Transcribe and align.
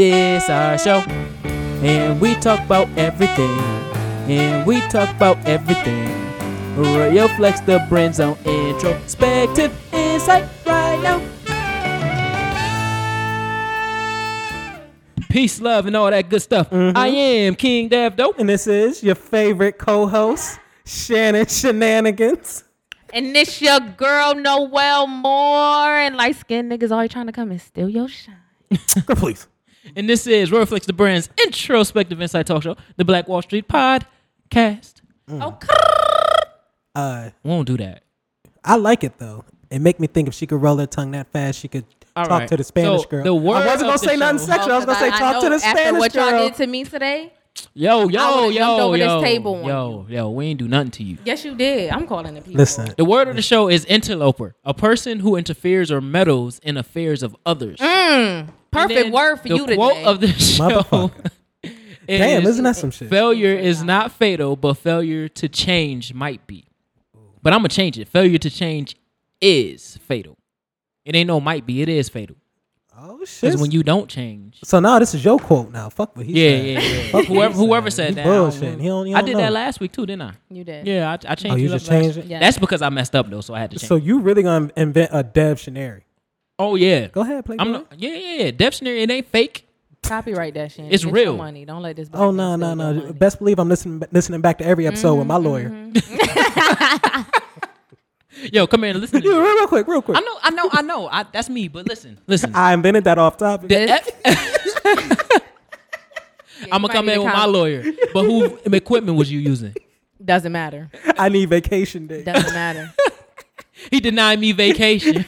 This 0.00 0.48
our 0.48 0.78
show, 0.78 1.00
and 1.84 2.18
we 2.22 2.34
talk 2.36 2.64
about 2.64 2.88
everything, 2.96 3.50
and 4.30 4.66
we 4.66 4.80
talk 4.88 5.14
about 5.14 5.36
everything. 5.46 6.08
Radio 6.74 7.28
Flex 7.28 7.60
the 7.60 7.84
Brand 7.86 8.14
Zone 8.14 8.38
introspective 8.46 9.78
insight 9.92 10.48
right 10.64 10.98
now. 11.02 11.20
Peace, 15.28 15.60
love, 15.60 15.84
and 15.84 15.94
all 15.94 16.10
that 16.10 16.30
good 16.30 16.40
stuff. 16.40 16.70
Mm-hmm. 16.70 16.96
I 16.96 17.08
am 17.08 17.54
King 17.54 17.88
Dev 17.88 18.16
Dope. 18.16 18.38
And 18.38 18.48
this 18.48 18.66
is 18.66 19.02
your 19.02 19.16
favorite 19.16 19.76
co-host, 19.76 20.58
Shannon 20.86 21.44
Shenanigans. 21.44 22.64
And 23.12 23.36
this 23.36 23.60
your 23.60 23.80
girl 23.80 24.34
Noel 24.34 25.06
Moore 25.06 25.94
and 25.94 26.16
light 26.16 26.36
skinned 26.36 26.72
niggas 26.72 26.90
always 26.90 27.10
trying 27.10 27.26
to 27.26 27.32
come 27.32 27.50
and 27.50 27.60
steal 27.60 27.90
your 27.90 28.08
shine. 28.08 28.36
Girl, 29.04 29.16
please. 29.16 29.46
And 29.96 30.08
this 30.08 30.26
is 30.26 30.50
Radio 30.52 30.66
Flex 30.66 30.86
the 30.86 30.92
Brand's 30.92 31.28
introspective 31.44 32.20
insight 32.20 32.46
talk 32.46 32.62
show, 32.62 32.76
the 32.96 33.04
Black 33.04 33.28
Wall 33.28 33.42
Street 33.42 33.68
podcast. 33.68 34.94
Oh, 35.28 35.58
Uh, 36.94 37.30
Won't 37.44 37.66
do 37.66 37.76
that. 37.78 38.02
I 38.64 38.76
like 38.76 39.04
it 39.04 39.18
though. 39.18 39.44
It 39.70 39.80
make 39.80 40.00
me 40.00 40.06
think 40.06 40.28
if 40.28 40.34
she 40.34 40.46
could 40.46 40.60
roll 40.60 40.76
her 40.78 40.86
tongue 40.86 41.12
that 41.12 41.30
fast, 41.32 41.60
she 41.60 41.68
could 41.68 41.84
All 42.16 42.24
talk 42.24 42.40
right. 42.40 42.48
to 42.48 42.56
the 42.56 42.64
Spanish 42.64 43.02
So, 43.02 43.08
girl. 43.08 43.24
the 43.24 43.34
word 43.34 43.56
I 43.62 43.66
wasn't 43.66 43.88
gonna 43.88 43.98
say 43.98 44.16
nothing 44.16 44.38
show- 44.40 44.44
sexual. 44.46 44.72
I 44.72 44.76
was 44.76 44.84
gonna 44.86 44.98
say 44.98 45.06
I 45.08 45.18
talk 45.18 45.42
to 45.42 45.48
know 45.50 45.58
the 45.58 45.64
after 45.64 45.78
Spanish 45.80 45.98
what 46.00 46.14
y'all 46.14 46.30
did 46.48 46.54
to 46.56 46.66
me 46.66 46.84
today. 46.84 47.32
Yo, 47.74 48.08
yo, 48.08 48.36
would've 48.42 48.52
yo, 48.54 48.58
jumped 48.58 48.80
over 48.82 48.96
this 48.98 49.06
yo, 49.06 49.20
table 49.22 49.54
on 49.56 49.64
yo, 49.64 50.06
yo. 50.08 50.30
We 50.30 50.46
ain't 50.46 50.58
do 50.58 50.68
nothing 50.68 50.90
to 50.92 51.02
you. 51.04 51.18
Yes, 51.24 51.44
you 51.44 51.54
did. 51.54 51.90
I'm 51.90 52.06
calling 52.06 52.34
the 52.34 52.40
people. 52.40 52.58
Listen, 52.58 52.92
The 52.96 53.04
word 53.04 53.28
of 53.28 53.36
the 53.36 53.42
show 53.42 53.68
is 53.68 53.84
interloper, 53.86 54.54
a 54.64 54.72
person 54.74 55.20
who 55.20 55.36
interferes 55.36 55.90
or 55.92 56.00
meddles 56.00 56.58
in 56.60 56.76
affairs 56.76 57.22
of 57.22 57.36
others. 57.46 57.78
Mm, 57.78 58.48
perfect 58.70 59.12
word 59.12 59.36
for 59.36 59.48
the 59.48 59.54
you 59.56 59.60
today. 59.66 59.76
quote 59.76 60.04
of 60.04 60.20
the 60.20 60.28
show. 60.32 60.68
Motherfucker. 60.82 61.30
is, 61.62 62.18
Damn, 62.20 62.46
isn't 62.46 62.64
that 62.64 62.76
some 62.76 62.90
shit? 62.90 63.08
Failure 63.08 63.54
is 63.54 63.82
not 63.82 64.12
fatal, 64.12 64.56
but 64.56 64.74
failure 64.74 65.28
to 65.28 65.48
change 65.48 66.12
might 66.14 66.46
be. 66.46 66.64
But 67.42 67.52
I'm 67.52 67.60
gonna 67.60 67.68
change 67.68 67.98
it. 67.98 68.08
Failure 68.08 68.38
to 68.38 68.50
change 68.50 68.96
is 69.40 69.96
fatal. 69.98 70.36
It 71.04 71.14
ain't 71.16 71.28
no 71.28 71.40
might 71.40 71.64
be. 71.66 71.80
It 71.82 71.88
is 71.88 72.08
fatal. 72.08 72.36
Oh 73.02 73.24
shit. 73.24 73.40
Because 73.40 73.60
when 73.62 73.70
you 73.70 73.82
don't 73.82 74.10
change, 74.10 74.58
so 74.62 74.78
now 74.78 74.98
this 74.98 75.14
is 75.14 75.24
your 75.24 75.38
quote 75.38 75.70
now. 75.72 75.88
Fuck 75.88 76.14
what 76.18 76.26
he 76.26 76.32
yeah, 76.34 76.50
said. 76.58 76.66
yeah, 76.66 76.80
yeah. 77.04 77.10
Fuck 77.12 77.24
whoever 77.24 77.54
whoever 77.54 77.90
said. 77.90 78.08
said 78.08 78.08
He 78.08 78.14
that, 78.16 78.26
I 78.26 78.28
don't 78.28 78.50
bullshit. 78.50 78.80
He 78.80 78.86
don't- 78.88 79.06
he 79.06 79.14
I 79.14 79.18
don't 79.20 79.24
did 79.26 79.32
know. 79.32 79.38
that 79.40 79.52
last 79.54 79.80
week 79.80 79.92
too, 79.92 80.04
didn't 80.04 80.20
I? 80.22 80.32
you 80.50 80.64
did. 80.64 80.86
Yeah, 80.86 81.08
I, 81.10 81.14
I 81.32 81.34
changed. 81.34 81.54
Oh, 81.54 81.56
you 81.56 81.68
it 81.68 81.72
up 81.72 81.78
just 81.78 81.90
last- 81.90 82.02
changed 82.02 82.18
it? 82.18 82.24
Yeah. 82.26 82.40
That's 82.40 82.58
because 82.58 82.82
I 82.82 82.90
messed 82.90 83.14
up 83.16 83.30
though, 83.30 83.40
so 83.40 83.54
I 83.54 83.60
had 83.60 83.70
to 83.70 83.78
change. 83.78 83.88
So 83.88 83.96
you 83.96 84.18
really 84.20 84.42
gonna 84.42 84.70
invent 84.76 85.10
a 85.14 85.22
Dev 85.22 85.56
Shanary? 85.58 86.02
Oh 86.60 86.76
yeah, 86.76 87.08
Go 87.08 87.22
ahead, 87.22 87.44
play. 87.44 87.56
I'm 87.58 87.72
not, 87.72 87.86
yeah, 87.96 88.14
yeah, 88.14 88.44
yeah. 88.44 88.50
Dictionary, 88.52 89.02
it 89.02 89.10
ain't 89.10 89.26
fake. 89.28 89.66
Copyright 90.02 90.54
that 90.54 90.72
shit. 90.72 90.92
It's 90.92 91.04
Get 91.04 91.12
real. 91.12 91.24
Your 91.24 91.36
money. 91.36 91.64
Don't 91.64 91.82
let 91.82 91.96
this. 91.96 92.08
Oh 92.12 92.32
man 92.32 92.60
no 92.60 92.74
no 92.74 92.92
no! 92.92 93.12
Best 93.12 93.38
believe 93.38 93.58
I'm 93.58 93.68
listening 93.68 94.02
listening 94.12 94.40
back 94.40 94.58
to 94.58 94.64
every 94.64 94.86
episode 94.86 95.16
with 95.16 95.26
my 95.26 95.36
mm-hmm, 95.36 95.46
lawyer. 95.46 95.70
Mm-hmm. 95.70 97.30
Yo, 98.52 98.66
come 98.66 98.82
here 98.82 98.92
and 98.92 99.00
listen. 99.00 99.20
To 99.20 99.28
Yeah, 99.30 99.34
real, 99.34 99.54
real 99.54 99.66
quick, 99.66 99.86
real 99.86 100.02
quick. 100.02 100.16
I 100.16 100.20
know, 100.20 100.38
I 100.42 100.50
know, 100.50 100.68
I 100.72 100.82
know. 100.82 101.08
I, 101.08 101.24
that's 101.24 101.50
me. 101.50 101.68
But 101.68 101.86
listen, 101.86 102.18
listen. 102.26 102.54
I 102.54 102.72
invented 102.72 103.04
that 103.04 103.18
off 103.18 103.36
topic. 103.36 103.68
The- 103.68 105.40
Yeah, 106.60 106.74
I'm 106.74 106.82
gonna 106.82 106.92
come 106.92 107.08
in 107.08 107.22
with 107.22 107.32
my 107.32 107.46
lawyer. 107.46 107.82
But 108.12 108.24
who 108.24 108.58
equipment 108.70 109.16
was 109.16 109.32
you 109.32 109.38
using? 109.40 109.74
Doesn't 110.22 110.52
matter. 110.52 110.90
I 111.16 111.30
need 111.30 111.48
vacation 111.48 112.06
day. 112.06 112.22
Doesn't 112.22 112.52
matter. 112.52 112.92
He 113.90 113.98
denied 114.00 114.38
me 114.40 114.52
vacation. 114.52 115.24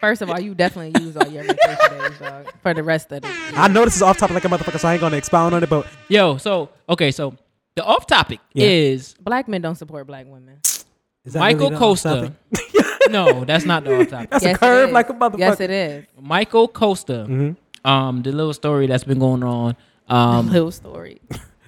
First 0.00 0.22
of 0.22 0.30
all, 0.30 0.40
you 0.40 0.54
definitely 0.54 1.00
use 1.02 1.16
all 1.16 1.28
your 1.28 1.42
vacation 1.44 1.98
days, 1.98 2.18
dog, 2.18 2.52
for 2.62 2.72
the 2.74 2.82
rest 2.82 3.12
of 3.12 3.22
the. 3.22 3.28
I 3.56 3.68
know 3.68 3.84
this 3.84 3.96
is 3.96 4.02
off 4.02 4.16
topic 4.18 4.34
like 4.34 4.44
a 4.44 4.48
motherfucker, 4.48 4.78
so 4.80 4.88
I 4.88 4.92
ain't 4.94 5.00
gonna 5.00 5.16
expound 5.16 5.54
on 5.54 5.62
it. 5.62 5.68
But 5.68 5.86
Yo, 6.08 6.36
so 6.38 6.70
okay, 6.88 7.10
so 7.10 7.34
the 7.76 7.84
off 7.84 8.06
topic 8.06 8.40
Yeah. 8.54 8.66
is 8.66 9.14
Black 9.20 9.46
men 9.48 9.60
don't 9.60 9.74
support 9.76 10.06
black 10.06 10.26
women. 10.26 10.58
is 10.64 10.86
that 11.34 11.38
Michael 11.38 11.68
really 11.68 11.70
the 11.70 11.76
off 11.76 11.80
Costa. 11.80 12.32
topic? 12.52 12.86
no, 13.10 13.44
that's 13.44 13.64
not 13.66 13.84
the 13.84 14.00
off 14.00 14.08
topic. 14.08 14.30
That's 14.30 14.44
Yes, 14.44 14.56
a 14.56 14.58
curve 14.58 14.88
is. 14.88 14.92
like 14.94 15.10
a 15.10 15.12
motherfucker. 15.12 15.38
Yes, 15.38 15.60
it 15.60 15.70
is. 15.70 16.04
Michael 16.20 16.68
Costa. 16.68 17.26
Mm-hmm. 17.28 17.88
Um, 17.88 18.22
the 18.22 18.32
little 18.32 18.52
story 18.54 18.86
that's 18.86 19.04
been 19.04 19.18
going 19.18 19.42
on. 19.42 19.76
Um, 20.08 20.48
Little 20.52 20.70
story. 20.72 21.20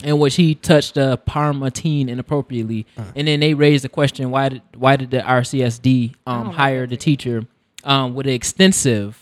in 0.02 0.18
which 0.18 0.34
he 0.34 0.54
touched 0.56 0.96
a 0.96 1.16
Parma 1.26 1.70
teen 1.70 2.08
inappropriately, 2.08 2.86
Uh. 2.98 3.04
and 3.14 3.28
then 3.28 3.40
they 3.40 3.54
raised 3.54 3.84
the 3.84 3.88
question: 3.88 4.30
Why 4.30 4.48
did 4.48 4.62
why 4.76 4.96
did 4.96 5.10
the 5.12 5.20
RCSD 5.20 6.14
um, 6.26 6.50
hire 6.50 6.86
the 6.86 6.96
teacher 6.96 7.46
um, 7.84 8.14
with 8.14 8.26
an 8.26 8.32
extensive 8.32 9.18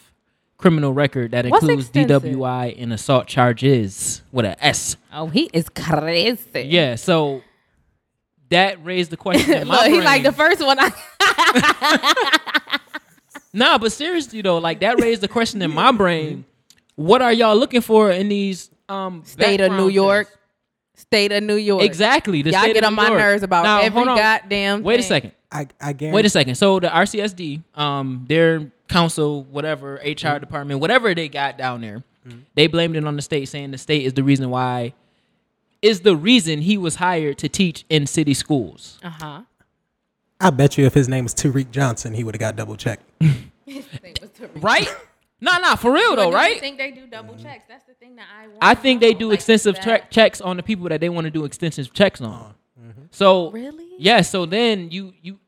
criminal 0.56 0.92
record 0.92 1.30
that 1.30 1.46
What's 1.46 1.62
includes 1.62 1.86
extensive? 1.88 2.22
DWI 2.22 2.80
and 2.82 2.92
assault 2.92 3.26
charges 3.26 4.22
with 4.32 4.44
an 4.46 4.56
S. 4.60 4.96
Oh, 5.12 5.28
he 5.28 5.48
is 5.52 5.68
crazy. 5.70 6.60
Yeah, 6.62 6.96
so 6.96 7.42
that 8.50 8.84
raised 8.84 9.10
the 9.10 9.16
question. 9.16 9.52
in 9.54 9.68
my 9.68 9.76
Look, 9.76 9.86
he 9.86 9.92
brain. 9.92 10.04
like 10.04 10.22
the 10.22 10.32
first 10.32 10.64
one. 10.64 10.76
I, 10.80 10.90
Nah, 13.52 13.78
but 13.78 13.90
seriously 13.90 14.42
though, 14.42 14.58
like 14.58 14.78
that 14.80 15.00
raised 15.00 15.22
the 15.22 15.28
question 15.28 15.60
in 15.60 15.72
my 15.72 15.90
brain: 15.90 16.44
What 16.94 17.20
are 17.20 17.32
y'all 17.32 17.56
looking 17.56 17.80
for 17.80 18.10
in 18.12 18.28
these 18.28 18.70
um 18.88 19.22
State 19.24 19.60
of 19.60 19.72
New 19.72 19.88
York. 19.88 20.28
checks? 20.28 20.36
State 20.94 21.32
of 21.32 21.42
New 21.42 21.56
York. 21.56 21.82
Exactly. 21.82 22.42
The 22.42 22.50
Y'all 22.52 22.66
get 22.66 22.84
on 22.84 22.92
New 22.92 22.96
my 22.96 23.08
nerves 23.08 23.42
about 23.42 23.64
Now, 23.64 23.80
every 23.80 24.04
goddamn. 24.04 24.82
Wait 24.84 25.00
a 25.00 25.02
second. 25.02 25.32
I 25.52 25.66
I 25.80 25.92
guarantee. 25.92 26.14
Wait 26.14 26.24
a 26.26 26.30
second. 26.30 26.54
So 26.56 26.78
the 26.80 26.88
RCSD, 26.88 27.62
um, 27.74 28.24
their 28.28 28.70
council, 28.88 29.44
whatever 29.44 29.94
HR 29.94 29.98
Mm-hmm. 30.04 30.40
department, 30.40 30.80
whatever 30.80 31.14
they 31.14 31.28
got 31.28 31.58
down 31.58 31.80
there, 31.80 32.04
they 32.54 32.66
blamed 32.68 32.96
it 32.96 33.04
on 33.04 33.16
the 33.16 33.22
state, 33.22 33.48
saying 33.48 33.70
the 33.72 33.78
state 33.78 34.04
is 34.04 34.14
the 34.14 34.22
reason 34.22 34.50
why, 34.50 34.92
is 35.82 36.02
the 36.02 36.14
reason 36.14 36.60
he 36.60 36.76
was 36.78 36.96
hired 36.96 37.38
to 37.38 37.48
teach 37.48 37.84
in 37.88 38.06
city 38.06 38.34
schools. 38.34 38.98
Uh 39.02 39.10
huh. 39.10 39.40
I 40.40 40.50
bet 40.50 40.78
you 40.78 40.86
if 40.86 40.94
his 40.94 41.08
name 41.08 41.24
was 41.24 41.34
Tariq 41.34 41.70
Johnson, 41.70 42.14
he 42.14 42.24
would 42.24 42.34
have 42.34 42.40
got 42.40 42.56
double 42.56 42.76
checked. 42.76 43.02
Right? 44.56 44.88
nah, 45.40 45.58
nah, 45.58 45.76
for 45.76 45.92
real 45.92 46.16
though, 46.16 46.24
Do 46.26 46.30
you 46.30 46.34
right? 46.34 46.60
think 46.60 46.78
they 46.78 46.90
do 46.90 47.06
double 47.06 47.34
checks? 47.36 47.64
That's 47.68 47.84
the 47.84 47.94
thing 47.94 48.16
that 48.16 48.26
I 48.38 48.46
want. 48.48 48.58
I 48.60 48.74
think 48.74 49.00
they 49.00 49.14
do 49.14 49.28
Like, 49.28 49.34
extensive 49.36 49.76
that- 49.84 50.10
checks 50.10 50.40
on 50.40 50.56
the 50.56 50.62
people 50.62 50.88
that 50.88 51.00
they 51.00 51.08
want 51.08 51.26
to 51.26 51.30
do 51.30 51.44
extensive 51.44 51.92
checks 51.92 52.20
on. 52.20 52.54
So 53.10 53.50
Really? 53.50 53.86
Yeah, 53.98 54.22
so 54.22 54.46
then 54.46 54.90
you 54.90 55.12
you 55.20 55.38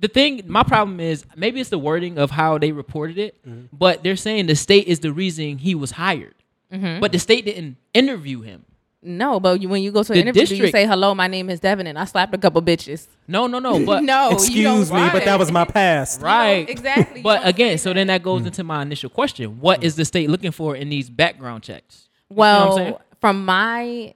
the 0.00 0.08
thing 0.08 0.42
my 0.46 0.62
problem 0.62 0.98
is 0.98 1.24
maybe 1.36 1.60
it's 1.60 1.70
the 1.70 1.78
wording 1.78 2.18
of 2.18 2.30
how 2.30 2.58
they 2.58 2.72
reported 2.72 3.18
it, 3.18 3.46
mm-hmm. 3.46 3.66
but 3.72 4.02
they're 4.02 4.16
saying 4.16 4.46
the 4.46 4.56
state 4.56 4.86
is 4.88 5.00
the 5.00 5.12
reason 5.12 5.58
he 5.58 5.74
was 5.74 5.92
hired. 5.92 6.34
Mm-hmm. 6.72 7.00
But 7.00 7.12
the 7.12 7.18
state 7.18 7.44
didn't 7.44 7.76
interview 7.94 8.40
him. 8.42 8.64
No, 9.02 9.40
but 9.40 9.62
you, 9.62 9.68
when 9.68 9.82
you 9.82 9.92
go 9.92 10.02
to 10.02 10.12
an 10.12 10.16
The 10.16 10.20
interview, 10.22 10.46
do 10.46 10.56
you 10.56 10.70
say 10.70 10.86
hello? 10.86 11.14
My 11.14 11.26
name 11.26 11.48
is 11.48 11.58
Devin, 11.58 11.86
and 11.86 11.98
I 11.98 12.04
slapped 12.04 12.34
a 12.34 12.38
couple 12.38 12.60
bitches. 12.60 13.06
No, 13.26 13.46
no, 13.46 13.58
no, 13.58 13.84
but 13.86 14.02
no, 14.02 14.30
Excuse 14.32 14.90
me, 14.90 14.98
write 14.98 15.12
but 15.12 15.24
that 15.24 15.38
was 15.38 15.50
my 15.50 15.64
past. 15.64 16.20
right. 16.20 16.68
exactly. 16.68 17.22
But 17.22 17.46
again, 17.46 17.78
so 17.78 17.94
then 17.94 18.08
that 18.08 18.22
goes 18.22 18.42
mm. 18.42 18.46
into 18.46 18.62
my 18.62 18.82
initial 18.82 19.08
question. 19.08 19.58
What 19.58 19.80
mm. 19.80 19.84
is 19.84 19.96
the 19.96 20.04
state 20.04 20.28
looking 20.28 20.52
for 20.52 20.76
in 20.76 20.90
these 20.90 21.08
background 21.08 21.62
checks? 21.62 22.08
what 22.28 22.46
I'm 22.46 22.76
Well, 22.76 23.00
from 23.20 23.44
my 23.44 24.14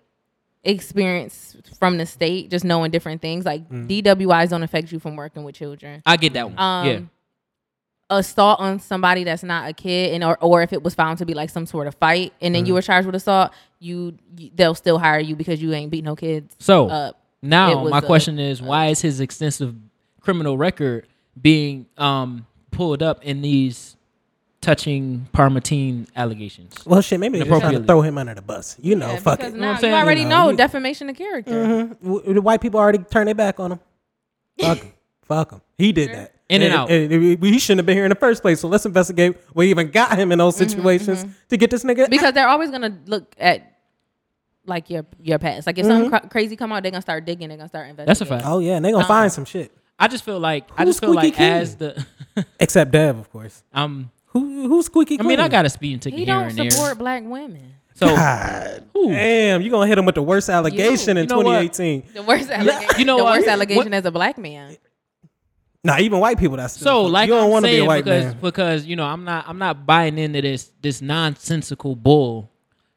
experience 0.65 1.57
from 1.79 1.99
the 1.99 2.07
state, 2.07 2.51
just 2.51 2.65
knowing 2.65 2.91
different 2.91 3.21
things, 3.23 3.45
like 3.45 3.69
Mm. 3.69 3.89
DWIs 3.89 4.51
don't 4.51 4.63
affect 4.63 4.91
you 4.93 4.99
from 4.99 5.17
working 5.17 5.45
with 5.45 5.55
children. 5.55 6.03
I 6.07 6.17
get 6.17 6.33
that 6.35 6.51
one. 6.51 6.59
Um, 6.59 6.87
yeah. 6.87 7.01
Assault 8.11 8.61
on 8.61 8.81
somebody 8.81 9.25
that's 9.25 9.43
not 9.43 9.69
a 9.69 9.73
kid, 9.73 10.13
and 10.13 10.23
or, 10.23 10.37
or 10.43 10.63
if 10.63 10.73
it 10.75 10.83
was 10.83 10.95
found 10.95 11.19
to 11.19 11.27
be 11.27 11.33
like 11.33 11.49
some 11.49 11.65
sort 11.65 11.87
of 11.87 11.95
fight, 11.95 12.35
and 12.43 12.55
then 12.55 12.67
you 12.67 12.75
were 12.75 12.83
charged 12.83 13.07
with 13.07 13.15
assault, 13.15 13.51
you, 13.81 14.15
you 14.37 14.51
they'll 14.55 14.75
still 14.75 14.99
hire 14.99 15.19
you 15.19 15.35
because 15.35 15.61
you 15.63 15.73
ain't 15.73 15.91
beat 15.91 16.05
no 16.05 16.15
kids. 16.15 16.55
So 16.59 16.89
up. 16.91 17.19
Now 17.41 17.85
my 17.85 17.99
a- 17.99 18.03
question 18.03 18.39
is 18.39 18.61
why 18.61 18.89
is 18.89 19.01
his 19.01 19.21
extensive 19.21 19.75
criminal 20.21 20.57
record 20.59 21.07
being 21.41 21.87
um 21.97 22.47
pulled 22.71 23.03
up 23.03 23.25
in 23.25 23.41
these 23.41 23.94
touching 24.65 25.29
Parma 25.33 25.61
teen 25.61 26.07
allegations? 26.17 26.75
Well, 26.85 27.01
shit, 27.01 27.21
maybe 27.21 27.39
they're 27.39 27.47
just 27.47 27.61
trying 27.61 27.81
to 27.81 27.85
throw 27.87 28.01
him 28.01 28.19
under 28.19 28.35
the 28.35 28.43
bus. 28.43 28.77
You 28.81 28.97
know, 28.97 29.13
Yeah, 29.13 29.19
fuck 29.19 29.41
it. 29.41 29.55
now 29.55 29.73
I'm 29.73 29.85
you 29.85 29.91
already 29.93 30.23
You 30.23 30.29
know, 30.29 30.51
know, 30.51 30.57
defamation 30.57 31.09
of 31.11 31.17
character. 31.17 31.53
Mhm. 31.53 32.03
W- 32.03 32.35
The 32.35 32.43
white 32.43 32.61
people 32.61 32.81
already 32.81 32.99
turned 32.99 33.29
their 33.29 33.35
back 33.35 33.61
on 33.61 33.73
him. 33.73 33.81
Fuck 34.59 34.79
him. 34.79 34.93
Fuck 35.23 35.53
him. 35.53 35.61
He 35.79 35.93
did 35.93 36.11
that. 36.11 36.33
In 36.49 36.61
and 36.63 36.75
out. 36.75 36.91
he 36.91 37.59
shouldn't 37.59 37.79
have 37.79 37.87
been 37.87 37.97
here 37.97 38.05
in 38.05 38.11
the 38.11 38.15
first 38.17 38.43
place. 38.43 38.61
So 38.61 38.69
let's 38.69 38.85
investigate 38.85 39.37
what 39.55 39.65
even 39.67 39.91
got 39.91 40.19
him 40.19 40.31
in 40.31 40.39
those 40.39 40.57
situations 40.57 41.25
to 41.49 41.57
get 41.57 41.71
this 41.71 41.85
nigga. 41.85 42.03
Mm-hmm, 42.03 42.11
because 42.11 42.35
they're 42.35 42.49
always 42.49 42.71
gonna 42.71 42.99
look 43.07 43.35
at 43.39 43.73
like 44.67 44.91
your 44.91 45.07
your 45.23 45.39
past. 45.39 45.67
Like 45.67 45.79
if 45.79 45.87
something 45.87 46.11
Mm-hmm. 46.11 46.17
cra- 46.19 46.29
crazy 46.29 46.55
come 46.57 46.71
out, 46.73 46.83
they're 46.83 46.93
gonna 46.93 47.01
start 47.03 47.25
digging. 47.25 47.49
They're 47.49 47.57
gonna 47.57 47.69
start 47.69 47.89
investigating. 47.89 48.07
That's 48.07 48.21
a 48.21 48.27
fact. 48.27 48.45
oh 48.47 48.59
yeah, 48.59 48.77
and 48.77 48.85
they're 48.85 48.93
gonna 48.93 49.07
find 49.07 49.33
some 49.33 49.45
shit. 49.47 49.73
I 49.99 50.07
just 50.09 50.23
feel 50.25 50.39
like 50.39 50.69
I 50.77 50.85
Who's 50.85 50.91
just 50.97 51.01
feel 51.01 51.15
like 51.15 51.35
Squeaky 51.35 51.51
as 51.51 51.77
the 51.77 52.05
Except 52.61 52.91
Dev, 52.91 53.17
of 53.19 53.31
course. 53.31 53.63
um 53.73 54.11
Who 54.35 54.69
who's 54.69 54.87
squeaky? 54.87 55.19
I 55.19 55.23
mean 55.23 55.41
I 55.41 55.49
got 55.49 55.65
a 55.65 55.71
speeding 55.71 56.01
ticket 56.01 56.19
He 56.19 56.25
here 56.27 56.35
don't 56.35 56.49
and 56.51 56.59
there. 56.59 56.71
support 56.71 56.99
black 56.99 57.23
women. 57.25 57.73
So 57.95 58.09
God 58.09 58.85
Ooh. 58.97 59.09
damn, 59.09 59.63
you 59.63 59.71
gonna 59.71 59.87
hit 59.87 59.97
him 59.97 60.05
with 60.05 60.17
the 60.17 60.23
worst 60.23 60.49
allegation 60.51 61.17
in 61.17 61.25
You 61.25 61.29
know 61.29 61.37
what? 61.39 61.73
2018? 61.73 62.03
The 62.15 62.23
worst 62.25 62.51
allegation. 62.51 62.99
You 62.99 63.05
know 63.05 63.17
the 63.19 63.25
what? 63.25 63.37
worst 63.39 63.49
allegation 63.49 63.85
What- 63.85 63.95
as 63.95 64.05
a 64.05 64.11
black 64.11 64.37
man. 64.37 64.77
Nah, 65.87 65.99
even 65.99 66.19
white 66.19 66.39
people. 66.39 66.57
That's 66.57 66.77
so 66.79 67.03
like 67.03 67.29
you 67.29 67.35
don't 67.35 67.45
I'm 67.45 67.51
want 67.51 67.65
to 67.67 67.71
be 67.71 67.75
a 67.75 67.79
saying 67.81 67.87
white 67.87 68.05
because 68.05 68.25
man. 68.25 68.39
because 68.41 68.85
you 68.87 68.97
know 68.97 69.05
I'm 69.05 69.25
not 69.25 69.45
I'm 69.47 69.59
not 69.59 69.87
buying 69.87 70.19
into 70.19 70.41
this 70.43 70.73
this 70.81 71.01
nonsensical 71.03 71.95
bull 71.95 72.51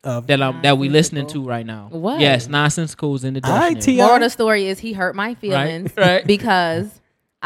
Of 0.06 0.25
that 0.28 0.42
I'm 0.42 0.62
that 0.62 0.78
we 0.78 0.88
listening 0.89 1.28
to 1.28 1.44
right 1.44 1.66
now. 1.66 1.89
What? 1.92 2.19
Yes, 2.22 2.48
nonsensical 2.48 3.13
is 3.16 3.25
in 3.25 3.34
the 3.34 3.42
All 3.44 3.51
right, 3.51 3.74
dictionary. 3.75 3.98
T.I. 3.98 4.06
Moral 4.06 4.16
of 4.16 4.22
the 4.24 4.30
story 4.30 4.66
is 4.68 4.80
he 4.80 4.94
hurt 4.94 5.16
my 5.16 5.36
feelings 5.36 5.92
right. 5.98 6.25
because 6.25 6.88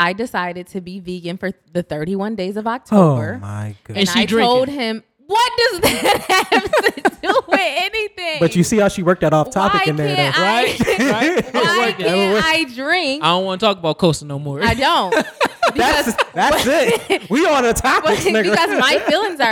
I 0.01 0.13
decided 0.13 0.67
to 0.67 0.81
be 0.81 0.99
vegan 0.99 1.37
for 1.37 1.51
the 1.73 1.83
31 1.83 2.35
days 2.35 2.57
of 2.57 2.65
oh 2.67 2.71
October. 2.71 3.37
my 3.41 3.65
and 3.67 3.75
goodness. 3.83 4.09
And 4.09 4.09
she 4.17 4.23
I 4.23 4.25
drinking. 4.25 4.49
told 4.55 4.67
him, 4.69 5.03
what 5.27 5.51
does 5.57 5.79
that 5.81 6.21
have 6.51 6.71
to 6.71 7.21
do 7.21 7.41
with 7.47 7.59
anything? 7.59 8.39
But 8.39 8.55
you 8.55 8.63
see 8.63 8.77
how 8.79 8.87
she 8.89 9.03
worked 9.03 9.21
that 9.21 9.31
off 9.33 9.51
topic 9.51 9.81
Why 9.85 9.89
in 9.91 9.95
there. 9.95 10.15
though. 10.15 10.31
I, 10.35 10.75
Right? 11.11 11.45
why 11.53 11.93
can't 11.97 12.45
I 12.45 12.63
drink? 12.73 13.23
I 13.23 13.27
don't 13.27 13.45
want 13.45 13.61
to 13.61 13.65
talk 13.65 13.77
about 13.77 13.97
Costa 13.97 14.25
no 14.25 14.39
more. 14.39 14.61
I 14.61 14.73
don't. 14.73 15.11
That's 15.75 16.11
Because, 16.11 16.15
that's 16.33 16.65
it. 16.67 17.29
We 17.29 17.45
on 17.45 17.63
the 17.63 17.71
topics, 17.73 18.25
nigga. 18.25 18.43
because 18.51 18.77
my 18.77 18.99
feelings 19.07 19.39
are 19.39 19.45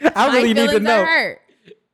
hurt. 0.00 0.12
I 0.16 0.28
really 0.34 0.54
my 0.54 0.60
need 0.62 0.70
to 0.72 0.80
feelings 0.80 0.84
know. 0.84 1.34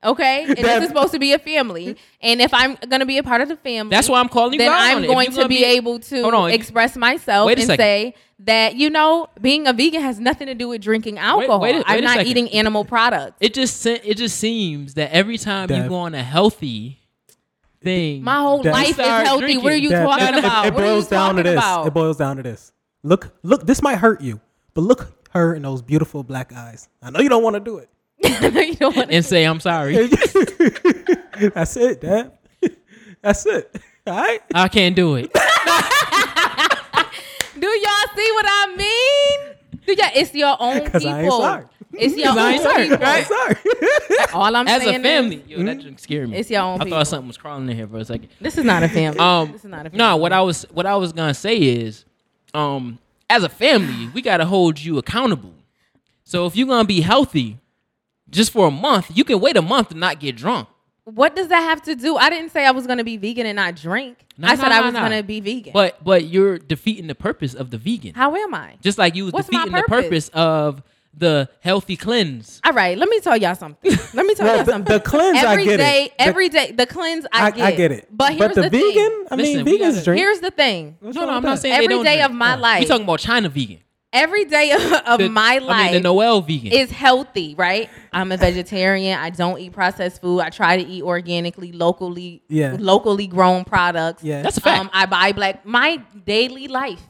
Are 0.05 0.09
hurt. 0.09 0.13
Okay, 0.13 0.45
and 0.45 0.57
this 0.59 0.83
is 0.83 0.89
supposed 0.89 1.13
to 1.13 1.19
be 1.19 1.33
a 1.33 1.39
family, 1.39 1.97
and 2.21 2.41
if 2.41 2.53
I'm 2.55 2.77
gonna 2.89 3.07
be 3.07 3.19
a 3.19 3.23
part 3.23 3.41
of 3.41 3.49
the 3.49 3.57
family, 3.57 3.91
That's 3.91 4.09
why 4.09 4.21
I'm 4.21 4.29
calling 4.29 4.53
you 4.55 4.59
Then 4.59 4.73
I'm 4.73 4.99
on 4.99 5.03
it. 5.05 5.07
If 5.07 5.11
going 5.11 5.25
you 5.27 5.31
to 5.33 5.37
gonna 5.37 5.49
be, 5.49 5.59
be- 5.59 5.65
able 5.65 5.99
to 6.01 6.47
express 6.47 6.97
myself 6.97 7.51
and 7.51 7.61
second. 7.61 7.77
say 7.79 8.15
that 8.41 8.75
you 8.77 8.91
know 8.91 9.29
being 9.41 9.67
a 9.67 9.73
vegan 9.73 10.03
has 10.03 10.19
nothing 10.21 10.47
to 10.49 10.55
do 10.55 10.69
with 10.69 10.83
drinking 10.83 11.19
alcohol. 11.19 11.61
wait 11.61 11.75
a- 11.75 11.79
wait 11.79 11.85
I'm 11.87 11.99
a 11.99 12.03
not 12.03 12.17
second. 12.17 12.27
eating 12.31 12.49
animal 12.51 12.85
products. 12.95 13.37
It 13.41 13.55
just 13.55 13.85
it 13.87 14.17
just 14.17 14.39
seems 14.39 14.95
that 14.95 15.11
every 15.13 15.39
time 15.39 15.71
you 15.71 15.89
go 15.89 15.97
on 15.97 16.15
a 16.15 16.23
healthy 16.23 17.01
thing, 17.83 18.23
My 18.23 18.37
whole 18.37 18.63
That- 18.63 18.73
life 18.73 18.89
is 18.91 18.95
Start 18.95 19.27
healthy. 19.27 19.57
What 19.59 19.73
are 19.73 19.77
you 19.77 19.91
That- 19.91 20.05
talking 20.05 20.25
that- 20.27 20.35
it- 20.35 20.39
about? 20.45 20.67
It, 20.67 20.75
what 20.75 20.83
are 20.83 20.87
you 20.87 20.93
boils 20.93 21.09
down 21.09 21.37
to 21.37 21.43
talking 21.43 21.55
this. 21.55 21.65
about? 21.65 21.87
It 21.87 21.95
boils 21.95 22.17
down 22.17 22.37
to 22.39 22.43
this. 22.43 22.73
Look, 23.03 23.35
look. 23.43 23.67
This 23.67 23.83
might 23.83 23.97
hurt 23.99 24.21
you, 24.23 24.41
but 24.75 24.81
look 24.83 25.13
her 25.31 25.55
in 25.55 25.63
those 25.63 25.83
beautiful 25.83 26.23
black 26.23 26.53
eyes. 26.55 26.89
I 27.03 27.11
know 27.11 27.21
you 27.21 27.29
don't 27.29 27.43
want 27.43 27.55
to 27.55 27.61
do 27.61 27.77
it. 27.79 27.89
you 28.69 28.75
don't 28.77 28.97
want 28.97 29.09
to 29.11 29.15
and 29.17 29.25
say 29.25 29.45
I'm 29.45 29.61
sorry. 29.61 30.07
That's 31.55 31.77
it, 31.77 32.01
Dad. 32.01 32.33
That's 33.23 33.47
it. 33.47 33.81
All 34.07 34.17
right. 34.17 34.41
I 34.55 34.69
can't 34.69 34.95
do 34.97 35.15
it. 35.17 35.33
Do 37.59 37.69
y'all 37.69 38.09
see 38.17 38.31
what 38.33 38.45
I 38.49 38.75
mean? 38.77 39.55
Do 39.87 39.95
y'all? 39.95 40.11
It's 40.15 40.35
your 40.35 40.57
own 40.61 40.81
people. 40.83 41.09
I 41.09 41.23
ain't 41.23 41.33
sorry. 41.33 41.65
It's 41.93 42.17
your 42.17 42.29
own 42.31 42.59
sorry, 42.59 42.83
people. 42.89 42.99
right? 42.99 43.25
Sorry. 43.27 43.57
All 44.35 44.55
I'm 44.57 44.67
As 44.67 44.83
saying 44.83 44.97
a 44.97 44.99
is- 44.99 45.03
family, 45.05 45.45
yo, 45.47 45.63
that 45.63 45.81
drink 45.81 45.99
scared 46.01 46.29
me. 46.29 46.37
It's 46.37 46.51
your 46.51 46.63
own 46.63 46.81
I 46.81 46.85
people. 46.85 46.99
thought 46.99 47.07
something 47.07 47.29
was 47.29 47.37
crawling 47.39 47.69
in 47.71 47.77
here 47.77 47.87
for 47.87 47.99
a 47.99 48.05
second. 48.05 48.29
This 48.41 48.59
is 48.59 48.65
not 48.65 48.83
a 48.83 48.89
family. 48.89 49.19
Um, 49.21 49.53
this 49.53 49.65
is 49.65 49.71
not 49.71 49.87
a 49.87 49.91
family. 49.91 49.99
no, 49.99 50.17
what 50.17 50.33
I 50.33 50.41
was 50.41 50.65
what 50.73 50.85
I 50.87 50.97
was 50.97 51.13
gonna 51.13 51.33
say 51.35 51.57
is, 51.57 52.05
um, 52.53 52.99
as 53.31 53.45
a 53.45 53.49
family, 53.49 54.09
we 54.13 54.21
gotta 54.21 54.45
hold 54.45 54.81
you 54.81 54.99
accountable. 54.99 55.55
So 56.25 56.47
if 56.47 56.57
you're 56.57 56.67
gonna 56.67 56.85
be 56.85 57.01
healthy, 57.01 57.59
just 58.31 58.53
for 58.53 58.67
a 58.67 58.71
month, 58.71 59.11
you 59.15 59.25
can 59.25 59.41
wait 59.41 59.57
a 59.57 59.63
month 59.63 59.91
and 59.91 60.01
not 60.01 60.21
get 60.21 60.37
drunk. 60.37 60.69
What 61.05 61.37
does 61.37 61.49
that 61.49 61.61
have 61.61 61.83
to 61.83 61.95
do? 61.95 62.17
I 62.17 62.31
didn't 62.31 62.51
say 62.51 62.65
I 62.65 62.71
was 62.71 62.87
going 62.87 62.97
to 62.99 63.05
be 63.05 63.19
vegan 63.19 63.45
and 63.47 63.57
not 63.57 63.77
drink. 63.77 64.25
No, 64.39 64.49
I 64.49 64.55
no, 64.55 64.63
said 64.63 64.73
I 64.73 64.81
was 64.81 64.95
no. 64.95 65.01
going 65.01 65.13
to 65.13 65.23
be 65.23 65.41
vegan. 65.41 65.73
But 65.75 66.03
but 66.03 66.25
you're 66.25 66.57
defeating 66.59 67.09
the 67.09 67.15
purpose 67.15 67.53
of 67.55 67.71
the 67.71 67.77
vegan. 67.79 68.15
How 68.15 68.35
am 68.35 68.55
I? 68.55 68.77
Just 68.81 68.97
like 68.97 69.15
you 69.15 69.25
was 69.25 69.33
What's 69.35 69.53
my 69.53 69.59
defeating 69.67 69.77
the 69.77 69.83
purpose? 69.83 70.05
purpose 70.07 70.29
of 70.31 70.83
the 71.17 71.49
healthy 71.61 71.97
cleanse. 71.97 72.61
All 72.65 72.73
right, 72.73 72.97
let 72.99 73.09
me 73.09 73.21
tell 73.21 73.37
y'all 73.37 73.55
something. 73.55 73.93
Let 74.15 74.27
me 74.27 74.35
tell 74.35 74.47
Well, 74.47 74.57
y'all 74.57 74.65
something. 74.65 74.93
the 74.95 74.99
cleanse, 75.01 75.37
I 75.39 75.53
every 75.53 75.65
get 75.65 75.75
it. 75.75 75.77
day- 75.77 76.13
The- 76.19 76.23
every 76.25 76.49
day, 76.49 76.73
the 76.73 76.87
cleanse, 76.87 77.27
I, 77.33 77.47
I, 77.47 77.51
get. 77.53 77.65
I 77.67 77.71
get 77.73 77.93
it. 77.93 78.09
But 78.11 78.33
here's 78.35 78.55
the, 78.57 78.63
the, 78.63 78.71
vegan, 78.71 78.93
thing. 78.95 79.27
I 79.31 79.37
mean, 79.37 79.65
Listen, 79.65 79.67
vegans 79.67 79.93
gotta- 79.95 80.05
drink. 80.07 80.19
Here's 80.21 80.41
the 80.41 80.51
thing. 80.51 80.97
What's 81.01 81.15
No, 81.15 81.27
no, 81.27 81.33
I'm 81.35 81.43
not 81.45 81.59
saying 81.61 81.75
Every 81.75 81.87
they 81.87 81.95
don't 81.95 82.05
day 82.05 82.17
drink. 82.17 82.31
of 82.31 82.35
my 82.35 82.57
life. 82.57 82.81
We 82.81 82.87
talking 82.87 83.05
about 83.05 83.21
China 83.21 83.49
vegan. 83.49 83.79
Every 84.15 84.45
day 84.45 84.71
of 85.07 85.19
The- 85.19 85.29
my 85.29 85.57
I 85.57 85.59
life 85.59 85.85
mean 85.93 85.95
the 85.95 86.09
Noel 86.09 86.41
vegan. 86.41 86.73
is 86.73 86.91
healthy, 86.91 87.55
right? 87.57 87.91
I'm 88.13 88.31
a 88.33 88.37
vegetarian. 88.37 89.19
I 89.19 89.31
don't 89.31 89.59
eat 89.59 89.73
processed 89.73 90.21
food. 90.23 90.41
I 90.41 90.51
try 90.51 90.77
to 90.83 90.89
eat 90.89 91.03
organically, 91.03 91.73
locally, 91.73 92.43
Yeah. 92.49 92.77
locally 92.79 93.27
grown 93.27 93.65
products. 93.65 94.23
Yeah. 94.23 94.41
That's 94.43 94.57
a 94.57 94.61
fact. 94.61 94.81
Um, 94.81 94.91
I 94.93 95.07
buy 95.07 95.33
black. 95.33 95.67
My 95.67 96.01
daily 96.25 96.69
life 96.69 97.03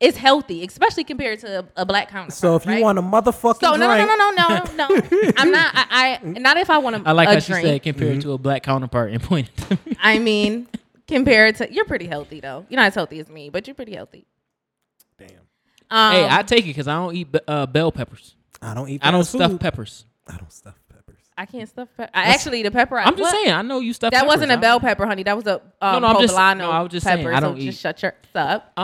is 0.00 0.16
healthy, 0.16 0.64
especially 0.64 1.04
compared 1.04 1.38
to 1.40 1.60
a, 1.60 1.82
a 1.82 1.86
black 1.86 2.08
counterpart. 2.10 2.32
So 2.32 2.56
if 2.56 2.66
you 2.66 2.72
right? 2.72 2.82
want 2.82 2.98
a 2.98 3.02
motherfucking 3.02 3.60
so 3.60 3.74
no, 3.74 3.88
no, 3.88 3.94
drink, 3.94 4.08
no, 4.08 4.16
no, 4.16 4.30
no, 4.30 4.64
no, 4.76 4.94
no. 4.96 5.32
I'm 5.36 5.50
not. 5.50 5.72
I, 5.74 6.18
I 6.22 6.26
not 6.38 6.56
if 6.56 6.68
I 6.70 6.78
want 6.78 6.96
a, 6.96 7.02
I 7.08 7.12
like 7.12 7.28
a 7.28 7.34
how 7.34 7.38
she 7.40 7.52
said 7.52 7.82
compared 7.82 8.20
to 8.22 8.32
a 8.32 8.38
black 8.38 8.62
counterpart 8.64 9.12
and 9.12 9.22
pointed 9.22 9.56
to 9.56 9.78
me. 9.86 9.96
I 10.00 10.18
mean, 10.18 10.68
compared 11.08 11.56
to 11.56 11.72
you're 11.72 11.84
pretty 11.84 12.06
healthy 12.06 12.40
though. 12.40 12.66
You're 12.68 12.76
not 12.78 12.86
as 12.88 12.94
healthy 12.94 13.18
as 13.20 13.28
me, 13.28 13.50
but 13.50 13.66
you're 13.66 13.74
pretty 13.74 13.94
healthy. 13.94 14.24
damn, 15.18 15.28
Um, 15.90 16.12
hey, 16.12 16.28
I 16.30 16.42
take 16.42 16.64
it 16.64 16.68
because 16.68 16.88
I 16.88 16.94
don't 16.94 17.14
eat 17.14 17.28
uh, 17.46 17.66
bell 17.66 17.92
peppers. 17.92 18.34
I 18.60 18.74
don't 18.74 18.88
eat. 18.88 19.00
I 19.04 19.10
don't 19.10 19.24
stuff 19.24 19.52
food. 19.52 19.60
peppers. 19.60 20.04
I 20.26 20.36
don't 20.36 20.52
stuff 20.52 20.74
peppers. 20.74 20.87
I 21.38 21.46
can't 21.46 21.68
stuff. 21.68 21.88
Pe- 21.96 22.08
I 22.12 22.24
actually 22.34 22.64
the 22.64 22.70
pepper. 22.72 22.98
I, 22.98 23.04
I'm 23.04 23.12
just 23.16 23.20
what? 23.22 23.30
saying. 23.44 23.54
I 23.54 23.62
know 23.62 23.78
you 23.78 23.92
stuff. 23.92 24.10
That 24.10 24.22
peppers. 24.22 24.28
wasn't 24.28 24.50
a 24.50 24.58
bell 24.58 24.80
pepper, 24.80 25.06
honey. 25.06 25.22
That 25.22 25.36
was 25.36 25.46
a 25.46 25.60
um, 25.80 26.02
no, 26.02 26.08
I'm 26.08 26.20
just- 26.20 26.34
no, 26.34 26.70
I 26.70 26.80
was 26.82 26.90
just 26.90 27.06
saying. 27.06 27.24
I 27.28 27.38
don't 27.38 27.54
so 27.56 27.62
eat- 27.62 27.66
just 27.66 27.80
shut 27.80 28.02
your 28.02 28.14
up. 28.34 28.72
no. 28.76 28.82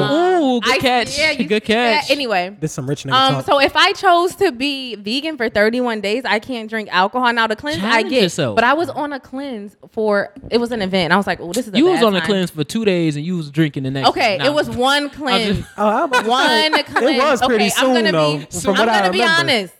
Oh, 0.00 0.56
ooh, 0.56 0.60
good 0.60 0.74
I- 0.74 0.78
catch. 0.78 1.16
yeah, 1.16 1.30
you- 1.30 1.46
good 1.46 1.62
yeah, 1.68 2.00
catch. 2.00 2.10
anyway, 2.10 2.56
This 2.60 2.72
some 2.72 2.88
rich 2.88 3.04
nigga 3.04 3.12
um, 3.12 3.34
talk. 3.34 3.44
so 3.46 3.60
if 3.60 3.76
I 3.76 3.92
chose 3.92 4.34
to 4.36 4.50
be 4.52 4.96
vegan 4.96 5.36
for 5.36 5.48
31 5.48 6.00
days, 6.00 6.24
I 6.24 6.40
can't 6.40 6.68
drink 6.68 6.88
alcohol. 6.92 7.32
Now 7.32 7.46
the 7.46 7.54
cleanse 7.56 7.78
I 7.78 7.80
Challenge 7.90 8.10
get, 8.10 8.22
yourself. 8.24 8.54
but 8.56 8.64
I 8.64 8.74
was 8.74 8.88
on 8.90 9.12
a 9.12 9.20
cleanse 9.20 9.76
for 9.90 10.32
it 10.50 10.58
was 10.58 10.72
an 10.72 10.82
event. 10.82 11.12
I 11.12 11.16
was 11.16 11.26
like, 11.28 11.38
oh, 11.40 11.52
this 11.52 11.68
is 11.68 11.72
a 11.74 11.78
you 11.78 11.86
was 11.86 12.00
bad 12.00 12.04
on 12.06 12.16
a 12.16 12.20
cleanse 12.20 12.50
for 12.50 12.64
two 12.64 12.84
days 12.84 13.14
and 13.16 13.24
you 13.24 13.36
was 13.36 13.48
drinking 13.50 13.84
the 13.84 13.90
next. 13.92 14.08
Okay, 14.10 14.38
day. 14.38 14.46
it 14.46 14.52
was 14.52 14.68
one 14.68 15.08
cleanse. 15.08 15.58
just- 15.58 15.68
oh, 15.78 15.88
I'm 15.88 16.04
about 16.04 16.24
to 16.24 16.28
one 16.30 16.48
say, 16.74 16.82
cleanse. 16.82 17.16
It 17.16 17.18
was 17.22 17.40
pretty 17.42 17.64
okay, 17.66 17.68
soon 17.70 17.94
gonna 17.94 18.12
though. 18.12 18.38
be, 18.38 18.44
from 18.46 18.74
I'm 18.74 18.78
what 18.80 18.88
I 18.88 18.98
gonna 19.00 19.12
be 19.12 19.18
remember. 19.20 19.40
honest. 19.52 19.74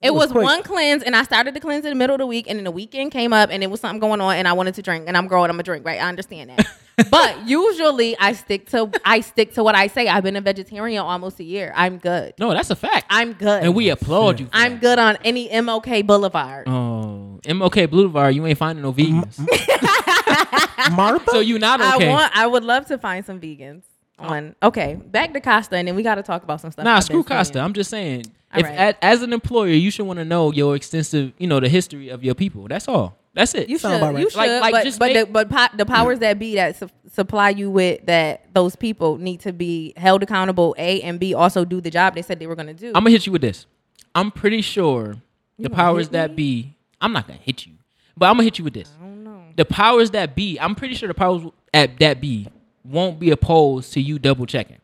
It 0.00 0.14
was 0.14 0.32
was, 0.32 0.44
one 0.44 0.62
cleanse, 0.62 1.02
and 1.02 1.16
I 1.16 1.24
started 1.24 1.54
the 1.54 1.60
cleanse 1.60 1.84
in 1.84 1.90
the 1.90 1.96
middle 1.96 2.14
of 2.14 2.20
the 2.20 2.26
week, 2.26 2.46
and 2.48 2.56
then 2.56 2.64
the 2.64 2.70
weekend 2.70 3.10
came 3.10 3.32
up, 3.32 3.50
and 3.50 3.64
it 3.64 3.66
was 3.70 3.80
something 3.80 3.98
going 3.98 4.20
on, 4.20 4.36
and 4.36 4.46
I 4.46 4.52
wanted 4.52 4.74
to 4.76 4.82
drink, 4.82 5.04
and 5.08 5.16
I'm 5.16 5.26
growing, 5.26 5.50
I'm 5.50 5.56
gonna 5.56 5.64
drink, 5.64 5.84
right? 5.84 6.00
I 6.00 6.08
understand 6.08 6.50
that, 6.50 6.68
but 7.10 7.48
usually 7.48 8.16
I 8.16 8.34
stick 8.34 8.68
to 8.70 8.90
I 9.04 9.20
stick 9.20 9.54
to 9.54 9.64
what 9.64 9.74
I 9.74 9.88
say. 9.88 10.06
I've 10.06 10.22
been 10.22 10.36
a 10.36 10.40
vegetarian 10.40 11.02
almost 11.02 11.40
a 11.40 11.44
year. 11.44 11.72
I'm 11.74 11.98
good. 11.98 12.34
No, 12.38 12.52
that's 12.52 12.70
a 12.70 12.76
fact. 12.76 13.06
I'm 13.10 13.32
good. 13.32 13.64
and 13.64 13.74
we 13.74 13.88
applaud 13.88 14.38
you. 14.38 14.46
For 14.46 14.52
I'm 14.54 14.74
that. 14.74 14.80
good 14.80 14.98
on 15.00 15.18
any 15.24 15.48
MLK 15.48 16.06
Boulevard. 16.06 16.68
Oh, 16.68 17.40
MLK 17.44 17.90
Boulevard, 17.90 18.36
you 18.36 18.46
ain't 18.46 18.58
finding 18.58 18.84
no 18.84 18.92
vegans. 18.92 19.36
Martha. 20.92 21.30
so 21.32 21.40
you 21.40 21.58
not 21.58 21.80
okay? 21.80 22.08
I 22.08 22.12
want. 22.12 22.36
I 22.36 22.46
would 22.46 22.62
love 22.62 22.86
to 22.86 22.98
find 22.98 23.24
some 23.26 23.40
vegans. 23.40 23.82
On 24.20 24.56
okay, 24.64 24.96
back 24.96 25.32
to 25.32 25.40
Costa, 25.40 25.76
and 25.76 25.86
then 25.86 25.94
we 25.94 26.02
got 26.02 26.16
to 26.16 26.24
talk 26.24 26.42
about 26.42 26.60
some 26.60 26.72
stuff. 26.72 26.84
Nah, 26.84 26.96
I've 26.96 27.04
screw 27.04 27.22
Costa. 27.22 27.54
seeing. 27.54 27.64
I'm 27.64 27.72
just 27.72 27.88
saying, 27.88 28.24
All 28.52 28.60
if 28.60 28.66
right. 28.66 28.94
a, 28.96 29.04
as 29.04 29.22
an 29.22 29.32
employer, 29.32 29.68
you 29.68 29.90
should 29.90 30.06
want 30.06 30.18
to 30.18 30.24
know 30.24 30.52
your 30.52 30.74
extensive, 30.76 31.32
you 31.38 31.46
know, 31.46 31.60
the 31.60 31.68
history 31.68 32.08
of 32.08 32.24
your 32.24 32.34
people. 32.34 32.66
That's 32.68 32.88
all. 32.88 33.16
That's 33.34 33.54
it. 33.54 33.68
You 33.68 33.78
Sound 33.78 33.92
should, 33.94 33.96
about 34.02 34.14
right. 34.14 34.22
you 34.24 34.30
should, 34.30 34.38
Like- 34.38 34.60
like 34.62 34.72
but 34.72 34.84
just 34.84 34.98
but 34.98 35.12
make- 35.12 35.26
the, 35.26 35.32
but 35.32 35.48
po- 35.50 35.76
the 35.76 35.84
powers 35.86 36.18
that 36.20 36.38
be 36.38 36.54
that 36.56 36.76
su- 36.76 36.88
supply 37.12 37.50
you 37.50 37.70
with 37.70 38.06
that 38.06 38.52
those 38.54 38.74
people 38.74 39.18
need 39.18 39.40
to 39.40 39.52
be 39.52 39.92
held 39.96 40.22
accountable. 40.22 40.74
A 40.78 41.02
and 41.02 41.20
B 41.20 41.34
also 41.34 41.64
do 41.64 41.80
the 41.80 41.90
job 41.90 42.14
they 42.14 42.22
said 42.22 42.38
they 42.40 42.46
were 42.46 42.56
going 42.56 42.66
to 42.68 42.74
do. 42.74 42.88
I'm 42.88 43.02
gonna 43.04 43.10
hit 43.10 43.26
you 43.26 43.32
with 43.32 43.42
this. 43.42 43.66
I'm 44.14 44.30
pretty 44.30 44.62
sure 44.62 45.16
the 45.58 45.70
powers 45.70 46.08
that 46.10 46.34
be. 46.34 46.74
I'm 47.00 47.12
not 47.12 47.26
gonna 47.28 47.38
hit 47.38 47.66
you, 47.66 47.74
but 48.16 48.26
I'm 48.26 48.32
gonna 48.34 48.44
hit 48.44 48.58
you 48.58 48.64
with 48.64 48.74
this. 48.74 48.90
I 48.98 49.04
don't 49.04 49.22
know. 49.22 49.42
The 49.56 49.64
powers 49.66 50.10
that 50.12 50.34
be. 50.34 50.58
I'm 50.58 50.74
pretty 50.74 50.94
sure 50.94 51.06
the 51.06 51.14
powers 51.14 51.42
at 51.72 51.98
that 52.00 52.20
be 52.20 52.48
won't 52.82 53.20
be 53.20 53.30
opposed 53.30 53.92
to 53.92 54.00
you 54.00 54.18
double 54.18 54.46
checking, 54.46 54.78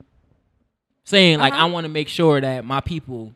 saying 1.04 1.38
like 1.38 1.52
Uh-huh. 1.54 1.62
I 1.66 1.70
want 1.70 1.84
to 1.86 1.88
make 1.88 2.08
sure 2.08 2.40
that 2.40 2.64
my 2.64 2.80
people 2.80 3.34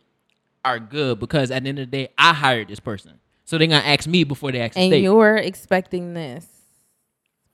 are 0.69 0.79
good 0.79 1.19
because 1.21 1.51
at 1.51 1.63
the 1.63 1.69
end 1.69 1.79
of 1.79 1.91
the 1.91 1.97
day, 2.05 2.09
I 2.17 2.33
hired 2.33 2.69
this 2.69 2.81
person, 2.81 3.19
so 3.45 3.59
they're 3.59 3.67
gonna 3.67 3.85
ask 3.85 4.07
me 4.07 4.25
before 4.25 4.53
they 4.53 4.61
ask 4.61 4.75
the 4.75 4.81
And 4.81 4.91
state. 4.91 5.03
you're 5.03 5.37
expecting 5.37 6.15
this. 6.15 6.47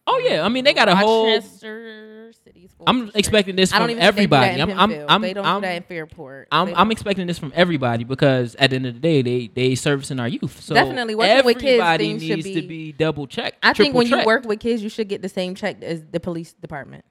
Oh 0.07 0.19
yeah, 0.19 0.45
I 0.45 0.49
mean 0.49 0.65
they 0.65 0.75
got 0.75 0.89
a 0.89 0.95
whole. 0.97 1.27
Rochester 1.27 2.33
City 2.45 2.69
I'm 2.87 3.11
expecting 3.15 3.57
this 3.57 3.73
from 3.73 3.89
even 3.89 3.99
think 3.99 4.17
they 4.17 4.25
do 4.25 4.29
that 4.29 4.61
everybody. 4.61 4.63
I'm, 4.63 4.71
I'm, 4.79 5.07
I'm, 5.09 5.23
they 5.23 5.33
don't 5.33 5.47
I'm, 5.47 5.61
do 5.61 5.67
that 5.67 5.77
in 5.77 5.83
Fairport. 5.85 6.49
I'm, 6.53 6.75
I'm 6.75 6.91
expecting 6.91 7.27
this 7.27 7.39
from 7.39 7.53
everybody 7.55 8.05
because 8.05 8.55
at 8.57 8.71
the 8.71 8.77
end 8.77 8.87
of 8.87 8.95
the 8.95 9.01
day, 9.01 9.23
they 9.23 9.47
they 9.49 9.75
servicing 9.75 10.21
our 10.21 10.29
youth. 10.29 10.61
So 10.61 10.75
Definitely, 10.75 11.15
working 11.15 11.45
with 11.45 11.59
kids, 11.59 11.65
everybody 11.81 12.09
things 12.09 12.23
should 12.23 12.37
needs 12.45 12.49
to 12.49 12.63
be- 12.63 12.69
be 12.69 12.93
double 12.93 13.27
checked. 13.27 13.59
I 13.63 13.73
think 13.73 13.95
when 13.95 14.07
you 14.07 14.25
work 14.25 14.45
with 14.45 14.61
kids, 14.61 14.83
you 14.83 14.89
should 14.89 15.09
get 15.09 15.23
the 15.23 15.29
same 15.29 15.55
check 15.55 15.83
as 15.83 16.05
the 16.11 16.21
police 16.21 16.53
department. 16.53 17.05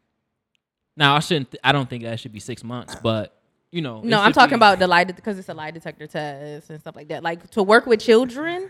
Now 0.96 1.16
I 1.16 1.20
shouldn't. 1.20 1.56
I 1.64 1.72
don't 1.72 1.90
think 1.90 2.04
that 2.04 2.20
should 2.20 2.34
be 2.34 2.40
six 2.40 2.64
months, 2.64 2.96
but 3.02 3.36
you 3.74 3.82
know. 3.82 4.02
No, 4.04 4.20
I'm 4.22 4.32
talking 4.34 4.56
about 4.56 4.80
the 4.80 4.88
lie 4.88 5.04
because 5.04 5.38
it's 5.40 5.50
a 5.50 5.54
lie 5.54 5.72
detector 5.72 6.08
test 6.08 6.70
and 6.70 6.80
stuff 6.80 6.96
like 6.96 7.08
that. 7.10 7.24
Like 7.24 7.50
to 7.52 7.64
work 7.64 7.86
with 7.86 8.00
children. 8.00 8.70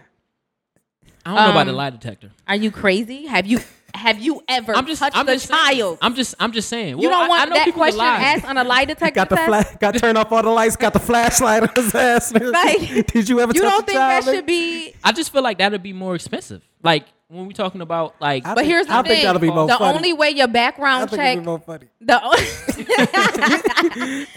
I 1.25 1.36
don't 1.36 1.36
know 1.45 1.51
about 1.51 1.63
the 1.65 1.72
um, 1.72 1.77
lie 1.77 1.89
detector. 1.89 2.31
Are 2.48 2.55
you 2.55 2.72
crazy? 2.72 3.27
Have 3.27 3.45
you 3.45 3.60
have 3.93 4.19
you 4.19 4.41
ever 4.50 4.75
I'm 4.75 4.86
just. 4.88 5.00
touched 5.00 5.15
I'm 5.15 5.27
a 5.27 5.33
just 5.33 5.48
saying. 5.48 5.98
I'm 6.01 6.15
just. 6.15 6.36
I'm 6.39 6.51
just 6.51 6.67
saying. 6.67 6.98
you 7.00 7.10
don't 7.10 7.22
I- 7.22 7.25
I 7.25 7.27
want 7.29 7.50
know 7.50 7.55
that 7.55 7.65
people 7.65 7.83
can 7.83 7.93
question 7.93 8.05
asked 8.05 8.45
on 8.45 8.57
a 8.57 8.63
lie 8.63 8.86
detector 8.93 9.15
got 9.15 9.29
the 9.29 9.36
test. 9.36 9.48
flash. 9.48 9.77
Got 9.79 9.93
to 9.93 10.00
turn 10.00 10.17
off 10.17 10.31
all 10.31 10.41
the 10.43 10.50
lights. 10.50 10.75
Got 10.75 10.93
the 10.93 11.00
flashlight 11.00 11.63
on 11.63 11.69
his 11.75 11.93
ass. 12.07 12.33
Like, 12.33 13.07
Did 13.07 13.29
you 13.29 13.39
ever? 13.39 13.53
You 13.53 13.62
touch 13.62 13.72
don't 13.72 13.83
a 13.83 13.86
think 13.86 13.98
child, 13.98 14.24
that 14.25 14.29
nigga? 14.31 14.36
should 14.36 14.45
be? 14.45 14.95
I 15.03 15.12
just 15.12 15.31
feel 15.31 15.43
like 15.43 15.60
that'd 15.60 15.83
be 15.83 15.93
more 15.93 16.15
expensive. 16.15 16.62
Like 16.81 17.05
when 17.30 17.48
we 17.48 17.53
talking 17.53 17.82
about 17.82 18.15
like. 18.20 18.46
I 18.46 18.50
But 18.53 18.62
think- 18.62 18.68
here's 18.72 18.88
the 18.88 18.94
I 18.94 19.01
thing: 19.01 19.12
think 19.12 19.24
that'll 19.24 19.39
be 19.42 19.50
more 19.51 19.68
the 19.68 19.75
funny. 19.77 19.96
only 19.98 20.13
way 20.13 20.30
your 20.32 20.44
I 20.44 20.51
background 20.51 21.10
think 21.10 21.22
check, 21.22 21.32
it'd 21.34 21.44
be 21.44 21.48
more 21.48 21.60
funny. 21.60 21.88
the 22.01 22.20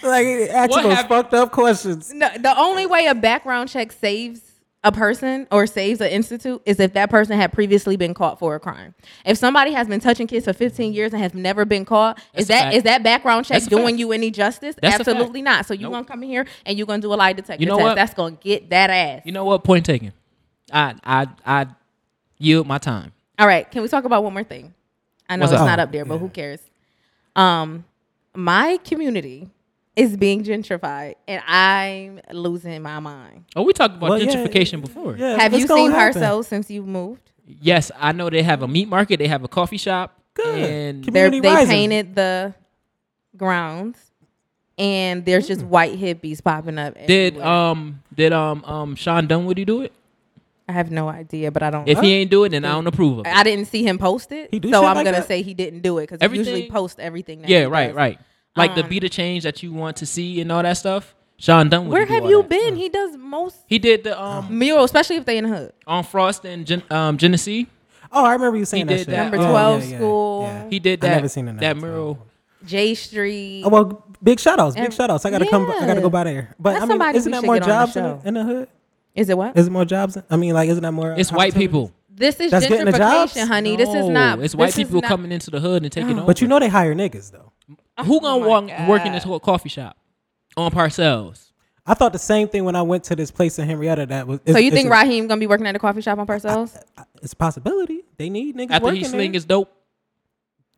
Like 0.03 0.27
ask 0.51 0.71
What 0.71 0.83
you 0.85 0.89
those 0.91 0.93
hap- 0.99 1.09
fucked 1.09 1.35
up 1.35 1.53
questions. 1.53 2.13
no, 2.15 2.29
the 2.39 2.59
only 2.59 2.87
way 2.87 3.07
a 3.07 3.15
background 3.15 3.69
check 3.69 3.93
saves 3.93 4.41
a 4.85 4.93
person 4.93 5.49
or 5.51 5.67
saves 5.67 6.01
an 6.01 6.09
institute 6.11 6.63
is 6.65 6.79
if 6.79 6.93
that 6.93 7.11
person 7.11 7.37
had 7.37 7.53
previously 7.53 7.97
been 7.97 8.15
caught 8.15 8.39
for 8.39 8.55
a 8.55 8.61
crime. 8.61 8.95
If 9.25 9.37
somebody 9.37 9.73
has 9.73 9.89
been 9.89 9.99
touching 9.99 10.29
kids 10.29 10.45
for 10.45 10.53
15 10.53 10.93
years 10.93 11.13
and 11.13 11.21
has 11.21 11.35
never 11.35 11.65
been 11.65 11.85
caught, 11.85 12.19
That's 12.33 12.43
is 12.45 12.45
a 12.45 12.53
that 12.53 12.63
fact. 12.65 12.75
is 12.77 12.83
that 12.85 13.03
background 13.03 13.47
check 13.47 13.57
That's 13.63 13.67
doing 13.67 13.99
you 13.99 14.13
any 14.13 14.31
justice? 14.31 14.77
That's. 14.81 15.01
Absolutely 15.01 15.43
not. 15.43 15.67
So 15.67 15.75
you 15.75 15.83
Nope. 15.83 15.93
gonna 15.93 16.05
come 16.05 16.23
in 16.23 16.29
here 16.29 16.47
and 16.65 16.79
you're 16.79 16.87
gonna 16.87 17.03
do 17.03 17.13
a 17.13 17.17
lie 17.17 17.33
detector 17.33 17.61
You 17.61 17.67
know 17.69 17.77
test. 17.79 17.85
what? 17.85 17.95
That's 17.97 18.15
gonna 18.15 18.37
get 18.41 18.71
that 18.71 18.91
ass. 18.91 19.23
You 19.25 19.33
know 19.33 19.45
what? 19.45 19.65
Point 19.65 19.85
taken. 19.85 20.13
I 20.73 20.95
I 21.05 21.27
I 21.45 21.67
yield 22.39 22.67
my 22.67 22.79
time. 22.79 23.13
All 23.39 23.47
right, 23.47 23.71
can 23.71 23.83
we 23.83 23.89
talk 23.89 24.05
about 24.05 24.23
one 24.25 24.33
more 24.33 24.45
thing? 24.45 24.75
I 25.29 25.37
know 25.37 25.43
What's 25.43 25.53
it's 25.53 25.61
up? 25.61 25.67
not 25.67 25.79
up 25.79 25.93
there, 25.93 26.05
but 26.05 26.15
yeah. 26.15 26.21
who 26.21 26.29
cares? 26.29 26.61
Um, 27.35 27.85
my 28.35 28.79
community 28.85 29.51
is 29.95 30.17
being 30.17 30.45
gentrified, 30.45 31.15
and 31.27 31.43
I'm 31.47 32.21
losing 32.33 32.81
my 32.83 33.01
mind. 33.01 33.45
Oh, 33.57 33.63
we 33.63 33.73
talked 33.73 33.97
about 33.97 34.11
Well, 34.11 34.23
yeah, 34.23 34.31
gentrification 34.33 34.81
before. 34.81 35.17
Yeah, 35.17 35.37
Have 35.41 35.53
you 35.55 35.67
seen 35.67 35.91
happen. 35.91 36.23
Parcells 36.23 36.45
since 36.47 36.71
you've 36.71 36.87
moved? 36.87 37.31
Yes, 37.47 37.91
I 37.99 38.13
know 38.13 38.29
they 38.31 38.43
have 38.43 38.63
a 38.63 38.69
meat 38.69 38.89
market. 38.89 39.19
They 39.19 39.29
have 39.29 39.45
a 39.45 39.49
coffee 39.49 39.77
shop. 39.79 40.19
Good. 40.35 40.47
And 40.71 41.05
Commu- 41.05 41.13
They're, 41.13 41.31
they 41.31 41.41
rising. 41.41 41.69
painted 41.69 42.15
the 42.15 42.55
grounds, 43.37 43.99
and 44.79 45.25
there's 45.25 45.47
just 45.49 45.63
white 45.63 45.99
hippies 45.99 46.43
popping 46.43 46.79
up. 46.79 46.95
did 47.07 47.39
um 47.41 48.03
did 48.15 48.33
um 48.33 48.65
um 48.65 48.95
Shawn 48.97 49.27
Dunwoody 49.27 49.65
do 49.65 49.83
it? 49.83 49.93
I 50.69 50.73
have 50.73 50.91
no 50.91 51.09
idea, 51.09 51.51
but 51.53 51.63
I 51.63 51.71
don't. 51.71 51.89
If 51.89 52.01
he 52.01 52.13
ain't 52.15 52.31
do 52.31 52.43
it, 52.45 52.49
then 52.51 52.65
I 52.65 52.73
don't 52.73 52.87
approve 52.87 53.19
of 53.19 53.27
it. 53.27 53.33
I 53.37 53.43
didn't 53.45 53.67
see 53.67 53.85
him 53.87 53.99
post 53.99 54.33
it, 54.33 54.49
He 54.51 54.59
do 54.59 54.69
so 54.71 54.81
shit 54.81 54.89
I'm 54.89 54.97
like 54.97 55.05
gonna 55.05 55.19
that? 55.19 55.29
say 55.29 55.43
he 55.43 55.55
didn't 55.55 55.81
do 55.83 55.99
it 55.99 56.09
because 56.11 56.21
he 56.21 56.37
usually 56.37 56.53
Everything- 56.55 56.73
post 56.73 56.99
everything. 57.01 57.41
That 57.43 57.51
yeah, 57.51 57.61
he 57.61 57.67
right, 57.67 57.87
does. 57.89 57.97
right. 57.97 58.19
Like 58.57 58.75
the 58.75 58.83
Um, 58.83 58.89
be 58.89 58.99
the 58.99 59.09
change 59.09 59.45
that 59.45 59.63
you 59.63 59.73
want 59.73 59.99
to 59.99 60.07
see 60.07 60.41
and 60.41 60.51
all 60.51 60.63
that 60.63 60.77
stuff. 60.79 61.15
Shawn 61.39 61.69
Dunwoody. 61.69 61.93
Where 61.93 62.07
do 62.07 62.13
have 62.15 62.23
all 62.25 62.31
you 62.31 62.41
that. 62.43 62.49
been? 62.49 62.77
He 62.77 62.89
does 62.89 63.17
most 63.17 63.59
He 63.67 63.79
did 63.79 64.03
the 64.05 64.21
um 64.21 64.59
mural, 64.59 64.85
especially 64.85 65.17
if 65.17 65.25
they 65.27 65.37
in 65.39 65.45
the 65.49 65.55
hood. 65.57 65.73
on 65.87 66.03
Frost 66.03 66.45
and 66.47 66.67
Gen- 66.67 66.83
um 66.91 67.19
Genesee. 67.19 67.67
Oh, 68.11 68.25
I 68.25 68.33
remember 68.33 68.57
you 68.57 68.65
saying 68.65 68.87
that 68.87 68.93
did 68.95 68.99
shit. 69.01 69.09
that, 69.09 69.23
Number 69.25 69.37
um, 69.39 69.43
Yeah, 69.45 69.51
12 69.51 69.83
yeah, 69.85 69.89
yeah, 69.91 69.97
school. 69.99 70.43
yeah. 70.45 70.69
He 70.71 70.79
did 70.81 71.05
I 71.05 71.09
that. 71.09 71.15
never 71.17 71.29
seen 71.29 71.47
it 71.47 71.51
in 71.51 71.57
that 71.59 71.75
that 71.75 71.77
mural. 71.77 72.19
J 72.65 72.95
Street. 72.95 73.63
Oh 73.65 73.69
well, 73.69 74.05
big 74.23 74.41
shout 74.41 74.59
outs, 74.59 74.75
big 74.75 74.85
And- 74.87 74.95
shout 74.95 75.11
outs. 75.11 75.25
I 75.27 75.31
gotta 75.31 75.47
come. 75.47 75.65
I 75.71 75.81
gotta 75.81 75.95
yeah. 75.95 76.01
go 76.01 76.09
by 76.11 76.25
there. 76.25 76.55
But 76.59 76.71
That's 76.73 76.83
I 76.83 76.87
mean, 76.87 76.91
somebody 76.93 77.19
isn't 77.19 77.31
we 77.31 77.35
that 77.37 77.41
should 77.43 77.47
more 77.47 77.55
get 77.57 77.63
on 77.65 77.69
the 77.69 77.75
jobs 77.75 77.97
in 77.97 78.03
show. 78.03 78.21
in 78.25 78.35
the 78.35 78.43
hood? 78.45 78.69
Is 79.17 79.29
it 79.31 79.37
what? 79.37 79.57
Is 79.57 79.67
it 79.67 79.71
more 79.71 79.85
jobs? 79.85 80.17
I 80.31 80.37
mean, 80.37 80.55
like, 80.55 80.69
isn't 80.69 80.83
that 80.83 80.93
more? 80.93 81.13
It's 81.13 81.33
white 81.33 81.55
people. 81.55 81.93
This 82.11 82.39
is 82.41 82.51
That's 82.51 82.67
getting 82.67 82.87
the 82.87 82.93
jobs? 82.93 83.35
gentrification, 83.35 83.49
honey. 83.49 83.77
This 83.77 83.89
is 83.89 83.95
No, 84.07 84.09
not. 84.11 84.41
It's 84.41 84.55
white 84.55 84.67
this 84.67 84.79
is 84.79 84.85
people 84.87 85.01
not- 85.03 85.09
coming 85.09 85.33
into 85.33 85.51
the 85.51 85.61
hood 85.61 85.83
and 85.83 85.93
taking 85.93 86.13
oh 86.19 86.19
over. 86.23 86.27
But 86.27 86.41
you 86.41 86.49
know 86.49 86.59
they 86.59 86.69
hire 86.69 86.95
niggas 86.95 87.31
though. 87.33 87.53
Oh 87.99 88.05
who 88.05 88.21
gonna 88.21 88.37
Oh 88.37 88.41
my 88.41 88.77
walk 88.79 88.89
work 88.89 89.07
in 89.07 89.13
this 89.13 89.25
whole 89.25 89.41
coffee 89.41 89.69
shop 89.69 89.97
on 90.57 90.71
Parcells? 90.71 91.51
I 91.89 91.95
thought 91.95 92.13
the 92.13 92.19
same 92.19 92.49
thing 92.49 92.65
when 92.65 92.75
I 92.75 92.83
went 92.83 93.05
to 93.05 93.17
this 93.17 93.31
place 93.31 93.59
in 93.59 93.67
Henrietta. 93.69 94.07
That 94.07 94.27
was. 94.27 94.41
So 94.49 94.59
you 94.59 94.71
think 94.71 94.89
a- 94.89 94.91
Raheem 94.93 95.29
gonna 95.29 95.39
be 95.41 95.47
working 95.47 95.67
at 95.67 95.77
a 95.77 95.79
coffee 95.79 96.01
shop 96.01 96.19
on 96.19 96.27
Parcells? 96.27 96.77
It's 97.23 97.33
a 97.33 97.37
possibility. 97.37 98.03
They 98.17 98.29
need 98.31 98.57
niggas 98.57 98.71
After 98.71 98.85
working 98.87 99.01
he 99.01 99.05
sling 99.05 99.33
there. 99.33 99.37
his 99.39 99.45
dope. 99.45 99.73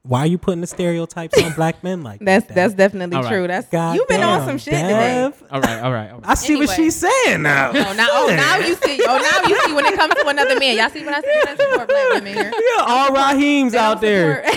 Why 0.08 0.20
are 0.20 0.26
you 0.26 0.38
putting 0.38 0.62
the 0.62 0.66
stereotypes 0.66 1.36
on 1.42 1.52
black 1.52 1.84
men 1.84 2.02
like 2.02 2.20
That's 2.20 2.46
that? 2.46 2.54
that's 2.54 2.72
definitely 2.72 3.16
All 3.16 3.22
right. 3.24 3.28
true. 3.30 3.46
That's 3.46 3.68
God 3.68 3.94
you've 3.94 4.08
been 4.08 4.22
on 4.22 4.46
some 4.46 4.56
shit 4.56 4.72
today. 4.72 5.22
All 5.24 5.30
right, 5.60 5.82
all 5.82 5.92
right, 5.92 6.10
all 6.10 6.18
right. 6.18 6.20
I 6.24 6.32
see 6.34 6.56
what 6.56 6.70
she's 6.70 6.96
saying 6.96 7.42
now. 7.42 7.68
Oh 7.68 7.92
now, 7.92 8.08
oh 8.10 8.26
now 8.34 8.56
you 8.56 8.74
see. 8.74 8.98
Oh 9.06 9.18
now 9.18 9.48
you 9.48 9.60
see 9.66 9.72
when 9.74 9.84
it 9.84 9.94
comes 9.96 10.14
to 10.14 10.26
another 10.26 10.58
man. 10.58 10.78
Y'all 10.78 10.88
see 10.88 11.04
what 11.04 11.12
I 11.12 11.20
see? 11.20 11.28
I 11.46 11.56
support 11.56 11.88
black 11.88 12.08
women 12.14 12.34
here. 12.34 12.52
Yeah, 12.78 12.84
all 12.86 13.12
Raheem's 13.12 13.72
They 13.72 13.78
out 13.78 14.00
there. 14.00 14.42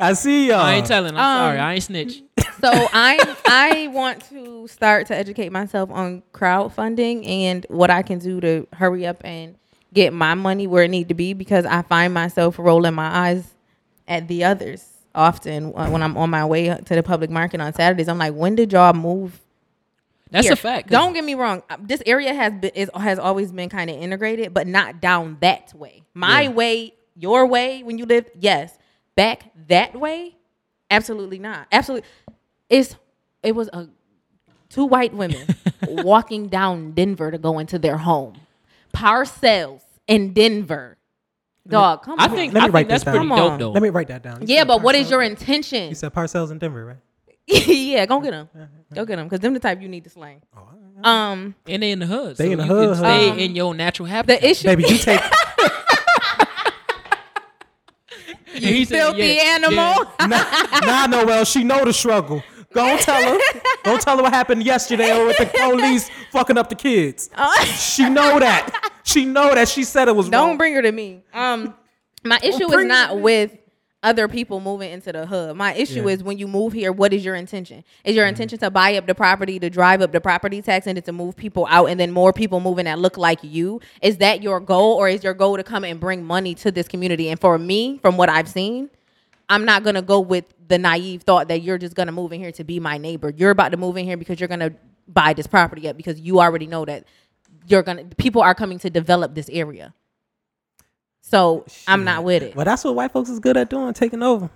I 0.00 0.12
see 0.16 0.48
y'all. 0.48 0.60
I 0.60 0.74
ain't 0.76 0.86
telling. 0.86 1.14
I'm 1.16 1.20
Um, 1.20 1.38
sorry. 1.48 1.58
I 1.58 1.74
ain't 1.74 1.82
snitch. 1.82 2.22
so 2.60 2.70
I 2.72 3.36
I 3.46 3.88
want 3.88 4.28
to 4.30 4.66
start 4.68 5.06
to 5.08 5.16
educate 5.16 5.50
myself 5.52 5.90
on 5.90 6.22
crowdfunding 6.32 7.26
and 7.28 7.66
what 7.68 7.90
I 7.90 8.02
can 8.02 8.18
do 8.18 8.40
to 8.40 8.66
hurry 8.72 9.06
up 9.06 9.20
and 9.24 9.56
get 9.92 10.12
my 10.12 10.34
money 10.34 10.66
where 10.66 10.84
it 10.84 10.88
need 10.88 11.08
to 11.08 11.14
be 11.14 11.34
because 11.34 11.66
I 11.66 11.82
find 11.82 12.14
myself 12.14 12.58
rolling 12.58 12.94
my 12.94 13.28
eyes 13.28 13.51
at 14.08 14.28
the 14.28 14.44
others 14.44 14.86
often 15.14 15.72
uh, 15.76 15.88
when 15.90 16.02
I'm 16.02 16.16
on 16.16 16.30
my 16.30 16.44
way 16.44 16.68
to 16.68 16.94
the 16.94 17.02
public 17.02 17.30
market 17.30 17.60
on 17.60 17.72
Saturdays. 17.74 18.08
I'm 18.08 18.18
like, 18.18 18.34
when 18.34 18.54
did 18.54 18.72
y'all 18.72 18.92
move? 18.94 19.40
That's 20.30 20.46
here? 20.46 20.54
a 20.54 20.56
fact. 20.56 20.88
Don't 20.88 21.12
get 21.12 21.24
me 21.24 21.34
wrong. 21.34 21.62
uh, 21.68 21.76
This 21.80 22.02
area 22.06 22.32
has 22.32 22.52
been 22.54 22.70
is, 22.74 22.90
has 22.94 23.18
always 23.18 23.52
been 23.52 23.68
kind 23.68 23.90
of 23.90 23.96
integrated, 23.96 24.54
but 24.54 24.66
not 24.66 25.00
down 25.00 25.36
that 25.40 25.74
way. 25.74 26.02
My 26.14 26.42
Yeah. 26.42 26.50
way, 26.50 26.94
your 27.16 27.46
way, 27.46 27.82
when 27.82 27.98
you 27.98 28.06
live, 28.06 28.24
yes. 28.38 28.76
Back 29.14 29.50
that 29.68 29.94
way, 29.94 30.34
absolutely 30.90 31.38
not. 31.38 31.66
Absolutely, 31.70 32.08
it's 32.70 32.96
it 33.42 33.54
was 33.54 33.68
a 33.74 33.88
two 34.70 34.86
white 34.86 35.12
women 35.12 35.46
walking 35.86 36.48
down 36.48 36.92
Denver 36.92 37.30
to 37.30 37.36
go 37.36 37.58
into 37.58 37.78
their 37.78 37.98
home. 37.98 38.40
Parcells 38.94 39.82
in 40.06 40.32
Denver. 40.32 40.96
Dog, 41.68 42.02
come 42.02 42.18
I 42.18 42.24
on. 42.24 42.30
think 42.34 42.52
Let 42.52 42.60
me 42.62 42.66
I 42.66 42.68
write 42.70 42.80
think 42.80 42.88
that's 42.88 43.04
this 43.04 43.12
pretty 43.12 43.28
down. 43.28 43.38
dope 43.38 43.50
Come 43.50 43.58
though. 43.60 43.70
Let 43.72 43.82
me 43.82 43.88
write 43.90 44.08
that 44.08 44.22
down. 44.22 44.40
You 44.42 44.46
yeah, 44.48 44.60
said 44.60 44.68
but 44.68 44.82
what 44.82 44.94
is 44.96 45.06
Parcells- 45.06 45.10
your 45.10 45.22
intention? 45.22 45.88
You 45.90 45.94
said 45.94 46.12
Parcells 46.12 46.50
in 46.50 46.58
Denver, 46.58 46.84
right? 46.84 46.96
yeah, 47.46 48.04
go 48.06 48.20
get 48.20 48.32
them. 48.32 48.48
Go 48.94 49.04
get 49.04 49.16
them, 49.16 49.28
cause 49.28 49.40
them 49.40 49.54
the 49.54 49.60
type 49.60 49.80
you 49.80 49.88
need 49.88 50.04
to 50.04 50.10
slang. 50.10 50.42
Oh, 50.56 51.08
Um, 51.08 51.54
and 51.66 51.82
they 51.82 51.90
in 51.92 51.98
the 52.00 52.06
hood. 52.06 52.36
They 52.36 52.46
so 52.46 52.50
in 52.52 52.58
the 52.58 52.64
you 52.64 52.70
hood, 52.72 52.88
Can 52.88 52.96
stay 52.98 53.30
hood. 53.30 53.38
in 53.38 53.54
your 53.56 53.74
natural 53.74 54.06
habitat. 54.08 54.40
the 54.40 54.48
issue. 54.50 54.68
Baby, 54.68 54.84
you 54.88 54.98
take. 54.98 55.20
And 58.54 58.62
he 58.64 58.84
said, 58.84 58.96
filthy 58.98 59.20
yeah, 59.28 59.42
animal. 59.54 60.06
yeah. 60.20 60.26
nah, 60.26 60.80
nah, 60.80 61.06
Noel, 61.06 61.44
she 61.46 61.64
know 61.64 61.84
the 61.86 61.92
struggle. 61.92 62.42
Go 62.74 62.84
and 62.84 63.00
tell 63.00 63.22
her. 63.22 63.38
Go 63.82 63.96
tell 63.96 64.16
her 64.18 64.22
what 64.22 64.32
happened 64.32 64.62
yesterday 64.62 65.24
with 65.26 65.38
the 65.38 65.46
police 65.46 66.10
fucking 66.32 66.58
up 66.58 66.68
the 66.68 66.74
kids. 66.74 67.30
She 67.64 68.08
know 68.10 68.38
that. 68.38 68.91
She 69.04 69.24
know 69.24 69.54
that. 69.54 69.68
She 69.68 69.84
said 69.84 70.08
it 70.08 70.16
was 70.16 70.28
Don't 70.28 70.48
wrong. 70.50 70.58
bring 70.58 70.74
her 70.74 70.82
to 70.82 70.92
me. 70.92 71.22
Um, 71.34 71.74
my 72.24 72.38
issue 72.42 72.70
is 72.72 72.84
not 72.86 73.20
with 73.20 73.56
other 74.04 74.26
people 74.26 74.58
moving 74.60 74.90
into 74.90 75.12
the 75.12 75.26
hood. 75.26 75.56
My 75.56 75.74
issue 75.74 76.02
Yeah. 76.06 76.14
is 76.14 76.24
when 76.24 76.36
you 76.36 76.48
move 76.48 76.72
here, 76.72 76.90
what 76.90 77.12
is 77.12 77.24
your 77.24 77.36
intention? 77.36 77.78
Is 78.04 78.10
Mm-hmm. 78.12 78.16
your 78.16 78.26
intention 78.26 78.58
to 78.58 78.70
buy 78.70 78.96
up 78.96 79.06
the 79.06 79.14
property, 79.14 79.60
to 79.60 79.70
drive 79.70 80.02
up 80.02 80.10
the 80.10 80.20
property 80.20 80.60
tax, 80.60 80.86
and 80.88 81.04
to 81.04 81.12
move 81.12 81.36
people 81.36 81.66
out, 81.70 81.86
and 81.86 82.00
then 82.00 82.10
more 82.10 82.32
people 82.32 82.58
moving 82.58 82.86
that 82.86 82.98
look 82.98 83.16
like 83.16 83.38
you? 83.42 83.80
Is 84.02 84.16
that 84.18 84.42
your 84.42 84.58
goal, 84.58 84.94
or 84.96 85.08
is 85.08 85.22
your 85.22 85.34
goal 85.34 85.56
to 85.56 85.62
come 85.62 85.84
and 85.84 86.00
bring 86.00 86.24
money 86.24 86.54
to 86.56 86.72
this 86.72 86.88
community? 86.88 87.28
And 87.28 87.40
for 87.40 87.58
me, 87.58 87.98
from 87.98 88.16
what 88.16 88.28
I've 88.28 88.48
seen, 88.48 88.90
I'm 89.48 89.64
not 89.64 89.84
gonna 89.84 90.02
go 90.02 90.18
with 90.18 90.46
the 90.66 90.78
naive 90.78 91.22
thought 91.22 91.46
that 91.48 91.62
you're 91.62 91.78
just 91.78 91.94
gonna 91.94 92.12
move 92.12 92.32
in 92.32 92.40
here 92.40 92.52
to 92.52 92.64
be 92.64 92.80
my 92.80 92.98
neighbor. 92.98 93.32
You're 93.36 93.50
about 93.50 93.70
to 93.70 93.76
move 93.76 93.96
in 93.96 94.04
here 94.04 94.16
because 94.16 94.40
you're 94.40 94.48
gonna 94.48 94.72
buy 95.06 95.32
this 95.32 95.46
property 95.46 95.88
up 95.88 95.96
because 95.96 96.18
you 96.18 96.40
already 96.40 96.66
know 96.66 96.84
that 96.86 97.04
you're 97.66 97.82
gonna 97.82 98.04
people 98.16 98.42
are 98.42 98.54
coming 98.54 98.78
to 98.80 98.90
develop 98.90 99.34
this 99.34 99.48
area. 99.50 99.94
So 101.20 101.64
I'm 101.86 102.04
not 102.04 102.24
with 102.24 102.42
it. 102.42 102.56
Well, 102.56 102.64
that's 102.64 102.84
what 102.84 102.94
white 102.94 103.12
folks 103.12 103.30
is 103.30 103.38
good 103.38 103.56
at 103.56 103.70
doing, 103.70 103.92
taking 103.94 104.22
over. 104.22 104.50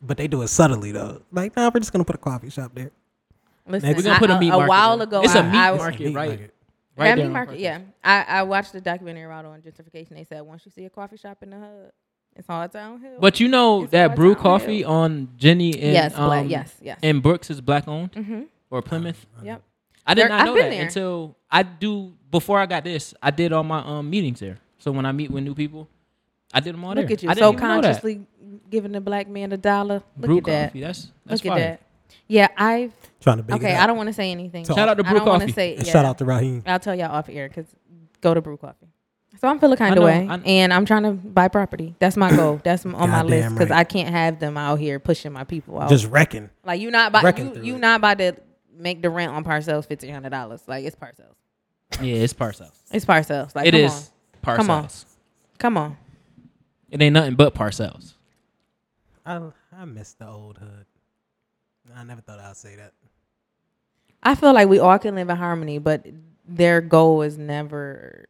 But 0.00 0.16
they 0.16 0.28
do 0.28 0.42
it 0.42 0.48
subtly 0.48 0.92
though. 0.92 1.22
Like, 1.32 1.56
nah, 1.56 1.70
we're 1.72 1.80
just 1.80 1.92
gonna 1.92 2.04
put 2.04 2.16
a 2.16 2.18
coffee 2.18 2.50
shop 2.50 2.72
there. 2.74 2.90
Listen, 3.66 3.94
We're 3.94 4.02
gonna 4.02 4.14
I- 4.14 4.18
put 4.18 4.30
a 4.30 4.38
meat 4.38 4.48
market 4.48 4.64
A 4.64 4.68
while 4.68 5.00
ago. 5.02 5.20
It's 5.22 5.34
a 5.34 5.40
I- 5.40 5.50
meat 5.50 5.58
I, 5.58 5.76
market. 5.76 6.00
Meat 6.00 6.14
right? 6.14 6.28
market. 6.28 6.54
Right 6.96 7.06
yeah, 7.06 7.14
there 7.14 7.24
meat 7.26 7.32
market. 7.32 7.58
Yeah, 7.60 7.78
I, 8.02 8.22
I 8.22 8.42
watched 8.42 8.72
the 8.72 8.80
documentary 8.80 9.30
out 9.30 9.44
on 9.44 9.60
gentrification. 9.60 10.10
They 10.10 10.24
said 10.24 10.40
once 10.42 10.64
you 10.64 10.72
see 10.72 10.84
a 10.84 10.90
coffee 10.90 11.16
shop 11.16 11.42
in 11.42 11.50
the 11.50 11.58
hood, 11.58 11.92
it's 12.34 12.48
all 12.48 12.66
downhill. 12.68 13.18
But 13.20 13.38
you 13.40 13.48
know 13.48 13.82
It's 13.82 13.92
that 13.92 14.16
brew 14.16 14.34
downhill. 14.34 14.42
coffee 14.58 14.84
on 14.84 15.28
Jenny 15.36 15.74
and 15.74 15.92
yes, 15.92 16.16
um, 16.16 16.48
yes, 16.48 16.74
yes. 16.80 16.98
and 17.02 17.22
Brooks 17.22 17.50
is 17.50 17.60
black 17.60 17.86
owned 17.86 18.12
mm-hmm. 18.12 18.42
or 18.70 18.82
Plymouth. 18.82 19.26
Yep. 19.42 19.62
I 20.08 20.14
did 20.14 20.22
There- 20.22 20.28
not 20.30 20.40
I've 20.40 20.46
know 20.46 20.54
been 20.54 20.64
that 20.64 20.70
there. 20.70 20.84
until 20.86 21.36
I 21.50 21.62
do. 21.62 22.14
Before 22.30 22.58
I 22.58 22.66
got 22.66 22.84
this, 22.84 23.14
I 23.22 23.30
did 23.30 23.52
all 23.52 23.62
my 23.62 23.78
um 23.80 24.10
meetings 24.10 24.40
there. 24.40 24.58
So 24.78 24.90
when 24.90 25.06
I 25.06 25.12
meet 25.12 25.30
with 25.30 25.44
new 25.44 25.54
people, 25.54 25.88
I 26.52 26.60
did 26.60 26.74
them 26.74 26.84
all 26.84 26.94
Look 26.94 27.06
there. 27.06 27.12
at 27.14 27.22
you, 27.22 27.28
I 27.30 27.34
so 27.34 27.52
didn't 27.52 27.54
even 27.54 27.68
know 27.68 27.74
that. 27.80 27.86
consciously 27.88 28.26
giving 28.70 28.92
the 28.92 29.00
black 29.00 29.28
man 29.28 29.52
a 29.52 29.56
dollar. 29.56 30.02
Look 30.16 30.26
brew 30.26 30.38
at 30.38 30.44
that. 30.44 30.66
coffee. 30.68 30.80
That's 30.80 31.10
that's 31.26 31.44
Look 31.44 31.52
fire. 31.54 31.62
at 31.62 31.80
that. 31.80 31.80
Yeah, 32.26 32.48
I've. 32.56 32.92
Trying 33.20 33.38
to 33.38 33.42
big 33.42 33.56
Okay, 33.56 33.72
it 33.74 33.78
I 33.78 33.86
don't 33.86 33.96
want 33.96 34.08
to 34.08 34.12
say 34.12 34.30
anything. 34.30 34.64
So- 34.64 34.74
Shout 34.74 34.88
out 34.88 34.98
to 34.98 35.06
I 35.06 35.10
Brew 35.10 35.18
don't 35.20 35.28
want 35.28 35.40
Coffee. 35.42 35.52
say. 35.52 35.74
And 35.76 35.86
Yeah, 35.86 35.92
Shout 35.92 36.04
out 36.04 36.18
to 36.18 36.24
Raheem. 36.24 36.62
I'll 36.66 36.78
tell 36.78 36.94
y'all 36.94 37.10
off 37.12 37.28
air 37.28 37.48
because 37.48 37.66
go 38.20 38.32
to 38.34 38.40
Brew 38.40 38.56
Coffee. 38.56 38.86
So 39.40 39.46
I'm 39.48 39.58
feeling 39.60 39.76
kind 39.76 39.94
I 39.94 39.96
of 39.98 40.02
way, 40.04 40.26
I- 40.28 40.36
and 40.46 40.72
I'm 40.72 40.84
trying 40.84 41.04
to 41.04 41.12
buy 41.12 41.48
property. 41.48 41.94
That's 42.00 42.16
my 42.16 42.34
goal. 42.34 42.60
That's 42.64 42.84
on 42.84 42.92
my 43.10 43.22
list 43.22 43.50
because 43.54 43.70
right. 43.70 43.78
I 43.80 43.84
can't 43.84 44.08
have 44.10 44.38
them 44.40 44.56
out 44.56 44.78
here 44.78 44.98
pushing 44.98 45.32
my 45.32 45.44
people 45.44 45.80
out. 45.80 45.88
Just 45.90 46.06
wrecking. 46.08 46.50
like 46.64 46.80
you 46.80 46.90
not 46.90 47.08
about 47.08 47.24
wrecking 47.24 47.46
you, 47.48 47.54
through 47.54 47.62
you 47.64 47.74
it. 47.76 47.78
not 47.78 47.96
about 48.00 48.18
to 48.18 48.36
make 48.78 49.02
the 49.02 49.10
rent 49.10 49.32
on 49.32 49.44
Parcells 49.44 49.86
fifteen 49.86 50.12
hundred 50.14 50.30
dollars. 50.30 50.62
Like 50.66 50.84
it's 50.84 50.96
Parcells. 50.96 51.34
Yeah, 52.00 52.14
it's 52.16 52.32
Parcells. 52.34 52.76
It's 52.92 53.04
Parcells. 53.04 53.54
Like 53.54 53.66
It 53.66 53.72
come 53.72 53.80
is 53.80 54.10
on, 54.44 54.56
Parcells. 54.56 54.56
Come 54.56 54.70
on. 54.70 54.88
come 55.58 55.76
on. 55.76 55.96
It 56.90 57.02
ain't 57.02 57.12
nothing 57.14 57.34
but 57.34 57.54
Parcells. 57.54 58.14
I 59.26 59.40
I 59.76 59.84
miss 59.84 60.14
the 60.14 60.28
old 60.28 60.58
hood. 60.58 60.86
I 61.94 62.04
never 62.04 62.20
thought 62.20 62.38
I'd 62.40 62.56
say 62.56 62.76
that. 62.76 62.92
I 64.22 64.34
feel 64.34 64.52
like 64.52 64.68
we 64.68 64.78
all 64.78 64.98
can 64.98 65.14
live 65.14 65.28
in 65.30 65.36
harmony, 65.36 65.78
but 65.78 66.06
their 66.46 66.80
goal 66.80 67.22
is 67.22 67.38
never 67.38 68.26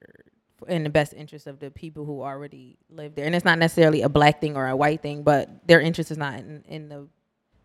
in 0.66 0.84
the 0.84 0.90
best 0.90 1.14
interest 1.14 1.46
of 1.46 1.60
the 1.60 1.70
people 1.70 2.04
who 2.04 2.20
already 2.22 2.76
live 2.90 3.14
there. 3.14 3.24
And 3.24 3.34
it's 3.34 3.44
not 3.44 3.58
necessarily 3.58 4.02
a 4.02 4.08
black 4.08 4.40
thing 4.40 4.56
or 4.56 4.66
a 4.68 4.76
white 4.76 5.02
thing, 5.02 5.22
but 5.22 5.66
their 5.66 5.80
interest 5.80 6.10
is 6.10 6.18
not 6.18 6.34
in, 6.40 6.64
in 6.68 6.88
the 6.88 7.08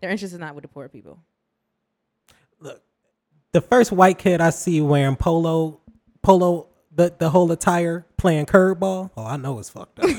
their 0.02 0.10
interest 0.10 0.34
is 0.34 0.40
not 0.40 0.54
with 0.56 0.62
the 0.64 0.68
poor 0.68 0.88
people. 0.90 1.20
Look, 2.64 2.82
the 3.52 3.60
first 3.60 3.92
white 3.92 4.18
kid 4.18 4.40
I 4.40 4.50
see 4.52 4.80
wearing 4.80 5.18
polo 5.18 5.82
polo 6.22 6.70
the 6.96 7.14
the 7.18 7.30
whole 7.30 7.52
attire 7.52 8.06
playing 8.18 8.46
curveball. 8.46 9.12
Oh, 9.18 9.26
I 9.26 9.36
know 9.36 9.60
it's 9.60 9.70
fucked 9.70 10.00
up. 10.00 10.06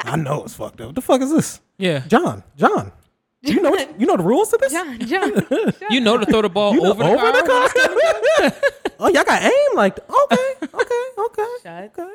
I 0.00 0.16
know 0.16 0.44
it's 0.44 0.54
fucked 0.54 0.82
up. 0.82 0.88
What 0.88 0.94
the 0.94 1.00
fuck 1.00 1.22
is 1.22 1.30
this? 1.30 1.60
Yeah. 1.78 2.00
John, 2.06 2.42
John. 2.56 2.92
You 3.40 3.60
know 3.62 3.74
you 3.98 4.06
know 4.06 4.16
the 4.18 4.22
rules 4.22 4.50
to 4.50 4.58
this? 4.58 4.72
John, 4.72 4.98
John. 5.00 5.72
You 5.90 6.00
know 6.00 6.18
to 6.18 6.26
throw 6.26 6.42
the 6.42 6.48
ball 6.50 6.74
You 6.74 6.82
know, 6.82 6.90
over, 6.90 7.02
the 7.02 7.42
car. 7.46 8.52
oh, 9.00 9.08
y'all 9.08 9.24
got 9.24 9.42
aim 9.42 9.76
like 9.76 9.98
okay, 9.98 10.54
okay, 10.62 11.04
okay. 11.18 11.46
Shut 11.62 11.98
okay. 11.98 12.12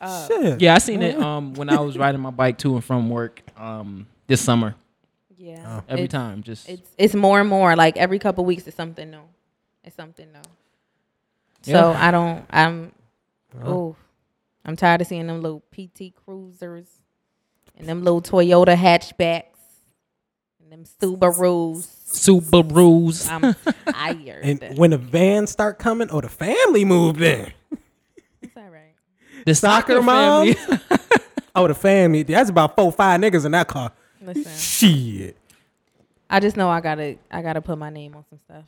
up. 0.00 0.28
Shit. 0.28 0.60
Yeah, 0.62 0.74
I 0.74 0.78
seen 0.78 1.02
it 1.02 1.18
um 1.18 1.52
when 1.54 1.68
I 1.68 1.80
was 1.80 1.98
riding 1.98 2.22
my 2.22 2.30
bike 2.30 2.56
to 2.58 2.74
and 2.74 2.84
from 2.84 3.10
work 3.10 3.42
um 3.58 4.06
this 4.26 4.40
summer. 4.40 4.76
Yeah. 5.42 5.64
Oh. 5.80 5.84
Every 5.88 6.04
It's- 6.04 6.12
time, 6.20 6.42
just 6.42 6.68
It's 6.68 6.90
it's 6.98 7.14
more 7.14 7.40
and 7.40 7.48
more 7.48 7.74
like 7.74 7.96
every 7.96 8.18
couple 8.18 8.44
weeks 8.44 8.66
it's 8.66 8.76
something 8.76 9.10
new. 9.10 9.22
It's 9.82 9.96
something 9.96 10.30
new. 10.30 10.42
So 11.62 11.72
Yeah. 11.92 12.06
I 12.06 12.10
don't. 12.10 12.44
I'm. 12.50 12.92
Oh, 13.64 13.96
I'm 14.64 14.76
tired 14.76 15.00
of 15.00 15.06
seeing 15.06 15.26
them 15.26 15.40
little 15.40 15.62
PT 15.72 16.12
Cruisers 16.14 16.86
and 17.76 17.88
them 17.88 18.04
little 18.04 18.20
Toyota 18.20 18.76
hatchbacks 18.76 19.44
and 20.62 20.70
them 20.70 20.84
Subarus. 20.84 21.88
Subarus. 22.06 23.28
I'm 23.30 23.54
tired. 23.94 24.44
And 24.44 24.78
when 24.78 24.90
the 24.90 24.98
vans 24.98 25.50
start 25.50 25.78
coming, 25.78 26.08
oh, 26.10 26.20
the 26.20 26.28
family 26.28 26.84
moved 26.84 27.22
in. 27.22 27.50
it's 28.42 28.56
all 28.56 28.68
right. 28.68 28.94
The 29.46 29.54
Soccer 29.54 29.94
soccer 29.94 30.02
mom? 30.02 30.54
Oh, 31.52 31.66
the 31.66 31.74
family. 31.74 32.22
That's 32.22 32.48
about 32.48 32.76
four, 32.76 32.92
five 32.92 33.20
niggas 33.20 33.44
in 33.44 33.50
that 33.52 33.66
car. 33.66 33.90
Listen, 34.20 34.56
Shit. 34.58 35.36
I 36.28 36.40
just 36.40 36.56
know 36.56 36.68
I 36.68 36.80
gotta 36.80 37.16
I 37.30 37.42
gotta 37.42 37.60
put 37.60 37.78
my 37.78 37.90
name 37.90 38.14
on 38.14 38.24
some 38.28 38.38
stuff. 38.38 38.64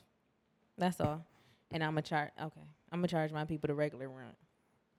That's 0.79 1.01
all. 1.01 1.25
And 1.71 1.83
I'm 1.85 1.91
gonna 1.93 2.03
charge. 2.03 2.31
Okay, 2.41 2.61
I'm 2.91 2.99
gonna 3.01 3.09
charge 3.09 3.33
my 3.33 3.45
people 3.45 3.69
the 3.69 3.75
regular 3.75 4.09
rent 4.09 4.35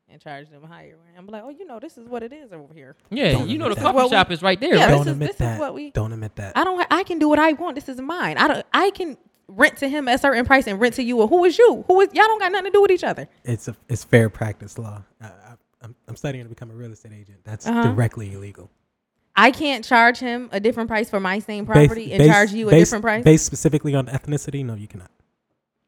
and 0.10 0.22
charge 0.22 0.50
them 0.50 0.64
higher 0.64 0.96
rent. 1.04 1.18
I'm 1.18 1.26
like, 1.28 1.44
oh, 1.44 1.50
you 1.50 1.66
know, 1.66 1.80
this 1.80 1.98
is 1.98 2.08
what 2.08 2.24
it 2.24 2.32
is 2.32 2.52
over 2.54 2.74
here. 2.74 2.96
yeah, 3.10 3.32
Don't 3.34 3.50
you 3.50 3.58
know 3.58 3.66
the 3.66 3.72
admit 3.72 3.84
that. 3.86 3.94
coffee 3.96 4.10
shop 4.10 4.32
is 4.32 4.42
right 4.42 4.60
there, 4.60 4.76
Yeah, 4.76 4.86
right? 4.86 4.92
Don't 4.92 5.02
is- 5.02 5.08
admit 5.14 5.28
this 5.30 5.36
is 5.36 5.40
that. 5.40 5.60
what 5.60 5.74
we- 5.74 5.92
Don't 5.92 6.14
admit 6.14 6.36
that. 6.38 6.56
I 6.58 6.64
don't. 6.64 6.78
ha- 6.80 6.88
I 6.92 7.04
can 7.04 7.20
do 7.20 7.28
what 7.30 7.40
I 7.40 7.54
want. 7.54 7.76
This 7.76 7.90
is 7.90 8.00
mine. 8.00 8.38
I 8.38 8.48
don't. 8.48 8.66
I 8.74 8.92
can 8.92 9.18
rent 9.48 9.78
to 9.78 9.90
him 9.90 10.08
at 10.08 10.16
a 10.16 10.18
certain 10.20 10.46
price 10.46 10.68
and 10.68 10.80
rent 10.80 10.96
to 10.96 11.04
you. 11.04 11.20
Or 11.20 11.28
who 11.28 11.44
is 11.46 11.58
you? 11.58 11.84
Who 11.88 12.00
is 12.02 12.10
y'all? 12.14 12.26
Don't 12.28 12.40
got 12.40 12.52
nothing 12.52 12.72
to 12.72 12.78
do 12.78 12.82
with 12.82 12.92
each 12.92 13.04
other. 13.04 13.28
it's 13.44 13.68
a 13.68 13.76
it's 13.90 14.04
fair 14.04 14.30
practice 14.30 14.78
law. 14.78 15.04
I, 15.22 15.26
I, 15.26 15.32
I'm 15.82 15.96
I'm 16.08 16.16
studying 16.16 16.46
to 16.46 16.50
become 16.50 16.72
a 16.72 16.76
real 16.76 16.92
estate 16.92 17.12
agent. 17.14 17.40
That's 17.44 17.68
Uh-huh. 17.68 17.84
directly 17.84 18.32
illegal. 18.34 18.70
I 19.36 19.52
can't 19.52 19.84
charge 19.84 20.20
him 20.20 20.50
a 20.52 20.60
different 20.60 20.90
price 20.90 21.10
for 21.10 21.20
my 21.20 21.40
same 21.40 21.66
Based- 21.66 21.74
property 21.88 22.12
and 22.12 22.20
based- 22.20 22.32
charge 22.32 22.52
you 22.52 22.68
a 22.68 22.72
based- 22.72 22.86
different 22.92 23.04
price. 23.04 23.24
Based 23.24 23.46
specifically 23.46 23.96
on 23.96 24.08
ethnicity, 24.08 24.64
no, 24.64 24.76
you 24.76 24.88
cannot. 24.88 25.10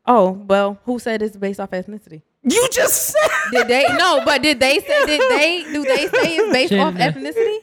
oh 0.08 0.32
well, 0.48 0.80
who 0.86 1.00
said 1.00 1.22
it's 1.22 1.38
based 1.38 1.60
off 1.60 1.72
ethnicity? 1.72 2.22
You 2.44 2.68
just 2.72 3.08
said 3.12 3.30
Did 3.52 3.68
they? 3.68 3.86
no, 3.98 4.22
but 4.26 4.42
did 4.44 4.60
they 4.60 4.80
say? 4.80 5.06
Did 5.06 5.22
they? 5.32 5.64
Do 5.72 5.84
they 5.84 6.08
say 6.08 6.36
it's 6.38 6.54
based 6.54 6.74
off 6.74 6.94
ethnicity? 6.96 7.58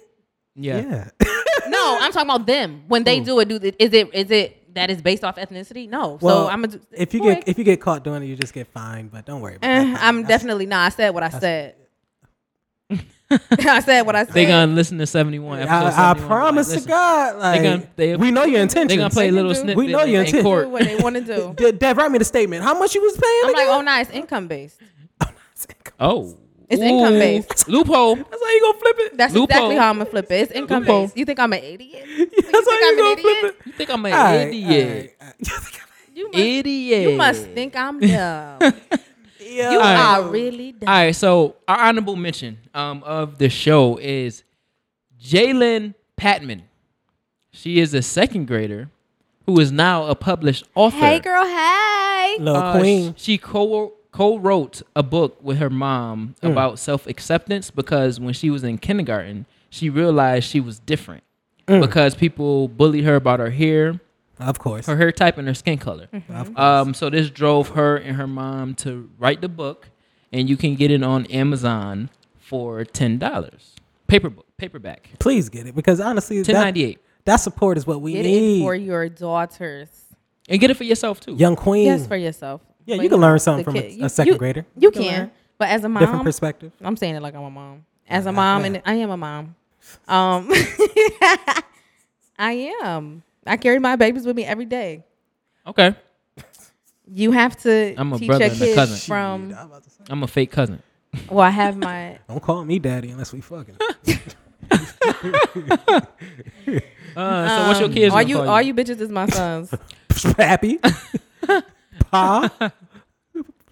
Yeah. 0.55 0.81
yeah. 0.81 1.29
No, 1.69 1.99
I'm 2.01 2.13
talking 2.13 2.29
about 2.29 2.47
them 2.47 2.83
when 2.89 3.05
they 3.05 3.19
Who? 3.19 3.25
do 3.25 3.41
it. 3.41 3.49
Do 3.49 3.57
is 3.57 3.63
it 3.63 3.77
is 3.79 3.93
it 3.95 4.09
is 4.15 4.31
it 4.31 4.75
that 4.75 4.91
is 4.91 5.01
based 5.01 5.23
off 5.25 5.37
ethnicity? 5.37 5.89
No. 5.89 6.19
Well, 6.21 6.47
so 6.47 6.49
I'm 6.51 6.63
gonna. 6.63 6.81
if 6.93 7.15
you 7.15 7.21
go 7.21 7.27
get 7.35 7.49
if 7.49 7.59
you 7.59 7.65
get 7.65 7.81
caught 7.81 8.03
doing 8.05 8.23
it, 8.23 8.27
you 8.27 8.37
just 8.37 8.53
get 8.53 8.67
fined. 8.69 9.11
But 9.13 9.25
don't 9.25 9.41
worry 9.41 9.57
about 9.57 9.69
Eh, 9.71 9.85
that. 9.85 10.03
I'm 10.03 10.23
That's- 10.23 10.29
definitely 10.41 10.67
not. 10.67 10.81
I 10.87 10.89
said 10.95 11.11
what 11.15 11.23
I 11.23 11.29
said. 11.31 11.77
I 13.51 13.81
said 13.81 14.03
what 14.03 14.17
I 14.17 14.25
said. 14.25 14.35
They 14.35 14.47
gonna 14.47 14.73
listen 14.73 14.99
to 14.99 15.07
71 15.07 15.61
I, 15.69 16.11
I 16.11 16.15
promise 16.15 16.71
like, 16.73 16.83
to 16.83 16.89
God, 16.89 17.37
like, 17.39 17.63
gonna- 17.63 17.87
they- 17.97 18.17
we 18.17 18.31
know 18.31 18.45
your 18.45 18.61
intentions. 18.61 18.89
They 18.91 18.97
gonna 18.97 19.11
play 19.11 19.27
can 19.27 19.35
little 19.37 19.53
do- 19.53 19.59
snippets. 19.61 19.77
We 19.79 19.87
know 19.89 20.05
your 20.05 20.21
in 20.23 20.27
intent. 20.27 20.45
court. 20.45 20.69
what 20.71 20.85
they 20.85 20.97
want 20.97 21.17
to 21.17 21.23
do. 21.23 21.55
De- 21.57 21.73
Dev, 21.73 21.97
write 21.97 22.11
me 22.11 22.19
the 22.19 22.25
statement. 22.25 22.63
How 22.65 22.79
much 22.79 22.95
you 22.95 23.03
was 23.03 23.17
paying? 23.17 23.43
I'm 23.45 23.53
like, 23.53 23.69
oh, 23.69 23.81
no, 23.83 24.01
it's 24.01 24.11
income 24.11 24.49
based. 24.49 24.79
Oh, 25.21 25.29
oh, 26.01 26.39
It's 26.69 26.83
income 26.83 27.15
Ooh. 27.15 27.19
based. 27.19 27.69
Loophole. 27.69 28.17
That's 28.17 28.31
how 28.43 28.51
you 28.51 28.61
gonna 28.61 28.79
flip 28.79 28.97
it. 28.99 29.17
That's 29.17 29.33
Loophole. 29.35 29.45
exactly 29.45 29.77
how 29.77 29.91
I'm 29.91 29.99
gonna 29.99 30.11
flip 30.11 30.31
it. 30.31 30.35
It's 30.35 30.53
income 30.53 30.81
Loophole. 30.81 31.03
based. 31.05 31.17
You 31.17 31.25
think 31.25 31.39
I'm 31.39 31.53
an 31.53 31.63
idiot? 31.63 32.05
That's 32.09 32.37
how 32.37 32.61
think 32.63 32.67
you 32.83 32.89
I'm 32.89 32.97
gonna 32.99 33.17
flip 33.21 33.45
it. 33.45 33.67
You 33.67 33.73
think 33.73 33.91
I'm 33.91 34.07
an 34.07 34.13
All 34.13 34.19
right, 34.19 34.35
idiot? 34.49 35.17
all 35.21 35.27
right, 35.27 35.37
all 35.53 35.57
right. 35.57 35.79
You 36.15 36.23
You 36.25 36.27
must, 36.31 36.39
Idiot. 36.45 37.11
you 37.11 37.17
must 37.17 37.45
think 37.47 37.77
I'm 37.77 38.01
dumb. 38.01 38.75
A- 39.61 39.73
You 39.73 39.79
right. 39.81 40.19
are 40.19 40.23
really 40.29 40.73
dumb. 40.73 40.89
All 40.89 40.95
right, 40.95 41.15
so 41.17 41.57
our 41.69 41.79
honorable 41.79 42.17
mention 42.17 42.59
um, 42.75 43.03
of 43.05 43.39
the 43.39 43.49
show 43.49 43.97
is 43.99 44.43
Jalen 45.23 45.95
Patman. 46.17 46.63
She 47.53 47.79
is 47.81 47.95
a 47.95 48.03
second 48.03 48.47
grader 48.47 48.89
who 49.47 49.59
is 49.61 49.71
now 49.73 50.07
a 50.07 50.15
published 50.15 50.65
author. 50.75 50.97
Hey, 50.97 51.19
girl. 51.21 51.45
Hey. 51.45 52.37
Little 52.39 52.57
Uh, 52.57 52.79
queen. 52.79 53.15
sh- 53.17 53.23
She 53.23 53.39
co 53.39 53.93
co-wrote 54.13 54.83
a 54.95 55.03
book 55.03 55.39
with 55.43 55.57
her 55.57 55.71
mom 55.71 56.35
Mm. 56.43 56.53
about 56.53 56.79
self-acceptance 56.79 57.71
because 57.71 58.21
when 58.21 58.35
she 58.35 58.51
was 58.51 58.63
in 58.63 58.77
kindergarten, 58.77 59.47
she 59.71 59.89
realized 59.89 60.45
she 60.51 60.61
was 60.61 60.79
different 60.81 61.23
Mm. 61.67 61.81
because 61.81 62.15
people 62.15 62.69
bullied 62.69 63.05
her 63.05 63.15
about 63.17 63.41
her 63.41 63.49
hair, 63.51 63.99
Of 64.49 64.59
course. 64.59 64.87
her 64.87 64.97
hair 64.97 65.13
type, 65.13 65.39
and 65.39 65.47
her 65.49 65.55
skin 65.55 65.79
color. 65.79 66.09
Mm-hmm. 66.13 66.57
Um, 66.57 66.95
so 66.95 67.11
this 67.11 67.31
drove 67.31 67.71
her 67.71 67.97
and 67.97 68.17
her 68.17 68.27
mom 68.27 68.75
to 68.77 69.09
write 69.19 69.41
the 69.41 69.49
book, 69.49 69.89
and 70.33 70.49
you 70.49 70.57
can 70.57 70.75
get 70.75 70.91
it 70.91 71.03
on 71.03 71.27
Amazon 71.27 72.11
for 72.39 72.85
ten 72.85 73.19
dollars. 73.19 73.75
Paper 74.07 74.29
book, 74.31 74.47
paperback, 74.59 75.09
Please 75.19 75.49
get 75.49 75.67
it 75.67 75.75
because 75.75 76.01
honestly, 76.01 76.43
ten 76.43 76.75
that, 76.75 76.97
that 77.25 77.37
support 77.37 77.79
is 77.79 77.87
what 77.87 78.01
we 78.03 78.13
Get 78.13 78.25
need. 78.25 78.59
it 78.61 78.63
for 78.63 78.75
your 78.75 79.09
daughters. 79.09 79.89
and 80.49 80.61
get 80.61 80.71
it 80.71 80.77
for 80.77 80.85
yourself 80.85 81.21
too. 81.21 81.35
Young 81.35 81.57
queen. 81.57 81.87
Yes, 81.87 82.07
for 82.07 82.17
yourself. 82.17 82.61
Yeah, 82.85 82.97
But 82.97 83.05
you 83.05 83.09
can 83.09 83.21
learn 83.21 83.39
something 83.39 83.65
the 83.65 83.71
from 83.71 83.79
a- 83.79 83.83
kid- 83.83 83.99
a 84.01 84.03
you- 84.03 84.09
second 84.09 84.33
you- 84.35 84.39
grader. 84.39 84.67
You 84.77 84.83
You 84.89 84.91
can 84.91 85.03
can, 85.05 85.31
but 85.57 85.69
as 85.71 85.85
a 85.85 85.89
mom, 85.89 86.01
Different 86.03 86.25
perspective. 86.25 86.73
I'm 86.83 86.97
saying 86.97 87.15
it 87.15 87.23
like 87.23 87.35
I'm 87.35 87.45
a 87.45 87.51
mom. 87.51 87.87
As 88.09 88.27
a 88.27 88.33
mom, 88.33 88.61
yeah. 88.63 88.67
and 88.67 88.83
I 88.85 88.95
am 88.95 89.11
a 89.11 89.17
mom. 89.17 89.55
Um, 90.09 90.49
I 92.39 92.73
am. 92.83 93.23
I 93.47 93.57
carry 93.57 93.79
my 93.79 93.97
babies 93.97 94.25
with 94.27 94.37
me 94.37 94.45
every 94.45 94.65
day. 94.67 95.05
Okay, 95.67 95.95
You 97.07 97.33
have 97.33 97.57
to 97.63 97.95
I'm 97.97 98.13
a 98.13 98.19
teach 98.19 98.29
brother 98.29 98.45
your 98.47 98.53
and 98.53 98.63
a 98.63 98.65
kids 98.65 98.75
cousin. 98.75 98.99
from. 98.99 99.49
Shit, 99.51 99.59
I'm 99.59 99.67
about 99.67 99.83
to 99.85 99.91
say. 99.91 100.05
I'm 100.11 100.23
a 100.23 100.27
fake 100.27 100.51
cousin. 100.51 100.83
Well, 101.31 101.41
I 101.41 101.51
have 101.51 101.77
my. 101.77 102.19
Don't 102.29 102.43
call 102.43 102.65
me 102.65 102.79
daddy 102.79 103.11
unless 103.11 103.33
we 103.33 103.41
fucking. 103.41 103.77
Uh, 107.15 107.47
so 107.49 107.69
what's 107.69 107.81
your 107.81 107.89
kids? 107.91 108.15
All 108.15 108.21
gonna 108.21 108.29
you, 108.31 108.37
call 108.37 108.49
all 108.49 108.63
you 108.63 108.73
bitches 108.75 108.99
is 109.01 109.11
my 109.11 109.27
sons. 109.27 109.75
Happy. 110.39 110.79
Pa. 112.11 112.73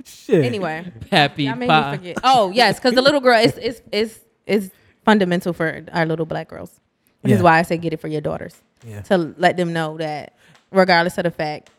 Shit. 0.05 0.45
anyway, 0.45 0.93
happy 1.11 1.45
y'all 1.45 1.55
made 1.57 1.69
pie. 1.69 1.93
me 1.93 1.97
forget. 1.99 2.17
Oh 2.23 2.51
yes, 2.51 2.77
because 2.79 2.95
the 2.95 3.01
little 3.03 3.21
girl 3.21 3.39
is 3.41 3.57
is 3.57 3.81
is 3.93 4.21
is 4.47 4.71
fundamental 5.07 5.53
for 5.55 5.85
our 5.93 6.05
little 6.05 6.27
black 6.27 6.49
girls, 6.49 6.81
which 7.23 7.33
is 7.33 7.39
Yeah. 7.39 7.45
why 7.45 7.59
I 7.59 7.63
say 7.63 7.79
get 7.79 7.93
it 7.95 8.01
for 8.01 8.09
your 8.09 8.21
daughters 8.21 8.61
Yeah. 8.87 9.03
to 9.03 9.35
let 9.37 9.57
them 9.57 9.73
know 9.73 9.97
that 9.99 10.35
regardless 10.71 11.19
of 11.19 11.25
the 11.25 11.31
fact. 11.31 11.71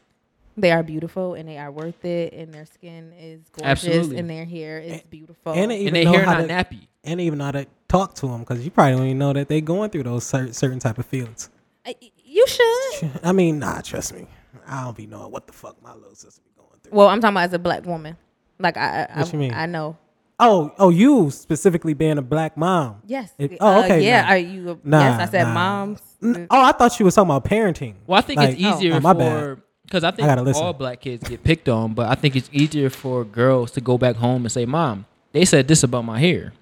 They 0.58 0.72
are 0.74 0.84
beautiful 0.84 1.34
and 1.34 1.48
they 1.48 1.58
are 1.58 1.72
worth 1.72 2.04
it, 2.04 2.34
and 2.34 2.54
their 2.54 2.66
skin 2.66 3.14
is 3.18 3.40
gorgeous, 3.54 3.86
Absolutely. 3.86 4.18
and 4.18 4.30
their 4.30 4.44
hair 4.44 4.80
is 4.80 5.02
beautiful. 5.04 5.54
And 5.54 5.72
they 5.72 5.80
even 5.80 5.88
and 5.88 5.96
they 5.96 6.04
know 6.04 6.12
hair 6.12 6.26
how 6.26 6.34
not 6.42 6.42
to, 6.42 6.54
nappy. 6.76 6.88
and 7.06 7.22
even 7.22 7.40
know 7.40 7.46
how 7.46 7.52
to 7.52 7.66
talk 7.88 8.16
to 8.16 8.28
them 8.28 8.42
because 8.42 8.64
you 8.64 8.70
probably 8.70 8.92
don't 8.98 9.06
even 9.06 9.18
know 9.18 9.32
that 9.32 9.48
they're 9.48 9.62
going 9.62 9.90
through 9.92 10.04
those 10.04 10.26
cer- 10.26 10.52
certain 10.52 10.78
type 10.80 10.98
of 10.98 11.06
feelings. 11.06 11.50
Y- 11.86 11.96
you 12.26 12.46
should. 12.48 13.12
I 13.24 13.32
mean, 13.32 13.60
nah, 13.60 13.80
trust 13.80 14.14
me. 14.14 14.28
I 14.68 14.84
don't 14.84 14.96
be 14.96 15.08
knowing 15.08 15.32
what 15.32 15.48
the 15.48 15.54
fuck 15.54 15.82
my 15.82 15.94
little 15.96 16.14
sister 16.16 16.42
be 16.44 16.52
going 16.58 16.70
through. 16.84 16.98
Well, 16.98 17.08
I'm 17.08 17.22
talking 17.22 17.34
about 17.38 17.46
as 17.46 17.54
a 17.54 17.60
black 17.60 17.86
woman. 17.86 18.18
Like 18.60 18.76
I, 18.76 19.08
I, 19.10 19.20
What 19.22 19.32
you 19.32 19.40
mean? 19.40 19.54
I 19.54 19.68
know. 19.68 19.96
Oh, 20.44 20.72
oh, 20.80 20.90
you 20.90 21.30
specifically 21.32 21.94
being 21.94 22.18
a 22.18 22.22
black 22.22 22.58
mom. 22.58 22.96
Yes. 23.06 23.32
It- 23.38 23.58
oh, 23.62 23.68
Uh, 23.82 23.84
okay, 23.86 24.04
yeah. 24.06 24.22
nah. 24.24 24.28
Are 24.30 24.38
you? 24.38 24.80
Nah, 24.84 25.00
yes, 25.00 25.20
I 25.22 25.32
said 25.32 25.44
nah. 25.44 25.54
moms. 25.54 26.02
N- 26.24 26.48
Oh, 26.50 26.62
I 26.62 26.72
thought 26.72 26.92
she 26.94 27.04
was 27.04 27.14
talking 27.16 27.30
about 27.30 27.46
parenting. 27.46 27.94
Well, 28.08 28.18
I 28.18 28.22
think 28.22 28.38
Like, 28.40 28.50
it's 28.52 28.60
easier 28.62 28.96
oh, 28.96 29.00
my 29.00 29.14
for 29.14 29.20
bad. 29.20 29.62
because 29.86 30.04
I 30.04 30.08
I 30.08 30.12
think 30.12 30.28
gotta 30.28 30.42
listen. 30.42 30.64
all 30.64 30.74
black 30.74 31.00
kids 31.02 31.28
get 31.30 31.44
picked 31.44 31.70
on, 31.70 31.94
but 31.94 32.10
I 32.10 32.16
think 32.16 32.36
it's 32.36 32.50
easier 32.52 32.90
for 32.90 33.24
girls 33.24 33.72
to 33.72 33.82
go 33.82 33.98
back 33.98 34.16
home 34.16 34.44
and 34.44 34.52
say, 34.52 34.66
"Mom, 34.66 35.06
they 35.32 35.46
said 35.46 35.68
this 35.68 35.84
about 35.84 36.06
my 36.06 36.20
hair." 36.20 36.54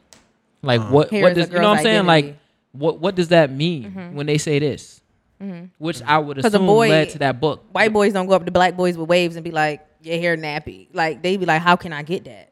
Like 0.62 0.82
Uh-huh. 0.82 0.92
what? 0.94 1.10
Hair 1.12 1.22
what 1.24 1.32
is 1.34 1.38
a 1.38 1.42
does 1.42 1.50
you 1.50 1.56
know 1.56 1.62
what 1.62 1.68
I'm 1.70 1.76
girl's 1.78 1.84
saying? 1.84 2.06
Like 2.06 2.38
what? 2.74 3.00
What 3.00 3.16
does 3.16 3.30
that 3.30 3.52
mean 3.52 4.12
when 4.14 4.26
they 4.26 4.38
say 4.38 4.60
this? 4.60 5.00
Which 5.78 6.02
I 6.04 6.18
would 6.18 6.36
'Cause 6.36 6.46
a 6.54 6.58
assume 6.58 6.66
boy- 6.68 6.90
led 6.90 7.10
to 7.12 7.20
that 7.20 7.40
book. 7.40 7.64
White 7.72 7.94
boys 7.94 8.12
don't 8.12 8.28
go 8.28 8.34
up 8.34 8.46
to 8.46 8.52
black 8.52 8.76
boys 8.76 8.98
with 8.98 9.08
waves 9.08 9.38
and 9.38 9.44
be 9.44 9.52
like, 9.52 9.86
"Your 10.02 10.18
hair 10.20 10.36
nappy." 10.36 10.88
Like 10.94 11.22
they 11.24 11.38
be 11.38 11.46
like, 11.46 11.62
"How 11.62 11.78
can 11.78 11.94
I 11.94 12.04
get 12.04 12.26
that?" 12.26 12.49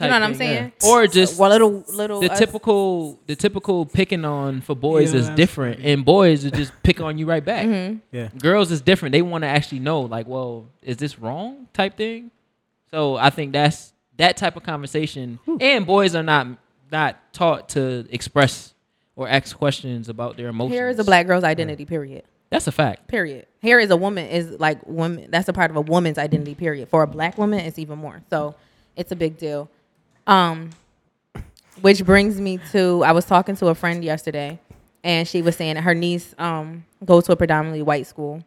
You 0.00 0.06
know 0.08 0.14
what 0.14 0.22
I'm 0.22 0.34
thing, 0.34 0.50
yeah. 0.50 0.70
saying? 0.80 0.92
Or 0.92 1.06
just 1.06 1.38
Well, 1.38 1.50
little 1.50 1.84
little 1.92 2.20
the 2.20 2.32
us- 2.32 2.38
typical 2.38 3.20
the 3.26 3.36
typical 3.36 3.84
picking 3.86 4.24
on 4.24 4.60
for 4.62 4.74
boys 4.74 5.12
Yeah, 5.12 5.20
is 5.20 5.28
different, 5.30 5.80
and 5.84 6.04
boys 6.04 6.44
would 6.44 6.54
just 6.54 6.72
pick 6.82 7.00
on 7.00 7.18
you 7.18 7.26
right 7.26 7.44
back. 7.44 7.66
Mm-hmm. 7.66 7.98
Yeah. 8.10 8.28
Girls 8.38 8.72
is 8.72 8.80
different. 8.80 9.12
They 9.12 9.22
want 9.22 9.42
to 9.42 9.48
actually 9.48 9.80
know, 9.80 10.00
like, 10.00 10.26
well, 10.26 10.66
is 10.82 10.96
this 10.96 11.18
wrong? 11.18 11.68
Type 11.72 11.96
thing. 11.96 12.30
So 12.90 13.16
I 13.16 13.30
think 13.30 13.52
that's 13.52 13.92
that 14.16 14.36
type 14.36 14.56
of 14.56 14.62
conversation. 14.62 15.38
And 15.60 15.86
boys 15.86 16.14
are 16.14 16.22
not 16.22 16.46
not 16.90 17.16
taught 17.32 17.68
to 17.70 18.06
express 18.10 18.74
or 19.14 19.28
ask 19.28 19.56
questions 19.56 20.08
about 20.08 20.36
their 20.36 20.48
emotions. 20.48 20.74
Hair 20.74 20.88
is 20.90 20.98
a 20.98 21.04
black 21.04 21.26
girl's 21.26 21.44
identity. 21.44 21.84
Period. 21.84 22.24
That's 22.50 22.66
a 22.66 22.72
fact. 22.72 23.08
Period. 23.08 23.46
Hair 23.62 23.80
is 23.80 23.90
a 23.90 23.96
woman 23.96 24.26
is 24.26 24.58
like 24.58 24.86
woman. 24.86 25.28
That's 25.30 25.48
a 25.48 25.52
part 25.52 25.70
of 25.70 25.76
a 25.76 25.80
woman's 25.80 26.18
identity. 26.18 26.54
Period. 26.54 26.88
For 26.88 27.02
a 27.02 27.06
black 27.06 27.38
woman, 27.38 27.60
it's 27.60 27.78
even 27.78 27.98
more. 27.98 28.22
So 28.30 28.54
it's 28.96 29.12
a 29.12 29.16
big 29.16 29.38
deal. 29.38 29.70
Um, 30.26 30.70
which 31.80 32.04
brings 32.04 32.40
me 32.40 32.58
to 32.72 33.02
I 33.04 33.12
was 33.12 33.24
talking 33.24 33.56
to 33.56 33.66
a 33.68 33.74
friend 33.74 34.04
yesterday, 34.04 34.58
and 35.02 35.26
she 35.26 35.42
was 35.42 35.56
saying 35.56 35.74
that 35.74 35.82
her 35.82 35.94
niece 35.94 36.34
um 36.38 36.84
goes 37.04 37.24
to 37.26 37.32
a 37.32 37.36
predominantly 37.36 37.82
white 37.82 38.06
school, 38.06 38.44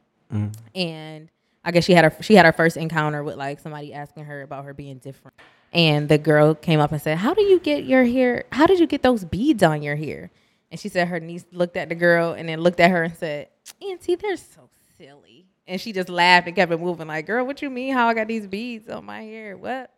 and 0.74 1.30
I 1.64 1.72
guess 1.72 1.84
she 1.86 1.94
had 1.94 2.06
her 2.06 2.16
she 2.24 2.36
had 2.36 2.46
her 2.46 2.54
first 2.54 2.78
encounter 2.78 3.24
with 3.24 3.36
like 3.36 3.60
somebody 3.60 3.94
asking 3.94 4.26
her 4.26 4.42
about 4.42 4.66
her 4.66 4.74
being 4.74 5.00
different, 5.00 5.36
and 5.74 6.08
the 6.08 6.18
girl 6.18 6.56
came 6.56 6.80
up 6.80 6.92
and 6.92 7.02
said, 7.02 7.18
"How 7.18 7.34
do 7.34 7.42
you 7.42 7.60
get 7.60 7.84
your 7.86 8.06
hair? 8.06 8.46
How 8.52 8.68
did 8.68 8.80
you 8.80 8.88
get 8.88 9.04
those 9.04 9.26
beads 9.26 9.64
on 9.64 9.82
your 9.82 9.96
hair?" 9.96 10.32
And 10.72 10.80
she 10.80 10.90
said 10.90 11.08
her 11.10 11.20
niece 11.20 11.46
looked 11.52 11.78
at 11.78 11.90
the 11.90 11.96
girl 11.96 12.34
and 12.34 12.48
then 12.50 12.60
looked 12.62 12.80
at 12.80 12.92
her 12.92 13.04
and 13.04 13.16
said, 13.16 13.50
"Auntie, 13.82 14.16
they're 14.16 14.38
so 14.38 14.70
silly." 14.98 15.46
And 15.68 15.82
she 15.82 15.92
just 15.94 16.10
laughed 16.10 16.48
and 16.48 16.56
kept 16.56 16.72
it 16.72 16.80
moving. 16.80 17.08
Like, 17.08 17.26
girl, 17.26 17.46
what 17.46 17.62
you 17.62 17.70
mean? 17.72 17.94
How 17.94 18.08
I 18.08 18.14
got 18.14 18.28
these 18.28 18.46
beads 18.46 18.88
on 18.88 19.06
my 19.06 19.24
hair? 19.24 19.58
What? 19.58 19.92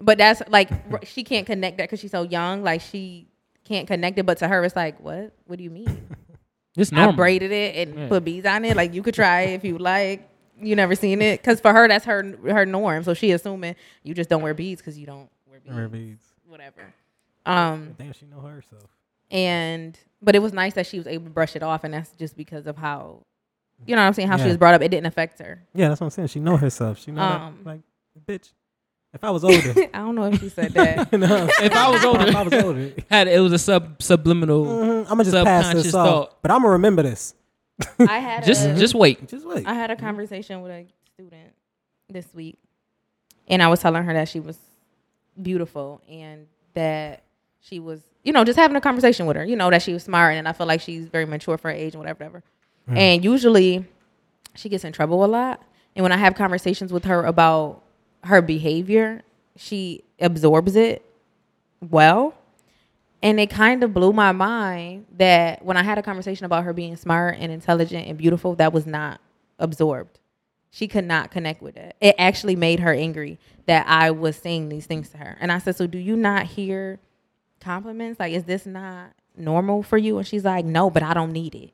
But 0.00 0.18
that's 0.18 0.42
like 0.48 0.70
she 1.04 1.24
can't 1.24 1.46
connect 1.46 1.78
that 1.78 1.84
because 1.84 2.00
she's 2.00 2.10
so 2.12 2.22
young. 2.22 2.62
Like 2.62 2.80
she 2.80 3.26
can't 3.64 3.86
connect 3.86 4.18
it. 4.18 4.24
But 4.26 4.38
to 4.38 4.48
her, 4.48 4.64
it's 4.64 4.76
like, 4.76 5.00
what? 5.00 5.32
What 5.46 5.58
do 5.58 5.64
you 5.64 5.70
mean? 5.70 6.06
It's 6.76 6.92
I 6.92 7.10
braided 7.10 7.50
it 7.50 7.74
and 7.88 7.98
Yeah. 7.98 8.08
put 8.08 8.24
beads 8.24 8.46
on 8.46 8.64
it. 8.64 8.76
Like 8.76 8.94
you 8.94 9.02
could 9.02 9.14
try 9.14 9.40
it 9.42 9.54
if 9.54 9.64
you 9.64 9.78
like. 9.78 10.28
You 10.60 10.76
never 10.76 10.94
seen 10.94 11.20
it 11.20 11.40
because 11.40 11.60
for 11.60 11.72
her 11.72 11.88
that's 11.88 12.04
her 12.04 12.36
her 12.44 12.64
norm. 12.66 13.02
So 13.02 13.14
she 13.14 13.32
assuming 13.32 13.74
you 14.04 14.14
just 14.14 14.30
don't 14.30 14.42
wear 14.42 14.54
beads 14.54 14.80
because 14.80 14.96
you 14.96 15.04
don't 15.04 15.28
wear 15.50 15.58
beads. 15.58 15.74
Wear 15.74 15.88
beads. 15.88 16.24
Whatever. 16.46 16.94
Um 17.46 17.96
Damn, 17.98 18.12
she 18.12 18.26
know 18.26 18.38
herself. 18.40 18.84
and 19.32 19.98
but 20.22 20.36
it 20.36 20.38
was 20.40 20.52
nice 20.52 20.74
that 20.74 20.86
she 20.86 20.98
was 20.98 21.06
able 21.08 21.24
to 21.24 21.30
brush 21.30 21.56
it 21.56 21.62
off, 21.64 21.82
and 21.82 21.92
that's 21.94 22.10
just 22.12 22.36
because 22.36 22.68
of 22.68 22.76
how 22.76 23.22
you 23.86 23.96
know 23.96 24.02
what 24.02 24.06
I'm 24.08 24.14
saying 24.14 24.28
how 24.28 24.36
she 24.36 24.46
was 24.46 24.56
brought 24.56 24.74
up. 24.74 24.82
It 24.82 24.88
didn't 24.88 25.06
affect 25.06 25.40
her. 25.40 25.62
Yeah, 25.74 25.88
that's 25.88 26.00
what 26.00 26.06
I'm 26.06 26.10
saying. 26.10 26.28
She 26.28 26.38
know 26.40 26.56
herself. 26.56 26.98
She 27.00 27.10
know 27.10 27.22
Um, 27.22 27.58
that, 27.64 27.66
like, 27.70 27.80
bitch. 28.28 28.50
If 29.14 29.24
I 29.24 29.30
was 29.30 29.42
older, 29.42 29.74
I 29.94 29.98
don't 29.98 30.14
know 30.14 30.24
if 30.26 30.40
she 30.40 30.48
said 30.50 30.72
that. 30.74 31.12
no, 31.18 31.48
If 31.62 31.72
I 31.72 31.90
was 31.90 32.04
older, 32.04 32.26
if 32.26 32.36
I 32.36 32.42
was 32.42 32.52
older, 32.64 32.92
had 33.10 33.26
it 33.28 33.40
was 33.40 33.52
a 33.52 33.58
sub 33.58 34.02
subliminal. 34.02 34.66
Mm-hmm. 34.66 35.10
I'm 35.10 35.18
gonna 35.18 35.24
just 35.24 35.44
pass 35.44 35.72
this 35.72 35.94
off. 35.94 36.06
thought. 36.06 36.42
But 36.42 36.50
I'm 36.50 36.58
gonna 36.58 36.72
remember 36.72 37.02
this. 37.02 37.34
I 37.98 38.18
had 38.18 38.44
Just 38.44 38.66
a, 38.66 38.74
just 38.74 38.94
wait. 38.94 39.28
Just 39.28 39.46
wait. 39.46 39.66
I 39.66 39.74
had 39.74 39.90
a 39.90 39.96
conversation 39.96 40.62
with 40.62 40.72
a 40.72 40.86
student 41.14 41.52
this 42.08 42.26
week, 42.34 42.58
and 43.46 43.62
I 43.62 43.68
was 43.68 43.80
telling 43.80 44.02
her 44.02 44.12
that 44.14 44.28
she 44.28 44.40
was 44.40 44.58
beautiful 45.40 46.02
and 46.10 46.46
that 46.74 47.22
she 47.60 47.78
was, 47.78 48.00
you 48.24 48.32
know, 48.32 48.44
just 48.44 48.58
having 48.58 48.76
a 48.76 48.80
conversation 48.80 49.26
with 49.26 49.36
her. 49.36 49.44
You 49.44 49.56
know, 49.56 49.70
that 49.70 49.82
she 49.82 49.92
was 49.92 50.02
smart, 50.02 50.34
and 50.34 50.48
I 50.48 50.52
feel 50.52 50.66
like 50.66 50.80
she's 50.80 51.06
very 51.06 51.24
mature 51.24 51.56
for 51.56 51.68
her 51.68 51.74
age 51.74 51.94
and 51.94 52.00
whatever, 52.00 52.18
whatever. 52.24 52.42
Mm-hmm. 52.88 52.96
And 52.98 53.24
usually, 53.24 53.84
she 54.54 54.68
gets 54.68 54.84
in 54.84 54.92
trouble 54.92 55.24
a 55.24 55.26
lot. 55.26 55.62
And 55.94 56.02
when 56.02 56.12
I 56.12 56.16
have 56.16 56.34
conversations 56.34 56.92
with 56.92 57.04
her 57.04 57.24
about 57.24 57.82
her 58.24 58.42
behavior, 58.42 59.22
she 59.56 60.04
absorbs 60.20 60.76
it 60.76 61.04
well. 61.80 62.34
And 63.22 63.40
it 63.40 63.50
kind 63.50 63.82
of 63.82 63.92
blew 63.92 64.12
my 64.12 64.30
mind 64.30 65.06
that 65.16 65.64
when 65.64 65.76
I 65.76 65.82
had 65.82 65.98
a 65.98 66.02
conversation 66.02 66.46
about 66.46 66.64
her 66.64 66.72
being 66.72 66.94
smart 66.96 67.36
and 67.38 67.50
intelligent 67.50 68.06
and 68.06 68.16
beautiful, 68.16 68.54
that 68.56 68.72
was 68.72 68.86
not 68.86 69.20
absorbed. 69.58 70.18
She 70.70 70.86
could 70.86 71.04
not 71.04 71.30
connect 71.30 71.60
with 71.60 71.76
it. 71.76 71.96
It 72.00 72.14
actually 72.18 72.54
made 72.54 72.78
her 72.80 72.92
angry 72.92 73.38
that 73.66 73.86
I 73.88 74.12
was 74.12 74.36
saying 74.36 74.68
these 74.68 74.86
things 74.86 75.08
to 75.10 75.18
her. 75.18 75.36
And 75.40 75.50
I 75.50 75.58
said, 75.58 75.76
So 75.76 75.86
do 75.86 75.98
you 75.98 76.14
not 76.16 76.46
hear 76.46 77.00
compliments? 77.60 78.20
Like, 78.20 78.32
is 78.32 78.44
this 78.44 78.66
not 78.66 79.12
normal 79.36 79.82
for 79.82 79.98
you? 79.98 80.18
And 80.18 80.26
she's 80.26 80.44
like, 80.44 80.64
No, 80.64 80.88
but 80.90 81.02
I 81.02 81.14
don't 81.14 81.32
need 81.32 81.54
it. 81.56 81.72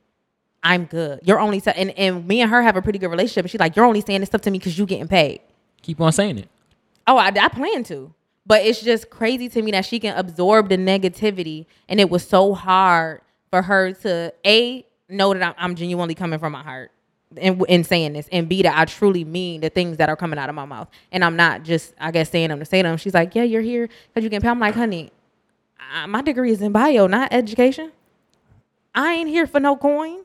I'm 0.62 0.87
good. 0.87 1.20
You're 1.24 1.40
only, 1.40 1.61
sa- 1.61 1.72
and, 1.72 1.90
and 1.90 2.26
me 2.26 2.40
and 2.40 2.50
her 2.50 2.62
have 2.62 2.76
a 2.76 2.83
pretty 2.83 2.98
good 2.98 3.09
relationship. 3.09 3.44
And 3.44 3.50
she's 3.50 3.61
like, 3.61 3.76
You're 3.76 3.85
only 3.85 4.00
saying 4.00 4.20
this 4.20 4.30
stuff 4.30 4.40
to 4.42 4.50
me 4.50 4.59
because 4.59 4.78
you're 4.78 4.87
getting 4.87 5.09
paid. 5.09 5.40
Keep 5.84 6.00
on 6.00 6.12
saying 6.12 6.38
it. 6.38 6.48
Oh, 7.06 7.18
I, 7.18 7.26
I 7.28 7.48
plan 7.48 7.84
to. 7.84 8.12
But 8.46 8.62
it's 8.62 8.80
just 8.80 9.10
crazy 9.10 9.48
to 9.50 9.62
me 9.62 9.70
that 9.72 9.84
she 9.84 10.00
can 10.00 10.16
absorb 10.16 10.70
the 10.70 10.78
negativity. 10.78 11.66
And 11.88 12.00
it 12.00 12.08
was 12.08 12.26
so 12.26 12.54
hard 12.54 13.20
for 13.50 13.60
her 13.62 13.92
to, 13.92 14.32
A, 14.46 14.86
know 15.10 15.34
that 15.34 15.42
I'm, 15.42 15.54
I'm 15.58 15.74
genuinely 15.74 16.14
coming 16.14 16.38
from 16.38 16.52
my 16.52 16.62
heart 16.62 16.90
and 17.36 17.62
in 17.68 17.84
saying 17.84 18.14
this, 18.14 18.28
and 18.32 18.48
B, 18.48 18.62
that 18.62 18.78
I 18.78 18.84
truly 18.84 19.24
mean 19.24 19.60
the 19.60 19.68
things 19.68 19.96
that 19.98 20.08
are 20.08 20.16
coming 20.16 20.38
out 20.38 20.48
of 20.48 20.54
my 20.54 20.64
mouth. 20.64 20.88
And 21.12 21.24
I'm 21.24 21.36
not 21.36 21.64
just, 21.64 21.92
I 22.00 22.10
guess, 22.10 22.30
saying 22.30 22.48
them 22.48 22.58
to 22.60 22.64
say 22.64 22.80
them. 22.82 22.96
She's 22.96 23.14
like, 23.14 23.34
Yeah, 23.34 23.42
you're 23.42 23.62
here 23.62 23.88
because 24.08 24.24
you 24.24 24.30
can 24.30 24.40
pay. 24.40 24.48
I'm 24.48 24.60
like, 24.60 24.74
honey, 24.74 25.10
I, 25.78 26.06
my 26.06 26.22
degree 26.22 26.50
is 26.50 26.62
in 26.62 26.72
bio, 26.72 27.06
not 27.06 27.32
education. 27.32 27.92
I 28.94 29.14
ain't 29.14 29.28
here 29.28 29.46
for 29.46 29.60
no 29.60 29.76
coin. 29.76 30.23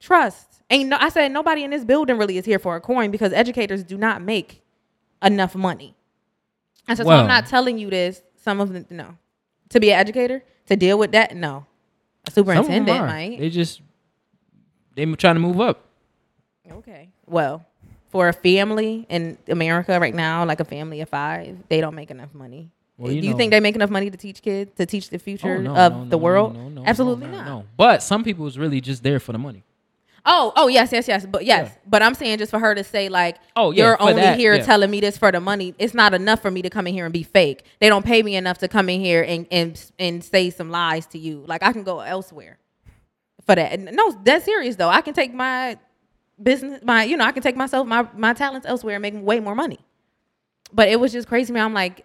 Trust. 0.00 0.62
Ain't 0.70 0.88
no, 0.90 0.96
I 1.00 1.08
said 1.08 1.32
nobody 1.32 1.64
in 1.64 1.70
this 1.70 1.84
building 1.84 2.18
really 2.18 2.38
is 2.38 2.44
here 2.44 2.58
for 2.58 2.76
a 2.76 2.80
coin 2.80 3.10
because 3.10 3.32
educators 3.32 3.82
do 3.82 3.96
not 3.96 4.22
make 4.22 4.62
enough 5.22 5.54
money. 5.54 5.94
I 6.86 6.94
said, 6.94 7.04
so 7.04 7.08
Well- 7.08 7.20
I'm 7.20 7.26
not 7.28 7.46
telling 7.46 7.78
you 7.78 7.90
this. 7.90 8.22
Some 8.36 8.60
of 8.60 8.72
them, 8.72 8.86
no. 8.90 9.16
To 9.70 9.80
be 9.80 9.92
an 9.92 9.98
educator, 9.98 10.42
to 10.66 10.76
deal 10.76 10.98
with 10.98 11.12
that, 11.12 11.36
no. 11.36 11.66
A 12.26 12.30
Some 12.30 12.42
of 12.42 12.46
them 12.46 12.56
superintendent 12.64 13.06
might. 13.06 13.38
They 13.40 13.50
just 13.50 13.80
they 14.94 15.04
trying 15.14 15.34
to 15.36 15.40
move 15.40 15.60
up. 15.60 15.84
Okay. 16.70 17.08
Well, 17.26 17.64
for 18.10 18.28
a 18.28 18.32
family 18.32 19.06
in 19.08 19.38
America 19.48 19.98
right 20.00 20.14
now, 20.14 20.44
like 20.44 20.60
a 20.60 20.64
family 20.64 21.00
of 21.00 21.08
five, 21.08 21.56
they 21.68 21.80
don't 21.80 21.94
make 21.94 22.10
enough 22.10 22.32
money. 22.34 22.70
Well, 22.96 23.10
Do 23.10 23.16
you 23.16 23.22
you 23.22 23.30
know- 23.30 23.36
think 23.36 23.50
they 23.52 23.60
make 23.60 23.74
enough 23.74 23.90
money 23.90 24.10
to 24.10 24.16
teach 24.16 24.42
kids 24.42 24.72
to 24.76 24.86
teach 24.86 25.10
the 25.10 25.16
Oh, 25.16 25.20
future 25.20 25.58
no, 25.58 25.74
of 25.74 25.92
no, 25.92 26.04
the 26.06 26.18
world? 26.18 26.54
no, 26.54 26.62
no, 26.64 26.68
no, 26.68 26.84
Absolutely 26.86 27.26
no, 27.26 27.32
not. 27.32 27.46
No. 27.46 27.64
But 27.76 28.02
some 28.02 28.24
people 28.24 28.46
is 28.46 28.58
really 28.58 28.80
just 28.80 29.02
there 29.02 29.20
for 29.20 29.32
the 29.32 29.38
money. 29.38 29.62
Oh, 30.26 30.52
oh 30.56 30.68
yes, 30.68 30.92
yes, 30.92 31.08
yes. 31.08 31.24
But 31.26 31.44
yes, 31.44 31.68
Yeah. 31.72 31.78
but 31.86 32.02
I'm 32.02 32.14
saying 32.14 32.38
just 32.38 32.50
for 32.50 32.58
her 32.58 32.74
to 32.74 32.84
say 32.84 33.08
like, 33.08 33.36
Oh, 33.56 33.70
yeah, 33.70 33.84
you're 33.88 34.02
only 34.02 34.14
that, 34.22 34.38
here 34.38 34.54
yeah. 34.54 34.62
telling 34.64 34.90
me 34.90 35.00
this 35.00 35.16
for 35.16 35.32
the 35.32 35.40
money. 35.40 35.74
It's 35.78 35.94
not 35.94 36.12
enough 36.14 36.42
for 36.42 36.50
me 36.50 36.62
to 36.62 36.70
come 36.70 36.86
in 36.86 36.94
here 36.94 37.04
and 37.06 37.12
be 37.12 37.22
fake. 37.22 37.64
They 37.80 37.88
don't 37.88 38.04
pay 38.04 38.22
me 38.22 38.36
enough 38.36 38.58
to 38.58 38.68
come 38.68 38.88
in 38.88 39.00
here 39.00 39.22
and 39.22 39.46
and 39.50 39.90
and 39.98 40.22
say 40.22 40.50
some 40.50 40.70
lies 40.70 41.06
to 41.08 41.18
you. 41.18 41.44
Like 41.46 41.62
I 41.62 41.72
can 41.72 41.82
go 41.84 42.00
elsewhere 42.00 42.58
for 43.46 43.54
that. 43.54 43.78
No, 43.80 44.12
that's 44.24 44.44
serious 44.44 44.76
though. 44.76 44.88
I 44.90 45.00
can 45.00 45.14
take 45.14 45.32
my 45.32 45.78
business, 46.42 46.82
my 46.84 47.04
you 47.04 47.16
know, 47.16 47.24
I 47.24 47.32
can 47.32 47.42
take 47.42 47.56
myself 47.56 47.86
my 47.86 48.06
my 48.14 48.34
talents 48.34 48.66
elsewhere 48.66 48.96
and 48.96 49.02
make 49.02 49.14
way 49.14 49.40
more 49.40 49.54
money. 49.54 49.78
But 50.72 50.88
it 50.88 51.00
was 51.00 51.12
just 51.12 51.28
crazy 51.28 51.52
me. 51.52 51.60
I'm 51.60 51.72
like, 51.72 52.04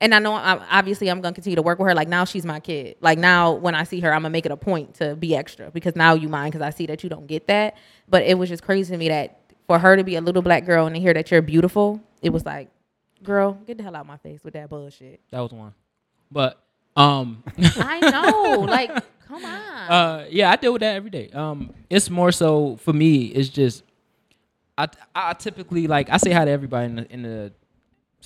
and 0.00 0.14
I 0.14 0.18
know 0.18 0.34
I, 0.34 0.60
obviously 0.70 1.08
I'm 1.10 1.20
gonna 1.20 1.34
continue 1.34 1.56
to 1.56 1.62
work 1.62 1.78
with 1.78 1.88
her. 1.88 1.94
Like 1.94 2.08
now 2.08 2.24
she's 2.24 2.44
my 2.44 2.60
kid. 2.60 2.96
Like 3.00 3.18
now 3.18 3.52
when 3.52 3.74
I 3.74 3.84
see 3.84 4.00
her, 4.00 4.12
I'm 4.12 4.20
gonna 4.22 4.30
make 4.30 4.44
it 4.46 4.52
a 4.52 4.56
point 4.56 4.94
to 4.96 5.16
be 5.16 5.34
extra 5.34 5.70
because 5.70 5.96
now 5.96 6.14
you 6.14 6.28
mind 6.28 6.52
because 6.52 6.64
I 6.64 6.70
see 6.70 6.86
that 6.86 7.02
you 7.02 7.08
don't 7.08 7.26
get 7.26 7.46
that. 7.46 7.76
But 8.08 8.24
it 8.24 8.36
was 8.38 8.48
just 8.48 8.62
crazy 8.62 8.92
to 8.92 8.98
me 8.98 9.08
that 9.08 9.40
for 9.66 9.78
her 9.78 9.96
to 9.96 10.04
be 10.04 10.16
a 10.16 10.20
little 10.20 10.42
black 10.42 10.66
girl 10.66 10.86
and 10.86 10.94
to 10.94 11.00
hear 11.00 11.14
that 11.14 11.30
you're 11.30 11.42
beautiful, 11.42 12.00
it 12.22 12.30
was 12.30 12.44
like, 12.44 12.68
girl, 13.22 13.54
get 13.66 13.78
the 13.78 13.82
hell 13.82 13.96
out 13.96 14.02
of 14.02 14.06
my 14.06 14.18
face 14.18 14.44
with 14.44 14.54
that 14.54 14.68
bullshit. 14.68 15.20
That 15.30 15.40
was 15.40 15.52
one. 15.52 15.72
But 16.30 16.60
um 16.94 17.42
I 17.58 18.00
know, 18.00 18.60
like, 18.60 18.90
come 19.26 19.44
on. 19.44 19.90
uh 19.90 20.26
yeah, 20.30 20.50
I 20.50 20.56
deal 20.56 20.74
with 20.74 20.80
that 20.80 20.96
every 20.96 21.10
day. 21.10 21.30
Um 21.30 21.72
it's 21.88 22.10
more 22.10 22.32
so 22.32 22.76
for 22.76 22.92
me, 22.92 23.26
it's 23.26 23.48
just 23.48 23.82
I 24.76 24.88
I 25.14 25.32
typically 25.32 25.86
like 25.86 26.10
I 26.10 26.18
say 26.18 26.32
hi 26.32 26.44
to 26.44 26.50
everybody 26.50 26.84
in 26.86 26.96
the, 26.96 27.10
in 27.12 27.22
the 27.22 27.52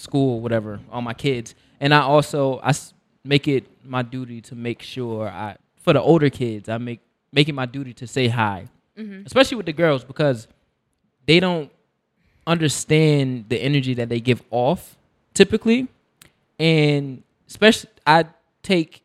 school 0.00 0.40
whatever, 0.40 0.80
all 0.90 1.02
my 1.02 1.14
kids. 1.14 1.54
And 1.80 1.94
I 1.94 2.00
also 2.00 2.60
I 2.62 2.72
make 3.24 3.46
it 3.48 3.66
my 3.84 4.02
duty 4.02 4.40
to 4.42 4.54
make 4.54 4.82
sure 4.82 5.28
I 5.28 5.56
for 5.76 5.92
the 5.92 6.00
older 6.00 6.30
kids, 6.30 6.68
I 6.68 6.78
make 6.78 7.00
make 7.32 7.48
it 7.48 7.54
my 7.54 7.66
duty 7.66 7.92
to 7.94 8.06
say 8.06 8.28
hi. 8.28 8.66
Especially 9.24 9.56
with 9.56 9.66
the 9.66 9.72
girls 9.72 10.04
because 10.04 10.46
they 11.26 11.40
don't 11.40 11.70
understand 12.46 13.44
the 13.48 13.58
energy 13.62 13.94
that 13.94 14.08
they 14.08 14.20
give 14.20 14.42
off 14.50 14.96
typically 15.34 15.86
and 16.58 17.22
especially 17.46 17.90
i 18.06 18.24
take 18.62 19.04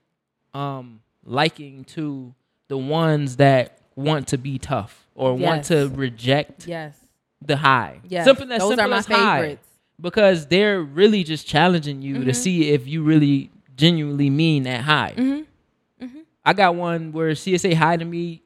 um 0.54 1.00
liking 1.24 1.84
to 1.84 2.34
the 2.68 2.78
ones 2.78 3.36
that 3.36 3.80
want 3.96 4.28
to 4.28 4.38
be 4.38 4.58
tough 4.58 5.06
or 5.16 5.34
want 5.34 5.66
to 5.66 5.90
reject 5.90 6.68
yes, 6.68 6.98
the 7.42 7.58
high 7.58 8.00
yes. 8.08 8.26
something 8.26 8.48
that's 8.48 8.64
Those 8.64 8.72
simple 8.72 8.86
are 8.86 8.90
my 8.90 8.98
as 8.98 9.06
high 9.06 9.42
favorites. 9.42 9.68
Because 10.00 10.48
they're 10.48 10.82
really 10.82 11.24
just 11.24 11.48
challenging 11.48 12.02
you 12.02 12.16
Mm-hmm. 12.16 12.26
to 12.26 12.34
see 12.34 12.70
if 12.70 12.88
you 12.88 13.04
really 13.04 13.52
genuinely 13.76 14.30
mean 14.30 14.64
that 14.64 14.82
high 14.82 15.14
Mm-hmm. 15.18 16.20
i 16.46 16.54
got 16.54 16.76
one 16.76 17.12
where 17.12 17.32
CSA 17.32 17.60
say 17.60 17.74
hi 17.74 17.98
to 17.98 18.06
me 18.06 18.42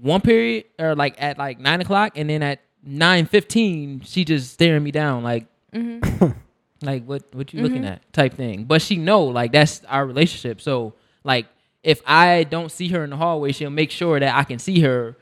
one 0.00 0.20
period 0.20 0.64
or 0.78 0.94
like 0.94 1.14
at 1.18 1.38
like 1.38 1.58
nine 1.58 1.80
o'clock 1.80 2.12
and 2.16 2.28
then 2.28 2.42
at 2.42 2.60
9.15 2.86 4.06
she 4.06 4.24
just 4.24 4.52
staring 4.52 4.82
me 4.82 4.90
down 4.90 5.22
like 5.22 5.46
Mm-hmm. 5.74 6.30
like 6.82 7.04
what 7.04 7.22
what 7.34 7.52
you 7.52 7.62
looking 7.62 7.84
at 7.84 8.00
type 8.12 8.34
thing 8.34 8.64
but 8.64 8.80
she 8.82 8.96
know 8.96 9.24
like 9.24 9.50
that's 9.52 9.82
our 9.88 10.06
relationship 10.06 10.60
so 10.60 10.94
like 11.24 11.46
if 11.82 12.00
i 12.06 12.44
don't 12.44 12.70
see 12.70 12.88
her 12.88 13.02
in 13.04 13.10
the 13.10 13.16
hallway 13.16 13.50
she'll 13.52 13.70
make 13.70 13.90
sure 13.90 14.18
that 14.20 14.34
i 14.36 14.44
can 14.44 14.58
see 14.58 14.80
her 14.80 15.16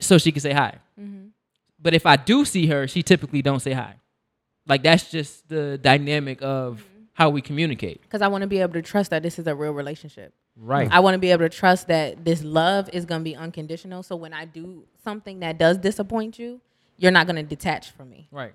so 0.00 0.18
she 0.18 0.30
can 0.32 0.40
say 0.40 0.52
hi 0.52 0.78
Mm-hmm. 1.00 1.26
but 1.80 1.94
if 1.94 2.06
i 2.06 2.14
do 2.16 2.44
see 2.44 2.66
her 2.68 2.86
she 2.86 3.02
typically 3.02 3.40
don't 3.42 3.60
say 3.60 3.72
hi 3.72 3.94
like 4.66 4.82
that's 4.82 5.10
just 5.10 5.48
the 5.48 5.78
dynamic 5.78 6.42
of 6.42 6.78
Mm-hmm. 6.78 7.04
how 7.14 7.30
we 7.30 7.40
communicate 7.42 8.00
Because 8.02 8.22
I 8.22 8.28
want 8.28 8.42
to 8.42 8.48
be 8.48 8.58
able 8.60 8.72
to 8.74 8.82
trust 8.82 9.10
that 9.10 9.22
this 9.22 9.38
is 9.38 9.46
a 9.46 9.54
real 9.54 9.72
relationship. 9.72 10.32
right 10.56 10.88
I 10.90 11.00
want 11.00 11.14
to 11.14 11.18
be 11.18 11.30
able 11.30 11.44
to 11.44 11.48
trust 11.48 11.88
that 11.88 12.24
this 12.24 12.42
love 12.42 12.88
is 12.92 13.04
going 13.04 13.20
to 13.20 13.24
be 13.24 13.36
unconditional. 13.36 14.02
So 14.02 14.16
when 14.16 14.32
I 14.32 14.44
do 14.46 14.84
something 15.04 15.40
that 15.40 15.58
does 15.58 15.78
disappoint 15.78 16.38
you, 16.38 16.60
you're 16.96 17.12
not 17.12 17.26
going 17.26 17.36
to 17.36 17.42
detach 17.42 17.90
from 17.92 18.10
me. 18.10 18.28
right 18.32 18.54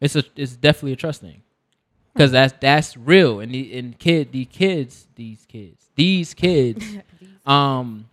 it's 0.00 0.14
a 0.16 0.24
it's 0.36 0.56
definitely 0.56 0.92
a 0.92 0.96
trust 0.96 1.20
thing 1.20 1.42
because 2.12 2.30
that's 2.32 2.54
that's 2.60 2.96
real. 2.96 3.40
And 3.40 3.52
the 3.52 3.76
and 3.78 3.98
kid, 3.98 4.30
the 4.32 4.44
kids, 4.44 5.06
these 5.16 5.44
kids, 5.48 5.88
these 5.96 6.34
kids, 6.34 6.84
um, 7.46 8.08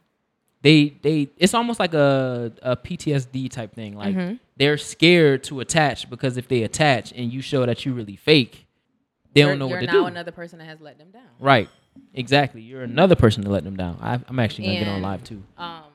they 0.61 0.93
they 1.01 1.29
it's 1.37 1.53
almost 1.53 1.79
like 1.79 1.93
a 1.93 2.51
a 2.61 2.75
PTSD 2.77 3.49
type 3.51 3.73
thing. 3.73 3.95
Like 3.97 4.15
Mm-hmm. 4.15 4.35
They're 4.61 4.77
scared 4.77 5.43
to 5.43 5.59
attach 5.59 6.07
because 6.07 6.37
if 6.37 6.47
they 6.47 6.61
attach 6.61 7.11
and 7.13 7.33
you 7.33 7.41
show 7.41 7.65
that 7.65 7.83
you 7.83 7.93
really 7.93 8.15
fake, 8.15 8.67
they 9.33 9.41
you're, 9.41 9.49
don't 9.49 9.57
know 9.57 9.65
what 9.65 9.79
to 9.79 9.87
do. 9.87 9.93
you're 9.93 10.01
now 10.03 10.07
another 10.07 10.31
person 10.31 10.59
that 10.59 10.65
has 10.65 10.79
let 10.79 10.99
them 10.99 11.09
down. 11.09 11.23
Right. 11.39 11.67
Exactly. 12.13 12.61
You're 12.61 12.83
another 12.83 13.15
person 13.15 13.43
to 13.45 13.49
let 13.49 13.63
them 13.63 13.75
down. 13.75 13.97
I, 13.99 14.19
I'm 14.27 14.37
actually 14.37 14.65
gonna 14.65 14.79
get 14.79 14.87
on 14.87 15.01
live 15.01 15.23
too. 15.23 15.41
Um, 15.57 15.85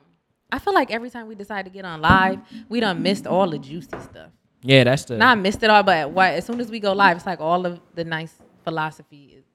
I 0.51 0.59
feel 0.59 0.73
like 0.73 0.91
every 0.91 1.09
time 1.09 1.29
we 1.29 1.35
decide 1.35 1.63
to 1.63 1.71
get 1.71 1.85
on 1.85 2.01
live, 2.01 2.39
we 2.67 2.81
done 2.81 3.01
missed 3.01 3.25
all 3.25 3.49
the 3.49 3.57
juicy 3.57 3.87
stuff. 4.01 4.31
Yeah, 4.63 4.83
that's 4.83 5.05
the. 5.05 5.15
Not 5.15 5.39
missed 5.39 5.63
it 5.63 5.69
all, 5.69 5.83
but 5.83 6.11
what, 6.11 6.33
as 6.33 6.45
soon 6.45 6.59
as 6.59 6.69
we 6.69 6.81
go 6.81 6.91
live, 6.91 7.15
it's 7.15 7.25
like 7.25 7.39
all 7.39 7.65
of 7.65 7.79
the 7.95 8.03
nice 8.03 8.33
philosophy 8.65 9.37
is, 9.37 9.45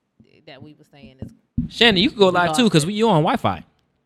that 0.47 0.63
we 0.63 0.73
were 0.73 0.85
saying 0.91 1.17
is. 1.21 1.33
Shannon, 1.69 2.03
you 2.03 2.09
can 2.09 2.19
go 2.19 2.31
live 2.31 2.57
too 2.57 2.65
because 2.65 2.87
we 2.87 2.95
you 2.95 3.11
on 3.11 3.23
Wi-Fi. 3.23 3.63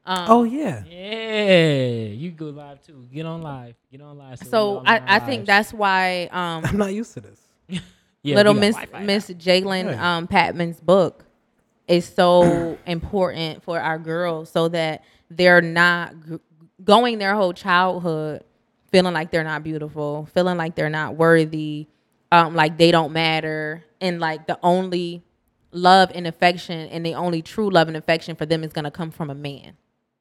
Um, 0.06 0.30
Oh 0.30 0.44
yeah. 0.44 0.84
Yeah, 0.84 2.06
you 2.06 2.30
go 2.30 2.46
live 2.46 2.80
too. 2.80 3.06
Get 3.12 3.26
on 3.26 3.42
live. 3.42 3.74
Get 3.90 4.00
on 4.00 4.16
live. 4.16 4.38
we 4.40 4.46
so 4.48 4.78
on 4.78 4.86
I, 4.86 4.98
our 4.98 5.04
I 5.08 5.18
think 5.18 5.46
that's 5.46 5.72
why 5.74 6.28
um, 6.30 6.64
I'm 6.64 6.76
not 6.76 6.94
used 6.94 7.14
to 7.14 7.20
this. 7.20 7.40
Yeah, 8.22 8.34
little 8.36 8.54
Miss 8.54 8.74
Wi-Fi 8.74 9.04
Miss 9.04 9.30
Jalen 9.30 9.86
Right. 9.86 9.98
um, 10.00 10.26
Patman's 10.26 10.80
book 10.80 11.24
is 11.86 12.04
so 12.04 12.76
important 12.86 13.62
for 13.62 13.78
our 13.80 13.98
girls, 14.00 14.50
so 14.50 14.66
that 14.68 15.04
they're 15.30 15.60
not 15.60 16.12
g- 16.28 16.38
going 16.82 17.18
their 17.18 17.36
whole 17.36 17.52
childhood 17.52 18.42
feeling 18.90 19.14
like 19.14 19.30
they're 19.30 19.44
not 19.44 19.62
beautiful, 19.62 20.28
feeling 20.34 20.56
like 20.56 20.74
they're 20.74 20.90
not 20.90 21.14
worthy, 21.14 21.86
um, 22.32 22.54
like 22.56 22.76
they 22.78 22.90
don't 22.90 23.12
matter, 23.12 23.84
and 24.00 24.18
like 24.18 24.48
the 24.48 24.58
only 24.62 25.22
love 25.70 26.10
and 26.14 26.26
affection 26.26 26.88
and 26.88 27.06
the 27.06 27.14
only 27.14 27.42
true 27.42 27.70
love 27.70 27.86
and 27.86 27.96
affection 27.96 28.34
for 28.34 28.46
them 28.46 28.64
is 28.64 28.72
gonna 28.72 28.90
come 28.90 29.12
from 29.12 29.30
a 29.30 29.34
man. 29.36 29.76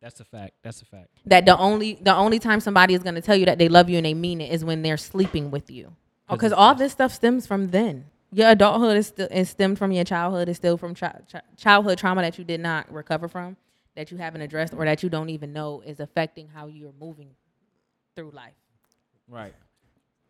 That's 0.06 0.20
a 0.20 0.24
fact. 0.24 0.54
That's 0.62 0.84
a 0.84 0.86
fact. 0.86 1.08
That 1.26 1.48
the 1.48 1.58
only 1.58 1.98
the 2.00 2.16
only 2.16 2.38
time 2.38 2.60
somebody 2.60 2.94
is 2.94 3.02
gonna 3.02 3.22
tell 3.22 3.36
you 3.36 3.48
that 3.48 3.58
they 3.58 3.70
love 3.70 3.90
you 3.90 3.98
and 3.98 4.06
they 4.06 4.14
mean 4.14 4.40
it 4.40 4.52
is 4.54 4.64
when 4.64 4.84
they're 4.84 4.98
sleeping 4.98 5.50
with 5.50 5.72
you. 5.72 5.96
Because 6.30 6.54
oh, 6.54 6.58
all 6.58 6.76
this 6.76 6.92
stuff 6.92 7.12
stems 7.12 7.48
from 7.48 7.70
then. 7.70 8.06
Your 8.32 8.52
adulthood 8.52 8.98
is 8.98 9.08
still 9.08 9.28
is 9.32 9.50
stemmed 9.50 9.80
from 9.80 9.92
your 9.92 10.04
childhood. 10.04 10.48
Is 10.48 10.58
still 10.58 10.78
from 10.78 10.94
chi- 10.94 11.22
chi- 11.32 11.42
childhood 11.58 11.98
trauma 11.98 12.22
that 12.22 12.38
you 12.38 12.44
did 12.44 12.60
not 12.60 12.94
recover 12.94 13.28
from, 13.28 13.58
that 13.96 14.12
you 14.12 14.18
haven't 14.18 14.42
addressed, 14.42 14.76
or 14.76 14.86
that 14.86 15.02
you 15.02 15.10
don't 15.10 15.30
even 15.30 15.54
know 15.54 15.82
is 15.84 16.00
affecting 16.00 16.50
how 16.50 16.68
you're 16.68 16.94
moving 17.00 17.32
through 18.16 18.30
life. 18.30 18.54
Right. 19.28 19.56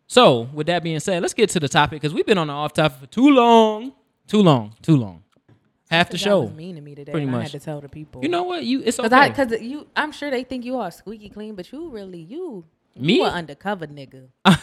So, 0.08 0.48
with 0.54 0.68
that 0.68 0.84
being 0.84 1.02
said, 1.02 1.22
let's 1.22 1.34
get 1.34 1.50
to 1.50 1.60
the 1.60 1.68
topic 1.68 2.02
because 2.02 2.14
we've 2.14 2.26
been 2.26 2.38
on 2.38 2.48
the 2.48 2.54
off 2.54 2.72
topic 2.72 2.98
for 2.98 3.08
too 3.08 3.30
long. 3.30 3.92
Too 4.26 4.42
long. 4.42 4.74
Too 4.82 4.96
long. 4.96 5.25
Half 5.90 6.10
the 6.10 6.18
show. 6.18 6.42
was 6.42 6.52
mean 6.54 6.76
to 6.76 6.82
me 6.82 6.96
today. 6.96 7.12
pretty 7.12 7.28
and 7.28 7.36
I 7.36 7.40
much. 7.40 7.52
had 7.52 7.60
to 7.62 7.66
tell 7.66 7.80
the 7.82 7.90
people. 7.90 8.22
You 8.24 8.30
know 8.30 8.44
what? 8.44 8.64
You 8.64 8.82
it's 8.84 8.98
because 8.98 9.12
okay. 9.14 9.30
because 9.30 9.62
you, 9.62 9.88
I'm 9.96 10.12
sure 10.12 10.32
they 10.32 10.44
think 10.44 10.66
you 10.66 10.78
are 10.80 10.90
squeaky 10.92 11.30
clean, 11.30 11.54
but 11.56 11.72
you 11.72 11.90
really 11.90 12.20
you 12.22 12.66
Me? 12.98 13.16
you 13.18 13.24
are 13.24 13.30
undercover 13.32 13.86
nigga. 13.88 14.28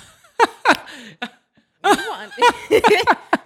you, 1.84 1.88
are, 1.88 2.30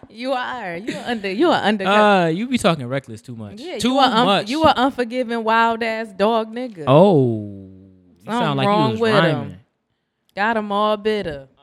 you 0.08 0.32
are 0.32 0.76
you 0.76 0.94
are 0.96 1.04
under 1.06 1.30
you 1.30 1.48
are 1.50 1.60
undercover. 1.62 1.98
uh, 1.98 2.26
you 2.26 2.48
be 2.48 2.58
talking 2.58 2.86
reckless 2.86 3.22
too 3.22 3.34
much. 3.36 3.60
yeah, 3.60 3.78
too 3.78 3.88
you 3.92 3.98
are 3.98 4.10
un- 4.10 4.26
much. 4.26 4.48
you 4.50 4.62
are 4.62 4.74
unforgiving 4.76 5.42
wild 5.44 5.82
ass 5.82 6.08
dog 6.12 6.52
nigga. 6.54 6.84
Oh, 6.86 7.58
you 8.18 8.24
Something 8.24 8.32
sound 8.40 8.56
like 8.58 8.66
wrong 8.68 8.86
you 8.86 8.92
was 8.92 9.00
with 9.00 9.14
rhyming. 9.14 9.50
him. 9.50 9.60
Got 10.34 10.54
them 10.54 10.72
all 10.72 10.96
bitter. 10.96 11.48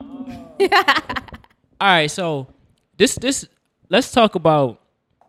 All 1.80 1.88
right, 1.90 2.10
so 2.10 2.46
this 2.96 3.16
this 3.16 3.46
let's 3.90 4.10
talk 4.12 4.34
about 4.36 4.80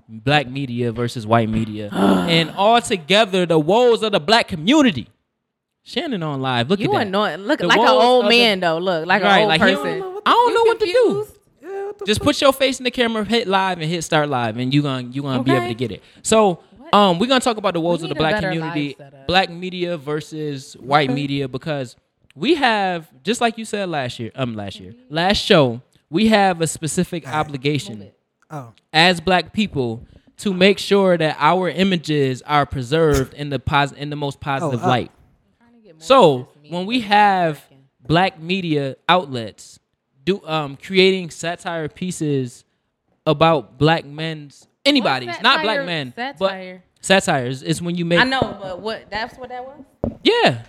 black 0.08 0.48
media 0.48 0.92
versus 0.92 1.26
white 1.26 1.50
media 1.50 1.90
and 1.94 2.52
all 2.52 2.82
together 2.82 3.46
the 3.46 3.58
woes 3.60 4.04
of 4.04 4.12
the 4.12 4.20
black 4.20 4.48
community. 4.48 5.08
Shannon 5.84 6.24
on 6.24 6.42
live. 6.42 6.70
Look 6.70 6.80
You 6.80 6.86
at 6.88 6.92
that. 6.94 6.98
You 7.02 7.08
annoying. 7.08 7.42
Look 7.42 7.60
The 7.60 7.68
like 7.68 7.80
an 7.80 7.88
old 7.88 8.26
of 8.26 8.32
the- 8.32 8.38
man 8.38 8.60
though. 8.60 8.78
Look 8.80 9.06
like 9.06 9.22
Right, 9.22 9.38
an 9.38 9.42
old 9.42 9.50
like 9.50 9.62
he 9.62 9.68
don't 9.72 9.84
person. 9.84 10.00
know 10.00 10.22
I 10.26 10.30
don't 10.32 10.54
know 10.54 10.64
what 10.64 10.80
to 10.80 10.86
do. 10.86 11.28
Yeah, 11.62 11.86
what 11.86 12.00
the 12.00 12.06
Just 12.06 12.22
put 12.22 12.42
your 12.42 12.54
face 12.54 12.80
in 12.80 12.84
the 12.86 12.92
camera, 12.92 13.24
hit 13.24 13.48
live, 13.48 13.80
and 13.80 13.90
hit 13.90 14.04
start 14.04 14.28
live, 14.30 14.58
and 14.58 14.74
you 14.74 14.82
gonna 14.82 15.08
you 15.08 15.22
gonna 15.22 15.44
be 15.44 15.52
able 15.52 15.68
to 15.68 15.74
get 15.76 15.92
it. 15.92 16.02
So, 16.24 16.60
um, 16.92 17.20
we're 17.20 17.28
gonna 17.28 17.40
talk 17.40 17.58
about 17.58 17.74
the 17.76 17.80
woes 17.82 18.02
of 18.02 18.10
the 18.10 18.16
black 18.16 18.42
community, 18.42 18.98
black 19.28 19.50
media 19.52 19.96
versus 19.98 20.74
white 20.80 21.12
media, 21.12 21.48
because 21.48 21.96
we 22.36 22.56
have 22.56 23.08
just 23.24 23.40
like 23.42 23.58
you 23.60 23.66
said 23.66 23.88
last 23.90 24.18
year, 24.20 24.32
um, 24.36 24.56
last 24.56 24.80
year, 24.80 24.94
last 25.10 25.38
show, 25.38 25.82
we 26.10 26.28
have 26.30 26.62
a 26.62 26.68
specific 26.68 27.28
obligation 27.28 28.12
Oh. 28.52 28.74
as 28.94 29.20
black 29.20 29.54
people 29.54 30.06
to 30.38 30.54
make 30.54 30.78
sure 30.78 31.18
that 31.18 31.38
our 31.40 31.70
images 31.70 32.42
are 32.44 32.66
preserved 32.66 33.34
in 33.34 33.50
the 33.50 33.60
pos- 33.60 33.92
in 33.94 34.10
the 34.10 34.16
most 34.16 34.40
positive 34.40 34.84
uh, 34.84 34.88
light. 34.88 35.12
So 35.98 36.50
when 36.70 36.86
we 36.86 37.02
have 37.02 37.64
black 38.06 38.40
media 38.40 38.98
outlets 39.10 39.80
do 40.24 40.42
um 40.46 40.78
creating 40.78 41.30
satire 41.30 41.88
pieces 41.88 42.66
about 43.26 43.78
black 43.78 44.06
men's 44.06 44.68
anybody's 44.86 45.28
What's 45.30 45.42
not 45.42 45.64
black 45.64 45.86
men 45.86 46.14
Satire. 46.16 46.84
but 47.00 47.04
satire 47.04 47.46
is, 47.48 47.64
is 47.64 47.82
when 47.82 47.96
you 47.96 48.06
make 48.06 48.20
I 48.20 48.24
know, 48.24 48.58
but 48.62 48.80
what? 48.80 49.10
That's 49.10 49.38
what 49.38 49.50
that 49.50 49.64
was. 49.66 49.84
yeah 50.24 50.64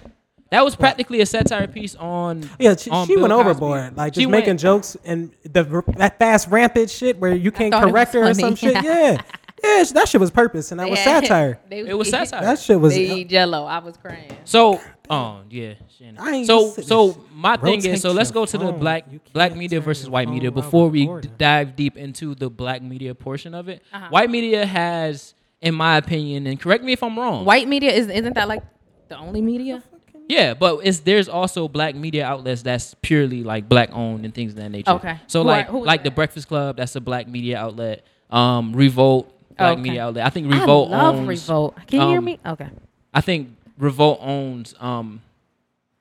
that 0.50 0.64
was 0.64 0.76
practically 0.76 1.20
a 1.20 1.26
satire 1.26 1.66
piece 1.66 1.94
on 1.96 2.48
Yeah, 2.58 2.76
she, 2.76 2.90
on 2.90 3.06
she 3.06 3.14
Bill 3.14 3.22
went 3.22 3.32
Cosby. 3.32 3.50
overboard, 3.50 3.96
like 3.96 4.14
She 4.14 4.20
just 4.22 4.30
went- 4.30 4.44
making 4.44 4.58
jokes 4.58 4.96
and 5.04 5.30
the 5.42 5.64
that 5.96 6.18
fast 6.18 6.48
rampant 6.48 6.90
shit 6.90 7.18
where 7.18 7.34
you 7.34 7.50
can't 7.50 7.72
correct 7.74 8.12
her 8.14 8.20
was 8.20 8.38
or 8.38 8.40
some 8.40 8.54
shit. 8.54 8.74
Yeah, 8.84 9.20
yeah, 9.64 9.84
that 9.94 10.06
shit 10.08 10.20
was 10.20 10.30
purpose 10.30 10.70
and 10.70 10.78
that 10.80 10.88
was 10.90 10.98
satire. 11.10 11.58
They- 11.68 11.80
it 11.80 11.94
was 11.96 12.10
satire 12.10 12.42
That 12.42 12.58
shit 12.58 12.78
was. 12.80 12.94
They 12.94 13.10
eat 13.10 13.28
Jello. 13.30 13.64
I 13.64 13.78
was 13.78 13.96
crying. 13.96 14.36
So, 14.44 14.80
oh 15.10 15.40
yeah, 15.50 15.74
Shannon. 15.98 16.18
I 16.20 16.30
ain't 16.30 16.46
so 16.46 16.70
so 16.72 17.06
this. 17.08 17.16
my 17.32 17.56
thing 17.56 17.84
is, 17.84 18.02
so 18.02 18.12
let's 18.12 18.30
go 18.30 18.44
to 18.46 18.58
the 18.58 18.66
phone. 18.66 18.78
black 18.78 19.04
black 19.32 19.56
media 19.56 19.80
versus 19.80 20.08
white 20.10 20.28
media 20.28 20.50
before 20.52 20.88
we 20.90 21.06
d- 21.06 21.28
dive 21.38 21.74
deep 21.74 21.96
into 21.96 22.34
the 22.34 22.48
black 22.50 22.82
media 22.82 23.14
portion 23.14 23.54
of 23.54 23.68
it. 23.68 23.82
Uh-huh. 23.92 24.08
White 24.10 24.30
media 24.30 24.64
has, 24.66 25.34
in 25.60 25.74
my 25.74 25.96
opinion, 25.96 26.46
and 26.46 26.60
correct 26.60 26.84
me 26.84 26.92
if 26.92 27.02
I'm 27.02 27.18
wrong. 27.18 27.44
White 27.44 27.66
media 27.66 27.90
is 27.92 28.08
isn't 28.08 28.34
that 28.34 28.46
like 28.46 28.62
the 29.08 29.16
only 29.16 29.40
media? 29.40 29.82
Yeah, 30.28 30.54
but 30.54 30.80
it's 30.82 31.00
there's 31.00 31.28
also 31.28 31.68
black 31.68 31.94
media 31.94 32.26
outlets 32.26 32.62
that's 32.62 32.94
purely 33.00 33.44
like 33.44 33.68
black 33.68 33.90
owned 33.92 34.24
and 34.24 34.34
things 34.34 34.52
of 34.52 34.58
that 34.58 34.70
nature. 34.70 34.90
Okay. 34.92 35.20
So 35.28 35.42
Who 35.42 35.48
are- 35.48 35.52
like 35.52 35.68
is 35.68 35.74
like 35.74 36.04
the? 36.04 36.10
Breakfast 36.10 36.48
Club, 36.48 36.76
that's 36.76 36.96
a 36.96 37.00
black 37.00 37.28
media 37.28 37.58
outlet. 37.58 38.04
Um, 38.30 38.72
Revolt, 38.72 39.32
black 39.56 39.74
Okay. 39.74 39.82
media 39.82 40.04
outlet. 40.04 40.26
I 40.26 40.30
think 40.30 40.52
Revolt 40.52 40.92
I 40.92 40.96
love 40.96 41.14
owns. 41.16 41.28
Revolt. 41.28 41.76
Can 41.86 42.00
you 42.00 42.08
hear 42.08 42.18
um, 42.18 42.24
me? 42.24 42.40
Okay. 42.44 42.68
I 43.14 43.20
think 43.20 43.50
Revolt 43.78 44.18
owns 44.20 44.74
um, 44.80 45.22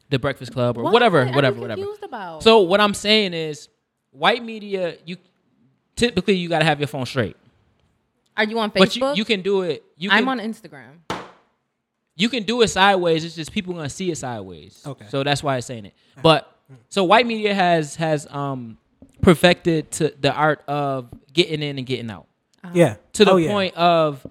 the 0.09 0.17
Breakfast 0.17 0.51
Club 0.53 0.77
or 0.77 0.83
What? 0.83 0.93
whatever, 0.93 1.25
whatever, 1.27 1.59
whatever. 1.59 1.83
About? 2.01 2.41
So 2.41 2.61
what 2.61 2.81
I'm 2.81 2.93
saying 2.93 3.33
is, 3.33 3.69
white 4.11 4.43
media, 4.43 4.95
you 5.05 5.17
typically 5.95 6.35
you 6.35 6.49
got 6.49 6.59
to 6.59 6.65
have 6.65 6.79
your 6.79 6.87
phone 6.87 7.05
straight, 7.05 7.35
are 8.37 8.43
you 8.43 8.57
on 8.59 8.71
Facebook? 8.71 8.79
but 8.79 8.95
you, 8.95 9.13
you 9.15 9.25
can 9.25 9.41
do 9.41 9.61
it. 9.61 9.83
You 9.97 10.09
can, 10.09 10.17
I'm 10.17 10.29
on 10.29 10.39
Instagram. 10.39 10.99
You 12.15 12.29
can 12.29 12.43
do 12.43 12.61
it 12.61 12.67
sideways. 12.69 13.23
It's 13.25 13.35
just 13.35 13.51
people 13.51 13.73
gonna 13.73 13.89
see 13.89 14.11
it 14.11 14.17
sideways. 14.17 14.81
Okay. 14.85 15.05
So 15.09 15.23
that's 15.23 15.43
why 15.43 15.55
I'm 15.55 15.61
saying 15.61 15.85
it. 15.85 15.93
Uh-huh. 16.13 16.21
But 16.23 16.57
hmm. 16.67 16.75
so 16.89 17.03
white 17.03 17.25
media 17.27 17.53
has 17.53 17.95
has 17.97 18.27
um 18.31 18.77
perfected 19.21 19.91
to 19.91 20.13
the 20.19 20.31
art 20.33 20.63
of 20.67 21.07
getting 21.33 21.61
in 21.63 21.77
and 21.77 21.85
getting 21.87 22.09
out 22.11 22.27
uh-huh. 22.63 22.73
Yeah, 22.75 22.95
to 23.13 23.25
the 23.25 23.31
Oh, 23.31 23.37
yeah. 23.37 23.49
point 23.51 23.75
of 23.75 24.25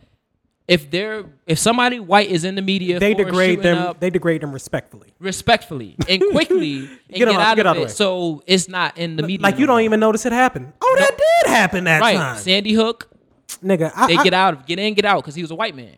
if 0.67 0.91
they're 0.91 1.25
if 1.47 1.59
somebody 1.59 2.01
white 2.01 2.31
is 2.31 2.45
in 2.45 2.55
the 2.55 2.63
media, 2.63 2.99
they 2.99 3.13
degrade 3.13 3.61
them. 3.63 3.77
up 3.77 4.01
They 4.01 4.09
degrade 4.09 4.41
them 4.41 4.53
respectfully. 4.53 5.13
respectfully 5.19 5.97
and 6.09 6.23
quickly 6.31 6.79
and 6.79 6.89
Get 7.11 7.19
get, 7.19 7.29
'em 7.29 7.35
out- 7.37 7.41
out 7.41 7.57
get 7.57 7.67
of 7.67 7.71
out 7.71 7.77
of 7.77 7.83
it. 7.83 7.87
way. 7.87 7.91
So 7.93 8.43
it's 8.47 8.67
not 8.69 8.97
in 8.97 9.17
the 9.17 9.23
media. 9.23 9.43
Like 9.43 9.59
you 9.59 9.67
don't 9.67 9.83
even 9.83 10.01
notice 10.01 10.25
it 10.25 10.33
happened. 10.33 10.73
Oh, 10.81 10.97
that 10.99 11.19
did 11.19 11.51
happen 11.51 11.85
that 11.85 12.01
right. 12.01 12.17
time, 12.17 12.39
Sandy 12.39 12.73
Hook, 12.73 13.11
nigga. 13.63 13.93
I, 13.95 14.07
they 14.07 14.17
I, 14.17 14.25
get 14.25 14.33
out, 14.33 14.55
of 14.55 14.67
get 14.67 14.79
in, 14.79 14.95
get 14.95 15.05
out 15.05 15.23
because 15.23 15.35
he 15.35 15.43
was 15.43 15.51
a 15.51 15.55
white 15.55 15.77
man. 15.77 15.97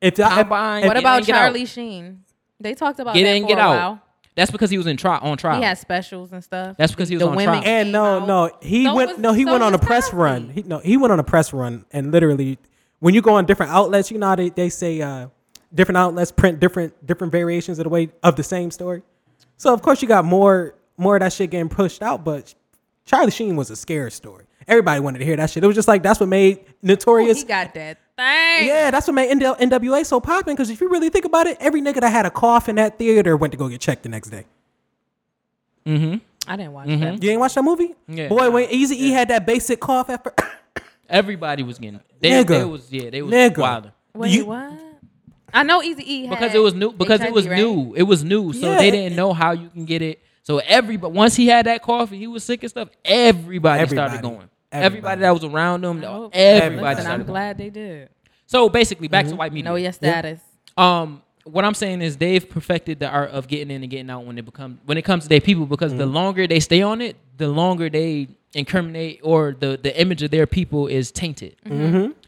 If, 0.00 0.18
I, 0.20 0.24
if, 0.26 0.30
Combine, 0.46 0.82
if- 0.84 0.88
What 0.88 0.96
about 0.96 1.28
in, 1.28 1.34
out. 1.34 1.38
Charlie 1.40 1.66
Sheen? 1.66 2.24
They 2.58 2.74
talked 2.74 2.98
about 3.00 3.14
Get 3.14 3.24
that 3.24 3.36
in, 3.36 3.42
for 3.42 3.48
get 3.48 3.58
a 3.58 3.60
out. 3.62 3.68
while. 3.76 4.02
That's 4.36 4.50
because 4.50 4.70
he 4.70 4.78
was 4.78 4.86
in 4.86 4.96
trial 4.96 5.20
on 5.22 5.36
trial. 5.36 5.56
He 5.58 5.62
had 5.64 5.76
specials 5.78 6.32
and 6.32 6.42
stuff. 6.42 6.76
That's 6.78 6.92
because 6.92 7.08
he 7.08 7.16
was 7.16 7.22
The 7.22 7.28
on 7.30 7.36
women 7.36 7.60
trial. 7.62 7.66
And 7.66 7.92
no, 7.92 8.24
no, 8.24 8.50
he 8.62 8.84
So 8.84 8.94
went. 8.94 9.10
was- 9.10 9.18
no, 9.18 9.32
he 9.32 9.44
so 9.44 9.50
went 9.52 9.62
on 9.64 9.74
a 9.74 9.78
press 9.78 10.04
Cosby. 10.06 10.16
run. 10.16 10.48
He 10.50 10.62
no, 10.62 10.78
he 10.78 10.96
went 10.96 11.12
on 11.12 11.18
a 11.20 11.24
press 11.24 11.52
run, 11.52 11.84
and 11.92 12.12
literally, 12.12 12.58
when 13.00 13.12
you 13.14 13.22
go 13.22 13.34
on 13.34 13.44
different 13.46 13.72
outlets, 13.72 14.10
you 14.10 14.18
know 14.18 14.28
how 14.28 14.36
they, 14.36 14.50
they 14.50 14.68
say 14.68 15.00
uh, 15.02 15.28
different 15.74 15.98
outlets 15.98 16.30
print 16.32 16.60
different 16.60 17.04
different 17.06 17.32
variations 17.32 17.78
of 17.78 17.84
the 17.84 17.88
way 17.90 18.10
of 18.22 18.36
the 18.36 18.42
same 18.42 18.70
story. 18.70 19.02
So 19.56 19.74
of 19.74 19.82
course 19.82 20.00
you 20.00 20.08
got 20.08 20.24
more 20.24 20.74
more 20.96 21.16
of 21.16 21.20
that 21.20 21.32
shit 21.32 21.50
getting 21.50 21.68
pushed 21.68 22.00
out, 22.02 22.24
but 22.24 22.54
Charlie 23.04 23.30
Sheen 23.32 23.56
was 23.56 23.70
a 23.70 23.76
scary 23.76 24.10
story. 24.12 24.44
Everybody 24.70 25.00
wanted 25.00 25.18
to 25.18 25.24
hear 25.24 25.36
that 25.36 25.50
shit. 25.50 25.62
It 25.62 25.66
was 25.66 25.74
just 25.76 25.88
like 25.88 26.02
that's 26.02 26.20
what 26.20 26.28
made 26.28 26.64
Notorious. 26.80 27.38
He 27.42 27.44
got 27.48 27.74
that 27.74 27.98
thing. 28.16 28.68
yeah, 28.68 28.90
that's 28.90 29.06
what 29.08 29.14
made 29.14 29.30
NW 29.36 29.58
NWA 29.58 30.06
so 30.06 30.20
popping. 30.20 30.54
Because 30.54 30.70
if 30.70 30.80
you 30.80 30.88
really 30.88 31.08
think 31.10 31.24
about 31.24 31.46
it, 31.48 31.56
every 31.60 31.82
nigga 31.82 32.00
that 32.00 32.10
had 32.10 32.24
a 32.24 32.30
cough 32.30 32.68
in 32.68 32.76
that 32.76 32.96
theater 32.96 33.36
went 33.36 33.50
to 33.52 33.56
go 33.58 33.68
get 33.68 33.80
checked 33.80 34.04
the 34.04 34.08
next 34.08 34.30
day. 34.30 34.44
Mm-hmm. 35.86 36.18
I 36.46 36.56
didn't 36.56 36.72
watch 36.72 36.88
Mhm. 36.88 37.00
that. 37.00 37.22
You 37.22 37.30
ain't 37.30 37.40
watch 37.40 37.54
that 37.54 37.62
movie? 37.62 37.94
Yeah. 38.08 38.28
Boy, 38.28 38.50
when 38.50 38.68
Easy 38.70 39.06
E 39.06 39.10
had 39.10 39.28
that 39.28 39.46
basic 39.46 39.80
cough 39.80 40.08
at, 40.10 40.22
fir- 40.22 40.34
Everybody 41.08 41.62
was 41.62 41.78
getting. 41.78 42.00
They, 42.20 42.30
Nigga. 42.30 42.46
they 42.48 42.64
was 42.64 42.92
yeah. 42.92 43.10
They 43.10 43.22
was 43.22 43.32
Nigga. 43.34 43.58
wilder 43.58 43.92
Wait, 44.14 44.30
You- 44.32 44.46
what? 44.46 44.72
I 45.52 45.64
know 45.64 45.82
Easy 45.82 46.14
E 46.14 46.28
because 46.28 46.54
it 46.54 46.60
was 46.60 46.74
new. 46.74 46.92
Because 46.92 47.20
it 47.22 47.32
was 47.32 47.44
new. 47.46 47.92
It 47.96 48.04
was 48.04 48.22
new. 48.22 48.52
So 48.52 48.70
Yeah. 48.70 48.78
they 48.78 48.90
didn't 48.92 49.16
know 49.16 49.32
how 49.32 49.50
you 49.50 49.68
can 49.68 49.84
get 49.84 50.00
it. 50.00 50.22
So 50.42 50.58
everybody 50.58 51.12
once 51.12 51.34
he 51.34 51.48
had 51.48 51.66
that 51.66 51.82
coffee, 51.82 52.18
he 52.18 52.26
was 52.28 52.44
sick 52.44 52.62
and 52.62 52.70
stuff. 52.70 52.88
Everybody, 53.04 53.86
started 53.88 54.22
going. 54.22 54.48
Everybody. 54.72 54.84
Everybody 54.86 55.20
that 55.22 55.30
was 55.32 55.44
around 55.44 55.82
them, 55.82 56.04
Oh, 56.04 56.30
everybody 56.32 56.96
Listen, 56.96 57.10
I'm 57.10 57.24
glad 57.24 57.58
they 57.58 57.70
did. 57.70 58.08
So 58.46 58.68
basically, 58.68 59.08
back 59.08 59.24
Mm-hmm. 59.24 59.32
to 59.32 59.36
white 59.38 59.52
media. 59.52 59.70
Know 59.70 59.76
your 59.76 59.92
status. 59.92 60.40
Um, 60.76 61.22
what 61.44 61.64
I'm 61.64 61.74
saying 61.74 62.02
is 62.02 62.16
they've 62.16 62.48
perfected 62.48 63.00
the 63.00 63.08
art 63.08 63.30
of 63.30 63.48
getting 63.48 63.70
in 63.70 63.82
and 63.82 63.90
getting 63.90 64.10
out 64.10 64.24
when 64.24 64.38
it 64.38 64.44
becomes 64.44 64.78
when 64.86 64.98
it 64.98 65.02
comes 65.02 65.24
to 65.24 65.28
their 65.28 65.40
people 65.40 65.66
because 65.66 65.92
Mm-hmm. 65.92 65.98
the 66.00 66.06
longer 66.06 66.46
they 66.46 66.60
stay 66.60 66.82
on 66.82 67.00
it, 67.00 67.16
the 67.38 67.48
longer 67.48 67.88
they 67.90 68.28
incriminate 68.54 69.20
or 69.22 69.56
the 69.58 69.78
the 69.82 69.98
image 70.00 70.22
of 70.22 70.30
their 70.30 70.46
people 70.46 70.86
is 70.86 71.10
tainted. 71.10 71.56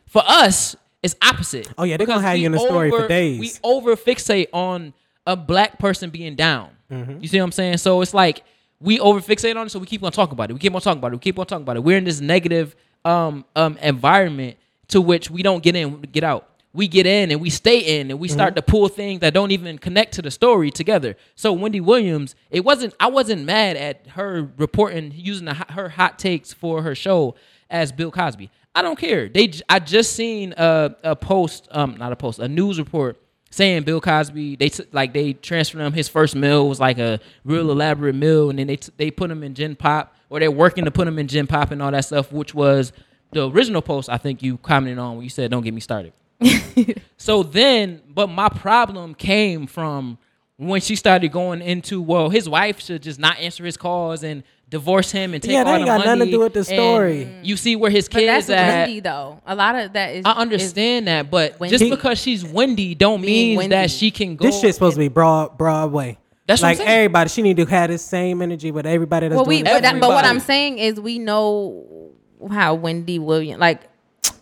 For 0.09 0.23
us, 0.27 0.77
it's 1.03 1.15
opposite. 1.23 1.69
Oh, 1.79 1.85
yeah, 1.85 1.97
they're 1.97 2.07
gonna 2.07 2.21
have 2.23 2.37
you 2.39 2.47
in 2.47 2.53
the 2.53 2.59
story 2.59 2.91
for 2.91 3.09
days. 3.09 3.41
We 3.41 3.51
over 3.63 3.97
fixate 3.97 4.49
on 4.53 4.93
a 5.27 5.37
black 5.37 5.79
person 5.79 6.11
being 6.11 6.35
down. 6.37 6.71
Mm-hmm. 6.91 7.21
You 7.21 7.29
see 7.29 7.39
what 7.39 7.45
I'm 7.45 7.53
saying? 7.53 7.79
So 7.79 8.01
it's 8.03 8.13
like 8.15 8.43
we 8.83 9.01
over 9.01 9.21
fixate 9.21 9.57
on 9.57 9.67
it, 9.67 9.71
so 9.71 9.79
we 9.79 9.87
keep 9.87 10.03
on 10.03 10.13
talking 10.13 10.33
about 10.33 10.51
it. 10.51 10.55
We 10.55 10.59
keep 10.59 10.75
on 10.75 10.81
talking 10.81 10.99
about 10.99 11.13
it. 11.13 11.17
We 11.17 11.21
keep 11.21 11.39
on 11.39 11.47
talking 11.47 11.63
about 11.63 11.77
it. 11.77 11.85
We're 11.85 11.99
in 11.99 12.05
this 12.05 12.21
negative 12.21 12.75
um 13.05 13.45
um 13.57 13.77
environment 13.83 14.57
to 14.89 15.01
which 15.01 15.31
we 15.31 15.43
don't 15.43 15.63
get 15.63 15.75
in, 15.75 16.01
get 16.03 16.25
out. 16.25 16.49
We 16.75 16.89
get 16.89 17.05
in 17.05 17.31
and 17.31 17.41
we 17.41 17.51
stay 17.51 18.01
in 18.01 18.11
and 18.11 18.19
we 18.19 18.29
start 18.29 18.57
to 18.57 18.63
pull 18.63 18.89
things 18.89 19.21
that 19.21 19.35
don't 19.35 19.51
even 19.51 19.77
connect 19.79 20.15
to 20.15 20.23
the 20.23 20.31
story 20.31 20.71
together. 20.71 21.17
So 21.35 21.53
Wendy 21.53 21.81
Williams, 21.81 22.35
it 22.51 22.65
wasn't 22.65 22.95
I 22.99 23.09
wasn't 23.09 23.45
mad 23.45 23.77
at 23.77 24.07
her 24.09 24.49
reporting 24.57 25.13
using 25.15 25.45
the, 25.47 25.55
her 25.55 25.91
hot 25.91 26.19
takes 26.19 26.53
for 26.53 26.83
her 26.83 26.95
show 26.95 27.35
as 27.69 27.93
Bill 27.93 28.11
Cosby. 28.11 28.51
I 28.75 28.81
don't 28.81 28.99
care. 28.99 29.29
They 29.29 29.53
I 29.69 29.81
just 29.81 30.15
seen 30.15 30.55
a, 30.57 30.97
a 31.03 31.17
post 31.17 31.69
um 31.73 31.97
not 31.99 32.13
a 32.13 32.17
post, 32.17 32.39
a 32.39 32.49
news 32.49 32.79
report 32.79 33.22
saying 33.53 33.83
Bill 33.85 34.01
Cosby 34.01 34.57
they 34.57 34.69
took 34.69 34.93
like 34.93 35.13
they 35.13 35.35
transferred 35.35 35.81
him 35.81 35.93
his 35.93 36.09
first 36.09 36.35
meal 36.35 36.69
was 36.69 36.81
like 36.81 36.99
a 36.99 37.21
real 37.45 37.71
elaborate 37.71 38.15
meal 38.15 38.51
and 38.51 38.59
then 38.59 38.67
they 38.67 38.77
t- 38.77 38.93
they 38.97 39.11
put 39.11 39.31
him 39.31 39.45
in 39.45 39.55
Gen 39.55 39.77
Pop 39.77 40.17
or 40.31 40.41
they're 40.41 40.51
working 40.51 40.85
to 40.87 40.91
put 40.91 41.07
him 41.07 41.19
in 41.19 41.29
Gen 41.29 41.47
Pop 41.47 41.71
and 41.71 41.81
all 41.81 41.93
that 41.93 42.05
stuff 42.05 42.33
which 42.33 42.55
was 42.55 42.93
the 43.31 43.49
original 43.49 43.83
post 43.83 44.09
I 44.09 44.17
think 44.17 44.43
you 44.43 44.57
commented 44.59 44.99
on 44.99 45.17
when 45.17 45.25
you 45.25 45.31
said 45.31 45.51
don't 45.51 45.63
get 45.63 45.75
me 45.75 45.81
started. 45.81 46.15
so 47.19 47.43
then 47.43 48.01
but 48.09 48.29
my 48.29 48.49
problem 48.49 49.15
came 49.15 49.67
from 49.67 50.19
when 50.57 50.81
she 50.81 50.97
started 50.97 51.31
going 51.31 51.61
into 51.61 52.01
well 52.01 52.31
his 52.31 52.49
wife 52.49 52.81
should 52.81 53.03
just 53.03 53.21
not 53.21 53.39
answer 53.39 53.65
his 53.65 53.77
calls 53.77 54.25
and 54.25 54.43
divorce 54.73 55.13
him 55.13 55.35
and 55.35 55.43
take 55.43 55.53
Yeah, 55.53 55.59
all 55.59 55.65
that 55.67 55.75
ain't 55.77 55.81
the 55.83 55.87
got 55.87 56.05
nothing 56.07 56.25
to 56.25 56.31
do 56.33 56.41
with 56.41 56.55
the 56.55 56.65
story. 56.65 57.27
Mm. 57.27 57.45
You 57.45 57.57
see 57.59 57.77
where 57.77 57.91
his 57.91 58.09
kids 58.09 58.27
But 58.27 58.33
kids 58.33 58.47
that's 58.47 58.59
at. 58.59 58.79
Wendy 58.87 59.01
though. 59.01 59.41
A 59.47 59.55
lot 59.55 59.77
of 59.77 59.93
that 59.93 60.17
is. 60.17 60.23
I 60.25 60.33
understand 60.33 61.07
that, 61.07 61.31
but 61.31 61.61
Wendy- 61.61 61.77
just 61.77 61.91
because 61.91 62.19
she's 62.19 62.43
Wendy 62.45 62.95
don't 62.95 63.21
Being 63.21 63.59
mean 63.59 63.71
that 63.71 63.91
she 63.91 64.11
can 64.11 64.35
go. 64.35 64.47
This 64.47 64.61
shit's 64.61 64.77
supposed 64.77 64.95
to 64.95 65.01
be 65.01 65.09
broad 65.09 65.59
Broadway. 65.59 66.19
That's 66.47 66.63
what 66.63 66.69
I'm 66.71 66.79
like 66.79 66.89
everybody. 66.89 67.29
She 67.29 67.43
need 67.43 67.59
to 67.59 67.67
have 67.67 67.91
this 67.91 68.03
same 68.03 68.43
energy 68.43 68.73
with 68.73 68.87
everybody 68.87 69.29
that's 69.29 69.37
Well, 69.37 69.45
doing 69.45 69.59
we. 69.59 69.63
But, 69.63 69.83
that, 69.83 70.01
but 70.01 70.09
what 70.09 70.25
I'm 70.25 70.41
saying 70.41 70.79
is, 70.79 70.99
we 70.99 71.19
know 71.19 72.11
how 72.51 72.75
Wendy 72.75 73.19
Williams 73.19 73.61
like. 73.61 73.83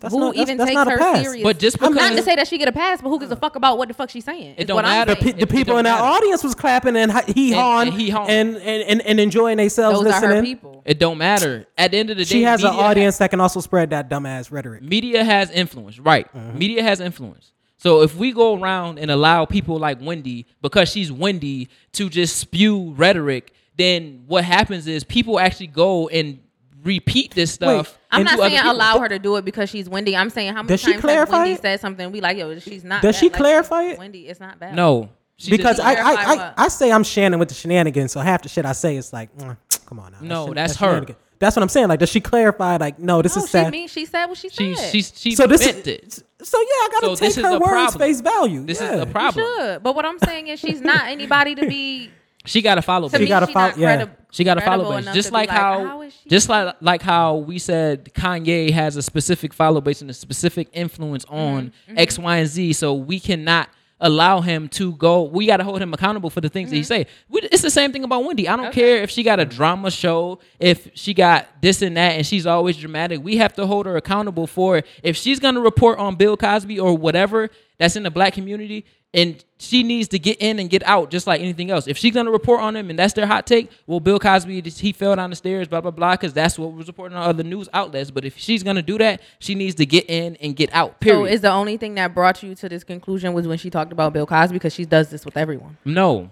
That's 0.01 0.13
who 0.13 0.19
not- 0.19 0.35
even 0.35 0.57
that's 0.57 0.67
takes 0.69 0.75
not 0.75 0.87
a 0.87 0.91
her 0.91 0.97
pass. 0.97 1.21
serious? 1.23 1.43
But 1.43 1.59
just 1.59 1.77
because 1.77 1.87
I'm 1.89 1.95
not 1.95 2.09
because- 2.09 2.25
to 2.25 2.29
say 2.31 2.35
that 2.35 2.47
she 2.47 2.57
get 2.57 2.67
a 2.67 2.71
pass, 2.71 3.01
but 3.01 3.09
who 3.09 3.19
gives 3.19 3.31
a 3.31 3.35
fuck 3.35 3.55
about 3.55 3.77
what 3.77 3.87
the 3.87 3.93
fuck 3.93 4.09
she's 4.09 4.25
saying? 4.25 4.55
It 4.57 4.61
is 4.61 4.65
don't 4.65 4.75
what 4.75 4.85
I'm 4.85 4.91
matter. 5.07 5.15
the, 5.15 5.21
saying. 5.21 5.35
the 5.37 5.41
It- 5.43 5.43
it 5.43 5.49
people 5.49 5.73
don't 5.73 5.79
in 5.79 5.85
that 5.85 6.01
matter. 6.01 6.13
audience 6.17 6.43
was 6.43 6.55
clapping 6.55 6.95
and 6.97 7.11
hi- 7.11 7.23
hee 7.27 7.53
And- 7.53 7.61
hawing 7.61 7.87
and 7.89 8.29
and, 8.29 8.57
and, 8.57 8.83
and, 8.83 9.01
and 9.01 9.19
enjoying 9.19 9.57
themselves 9.57 10.03
Those 10.03 10.11
are 10.13 10.27
her 10.35 10.41
people. 10.41 10.81
It 10.85 10.99
don't 10.99 11.17
matter. 11.17 11.67
At 11.77 11.91
the 11.91 11.97
end 11.97 12.09
of 12.09 12.17
the 12.17 12.25
day, 12.25 12.29
She 12.29 12.43
has 12.43 12.63
an 12.63 12.71
media 12.71 12.85
audience 12.85 13.17
that 13.19 13.29
can 13.29 13.39
also 13.39 13.59
spread 13.61 13.91
that 13.91 14.09
dumbass 14.09 14.51
rhetoric. 14.51 14.81
media 14.81 15.23
has 15.23 15.49
influence, 15.51 15.99
right? 15.99 16.27
Mm-hmm. 16.35 16.57
Media 16.57 16.83
has 16.83 16.99
influence. 16.99 17.51
So 17.77 18.01
if 18.01 18.15
we 18.15 18.31
go 18.31 18.59
around 18.59 18.99
and 18.99 19.09
allow 19.09 19.45
people 19.45 19.77
like 19.79 19.99
Wendy, 20.01 20.45
because 20.61 20.89
she's 20.91 21.11
Wendy, 21.11 21.67
to 21.93 22.09
just 22.09 22.37
spew 22.37 22.93
rhetoric, 22.97 23.53
then 23.77 24.23
what 24.27 24.43
happens 24.43 24.87
is 24.87 25.03
people 25.03 25.39
actually 25.39 25.67
go 25.67 26.07
and 26.09 26.39
repeat 26.83 27.33
this 27.35 27.51
stuff. 27.51 27.97
I'm 28.11 28.23
not 28.23 28.35
do 28.37 28.41
other 28.41 28.49
saying 28.49 28.61
people. 28.61 28.75
allow 28.75 28.99
her 28.99 29.07
to 29.09 29.19
do 29.19 29.35
it 29.37 29.45
because 29.45 29.69
she's 29.69 29.87
Wendy. 29.87 30.15
I'm 30.15 30.29
saying 30.29 30.49
how 30.53 30.61
many 30.63 30.67
Does 30.69 30.81
she 30.81 30.91
times 30.91 31.01
clarify 31.01 31.37
Wendy 31.39 31.51
it? 31.53 31.61
said 31.61 31.79
something 31.79 32.11
we 32.11 32.21
like, 32.21 32.37
yo, 32.37 32.57
she's 32.59 32.83
not. 32.83 33.01
Does 33.01 33.15
bad. 33.15 33.19
she 33.19 33.29
Like, 33.29 33.37
clarify 33.37 33.83
it? 33.83 33.99
Wendy, 33.99 34.27
it's 34.27 34.39
not 34.39 34.59
bad. 34.59 34.75
No, 34.75 35.09
She 35.37 35.51
because 35.51 35.77
just- 35.77 35.87
I, 35.87 35.93
I, 35.93 36.13
I. 36.35 36.53
I 36.57 36.67
say 36.67 36.91
I'm 36.91 37.03
Shannon 37.03 37.39
with 37.39 37.49
the 37.49 37.55
shenanigans, 37.55 38.11
so 38.11 38.19
half 38.19 38.41
the 38.43 38.49
shit 38.49 38.65
I 38.65 38.71
say 38.73 38.95
is 38.97 39.11
like, 39.13 39.35
mm, 39.37 39.55
come 39.85 39.99
on 39.99 40.11
now. 40.13 40.17
No, 40.21 40.45
shen- 40.47 40.55
that's 40.55 40.75
her. 40.77 41.05
That's 41.39 41.55
what 41.55 41.63
I'm 41.63 41.69
saying. 41.69 41.87
Like, 41.87 41.99
does 41.99 42.09
she 42.09 42.21
clarify? 42.21 42.77
Like, 42.77 42.99
no, 42.99 43.23
this 43.23 43.35
No, 43.35 43.41
is 43.43 43.49
she 43.49 43.51
sad. 43.51 43.71
mean 43.71 43.87
she 43.87 44.05
said 44.05 44.27
what 44.27 44.37
she 44.37 44.49
she 44.49 44.75
said. 44.75 44.91
she 44.91 45.01
she 45.01 45.11
she 45.15 45.35
so 45.35 45.47
this 45.47 45.65
is 45.65 45.87
it. 45.87 46.13
so 46.43 46.59
yeah. 46.59 46.65
I 46.67 46.89
gotta 46.91 47.05
So 47.07 47.15
take 47.15 47.19
this 47.29 47.37
is 47.37 47.43
her 47.43 47.49
a 47.55 47.59
words 47.59 47.63
problem. 47.71 47.99
face 47.99 48.21
value. 48.21 48.63
This 48.63 48.79
yeah. 48.79 48.93
is 48.93 49.01
a 49.01 49.05
You 49.07 49.11
problem. 49.11 49.45
should. 49.57 49.81
But 49.81 49.95
what 49.95 50.05
I'm 50.05 50.19
saying 50.19 50.49
is 50.49 50.59
she's 50.59 50.81
not 50.81 51.05
anybody 51.07 51.55
to 51.55 51.65
be. 51.65 52.11
She 52.45 52.61
got 52.61 52.77
a 52.77 52.81
follow. 52.81 53.07
To 53.09 53.17
She 53.17 53.27
got 53.27 53.43
a 53.43 53.47
follow- 53.47 53.67
not 53.69 53.77
yeah. 53.77 54.05
She 54.31 54.43
got 54.45 54.53
to 54.55 54.61
follow 54.61 54.95
base, 54.95 55.13
just 55.13 55.27
to 55.27 55.31
be 55.31 55.37
like 55.39 55.49
how, 55.49 55.85
how 55.85 56.01
is 56.03 56.13
just 56.27 56.47
like 56.49 56.75
like 56.79 57.01
how 57.01 57.35
we 57.37 57.59
said 57.59 58.05
Kanye 58.13 58.71
has 58.71 58.95
a 58.95 59.01
specific 59.01 59.53
follow 59.53 59.81
base 59.81 60.01
and 60.01 60.09
a 60.09 60.13
specific 60.13 60.69
influence 60.73 61.25
on 61.25 61.73
Mm-hmm. 61.89 61.97
X, 61.99 62.17
Y, 62.17 62.37
and 62.37 62.47
Z. 62.47 62.73
So 62.73 62.93
we 62.93 63.19
cannot 63.19 63.67
allow 64.03 64.41
him 64.41 64.67
to 64.69 64.93
go. 64.93 65.23
We 65.23 65.45
got 65.45 65.57
to 65.57 65.63
hold 65.63 65.79
him 65.81 65.93
accountable 65.93 66.29
for 66.31 66.41
the 66.41 66.49
things 66.49 66.69
that 66.69 66.75
Mm-hmm. 66.77 66.79
he 66.79 66.83
say. 66.83 67.07
We, 67.29 67.41
it's 67.41 67.61
the 67.61 67.69
same 67.69 67.91
thing 67.91 68.03
about 68.03 68.23
Wendy. 68.23 68.47
I 68.47 68.55
don't 68.55 68.71
care 68.73 69.03
if 69.03 69.11
she 69.11 69.21
got 69.21 69.39
a 69.39 69.45
drama 69.45 69.91
show, 69.91 70.39
if 70.59 70.89
she 70.95 71.13
got 71.13 71.47
this 71.61 71.81
and 71.83 71.95
that, 71.97 72.13
and 72.13 72.25
she's 72.25 72.47
always 72.47 72.77
dramatic. 72.77 73.21
We 73.23 73.37
have 73.37 73.53
to 73.55 73.67
hold 73.67 73.85
her 73.85 73.97
accountable 73.97 74.47
for 74.47 74.77
it. 74.77 74.87
if 75.03 75.15
she's 75.17 75.39
gonna 75.39 75.59
report 75.61 75.99
on 75.99 76.15
Bill 76.15 76.35
Cosby 76.37 76.79
or 76.79 76.97
whatever 76.97 77.49
that's 77.81 77.95
in 77.95 78.03
the 78.03 78.11
black 78.11 78.33
community. 78.33 78.85
And 79.11 79.43
she 79.57 79.81
needs 79.81 80.07
to 80.09 80.19
get 80.19 80.39
in 80.39 80.59
and 80.59 80.69
get 80.69 80.83
out 80.85 81.09
just 81.09 81.25
like 81.25 81.41
anything 81.41 81.71
else. 81.71 81.87
If 81.87 81.97
she's 81.97 82.13
gonna 82.13 82.29
report 82.29 82.61
on 82.61 82.75
him 82.75 82.91
and 82.91 82.97
that's 82.97 83.13
their 83.13 83.25
hot 83.25 83.47
take, 83.47 83.71
well, 83.87 83.99
Bill 83.99 84.19
Cosby 84.19 84.61
he 84.61 84.91
fell 84.91 85.15
down 85.15 85.31
the 85.31 85.35
stairs, 85.35 85.67
blah 85.67 85.81
blah 85.81 85.89
blah, 85.89 86.13
because 86.13 86.31
that's 86.31 86.59
what 86.59 86.73
was 86.73 86.85
reported 86.85 87.15
on 87.15 87.23
other 87.23 87.43
news 87.43 87.67
outlets. 87.73 88.11
But 88.11 88.23
if 88.23 88.37
she's 88.37 88.61
gonna 88.61 88.83
do 88.83 88.99
that, 88.99 89.21
she 89.39 89.55
needs 89.55 89.73
to 89.75 89.85
get 89.87 90.07
in 90.07 90.35
and 90.35 90.55
get 90.55 90.69
out. 90.73 90.99
Period. 90.99 91.19
So 91.19 91.25
is 91.25 91.41
the 91.41 91.49
only 91.49 91.77
thing 91.77 91.95
that 91.95 92.13
brought 92.13 92.43
you 92.43 92.53
to 92.53 92.69
this 92.69 92.83
conclusion 92.83 93.33
was 93.33 93.47
when 93.47 93.57
she 93.57 93.71
talked 93.71 93.91
about 93.91 94.13
Bill 94.13 94.27
Cosby 94.27 94.53
because 94.53 94.75
she 94.75 94.85
does 94.85 95.09
this 95.09 95.25
with 95.25 95.35
everyone. 95.35 95.77
no, 95.83 96.29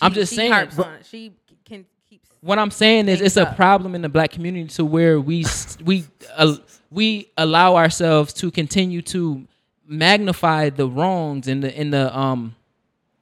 I'm 0.00 0.12
just 0.12 0.32
she 0.32 0.36
saying. 0.36 0.52
harps 0.52 0.78
on 0.80 0.94
it. 0.94 1.06
She 1.06 1.32
can 1.64 1.86
keep. 2.10 2.22
What 2.40 2.58
I'm 2.58 2.72
saying 2.72 3.08
is, 3.08 3.20
it's 3.20 3.36
a 3.36 3.46
problem 3.46 3.94
in 3.94 4.02
the 4.02 4.08
black 4.08 4.32
community 4.32 4.66
to 4.74 4.84
where 4.84 5.20
we 5.20 5.46
we 5.84 6.04
uh, 6.36 6.56
we 6.90 7.30
allow 7.38 7.76
ourselves 7.76 8.32
to 8.34 8.50
continue 8.50 9.00
to 9.02 9.46
magnify 9.92 10.70
the 10.70 10.88
wrongs 10.88 11.46
and 11.48 11.62
the 11.62 11.80
in 11.80 11.90
the 11.90 12.16
um 12.18 12.54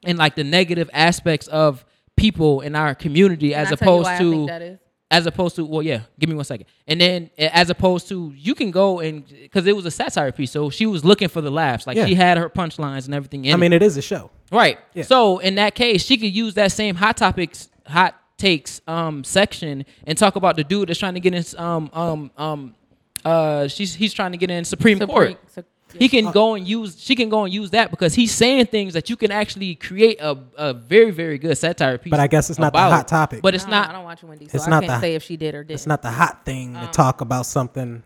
and 0.04 0.16
like 0.18 0.34
the 0.36 0.44
negative 0.44 0.88
aspects 0.92 1.46
of 1.48 1.84
people 2.16 2.60
in 2.60 2.74
our 2.76 2.94
community 2.94 3.54
as 3.54 3.68
Can 3.68 3.74
I 3.74 3.76
tell 3.76 3.88
you 3.88 4.00
opposed 4.00 4.04
why 4.06 4.14
I 4.14 4.18
to 4.18 4.30
think 4.30 4.48
that 4.48 4.62
is? 4.62 4.78
as 5.10 5.26
opposed 5.26 5.56
to 5.56 5.64
well 5.64 5.82
yeah 5.82 6.02
give 6.20 6.28
me 6.30 6.36
one 6.36 6.44
second 6.44 6.66
and 6.86 7.00
then 7.00 7.30
as 7.38 7.68
opposed 7.70 8.08
to 8.08 8.32
you 8.36 8.54
can 8.54 8.70
go 8.70 9.00
and 9.00 9.26
because 9.26 9.66
it 9.66 9.74
was 9.74 9.84
a 9.84 9.90
satire 9.90 10.30
piece 10.30 10.52
so 10.52 10.70
she 10.70 10.86
was 10.86 11.04
looking 11.04 11.28
for 11.28 11.40
the 11.40 11.50
laughs 11.50 11.86
like 11.86 11.96
Yeah. 11.96 12.06
she 12.06 12.14
had 12.14 12.38
her 12.38 12.48
punchlines 12.48 13.06
and 13.06 13.14
everything 13.14 13.44
in 13.44 13.52
I 13.52 13.54
it. 13.54 13.58
mean, 13.58 13.72
it 13.72 13.82
is 13.82 13.96
a 13.96 14.02
show. 14.02 14.30
Right. 14.52 14.78
Yeah. 14.94 15.02
So 15.04 15.38
in 15.38 15.56
that 15.56 15.74
case, 15.74 16.04
she 16.04 16.16
could 16.16 16.34
use 16.34 16.54
that 16.54 16.72
same 16.72 16.94
hot 16.96 17.16
topics, 17.16 17.68
hot 17.86 18.14
takes 18.36 18.80
um 18.86 19.22
section 19.24 19.84
and 20.06 20.16
talk 20.16 20.36
about 20.36 20.56
the 20.56 20.64
dude 20.64 20.88
that's 20.88 20.98
trying 20.98 21.14
to 21.14 21.20
get 21.20 21.34
in 21.34 21.44
um 21.58 21.90
um 21.92 22.30
um 22.38 22.74
uh 23.24 23.66
she's 23.68 23.94
he's 23.94 24.14
trying 24.14 24.32
to 24.32 24.38
get 24.38 24.50
in 24.50 24.64
Supreme, 24.64 24.98
Court. 25.00 25.36
Su- 25.54 25.64
He 25.98 26.08
can 26.08 26.30
go 26.32 26.54
and 26.54 26.66
use 26.66 26.96
she 27.00 27.14
can 27.14 27.28
go 27.28 27.44
and 27.44 27.52
use 27.52 27.70
that 27.70 27.90
because 27.90 28.14
he's 28.14 28.32
saying 28.32 28.66
things 28.66 28.92
that 28.94 29.10
you 29.10 29.16
can 29.16 29.30
actually 29.30 29.74
create 29.74 30.18
a, 30.20 30.38
a 30.56 30.72
very 30.74 31.10
very 31.10 31.38
good 31.38 31.56
satire 31.58 31.98
piece. 31.98 32.10
But 32.10 32.20
I 32.20 32.26
guess 32.26 32.48
it's 32.50 32.58
not 32.58 32.72
the 32.72 32.78
hot 32.78 33.08
topic. 33.08 33.42
But 33.42 33.54
it's 33.54 33.64
I 33.64 33.70
don't- 33.70 33.74
I 33.78 33.82
not. 33.86 33.92
don't 33.92 34.04
watch 34.04 34.22
Wendy, 34.22 34.48
so 34.48 34.56
It's 34.56 34.66
I 34.66 34.70
not 34.70 34.82
can't 34.82 34.92
the- 34.94 35.00
say 35.00 35.14
if 35.14 35.22
she 35.22 35.36
did 35.36 35.54
or 35.54 35.62
didn't. 35.64 35.74
It's 35.74 35.86
not 35.86 36.02
the 36.02 36.10
hot 36.10 36.44
thing 36.44 36.76
Uh. 36.76 36.86
to 36.86 36.92
talk 36.92 37.20
about 37.20 37.46
something 37.46 38.02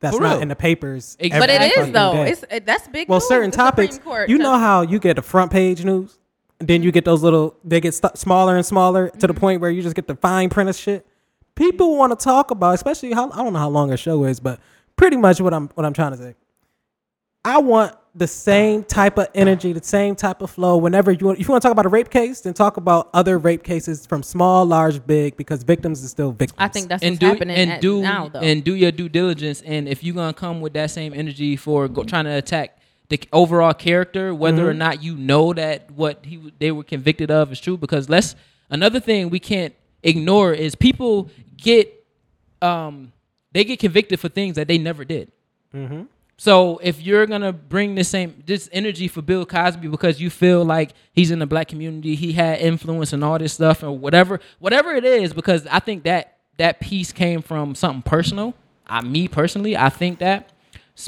that's 0.00 0.18
not 0.18 0.42
in 0.42 0.48
the 0.48 0.56
papers. 0.56 1.16
Ex- 1.18 1.34
every 1.34 1.46
But 1.46 1.50
it 1.62 1.76
is 1.78 1.90
though. 1.92 2.12
day. 2.12 2.30
It's 2.32 2.44
it, 2.50 2.66
that's 2.66 2.86
big. 2.88 3.08
well, 3.08 3.18
news, 3.20 3.28
certain 3.28 3.50
the 3.50 3.56
topics. 3.56 3.98
Court, 3.98 4.28
you 4.28 4.38
know 4.38 4.58
how 4.58 4.82
you 4.82 4.98
get 4.98 5.16
the 5.16 5.22
front 5.22 5.50
page 5.50 5.84
news, 5.84 6.18
then 6.58 6.82
you 6.82 6.92
get 6.92 7.04
those 7.04 7.22
little. 7.22 7.56
They 7.64 7.80
get 7.80 7.94
st- 7.94 8.16
smaller 8.18 8.56
and 8.56 8.64
smaller 8.66 9.08
to 9.08 9.16
Mm-hmm. 9.16 9.26
the 9.26 9.34
point 9.34 9.60
where 9.60 9.70
you 9.70 9.82
just 9.82 9.96
get 9.96 10.06
the 10.06 10.16
fine 10.16 10.50
print 10.50 10.68
of 10.70 10.76
shit. 10.76 11.06
People 11.54 11.96
want 11.96 12.18
to 12.18 12.22
talk 12.22 12.50
about, 12.50 12.74
especially 12.74 13.12
how 13.12 13.30
I 13.30 13.36
don't 13.44 13.52
know 13.52 13.58
how 13.60 13.68
long 13.68 13.92
a 13.92 13.96
show 13.96 14.24
is, 14.24 14.40
but 14.40 14.58
pretty 14.96 15.16
much 15.16 15.40
what 15.40 15.54
I'm 15.54 15.68
what 15.74 15.86
I'm 15.86 15.92
trying 15.92 16.12
to 16.12 16.18
say. 16.18 16.34
I 17.44 17.58
want 17.58 17.94
the 18.16 18.26
same 18.28 18.84
type 18.84 19.18
of 19.18 19.26
energy, 19.34 19.72
the 19.72 19.82
same 19.82 20.14
type 20.14 20.40
of 20.40 20.50
flow. 20.50 20.76
Whenever 20.76 21.10
you 21.10 21.26
want, 21.26 21.40
if 21.40 21.48
you 21.48 21.52
want 21.52 21.62
to 21.62 21.66
talk 21.68 21.72
about 21.72 21.84
a 21.84 21.88
rape 21.88 22.10
case, 22.10 22.40
then 22.42 22.54
talk 22.54 22.76
about 22.76 23.10
other 23.12 23.38
rape 23.38 23.64
cases 23.64 24.06
from 24.06 24.22
small, 24.22 24.64
large, 24.64 25.04
big, 25.04 25.36
because 25.36 25.62
victims 25.64 26.02
is 26.02 26.10
still 26.10 26.30
victims. 26.30 26.56
I 26.58 26.68
think 26.68 26.88
that's 26.88 27.02
and 27.02 27.14
what's 27.14 27.18
do 27.20 27.26
happening 27.26 27.56
and 27.56 27.70
at- 27.72 27.80
do 27.80 28.00
now 28.02 28.28
though. 28.28 28.38
and 28.38 28.62
do 28.62 28.74
your 28.74 28.92
due 28.92 29.08
diligence. 29.08 29.62
And 29.62 29.88
if 29.88 30.04
you're 30.04 30.14
gonna 30.14 30.32
come 30.32 30.60
with 30.60 30.74
that 30.74 30.90
same 30.92 31.12
energy 31.12 31.56
for 31.56 31.88
go, 31.88 32.04
trying 32.04 32.24
to 32.26 32.30
attack 32.30 32.78
the 33.08 33.20
overall 33.32 33.74
character, 33.74 34.32
whether 34.34 34.62
Mm-hmm. 34.62 34.68
or 34.68 34.74
not 34.74 35.02
you 35.02 35.16
know 35.16 35.52
that 35.52 35.90
what 35.90 36.24
he 36.24 36.52
they 36.60 36.70
were 36.70 36.84
convicted 36.84 37.30
of 37.32 37.50
is 37.52 37.60
true, 37.60 37.76
because 37.76 38.08
let's 38.08 38.36
another 38.70 39.00
thing 39.00 39.28
we 39.28 39.40
can't 39.40 39.74
ignore 40.04 40.52
is 40.54 40.74
people 40.76 41.28
get 41.56 41.92
um 42.62 43.12
they 43.52 43.64
get 43.64 43.80
convicted 43.80 44.20
for 44.20 44.28
things 44.28 44.54
that 44.54 44.68
they 44.68 44.78
never 44.78 45.04
did. 45.04 45.32
Mm-hmm. 45.74 46.02
So 46.36 46.78
if 46.82 47.00
you're 47.00 47.26
gonna 47.26 47.52
bring 47.52 47.94
the 47.94 48.04
same 48.04 48.42
this 48.46 48.68
energy 48.72 49.08
for 49.08 49.22
Bill 49.22 49.46
Cosby 49.46 49.88
because 49.88 50.20
you 50.20 50.30
feel 50.30 50.64
like 50.64 50.92
he's 51.12 51.30
in 51.30 51.38
the 51.38 51.46
black 51.46 51.68
community, 51.68 52.14
he 52.14 52.32
had 52.32 52.58
influence 52.58 53.12
and 53.12 53.22
all 53.22 53.38
this 53.38 53.54
stuff 53.54 53.82
or 53.82 53.92
whatever, 53.92 54.40
whatever 54.58 54.92
it 54.94 55.04
is, 55.04 55.32
because 55.32 55.66
I 55.68 55.78
think 55.78 56.04
that 56.04 56.38
that 56.58 56.80
piece 56.80 57.12
came 57.12 57.42
from 57.42 57.74
something 57.74 58.02
personal. 58.02 58.54
I, 58.86 59.00
me 59.00 59.28
personally, 59.28 59.76
I 59.76 59.88
think 59.88 60.18
that 60.18 60.50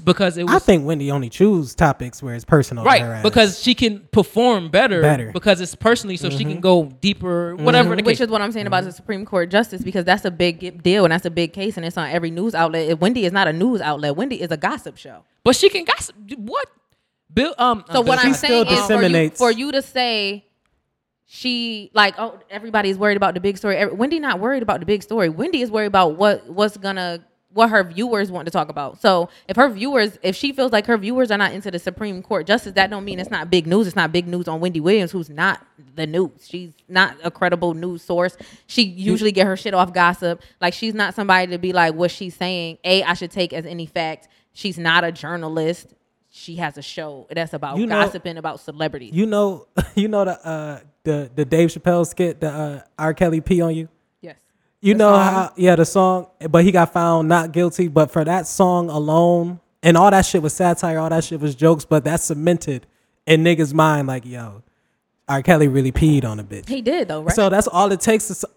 because 0.04 0.36
it 0.36 0.42
was 0.44 0.52
I 0.54 0.58
think 0.58 0.84
Wendy 0.84 1.10
only 1.12 1.28
choose 1.30 1.74
topics 1.74 2.20
where 2.22 2.34
it's 2.34 2.44
personal. 2.44 2.82
to 2.84 2.90
her 2.90 3.08
right 3.10 3.22
because 3.22 3.62
she 3.62 3.74
can 3.74 4.00
perform 4.10 4.68
better, 4.68 5.00
Better. 5.00 5.24
Mm-hmm. 5.26 5.32
because 5.32 5.60
it's 5.60 5.74
personally, 5.76 6.16
so 6.16 6.28
she 6.28 6.44
can 6.44 6.60
go 6.60 6.86
deeper, 7.00 7.54
whatever 7.56 7.94
the 7.94 8.02
Which 8.02 8.20
is 8.20 8.28
what 8.28 8.40
I'm 8.42 8.50
saying 8.50 8.66
about 8.66 8.82
the 8.84 8.90
Supreme 8.92 9.24
Court 9.24 9.48
justice 9.48 9.82
because 9.82 10.04
that's 10.04 10.24
a 10.24 10.30
big 10.30 10.82
deal 10.82 11.04
and 11.04 11.12
that's 11.12 11.24
a 11.24 11.30
big 11.30 11.52
case 11.52 11.76
and 11.76 11.86
it's 11.86 11.96
on 11.96 12.08
every 12.10 12.30
news 12.32 12.54
outlet. 12.54 12.88
If 12.90 12.98
Wendy 13.00 13.24
is 13.24 13.32
not 13.32 13.46
a 13.46 13.52
news 13.52 13.80
outlet. 13.80 14.16
Wendy 14.16 14.40
is 14.42 14.50
a 14.50 14.56
gossip 14.56 14.96
show. 14.96 15.22
but 15.44 15.54
she 15.54 15.68
can 15.70 15.84
gossip. 15.84 16.16
What? 16.36 16.66
Bill. 17.32 17.54
Um. 17.58 17.84
So 17.92 18.00
what 18.00 18.18
I'm 18.18 18.26
She 18.26 18.30
Cosby- 18.32 18.46
still 18.46 18.64
saying 18.64 18.66
is 18.66 18.68
for 18.68 18.72
you, 18.74 18.80
disseminates- 18.98 19.38
for 19.38 19.50
you 19.52 19.72
to 19.72 19.82
say 19.82 20.46
she 21.26 21.90
like 21.92 22.14
oh 22.18 22.38
everybody's 22.50 22.96
worried 22.98 23.16
about 23.16 23.34
the 23.34 23.40
big 23.40 23.56
story. 23.58 23.84
Wendy 23.86 24.18
not 24.20 24.40
worried 24.40 24.62
about 24.62 24.80
the 24.80 24.86
big 24.86 25.02
story. 25.02 25.28
Wendy 25.28 25.60
is 25.62 25.70
worried 25.70 25.86
about 25.86 26.16
what 26.16 26.48
what's 26.48 26.76
gonna 26.76 27.24
what 27.52 27.70
her 27.70 27.82
viewers 27.84 28.30
want 28.30 28.44
to 28.46 28.50
talk 28.50 28.68
about. 28.68 29.00
So 29.00 29.30
if 29.48 29.56
her 29.56 29.68
viewers, 29.70 30.18
if 30.22 30.36
she 30.36 30.52
feels 30.52 30.72
like 30.72 30.84
her 30.86 30.98
viewers 30.98 31.30
are 31.30 31.38
not 31.38 31.52
into 31.52 31.70
the 31.70 31.78
Supreme 31.78 32.22
Court 32.22 32.46
justice, 32.46 32.72
that 32.74 32.90
don't 32.90 33.04
mean 33.04 33.18
it's 33.18 33.30
not 33.30 33.50
big 33.50 33.66
news. 33.66 33.86
It's 33.86 33.96
not 33.96 34.12
big 34.12 34.26
news 34.28 34.46
on 34.46 34.60
Wendy 34.60 34.80
Williams, 34.80 35.10
who's 35.12 35.30
not 35.30 35.64
the 35.94 36.06
news. 36.06 36.32
She's 36.46 36.72
not 36.88 37.16
a 37.24 37.30
credible 37.30 37.72
news 37.72 38.02
source. 38.02 38.36
She 38.66 38.82
usually 38.82 39.32
get 39.32 39.46
her 39.46 39.56
shit 39.56 39.72
off 39.72 39.92
gossip. 39.94 40.42
Like 40.60 40.74
she's 40.74 40.92
not 40.92 41.14
somebody 41.14 41.50
to 41.52 41.58
be 41.58 41.72
like 41.72 41.94
what 41.94 42.10
she's 42.10 42.34
saying. 42.36 42.76
A 42.84 43.02
I 43.04 43.14
should 43.14 43.30
take 43.30 43.52
as 43.54 43.64
any 43.64 43.86
fact. 43.86 44.28
She's 44.52 44.76
not 44.78 45.04
a 45.04 45.12
journalist. 45.12 45.94
She 46.28 46.56
has 46.56 46.76
a 46.76 46.82
show 46.82 47.26
that's 47.30 47.54
about 47.54 47.78
You 47.78 47.86
know- 47.86 48.02
gossiping 48.04 48.36
about 48.36 48.60
celebrities. 48.60 49.14
you 49.14 49.24
know, 49.24 49.66
you 49.94 50.08
know 50.08 50.26
the 50.26 50.46
uh, 50.46 50.80
the 51.04 51.30
the 51.34 51.44
Dave 51.46 51.70
Chappelle 51.70 52.06
skit, 52.06 52.40
the 52.40 52.50
uh, 52.50 52.82
R. 52.98 53.14
Kelly 53.14 53.40
pee 53.40 53.62
on 53.62 53.74
you. 53.74 53.88
You 54.80 54.94
The 54.94 54.98
know 54.98 55.12
song? 55.12 55.20
how 55.22 55.52
yeah 55.56 55.76
the 55.76 55.84
song, 55.84 56.26
but 56.50 56.64
he 56.64 56.72
got 56.72 56.92
found 56.92 57.28
not 57.28 57.52
guilty. 57.52 57.88
But 57.88 58.10
for 58.10 58.24
that 58.24 58.46
song 58.46 58.90
alone, 58.90 59.60
and 59.82 59.96
all 59.96 60.10
that 60.10 60.26
shit 60.26 60.42
was 60.42 60.52
satire, 60.54 60.98
all 60.98 61.08
that 61.10 61.24
shit 61.24 61.40
was 61.40 61.54
jokes. 61.54 61.84
But 61.84 62.04
that's 62.04 62.24
cemented 62.24 62.86
in 63.26 63.42
niggas' 63.42 63.72
mind, 63.72 64.06
like 64.06 64.24
yo, 64.26 64.62
R. 65.28 65.42
Kelly 65.42 65.68
really 65.68 65.92
peed 65.92 66.24
on 66.24 66.38
a 66.38 66.44
bitch. 66.44 66.68
He 66.68 66.82
did 66.82 67.08
though, 67.08 67.22
right? 67.22 67.34
So 67.34 67.48
that's 67.48 67.66
all 67.66 67.90
it 67.90 68.00
takes. 68.00 68.28
To, 68.28 68.48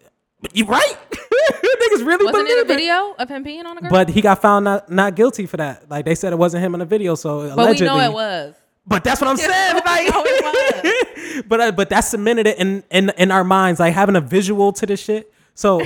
you 0.53 0.65
right? 0.65 0.97
niggas 1.11 2.05
really 2.05 2.25
Wasn't 2.25 2.33
believe 2.47 2.57
it 2.57 2.65
a 2.65 2.67
video 2.67 3.13
of 3.17 3.29
him 3.29 3.43
peeing 3.43 3.65
on 3.65 3.77
a 3.77 3.81
girl? 3.81 3.89
But 3.89 4.09
he 4.09 4.21
got 4.21 4.41
found 4.41 4.65
not 4.65 4.91
not 4.91 5.15
guilty 5.15 5.45
for 5.45 5.57
that. 5.57 5.89
Like 5.89 6.05
they 6.05 6.15
said, 6.15 6.33
it 6.33 6.37
wasn't 6.37 6.63
him 6.63 6.75
in 6.75 6.79
the 6.79 6.85
video. 6.85 7.15
So 7.15 7.47
But 7.49 7.57
we 7.57 7.63
allegedly, 7.63 7.87
know 7.87 7.99
it 7.99 8.13
was. 8.13 8.55
But 8.85 9.03
that's 9.03 9.21
what 9.21 9.29
I'm 9.29 9.37
saying. 9.37 9.75
we 9.75 9.81
Like, 9.81 10.07
it 10.13 11.45
but 11.49 11.61
uh, 11.61 11.71
but 11.71 11.89
that 11.89 12.01
cemented 12.01 12.47
it 12.47 12.57
in, 12.57 12.83
in 12.91 13.09
in 13.17 13.31
our 13.31 13.43
minds, 13.43 13.79
like 13.79 13.93
having 13.93 14.15
a 14.15 14.21
visual 14.21 14.73
to 14.73 14.85
this 14.85 14.99
shit. 15.01 15.31
So 15.59 15.83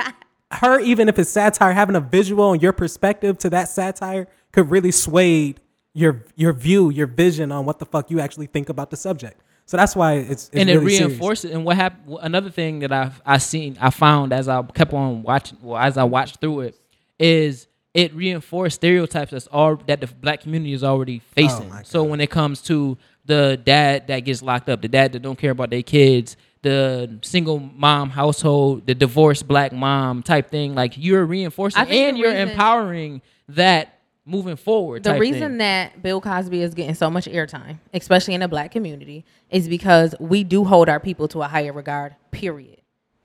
her, 0.50 0.80
even 0.80 1.10
if 1.10 1.18
it's 1.18 1.28
satire, 1.28 1.74
having 1.74 1.94
a 1.94 2.00
visual 2.00 2.54
and 2.54 2.62
your 2.62 2.72
perspective 2.72 3.36
to 3.40 3.50
that 3.50 3.68
satire 3.68 4.26
could 4.50 4.70
really 4.70 4.92
sway 4.92 5.56
your 5.92 6.24
your 6.36 6.54
view, 6.54 6.88
your 6.88 7.06
vision 7.06 7.52
on 7.52 7.66
what 7.66 7.80
the 7.80 7.84
fuck 7.84 8.10
you 8.10 8.18
actually 8.18 8.46
think 8.46 8.70
about 8.70 8.88
the 8.88 8.96
subject. 8.96 9.38
So 9.66 9.76
that's 9.76 9.94
why 9.94 10.14
it's, 10.14 10.30
it's 10.30 10.50
and 10.54 10.70
really 10.70 10.94
it 10.94 10.96
serious. 10.96 11.00
reinforced 11.10 11.44
it. 11.44 11.50
And 11.52 11.66
what 11.66 11.76
happened? 11.76 12.16
Another 12.22 12.48
thing 12.48 12.78
that 12.78 12.92
I 12.92 13.12
I 13.26 13.36
seen, 13.36 13.76
I 13.78 13.90
found 13.90 14.32
as 14.32 14.48
I 14.48 14.62
kept 14.62 14.94
on 14.94 15.22
watching, 15.22 15.58
well, 15.60 15.76
as 15.76 15.98
I 15.98 16.04
watched 16.04 16.40
through 16.40 16.60
it, 16.60 16.80
is 17.18 17.66
it 17.92 18.14
reinforced 18.14 18.76
stereotypes 18.76 19.32
that's 19.32 19.48
all 19.48 19.76
that 19.86 20.00
the 20.00 20.06
black 20.06 20.40
community 20.40 20.72
is 20.72 20.82
already 20.82 21.20
oh 21.22 21.32
facing. 21.34 21.70
Oh 21.70 21.80
so 21.84 22.04
when 22.04 22.22
it 22.22 22.30
comes 22.30 22.62
to 22.62 22.96
the 23.26 23.60
dad 23.62 24.06
that 24.06 24.20
gets 24.20 24.40
locked 24.40 24.70
up, 24.70 24.80
the 24.80 24.88
dad 24.88 25.12
that 25.12 25.20
don't 25.20 25.38
care 25.38 25.50
about 25.50 25.68
their 25.68 25.82
kids, 25.82 26.38
the 26.62 27.18
single 27.22 27.58
mom 27.58 28.10
household, 28.10 28.86
the 28.86 28.94
divorced 28.94 29.48
black 29.48 29.72
mom 29.72 30.22
type 30.22 30.50
thing, 30.50 30.74
like 30.74 30.94
you're 30.96 31.24
reinforcing 31.24 31.86
and 31.88 32.18
you're 32.18 32.30
reason- 32.30 32.48
empowering 32.48 33.22
that 33.48 34.00
moving 34.26 34.56
forward. 34.56 35.02
The 35.02 35.18
reason 35.18 35.40
thing. 35.40 35.58
that 35.58 36.02
Bill 36.02 36.20
Cosby 36.20 36.62
is 36.62 36.74
getting 36.74 36.94
so 36.94 37.10
much 37.10 37.26
airtime, 37.26 37.78
especially 37.94 38.34
in 38.34 38.40
the 38.40 38.48
black 38.48 38.70
community, 38.70 39.24
is 39.50 39.68
because 39.68 40.14
we 40.20 40.44
do 40.44 40.64
hold 40.64 40.88
our 40.88 41.00
people 41.00 41.28
to 41.28 41.42
a 41.42 41.48
higher 41.48 41.72
regard, 41.72 42.14
period, 42.30 42.80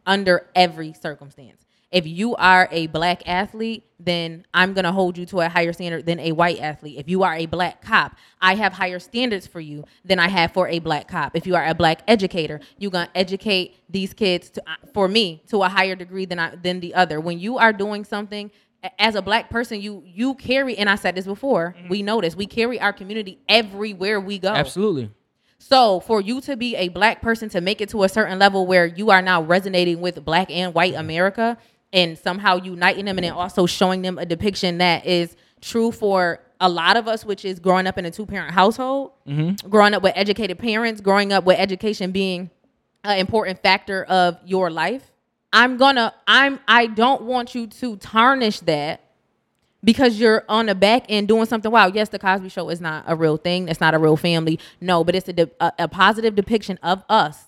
under 0.06 0.48
every 0.56 0.94
circumstance. 0.94 1.65
If 1.96 2.06
you 2.06 2.36
are 2.36 2.68
a 2.72 2.88
black 2.88 3.24
athlete, 3.26 3.86
then 4.00 4.46
I'm 4.54 4.74
going 4.74 4.84
to 4.84 4.92
hold 4.92 5.18
you 5.18 5.26
to 5.28 5.40
a 5.40 5.48
higher 5.48 5.72
standard 5.72 6.06
than 6.06 6.20
a 6.20 6.34
white 6.34 6.60
athlete. 6.60 7.00
If 7.00 7.08
you 7.08 7.24
are 7.24 7.34
a 7.34 7.46
black 7.46 7.82
cop, 7.82 8.18
I 8.42 8.56
have 8.56 8.74
higher 8.74 9.00
standards 9.00 9.48
for 9.48 9.62
you 9.62 9.86
than 10.04 10.20
I 10.20 10.28
have 10.28 10.52
for 10.52 10.68
a 10.68 10.80
black 10.80 11.08
cop. 11.08 11.38
If 11.38 11.48
you 11.48 11.56
are 11.56 11.66
a 11.66 11.74
black 11.74 12.02
educator, 12.06 12.60
you're 12.78 12.92
going 12.92 13.08
to 13.08 13.18
educate 13.18 13.80
these 13.90 14.14
kids 14.14 14.50
to, 14.50 14.70
uh, 14.70 14.76
for 14.94 15.08
me 15.08 15.42
to 15.48 15.64
a 15.64 15.70
higher 15.70 15.96
degree 15.96 16.26
than 16.26 16.38
I, 16.38 16.56
than 16.58 16.82
the 16.82 16.94
other. 16.94 17.22
When 17.22 17.40
you 17.40 17.58
are 17.60 17.72
doing 17.72 18.04
something 18.04 18.52
as 19.00 19.16
a 19.16 19.22
black 19.22 19.50
person, 19.50 19.80
you 19.80 20.04
you 20.06 20.36
carry, 20.36 20.78
and 20.78 20.90
I 20.90 20.96
said 20.96 21.16
this 21.16 21.26
before, 21.26 21.78
we 21.90 22.04
know 22.04 22.20
this, 22.20 22.36
we 22.36 22.46
carry 22.46 22.78
our 22.78 22.92
community 22.92 23.40
everywhere 23.48 24.20
we 24.20 24.38
go. 24.38 24.50
absolutely. 24.50 25.12
So 25.58 26.02
for 26.02 26.22
you 26.22 26.42
to 26.42 26.56
be 26.56 26.76
a 26.76 26.90
black 26.90 27.22
person 27.22 27.50
to 27.50 27.62
make 27.62 27.82
it 27.82 27.90
to 27.90 28.04
a 28.04 28.10
certain 28.10 28.38
level 28.38 28.68
where 28.68 28.86
you 28.86 29.10
are 29.10 29.22
now 29.22 29.42
resonating 29.42 30.02
with 30.02 30.24
black 30.24 30.52
and 30.52 30.74
white 30.76 30.94
America 30.94 31.58
and 31.96 32.18
somehow 32.20 32.58
uniting 32.58 33.06
them 33.06 33.18
and 33.18 33.24
then 33.24 33.32
also 33.32 33.66
showing 33.66 34.02
them 34.04 34.20
a 34.20 34.26
depiction 34.26 34.78
that 34.80 35.06
is 35.06 35.36
true 35.62 35.92
for 35.92 36.42
a 36.60 36.70
lot 36.70 36.98
of 36.98 37.08
us, 37.08 37.26
which 37.26 37.46
is 37.46 37.58
growing 37.58 37.88
up 37.88 37.98
in 37.98 38.06
a 38.06 38.12
two 38.12 38.26
parent 38.26 38.54
household, 38.54 39.14
mm-hmm. 39.26 39.68
growing 39.70 39.94
up 39.94 40.04
with 40.04 40.14
educated 40.16 40.60
parents, 40.60 41.02
growing 41.02 41.32
up 41.32 41.46
with 41.46 41.58
education 41.58 42.12
being 42.12 42.52
an 43.04 43.18
important 43.18 43.62
factor 43.64 44.04
of 44.04 44.38
your 44.46 44.70
life. 44.70 45.12
I'm 45.54 45.78
gonna 45.78 46.14
I'm 46.28 46.60
I 46.68 46.88
don't 46.88 47.24
want 47.24 47.56
you 47.56 47.68
to 47.68 47.96
tarnish 47.96 48.60
that 48.62 49.02
because 49.82 50.20
you're 50.20 50.44
on 50.50 50.66
the 50.66 50.76
back 50.76 51.06
end 51.08 51.30
doing 51.30 51.46
something 51.46 51.72
wow 51.72 51.88
yes 51.88 52.10
the 52.10 52.20
cosby 52.20 52.50
show 52.50 52.68
is 52.70 52.82
not 52.82 53.06
a 53.08 53.16
real 53.16 53.38
thing. 53.38 53.70
It's 53.70 53.80
not 53.80 53.94
a 53.94 54.00
real 54.00 54.18
family. 54.18 54.60
No 54.82 55.06
but 55.06 55.16
it's 55.16 55.30
a, 55.30 55.34
de- 55.34 55.52
a, 55.62 55.72
a 55.80 55.88
positive 55.88 56.36
depiction 56.36 56.78
of 56.84 57.06
us 57.08 57.45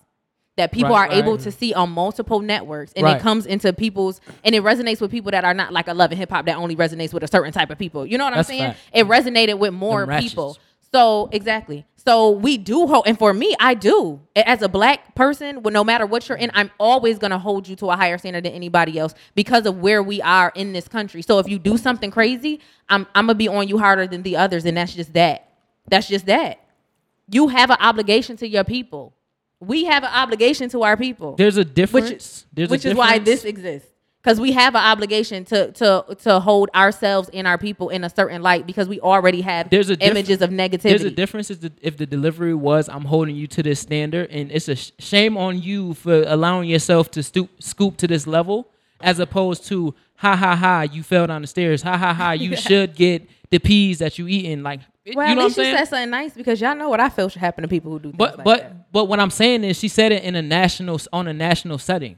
that 0.58 0.72
people 0.72 0.92
Right, 0.92 1.10
are 1.12 1.14
able 1.16 1.38
to 1.40 1.52
see 1.52 1.74
on 1.74 1.90
multiple 1.92 2.40
networks 2.42 2.92
and 2.96 3.04
Right. 3.06 3.18
it 3.18 3.22
comes 3.22 3.46
into 3.46 3.72
people's 3.74 4.20
and 4.44 4.54
it 4.54 4.64
resonates 4.64 5.00
with 5.02 5.10
people 5.12 5.32
that 5.32 5.46
are 5.46 5.54
not 5.54 5.72
like 5.72 5.88
a 5.88 5.94
love 5.94 6.12
and 6.12 6.20
hip 6.20 6.30
hop 6.30 6.46
that 6.48 6.58
only 6.58 6.76
resonates 6.76 7.14
with 7.14 7.24
a 7.24 7.28
certain 7.28 7.54
type 7.54 7.70
of 7.70 7.78
people 7.78 8.06
you 8.06 8.18
know 8.18 8.26
what 8.26 8.34
That's 8.34 8.50
i'm 8.50 8.58
saying 8.58 8.72
fact. 8.74 8.80
it 8.94 9.06
resonated 9.08 9.60
with 9.60 9.74
more 9.74 10.02
Them 10.02 10.10
ratchets. 10.10 10.34
people 10.34 10.58
so 10.94 11.28
exactly. 11.34 11.86
So 11.98 12.32
we 12.32 12.58
do 12.58 12.88
hold, 12.88 13.08
and 13.08 13.20
for 13.20 13.34
me, 13.34 13.54
I 13.60 13.74
do. 13.74 14.22
As 14.38 14.62
a 14.62 14.70
black 14.70 15.14
person, 15.16 15.62
no 15.66 15.84
matter 15.84 16.06
what 16.06 16.30
you're 16.30 16.38
in, 16.38 16.50
I'm 16.54 16.72
always 16.80 17.20
gonna 17.20 17.38
hold 17.38 17.68
you 17.68 17.76
to 17.76 17.88
a 17.92 17.98
higher 17.98 18.18
standard 18.18 18.46
than 18.46 18.54
anybody 18.54 18.98
else 18.98 19.14
because 19.36 19.66
of 19.66 19.80
where 19.80 20.02
we 20.02 20.22
are 20.22 20.54
in 20.56 20.72
this 20.72 20.88
country. 20.88 21.22
So 21.22 21.40
if 21.40 21.50
you 21.50 21.60
do 21.60 21.78
something 21.78 22.10
crazy, 22.10 22.62
I'm 22.88 23.06
I'm 23.14 23.26
gonna 23.28 23.36
be 23.36 23.50
on 23.50 23.68
you 23.68 23.80
harder 23.80 24.08
than 24.08 24.24
the 24.24 24.38
others, 24.38 24.64
and 24.64 24.78
that's 24.78 24.94
just 24.96 25.12
that. 25.12 25.50
That's 25.90 26.08
just 26.08 26.26
that. 26.28 26.62
You 27.30 27.50
have 27.50 27.70
an 27.70 27.78
obligation 27.82 28.38
to 28.38 28.48
your 28.48 28.64
people. 28.64 29.14
We 29.60 29.86
have 29.86 30.04
an 30.04 30.12
obligation 30.14 30.70
to 30.70 30.84
our 30.84 30.96
people. 30.98 31.36
There's 31.36 31.58
a 31.58 31.62
which 31.62 31.74
difference. 31.74 32.46
There's 32.54 32.70
a 32.70 32.72
which 32.72 32.86
is 32.86 32.96
why 32.96 33.20
this 33.20 33.44
exists. 33.44 33.90
Because 34.24 34.42
we 34.42 34.52
have 34.52 34.76
an 34.76 34.82
obligation 34.82 35.46
to 35.46 35.72
to 35.74 36.06
to 36.24 36.40
hold 36.40 36.70
ourselves 36.76 37.30
and 37.34 37.48
our 37.48 37.58
people 37.58 37.90
in 37.90 38.04
a 38.04 38.10
certain 38.10 38.42
light 38.42 38.68
because 38.68 38.88
we 38.90 39.00
already 39.00 39.42
have 39.42 39.70
There's 39.70 39.90
a 39.90 39.98
images 40.06 40.42
of 40.42 40.50
negativity. 40.50 40.82
There's 40.82 41.04
a 41.04 41.12
difference 41.12 41.50
is 41.50 41.60
the, 41.60 41.72
if 41.82 41.96
the 41.98 42.06
delivery 42.06 42.54
was 42.54 42.90
I'm 42.90 43.06
holding 43.06 43.36
you 43.36 43.48
to 43.48 43.64
this 43.64 43.80
standard, 43.80 44.30
and 44.30 44.52
it's 44.52 44.68
a 44.68 44.76
sh- 44.76 44.92
shame 45.00 45.38
on 45.38 45.62
you 45.62 45.94
for 45.94 46.24
allowing 46.28 46.70
yourself 46.70 47.10
to 47.12 47.24
stoop 47.24 47.50
scoop 47.64 47.96
to 47.98 48.08
this 48.08 48.28
level, 48.28 48.70
as 49.00 49.20
opposed 49.20 49.66
to 49.68 49.96
ha 50.18 50.36
ha 50.36 50.56
ha 50.56 50.82
you 50.82 51.04
fell 51.04 51.26
down 51.28 51.42
the 51.42 51.48
stairs, 51.48 51.82
ha 51.82 51.98
ha 51.98 52.14
ha 52.14 52.32
you 52.32 52.56
should 52.68 52.96
get 52.96 53.28
the 53.50 53.60
peas 53.60 54.00
that 54.00 54.18
you 54.20 54.28
eating. 54.28 54.64
Like 54.64 54.82
Well, 55.16 55.26
you 55.26 55.32
at 55.32 55.36
know 55.36 55.36
what 55.36 55.40
I'm 55.40 55.46
least 55.46 55.58
you 55.58 55.64
said 55.78 55.86
something 55.86 56.10
nice 56.10 56.34
because 56.34 56.60
y'all 56.62 56.76
know 56.76 56.90
what 56.90 57.00
I 57.00 57.10
feel 57.10 57.30
should 57.30 57.40
happen 57.42 57.62
to 57.64 57.68
people 57.68 57.92
who 57.92 58.00
do 58.00 58.12
But 58.14 58.38
like 58.38 58.46
but 58.46 58.60
that. 58.62 58.92
but 58.92 59.06
what 59.06 59.20
I'm 59.20 59.32
saying 59.32 59.64
is 59.64 59.78
she 59.78 59.88
said 59.88 60.12
it 60.12 60.24
in 60.24 60.36
a 60.36 60.42
national 60.42 61.00
on 61.14 61.28
a 61.28 61.34
national 61.34 61.78
setting. 61.78 62.18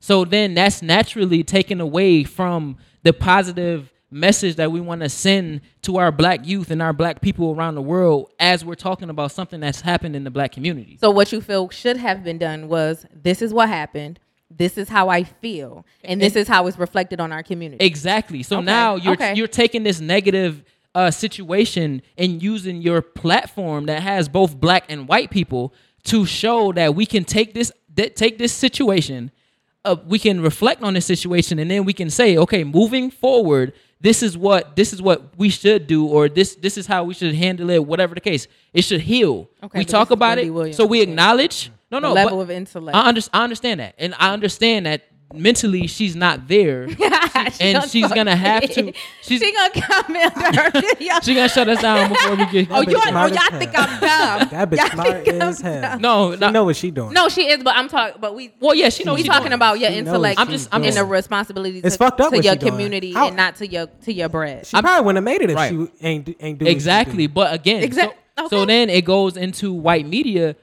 So 0.00 0.24
then 0.24 0.54
that's 0.54 0.80
naturally 0.82 1.42
taken 1.44 1.80
away 1.80 2.24
from 2.24 2.78
the 3.02 3.12
positive 3.12 3.92
message 4.12 4.56
that 4.56 4.72
we 4.72 4.80
want 4.80 5.02
to 5.02 5.08
send 5.08 5.60
to 5.82 5.98
our 5.98 6.10
black 6.10 6.44
youth 6.44 6.70
and 6.70 6.82
our 6.82 6.92
black 6.92 7.20
people 7.20 7.52
around 7.54 7.76
the 7.76 7.82
world 7.82 8.28
as 8.40 8.64
we're 8.64 8.74
talking 8.74 9.08
about 9.08 9.30
something 9.30 9.60
that's 9.60 9.82
happened 9.82 10.16
in 10.16 10.24
the 10.24 10.30
black 10.30 10.50
community. 10.52 10.96
So 11.00 11.10
what 11.10 11.30
you 11.32 11.40
feel 11.40 11.68
should 11.70 11.96
have 11.98 12.24
been 12.24 12.38
done 12.38 12.66
was 12.68 13.06
this 13.14 13.40
is 13.42 13.52
what 13.54 13.68
happened. 13.68 14.18
This 14.50 14.76
is 14.76 14.88
how 14.88 15.08
I 15.10 15.22
feel, 15.22 15.86
and 16.02 16.20
this 16.20 16.34
is 16.34 16.48
how 16.48 16.66
it's 16.66 16.76
reflected 16.76 17.20
on 17.20 17.30
our 17.30 17.44
community. 17.44 17.84
Exactly. 17.86 18.42
So 18.42 18.56
Okay, 18.56 18.64
now 18.66 18.96
you're 18.96 19.12
okay. 19.12 19.34
you're 19.36 19.46
taking 19.46 19.84
this 19.84 20.00
negative 20.00 20.64
uh, 20.94 21.10
situation 21.10 22.02
and 22.18 22.42
using 22.42 22.82
your 22.82 23.02
platform 23.02 23.86
that 23.86 24.02
has 24.02 24.28
both 24.28 24.58
black 24.58 24.84
and 24.88 25.06
white 25.08 25.30
people 25.30 25.72
to 26.04 26.24
show 26.26 26.72
that 26.72 26.94
we 26.94 27.06
can 27.06 27.24
take 27.24 27.54
this 27.54 27.72
that 27.94 28.16
take 28.16 28.38
this 28.38 28.52
situation, 28.52 29.30
uh, 29.84 29.96
we 30.06 30.18
can 30.18 30.40
reflect 30.40 30.82
on 30.82 30.94
this 30.94 31.06
situation, 31.06 31.58
and 31.58 31.70
then 31.70 31.84
we 31.84 31.92
can 31.92 32.10
say, 32.10 32.36
okay, 32.36 32.64
moving 32.64 33.10
forward, 33.10 33.72
this 34.00 34.22
is 34.22 34.36
what 34.36 34.76
this 34.76 34.92
is 34.92 35.02
what 35.02 35.36
we 35.36 35.50
should 35.50 35.86
do 35.86 36.06
or 36.06 36.28
this 36.28 36.54
this 36.56 36.78
is 36.78 36.86
how 36.86 37.04
we 37.04 37.14
should 37.14 37.34
handle 37.34 37.70
it 37.70 37.84
whatever 37.84 38.14
the 38.14 38.20
case. 38.20 38.46
It 38.72 38.82
should 38.82 39.02
heal. 39.02 39.48
Okay, 39.62 39.80
we 39.80 39.84
talk 39.84 40.10
about 40.10 40.36
Wendy 40.38 40.48
it 40.48 40.50
Williams, 40.50 40.76
so 40.76 40.86
we 40.86 41.02
acknowledge. 41.02 41.70
No 41.90 41.98
The 41.98 42.06
no 42.06 42.12
level 42.12 42.40
of 42.40 42.50
intellect. 42.50 42.96
I, 42.96 43.08
under, 43.08 43.20
I 43.32 43.42
understand 43.42 43.80
that 43.80 43.96
and 43.98 44.14
i 44.16 44.32
understand 44.32 44.86
that 44.86 45.08
mentally 45.32 45.86
she's 45.86 46.16
not 46.16 46.48
there 46.48 46.84
and 47.60 47.84
she's 47.88 48.08
gonna 48.12 48.34
have 48.34 48.62
to 48.68 48.92
she's 49.22 49.40
she 49.40 49.52
gonna 49.52 49.80
come 49.80 50.16
in 50.16 50.30
her 50.32 50.70
video. 50.72 51.14
she 51.22 51.34
gonna 51.34 51.48
shut 51.48 51.68
us 51.68 51.80
down 51.80 52.08
before 52.08 52.34
we 52.34 52.46
get 52.46 52.68
Oh, 52.70 52.82
bitch 52.82 52.90
you 52.90 52.96
oh, 52.96 53.08
smart 53.08 53.30
as 53.32 53.36
y'all 53.38 53.50
hell. 53.50 53.58
think 53.60 53.70
I'm 53.76 54.00
dumb? 54.00 54.48
That 54.50 54.70
bitch 54.70 54.76
Y'all 54.78 54.86
smart 54.88 55.24
think 55.24 55.28
I'm 55.42 55.48
as 55.48 55.60
hell. 55.60 55.82
dumb. 55.82 56.00
no 56.02 56.32
She 56.34 56.38
no 56.40 56.50
know 56.50 56.64
what 56.64 56.76
she 56.76 56.90
doing. 56.90 57.12
No, 57.12 57.28
she 57.28 57.48
is, 57.48 57.62
but 57.62 57.76
I'm 57.76 57.88
talking. 57.88 58.20
But 58.20 58.34
we 58.34 58.52
well 58.60 58.74
yeah 58.74 58.88
she 58.88 59.04
knows 59.04 59.18
we 59.18 59.22
talking 59.22 59.42
doing. 59.44 59.52
about 59.52 59.78
your 59.78 59.90
She 59.90 59.98
intellect 59.98 60.40
I'm 60.40 60.48
just- 60.48 60.68
I'm 60.72 60.82
in 60.82 60.94
the 60.94 61.04
responsibility 61.04 61.78
It's 61.78 61.94
to, 61.96 61.98
fucked 62.04 62.20
up 62.20 62.30
to 62.30 62.36
what 62.36 62.44
your 62.44 62.54
she 62.54 62.58
doing. 62.58 62.72
community 62.72 63.12
How- 63.12 63.28
and 63.28 63.36
not 63.36 63.56
to 63.56 63.68
your 63.68 63.86
to 63.86 64.12
your 64.12 64.28
bread. 64.28 64.66
She 64.66 64.80
probably 64.80 65.06
wouldn't 65.06 65.18
have 65.18 65.24
made 65.24 65.42
it 65.44 65.50
if 65.50 65.56
Right. 65.56 65.70
she 65.70 65.88
ain't 66.06 66.36
ain't 66.40 66.58
do 66.58 66.66
exactly 66.66 67.26
do. 67.28 67.32
but 67.34 67.54
again 67.54 67.82
Exact- 67.84 68.16
so, 68.38 68.48
so 68.48 68.64
then 68.64 68.90
it 68.90 69.04
goes 69.04 69.36
into 69.36 69.72
white 69.72 70.06
media 70.06 70.56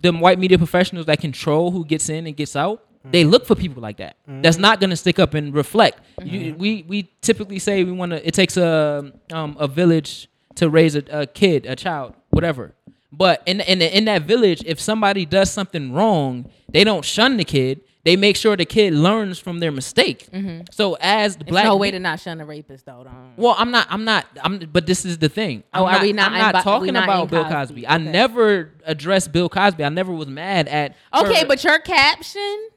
them 0.00 0.20
white 0.20 0.38
media 0.38 0.58
professionals 0.58 1.06
that 1.06 1.18
control 1.20 1.70
who 1.72 1.84
gets 1.84 2.08
in 2.08 2.26
and 2.26 2.36
gets 2.36 2.54
out 2.54 2.82
they 3.12 3.24
look 3.24 3.46
for 3.46 3.54
people 3.54 3.82
like 3.82 3.98
that 3.98 4.16
mm-hmm. 4.28 4.42
that's 4.42 4.58
not 4.58 4.80
going 4.80 4.90
to 4.90 4.96
stick 4.96 5.18
up 5.18 5.34
and 5.34 5.54
reflect 5.54 6.00
you, 6.22 6.52
mm-hmm. 6.52 6.58
we 6.58 6.84
we 6.88 7.10
typically 7.20 7.58
say 7.58 7.84
we 7.84 7.92
want 7.92 8.12
to 8.12 8.26
it 8.26 8.34
takes 8.34 8.56
a 8.56 9.12
um, 9.32 9.56
a 9.58 9.68
village 9.68 10.28
to 10.54 10.68
raise 10.68 10.94
a, 10.96 11.02
a 11.10 11.26
kid 11.26 11.66
a 11.66 11.76
child 11.76 12.14
whatever 12.30 12.74
but 13.12 13.42
in, 13.46 13.60
in 13.60 13.80
in 13.82 14.04
that 14.06 14.22
village 14.22 14.62
if 14.66 14.80
somebody 14.80 15.24
does 15.24 15.50
something 15.50 15.92
wrong 15.92 16.50
they 16.68 16.84
don't 16.84 17.04
shun 17.04 17.36
the 17.36 17.44
kid 17.44 17.80
they 18.06 18.14
make 18.14 18.36
sure 18.36 18.56
the 18.56 18.64
kid 18.64 18.94
learns 18.94 19.40
from 19.40 19.58
their 19.58 19.72
mistake 19.72 20.28
mm-hmm. 20.30 20.60
so 20.70 20.96
as 21.00 21.36
black 21.36 21.64
no 21.64 21.76
way 21.76 21.90
to 21.90 21.98
not 21.98 22.20
shun 22.20 22.40
a 22.40 22.44
rapist 22.44 22.86
though. 22.86 23.02
Don't. 23.02 23.36
well, 23.36 23.56
I'm 23.58 23.72
not. 23.72 23.88
I'm 23.90 24.04
not. 24.04 24.26
I'm. 24.40 24.60
But 24.72 24.86
this 24.86 25.04
is 25.04 25.18
the 25.18 25.28
thing. 25.28 25.64
Oh, 25.74 25.86
I'm 25.86 25.96
are 25.96 26.02
we 26.02 26.12
not 26.12 26.30
I'm 26.30 26.52
not 26.52 26.62
talking 26.62 26.94
not 26.94 27.02
about 27.02 27.30
Bill 27.30 27.42
Cosby? 27.42 27.54
Cosby. 27.54 27.86
I 27.86 27.96
Okay. 27.96 28.04
never 28.04 28.70
addressed 28.84 29.32
Bill 29.32 29.48
Cosby. 29.48 29.82
I 29.82 29.88
never 29.88 30.12
was 30.12 30.28
mad 30.28 30.68
at. 30.68 30.94
Okay, 31.12 31.40
her- 31.40 31.46
but 31.46 31.64
your 31.64 31.80
caption 31.80 32.68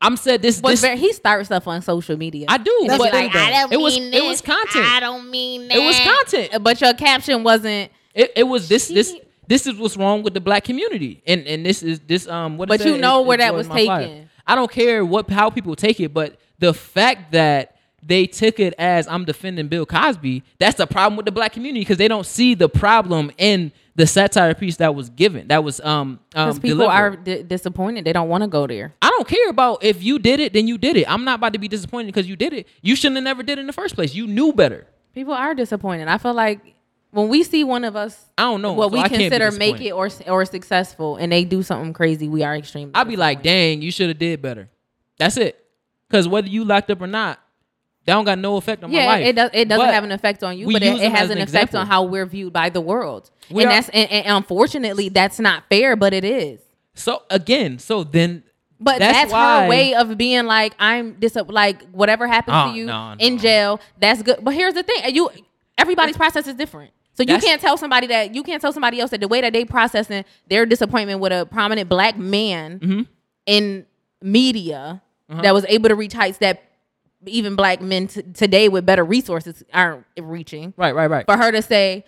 I'm 0.00 0.16
said 0.16 0.42
this. 0.42 0.60
was 0.62 0.74
This 0.74 0.80
very. 0.80 0.96
He 0.98 1.12
starts 1.12 1.46
stuff 1.48 1.66
on 1.66 1.82
social 1.82 2.16
media. 2.16 2.46
I 2.48 2.58
do. 2.58 2.84
That's 2.86 3.02
the 3.02 3.10
like 3.10 3.34
I 3.34 3.50
don't 3.50 3.72
It 3.72 3.80
was- 3.80 3.96
it 3.96 4.24
was 4.24 4.40
content. 4.40 4.84
I 4.86 5.00
don't 5.00 5.30
mean 5.30 5.68
that. 5.68 5.76
It 5.76 5.80
was 5.84 5.98
content. 5.98 6.62
But 6.62 6.80
your 6.80 6.94
caption 6.94 7.42
wasn't. 7.42 7.90
it, 8.14 8.32
it 8.36 8.44
was 8.44 8.68
this. 8.68 8.88
This. 8.88 9.10
She- 9.12 9.22
This 9.48 9.66
is 9.66 9.76
what's 9.76 9.96
wrong 9.96 10.22
with 10.22 10.34
the 10.34 10.40
black 10.42 10.64
community, 10.64 11.22
and 11.26 11.46
and 11.46 11.64
this 11.64 11.82
is 11.82 12.00
this 12.00 12.28
um. 12.28 12.58
What 12.58 12.68
But 12.68 12.84
you 12.84 12.98
know 12.98 13.22
It- 13.22 13.26
where 13.26 13.38
that 13.38 13.54
was 13.54 13.66
taken. 13.66 14.28
I 14.46 14.54
don't 14.54 14.70
care 14.70 15.04
what 15.04 15.30
how 15.30 15.48
people 15.50 15.74
take 15.74 15.98
it, 16.00 16.12
but 16.14 16.38
the 16.58 16.72
fact 16.74 17.32
that 17.32 17.74
they 18.02 18.26
took 18.26 18.60
it 18.60 18.74
as 18.78 19.08
I'm 19.08 19.24
defending 19.24 19.68
Bill 19.68 19.84
Cosby, 19.86 20.42
that's 20.58 20.76
the 20.76 20.86
problem 20.86 21.16
with 21.16 21.26
the 21.26 21.32
black 21.32 21.52
community 21.52 21.80
because 21.80 21.98
they 21.98 22.08
don't 22.08 22.26
see 22.26 22.54
the 22.54 22.68
problem 22.68 23.30
in 23.38 23.72
the 23.96 24.06
satire 24.06 24.54
piece 24.54 24.76
that 24.76 24.94
was 24.94 25.10
given. 25.10 25.48
That 25.48 25.64
was 25.64 25.80
um, 25.80 26.20
um 26.34 26.48
Because 26.48 26.58
people 26.60 26.78
delivered. 26.78 26.92
are 26.92 27.16
di- 27.16 27.42
disappointed. 27.42 28.04
They 28.04 28.12
don't 28.12 28.28
want 28.28 28.42
to 28.44 28.48
go 28.48 28.66
there. 28.66 28.94
I 29.02 29.10
don't 29.10 29.26
care 29.26 29.50
about 29.50 29.82
if 29.82 30.02
you 30.02 30.18
did 30.20 30.38
it, 30.38 30.52
then 30.52 30.68
you 30.68 30.78
did 30.78 30.96
it. 30.96 31.10
I'm 31.10 31.24
not 31.24 31.40
about 31.40 31.52
to 31.54 31.58
be 31.58 31.66
disappointed 31.68 32.06
because 32.06 32.28
you 32.28 32.36
did 32.36 32.52
it. 32.52 32.68
You 32.80 32.94
shouldn't 32.94 33.16
have 33.16 33.24
never 33.24 33.42
did 33.42 33.58
it 33.58 33.62
in 33.62 33.66
the 33.66 33.72
first 33.72 33.94
place. 33.96 34.14
You 34.14 34.26
knew 34.26 34.52
better. 34.52 34.86
People 35.14 35.34
are 35.34 35.54
disappointed. 35.54 36.06
I 36.06 36.18
feel 36.18 36.34
like 36.34 36.76
when 37.10 37.28
we 37.28 37.42
see 37.42 37.64
one 37.64 37.84
of 37.84 37.96
us, 37.96 38.26
I 38.36 38.42
don't 38.42 38.62
know. 38.62 38.74
what 38.74 38.90
so 38.90 38.94
we 38.94 39.00
I 39.00 39.08
consider 39.08 39.50
make 39.50 39.80
it 39.80 39.92
or 39.92 40.08
or 40.28 40.44
successful, 40.44 41.16
and 41.16 41.32
they 41.32 41.44
do 41.44 41.62
something 41.62 41.92
crazy, 41.92 42.28
we 42.28 42.42
are 42.44 42.54
extremely. 42.54 42.94
I'll 42.94 43.04
be 43.04 43.16
like, 43.16 43.42
dang, 43.42 43.82
you 43.82 43.90
should 43.90 44.08
have 44.08 44.18
did 44.18 44.42
better. 44.42 44.68
That's 45.18 45.36
it. 45.36 45.58
Because 46.08 46.28
whether 46.28 46.48
you 46.48 46.64
locked 46.64 46.90
up 46.90 47.00
or 47.00 47.06
not, 47.06 47.40
that 48.08 48.14
don't 48.14 48.24
got 48.24 48.38
no 48.38 48.56
effect 48.56 48.82
on 48.82 48.90
my 48.90 48.98
yeah, 48.98 49.06
life. 49.06 49.26
it 49.26 49.36
does. 49.36 49.50
It 49.52 49.68
doesn't 49.68 49.86
But 49.86 49.94
have 49.94 50.04
an 50.04 50.12
effect 50.12 50.42
on 50.42 50.58
you, 50.58 50.66
but 50.72 50.82
it, 50.82 51.00
it 51.00 51.12
has 51.12 51.30
an 51.30 51.38
an 51.38 51.44
effect 51.46 51.74
on 51.74 51.86
how 51.86 52.02
we're 52.04 52.26
viewed 52.26 52.52
by 52.52 52.68
the 52.70 52.80
world. 52.80 53.30
We 53.50 53.62
and 53.62 53.70
are- 53.70 53.74
that's 53.74 53.88
and, 53.90 54.10
and 54.10 54.36
unfortunately 54.36 55.08
that's 55.08 55.38
not 55.38 55.64
fair, 55.68 55.94
but 55.96 56.12
it 56.12 56.24
is. 56.24 56.60
So 56.94 57.22
again, 57.30 57.78
so 57.78 58.02
then 58.04 58.42
But 58.80 58.98
That's 58.98 59.16
that's, 59.18 59.32
why- 59.32 59.62
her 59.64 59.68
way 59.68 59.94
of 59.94 60.16
being 60.18 60.46
like, 60.46 60.74
I'm 60.78 61.14
dis 61.20 61.36
like 61.48 61.82
whatever 61.90 62.26
happens 62.26 62.56
Oh, 62.58 62.72
to 62.72 62.78
you 62.78 62.86
no, 62.86 63.14
in 63.18 63.36
no. 63.36 63.40
jail, 63.42 63.80
that's 64.00 64.22
good. 64.22 64.38
But 64.42 64.54
here's 64.54 64.74
the 64.74 64.82
thing: 64.82 65.14
you 65.14 65.30
everybody's 65.76 66.16
process 66.16 66.46
is 66.46 66.54
different. 66.54 66.92
So 67.14 67.22
you 67.22 67.26
That's- 67.26 67.44
can't 67.44 67.60
tell 67.60 67.76
somebody 67.76 68.06
that 68.08 68.34
you 68.34 68.42
can't 68.44 68.62
tell 68.62 68.72
somebody 68.72 69.00
else 69.00 69.10
that 69.10 69.20
the 69.20 69.26
way 69.28 69.40
that 69.40 69.52
they 69.52 69.64
processing 69.64 70.24
their 70.48 70.64
disappointment 70.66 71.18
with 71.20 71.32
a 71.32 71.46
prominent 71.46 71.88
black 71.88 72.16
man 72.16 72.78
Mm-hmm. 72.78 73.02
in 73.46 73.86
media 74.22 75.02
Uh-huh. 75.30 75.42
that 75.42 75.52
was 75.54 75.64
able 75.68 75.88
to 75.88 75.94
reach 75.94 76.12
heights 76.14 76.38
that 76.38 76.62
even 77.26 77.56
black 77.56 77.80
men 77.80 78.06
t- 78.06 78.22
today 78.34 78.68
with 78.68 78.86
better 78.86 79.04
resources 79.04 79.62
aren't 79.72 80.04
reaching. 80.18 80.74
right, 80.76 80.94
right, 80.94 81.10
right. 81.10 81.26
For 81.26 81.36
her 81.36 81.50
to 81.52 81.62
say, 81.62 82.04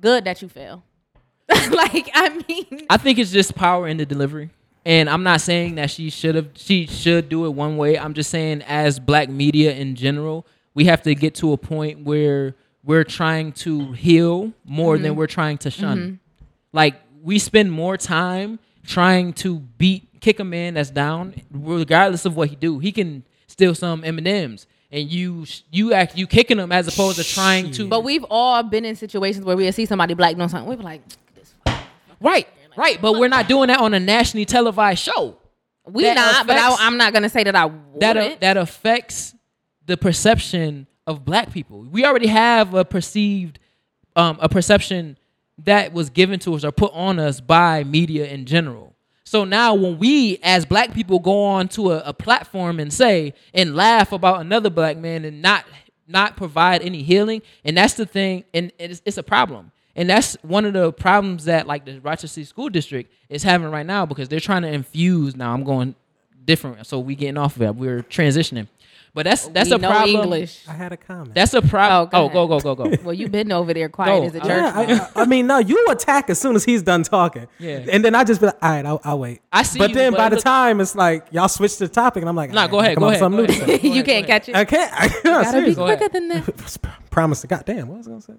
"Good 0.00 0.24
that 0.24 0.42
you 0.42 0.48
fail," 0.48 0.84
like 1.48 2.10
I 2.14 2.42
mean, 2.48 2.86
I 2.90 2.96
think 2.96 3.18
it's 3.18 3.30
just 3.30 3.54
power 3.54 3.86
in 3.88 3.96
the 3.96 4.06
delivery. 4.06 4.50
And 4.86 5.08
I'm 5.08 5.22
not 5.22 5.40
saying 5.40 5.76
that 5.76 5.90
she 5.90 6.10
should 6.10 6.34
have 6.34 6.50
she 6.54 6.86
should 6.86 7.28
do 7.28 7.46
it 7.46 7.50
one 7.50 7.76
way. 7.76 7.98
I'm 7.98 8.14
just 8.14 8.30
saying 8.30 8.62
as 8.62 8.98
black 8.98 9.28
media 9.28 9.74
in 9.74 9.94
general, 9.94 10.46
we 10.74 10.84
have 10.86 11.02
to 11.02 11.14
get 11.14 11.34
to 11.36 11.52
a 11.52 11.56
point 11.56 12.04
where 12.04 12.54
we're 12.82 13.04
trying 13.04 13.52
to 13.52 13.92
heal 13.92 14.52
more 14.64 14.98
than 14.98 15.12
mm-hmm. 15.12 15.18
we're 15.18 15.26
trying 15.26 15.58
to 15.58 15.70
shun. 15.70 15.98
Mm-hmm. 15.98 16.14
Like 16.72 16.96
we 17.22 17.38
spend 17.38 17.72
more 17.72 17.96
time 17.96 18.58
trying 18.84 19.32
to 19.32 19.60
beat 19.60 20.20
kick 20.20 20.40
a 20.40 20.44
man 20.44 20.74
that's 20.74 20.90
down 20.90 21.34
regardless 21.50 22.26
of 22.26 22.36
what 22.36 22.50
he 22.50 22.56
do. 22.56 22.78
He 22.78 22.92
can 22.92 23.24
steal 23.54 23.72
some 23.72 24.02
M&Ms 24.04 24.66
and 24.90 25.08
you 25.08 25.46
you 25.70 25.92
act 25.92 26.18
you 26.18 26.26
kicking 26.26 26.56
them 26.56 26.72
as 26.72 26.88
opposed 26.88 27.18
to 27.18 27.24
trying 27.24 27.70
to 27.70 27.86
but 27.86 28.02
we've 28.02 28.24
all 28.28 28.64
been 28.64 28.84
in 28.84 28.96
situations 28.96 29.44
where 29.44 29.56
we 29.56 29.70
see 29.70 29.86
somebody 29.86 30.12
black 30.14 30.34
doing 30.34 30.48
something. 30.48 30.68
We're 30.68 30.82
like, 30.82 31.02
"This 31.36 31.54
Right. 32.20 32.48
Right, 32.76 33.00
but 33.00 33.12
we're 33.12 33.28
not 33.28 33.46
doing 33.46 33.68
that 33.68 33.78
on 33.78 33.94
a 33.94 34.00
nationally 34.00 34.44
televised 34.44 34.98
show. 34.98 35.36
We 35.86 36.02
That 36.02 36.16
not, 36.16 36.46
but 36.48 36.56
affects- 36.56 36.80
I, 36.80 36.86
I'm 36.88 36.96
not 36.96 37.12
gonna 37.12 37.28
say 37.28 37.44
that 37.44 37.54
I 37.54 37.66
wouldn't. 37.66 38.00
that 38.00 38.16
uh, 38.16 38.34
that 38.40 38.56
affects 38.56 39.36
the 39.86 39.96
perception 39.96 40.88
of 41.06 41.24
black 41.24 41.52
people. 41.52 41.82
We 41.82 42.04
already 42.04 42.26
have 42.26 42.74
a 42.74 42.84
perceived 42.84 43.60
um, 44.16 44.38
a 44.40 44.48
perception 44.48 45.16
that 45.58 45.92
was 45.92 46.10
given 46.10 46.40
to 46.40 46.54
us 46.54 46.64
or 46.64 46.72
put 46.72 46.92
on 46.92 47.20
us 47.20 47.40
by 47.40 47.84
media 47.84 48.26
in 48.26 48.46
general. 48.46 48.93
So 49.24 49.44
now 49.44 49.74
when 49.74 49.98
we 49.98 50.38
as 50.42 50.66
black 50.66 50.92
people 50.92 51.18
go 51.18 51.44
on 51.44 51.68
to 51.68 51.92
a, 51.92 52.02
a 52.06 52.12
platform 52.12 52.78
and 52.78 52.92
say 52.92 53.34
and 53.54 53.74
laugh 53.74 54.12
about 54.12 54.40
another 54.40 54.70
black 54.70 54.98
man 54.98 55.24
and 55.24 55.40
not 55.40 55.64
not 56.06 56.36
provide 56.36 56.82
any 56.82 57.02
healing, 57.02 57.40
and 57.64 57.76
that's 57.76 57.94
the 57.94 58.04
thing, 58.04 58.44
and 58.52 58.70
it's, 58.78 59.00
it's 59.06 59.16
a 59.16 59.22
problem. 59.22 59.72
And 59.96 60.10
that's 60.10 60.36
one 60.42 60.66
of 60.66 60.72
the 60.74 60.92
problems 60.92 61.46
that 61.46 61.66
like 61.66 61.84
the 61.84 62.00
Rochester 62.00 62.44
School 62.44 62.68
District 62.68 63.10
is 63.28 63.42
having 63.42 63.70
right 63.70 63.86
now 63.86 64.04
because 64.04 64.28
they're 64.28 64.40
trying 64.40 64.62
to 64.62 64.68
infuse. 64.68 65.34
Now 65.34 65.54
I'm 65.54 65.64
going 65.64 65.94
different, 66.44 66.86
so 66.86 66.98
we 66.98 67.14
getting 67.14 67.38
off 67.38 67.54
of 67.56 67.60
that. 67.60 67.76
We're 67.76 68.02
transitioning, 68.02 68.68
but 69.14 69.24
that's 69.24 69.46
that's 69.48 69.70
we 69.70 69.76
a 69.76 69.78
know 69.78 69.90
problem. 69.90 70.22
English. 70.24 70.64
I 70.68 70.72
had 70.72 70.92
a 70.92 70.96
comment. 70.96 71.34
That's 71.34 71.54
a 71.54 71.62
problem. 71.62 72.10
Oh, 72.12 72.24
Oh, 72.24 72.28
go 72.28 72.46
go 72.48 72.60
go 72.60 72.74
go 72.74 72.90
go. 72.90 72.96
Well, 73.04 73.14
you've 73.14 73.30
been 73.32 73.52
over 73.52 73.72
there 73.72 73.88
quiet 73.88 74.20
Go. 74.20 74.26
as 74.26 74.34
a 74.34 74.40
church. 74.40 74.48
Yeah, 74.48 75.08
I, 75.14 75.22
I 75.22 75.24
mean, 75.26 75.46
no, 75.46 75.58
you 75.58 75.86
attack 75.90 76.28
as 76.30 76.40
soon 76.40 76.56
as 76.56 76.64
he's 76.64 76.82
done 76.82 77.02
talking. 77.04 77.46
Yeah. 77.58 77.84
And 77.90 78.04
then 78.04 78.14
I 78.14 78.24
just 78.24 78.40
be 78.40 78.46
like, 78.46 78.56
all 78.60 78.70
right, 78.70 78.84
I'll, 78.84 79.00
I'll 79.04 79.18
wait. 79.18 79.40
I 79.52 79.62
see 79.62 79.78
But 79.78 79.90
you, 79.90 79.94
then 79.96 80.12
but 80.12 80.18
by 80.18 80.28
the 80.30 80.36
look- 80.36 80.44
time 80.44 80.80
it's 80.80 80.94
like 80.94 81.26
y'all 81.30 81.48
switch 81.48 81.78
the 81.78 81.88
topic, 81.88 82.22
and 82.22 82.28
I'm 82.28 82.36
like, 82.36 82.50
Nah, 82.50 82.62
all 82.62 82.68
go 82.68 82.80
ahead, 82.80 82.96
come 82.96 83.02
go 83.02 83.06
on, 83.06 83.12
ahead, 83.12 83.20
something 83.20 83.46
go 83.46 83.52
new 83.52 83.58
to 83.60 83.64
ahead. 83.74 83.84
you 83.96 84.02
can't 84.02 84.26
catch 84.26 84.48
it. 84.48 84.56
I 84.56 84.64
can't. 84.64 84.90
I, 84.92 85.06
no, 85.24 85.42
Gotta 85.42 85.62
be 85.64 85.74
quicker 85.74 86.08
than 86.08 86.28
that. 86.28 86.78
Promise 87.10 87.42
to 87.42 87.46
goddamn. 87.46 87.86
What 87.88 87.98
was 87.98 88.08
I 88.08 88.10
gonna 88.10 88.20
say? 88.22 88.34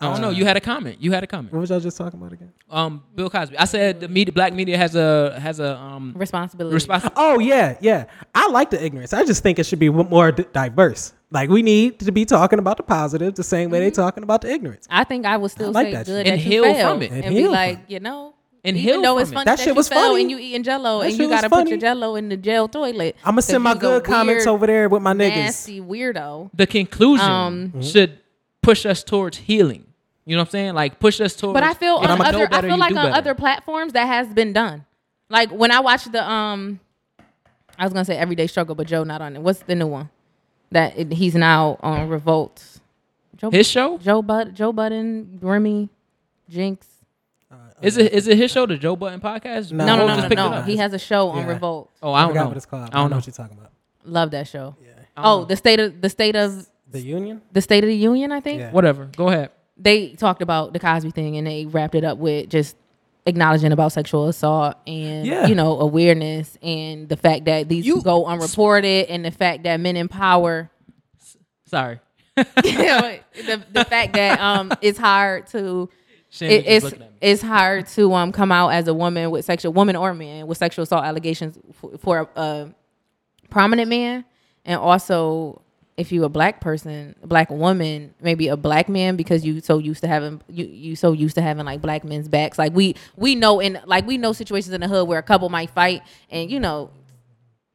I 0.00 0.10
don't 0.12 0.20
know. 0.22 0.30
You 0.30 0.44
had 0.46 0.56
a 0.56 0.60
comment. 0.60 0.96
You 1.00 1.12
had 1.12 1.22
a 1.22 1.26
comment. 1.26 1.52
What 1.52 1.60
was 1.60 1.70
y'all 1.70 1.80
just 1.80 1.96
talking 1.98 2.18
about 2.18 2.32
again? 2.32 2.52
Um, 2.70 3.02
Bill 3.14 3.28
Cosby. 3.28 3.58
I 3.58 3.66
said 3.66 4.00
the 4.00 4.08
media, 4.08 4.32
black 4.32 4.52
media 4.54 4.78
has 4.78 4.94
a 4.94 5.38
has 5.38 5.60
a 5.60 5.76
um 5.76 6.14
Responsibility. 6.16 6.74
responsibility. 6.74 7.14
Oh 7.20 7.38
yeah, 7.38 7.76
yeah. 7.80 8.04
I 8.34 8.48
like 8.48 8.70
the 8.70 8.82
ignorance. 8.82 9.12
I 9.12 9.24
just 9.24 9.42
think 9.42 9.58
it 9.58 9.64
should 9.66 9.78
be 9.78 9.90
more 9.90 10.32
d- 10.32 10.46
diverse. 10.52 11.12
Like 11.30 11.50
we 11.50 11.62
need 11.62 11.98
to 12.00 12.12
be 12.12 12.24
talking 12.24 12.58
about 12.58 12.76
the 12.78 12.82
positive 12.82 13.34
the 13.34 13.44
same 13.44 13.70
way 13.70 13.80
they 13.80 13.90
talking 13.90 14.22
about 14.22 14.40
the 14.40 14.50
ignorance. 14.50 14.86
I 14.90 15.04
think 15.04 15.26
I 15.26 15.36
would 15.36 15.50
still 15.50 15.68
I 15.68 15.82
like 15.82 15.86
say 15.88 15.92
that 15.92 16.06
good 16.06 16.26
that 16.26 16.32
And 16.32 16.40
you 16.40 16.62
heal 16.64 16.74
from 16.80 17.02
it. 17.02 17.10
and, 17.12 17.24
And 17.24 17.34
be 17.34 17.40
heal 17.42 17.50
like, 17.52 17.76
from 17.76 17.84
you 17.88 18.00
know, 18.00 18.34
And 18.64 18.76
even 18.76 18.88
heal 18.94 19.02
though 19.02 19.18
it's 19.18 19.28
from 19.30 19.34
it. 19.34 19.34
funny 19.40 19.44
That 19.44 19.56
that, 19.58 19.62
shit 19.62 19.68
you 19.68 19.74
was 19.74 19.88
fell 19.88 20.08
funny. 20.12 20.22
and 20.22 20.30
you 20.30 20.38
eating 20.38 20.62
Jello 20.62 21.00
That 21.00 21.10
and 21.10 21.18
you 21.18 21.28
got 21.28 21.42
to 21.42 21.50
put 21.50 21.68
your 21.68 21.78
Jello 21.78 22.16
in 22.16 22.30
the 22.30 22.36
jail 22.38 22.68
toilet. 22.68 23.16
I'm 23.22 23.32
gonna 23.32 23.42
send 23.42 23.62
my 23.62 23.70
you's 23.72 23.76
a 23.76 23.80
good 23.80 24.04
comments 24.04 24.46
weird, 24.46 24.54
over 24.54 24.66
there 24.66 24.88
with 24.88 25.02
my 25.02 25.12
niggas. 25.12 25.36
Nasty 25.36 25.80
weirdo. 25.80 26.50
The 26.54 26.66
conclusion 26.66 27.30
Um, 27.30 27.82
should 27.82 28.18
push 28.62 28.84
us 28.86 29.04
towards 29.04 29.36
healing. 29.38 29.84
You 30.26 30.36
know 30.36 30.42
what 30.42 30.48
I'm 30.48 30.50
saying? 30.52 30.74
Like 30.74 30.98
push 31.00 31.20
us 31.20 31.34
towards. 31.34 31.54
But 31.54 31.62
I 31.62 31.74
feel 31.74 31.96
on 31.96 32.06
I'ma 32.06 32.30
know 32.30 32.44
other, 32.44 32.48
I 32.54 32.60
feel 32.62 32.76
like 32.76 32.90
on 32.90 32.94
better. 32.96 33.14
other 33.16 33.34
platforms 33.34 33.92
that 33.94 34.06
has 34.06 34.28
been 34.28 34.52
done. 34.52 34.84
Like 35.28 35.50
when 35.50 35.70
I 35.70 35.80
watched 35.80 36.12
the 36.12 36.28
um, 36.28 36.80
I 37.78 37.84
was 37.84 37.92
gonna 37.92 38.04
say 38.04 38.16
Everyday 38.16 38.46
Struggle, 38.46 38.74
but 38.74 38.86
Joe 38.86 39.04
not 39.04 39.22
on 39.22 39.36
it. 39.36 39.42
What's 39.42 39.60
the 39.60 39.74
new 39.74 39.86
one? 39.86 40.10
That 40.72 40.96
it, 40.98 41.12
he's 41.12 41.34
now 41.34 41.78
on 41.80 42.08
Revolt. 42.08 42.62
Joe, 43.36 43.50
his 43.50 43.66
show 43.66 43.98
Joe 43.98 44.22
Bud, 44.22 44.54
Joe 44.54 44.72
Budden, 44.72 45.38
Remy, 45.40 45.88
Jinx. 46.48 46.86
is 47.80 47.96
it 47.96 48.12
is 48.12 48.28
it 48.28 48.36
his 48.36 48.50
show, 48.50 48.66
the 48.66 48.76
Joe 48.76 48.94
Budden 48.96 49.20
podcast? 49.20 49.72
No, 49.72 49.86
No, 49.86 49.96
no, 49.96 50.02
Or 50.04 50.28
no, 50.28 50.28
no, 50.28 50.50
no. 50.56 50.62
He 50.62 50.76
has 50.76 50.92
a 50.92 50.98
show 50.98 51.30
on 51.30 51.38
Yeah. 51.44 51.48
Revolt. 51.54 51.90
Oh, 52.02 52.12
I 52.12 52.20
don't 52.22 52.28
forgot 52.30 52.42
know. 52.42 52.48
what 52.48 52.56
it's 52.58 52.66
called. 52.66 52.90
I 52.92 52.98
don't 52.98 53.10
know. 53.10 53.16
what 53.16 53.26
you're 53.26 53.32
talking 53.34 53.56
about. 53.56 53.72
Love 54.04 54.30
that 54.32 54.46
show. 54.46 54.76
I 55.16 55.22
don't 55.22 55.26
Oh, 55.32 55.38
know. 55.40 55.44
the 55.46 55.56
state 55.56 55.80
of 55.80 56.00
the 56.00 56.08
state 56.10 56.36
of 56.36 56.66
The 56.90 57.00
union. 57.00 57.40
the 57.52 57.60
State 57.62 57.82
of 57.82 57.88
the 57.88 57.96
Union, 57.96 58.30
I 58.30 58.40
think. 58.40 58.60
Yeah. 58.60 58.70
Whatever. 58.72 59.06
Go 59.16 59.28
ahead. 59.28 59.50
They 59.82 60.10
talked 60.14 60.42
about 60.42 60.72
the 60.72 60.78
Cosby 60.78 61.10
thing 61.10 61.36
and 61.36 61.46
they 61.46 61.64
wrapped 61.66 61.94
it 61.94 62.04
up 62.04 62.18
with 62.18 62.48
just 62.50 62.76
acknowledging 63.26 63.72
about 63.72 63.92
sexual 63.92 64.28
assault 64.28 64.76
and 64.86 65.26
Yeah. 65.26 65.46
you 65.46 65.54
know 65.54 65.78
awareness 65.80 66.56
and 66.62 67.08
the 67.08 67.16
fact 67.16 67.44
that 67.46 67.68
these 67.68 67.86
You- 67.86 68.02
go 68.02 68.24
unreported 68.26 69.06
and 69.08 69.24
the 69.24 69.30
fact 69.30 69.64
that 69.64 69.78
men 69.80 69.96
in 69.96 70.08
power 70.08 70.70
Sorry. 71.66 72.00
the, 72.36 73.62
the 73.72 73.84
fact 73.84 74.14
that 74.14 74.40
um 74.40 74.72
it's 74.80 74.98
hard 74.98 75.46
to 75.48 75.88
it, 76.40 76.64
it's 76.66 76.84
looking 76.84 77.02
at 77.02 77.10
me. 77.10 77.16
it's 77.20 77.42
hard 77.42 77.86
to 77.88 78.12
um 78.14 78.32
come 78.32 78.50
out 78.52 78.68
as 78.70 78.88
a 78.88 78.94
woman 78.94 79.30
with 79.30 79.44
sexual 79.44 79.72
woman 79.72 79.96
or 79.96 80.14
man 80.14 80.46
with 80.46 80.56
sexual 80.58 80.82
assault 80.84 81.04
allegations 81.04 81.58
for, 81.74 81.98
for 81.98 82.18
a, 82.36 82.40
a 82.40 82.74
prominent 83.50 83.88
man 83.88 84.24
and 84.64 84.80
also 84.80 85.60
if 86.00 86.10
you 86.10 86.24
a 86.24 86.28
black 86.28 86.62
person 86.62 87.14
black 87.22 87.50
woman 87.50 88.14
maybe 88.22 88.48
a 88.48 88.56
black 88.56 88.88
man 88.88 89.16
because 89.16 89.44
you 89.44 89.60
so 89.60 89.76
used 89.76 90.00
to 90.00 90.08
having 90.08 90.40
you 90.48 90.64
you 90.64 90.96
so 90.96 91.12
used 91.12 91.34
to 91.34 91.42
having 91.42 91.66
like 91.66 91.82
black 91.82 92.04
men's 92.04 92.26
backs. 92.26 92.58
Like 92.58 92.72
we 92.74 92.96
we 93.16 93.34
know 93.34 93.60
in 93.60 93.78
like 93.84 94.06
we 94.06 94.16
know 94.16 94.32
situations 94.32 94.72
in 94.72 94.80
the 94.80 94.88
hood 94.88 95.06
where 95.06 95.18
a 95.18 95.22
couple 95.22 95.48
might 95.50 95.68
fight 95.70 96.02
and 96.30 96.50
you 96.50 96.58
know 96.58 96.90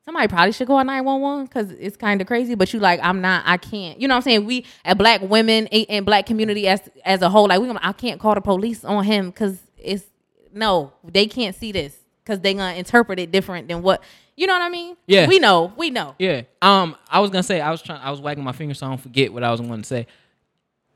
somebody 0.06 0.28
probably 0.28 0.52
should 0.52 0.68
call 0.68 0.84
911 0.84 1.46
because 1.46 1.72
it's 1.72 1.98
kind 1.98 2.20
of 2.20 2.28
crazy 2.28 2.56
but 2.56 2.74
you 2.74 2.80
like 2.80 3.00
i'm 3.04 3.22
not 3.22 3.44
i 3.46 3.58
can't. 3.58 4.02
You 4.02 4.08
know 4.08 4.16
what 4.16 4.18
i'm 4.18 4.24
saying? 4.24 4.46
We 4.46 4.66
at 4.84 4.98
black 4.98 5.22
women 5.22 5.68
and 5.68 6.06
black 6.06 6.26
community 6.26 6.68
as 6.68 6.82
as 7.06 7.22
a 7.22 7.30
whole 7.30 7.48
like 7.48 7.62
we 7.62 7.70
i 7.82 7.94
can't 7.94 8.20
call 8.20 8.34
the 8.34 8.42
police 8.42 8.84
on 8.84 9.04
him 9.04 9.30
because 9.30 9.60
it's 9.78 10.06
no 10.52 10.94
they 11.04 11.28
can't 11.28 11.56
see 11.56 11.72
this 11.72 11.96
because 12.26 12.40
they 12.42 12.54
gonna 12.56 12.76
interpret 12.76 13.20
it 13.20 13.32
different 13.32 13.68
than 13.68 13.82
what 13.84 14.04
you 14.36 14.48
know 14.48 14.54
what 14.54 14.62
i 14.64 14.70
mean 14.70 14.98
Yeah. 15.08 15.28
we 15.28 15.38
know 15.40 15.72
we 15.78 15.92
know 15.92 16.16
Yeah. 16.20 16.42
Um, 16.62 16.96
I 17.10 17.20
was 17.20 17.30
gonna 17.30 17.44
say 17.44 17.62
I 17.62 17.70
was 17.72 17.82
trying. 17.82 18.02
I 18.02 18.10
was 18.12 18.20
wagging 18.20 18.44
my 18.44 18.52
finger 18.52 18.74
so 18.74 18.88
I 18.88 18.90
don't 18.90 18.98
forget 19.02 19.32
what 19.32 19.44
I 19.44 19.52
was 19.52 19.62
going 19.62 19.82
to 19.82 19.88
say. 19.88 20.08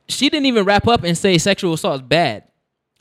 She 0.08 0.30
didn't 0.30 0.48
even 0.48 0.66
wrap 0.66 0.88
up 0.88 1.04
and 1.04 1.16
say 1.18 1.38
sexual 1.38 1.74
assault 1.74 1.96
is 1.98 2.02
bad. 2.02 2.44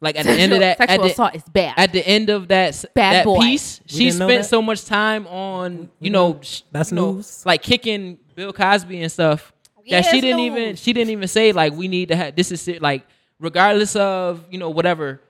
Like 0.01 0.17
at 0.17 0.27
the 0.27 0.33
end 0.33 0.53
of 0.53 0.61
that, 0.61 0.79
sexual 0.79 0.95
at 0.95 1.03
the, 1.03 1.11
assault 1.13 1.35
is 1.35 1.43
bad 1.43 1.75
at 1.77 1.93
the 1.93 2.07
end 2.07 2.29
of 2.31 2.49
that 2.49 2.85
Bad 2.95 3.15
that 3.15 3.25
boy. 3.25 3.41
piece, 3.41 3.81
We 3.91 3.99
she 3.99 4.11
spent 4.13 4.45
so 4.45 4.63
much 4.63 4.85
time 4.85 5.27
on 5.27 5.89
you 5.99 6.11
know 6.11 6.41
That's 6.71 6.93
you 6.93 6.97
know, 6.97 7.13
news. 7.15 7.45
like 7.45 7.63
kicking 7.63 8.19
Bill 8.37 8.53
Cosby 8.53 9.03
and 9.03 9.11
stuff. 9.11 9.53
Yeah, 9.85 10.03
that 10.03 10.11
she 10.11 10.21
didn't 10.21 10.37
news. 10.37 10.57
even 10.59 10.77
she 10.77 10.93
didn't 10.93 11.11
even 11.11 11.27
say 11.29 11.51
like 11.53 11.73
we 11.73 11.89
need 11.89 12.09
to 12.09 12.17
have 12.17 12.37
this 12.37 12.53
is 12.53 12.61
ser- 12.61 12.79
like 12.81 13.07
regardless 13.41 13.97
of 13.97 14.45
you 14.51 14.59
know 14.59 14.71
whatever 14.71 15.21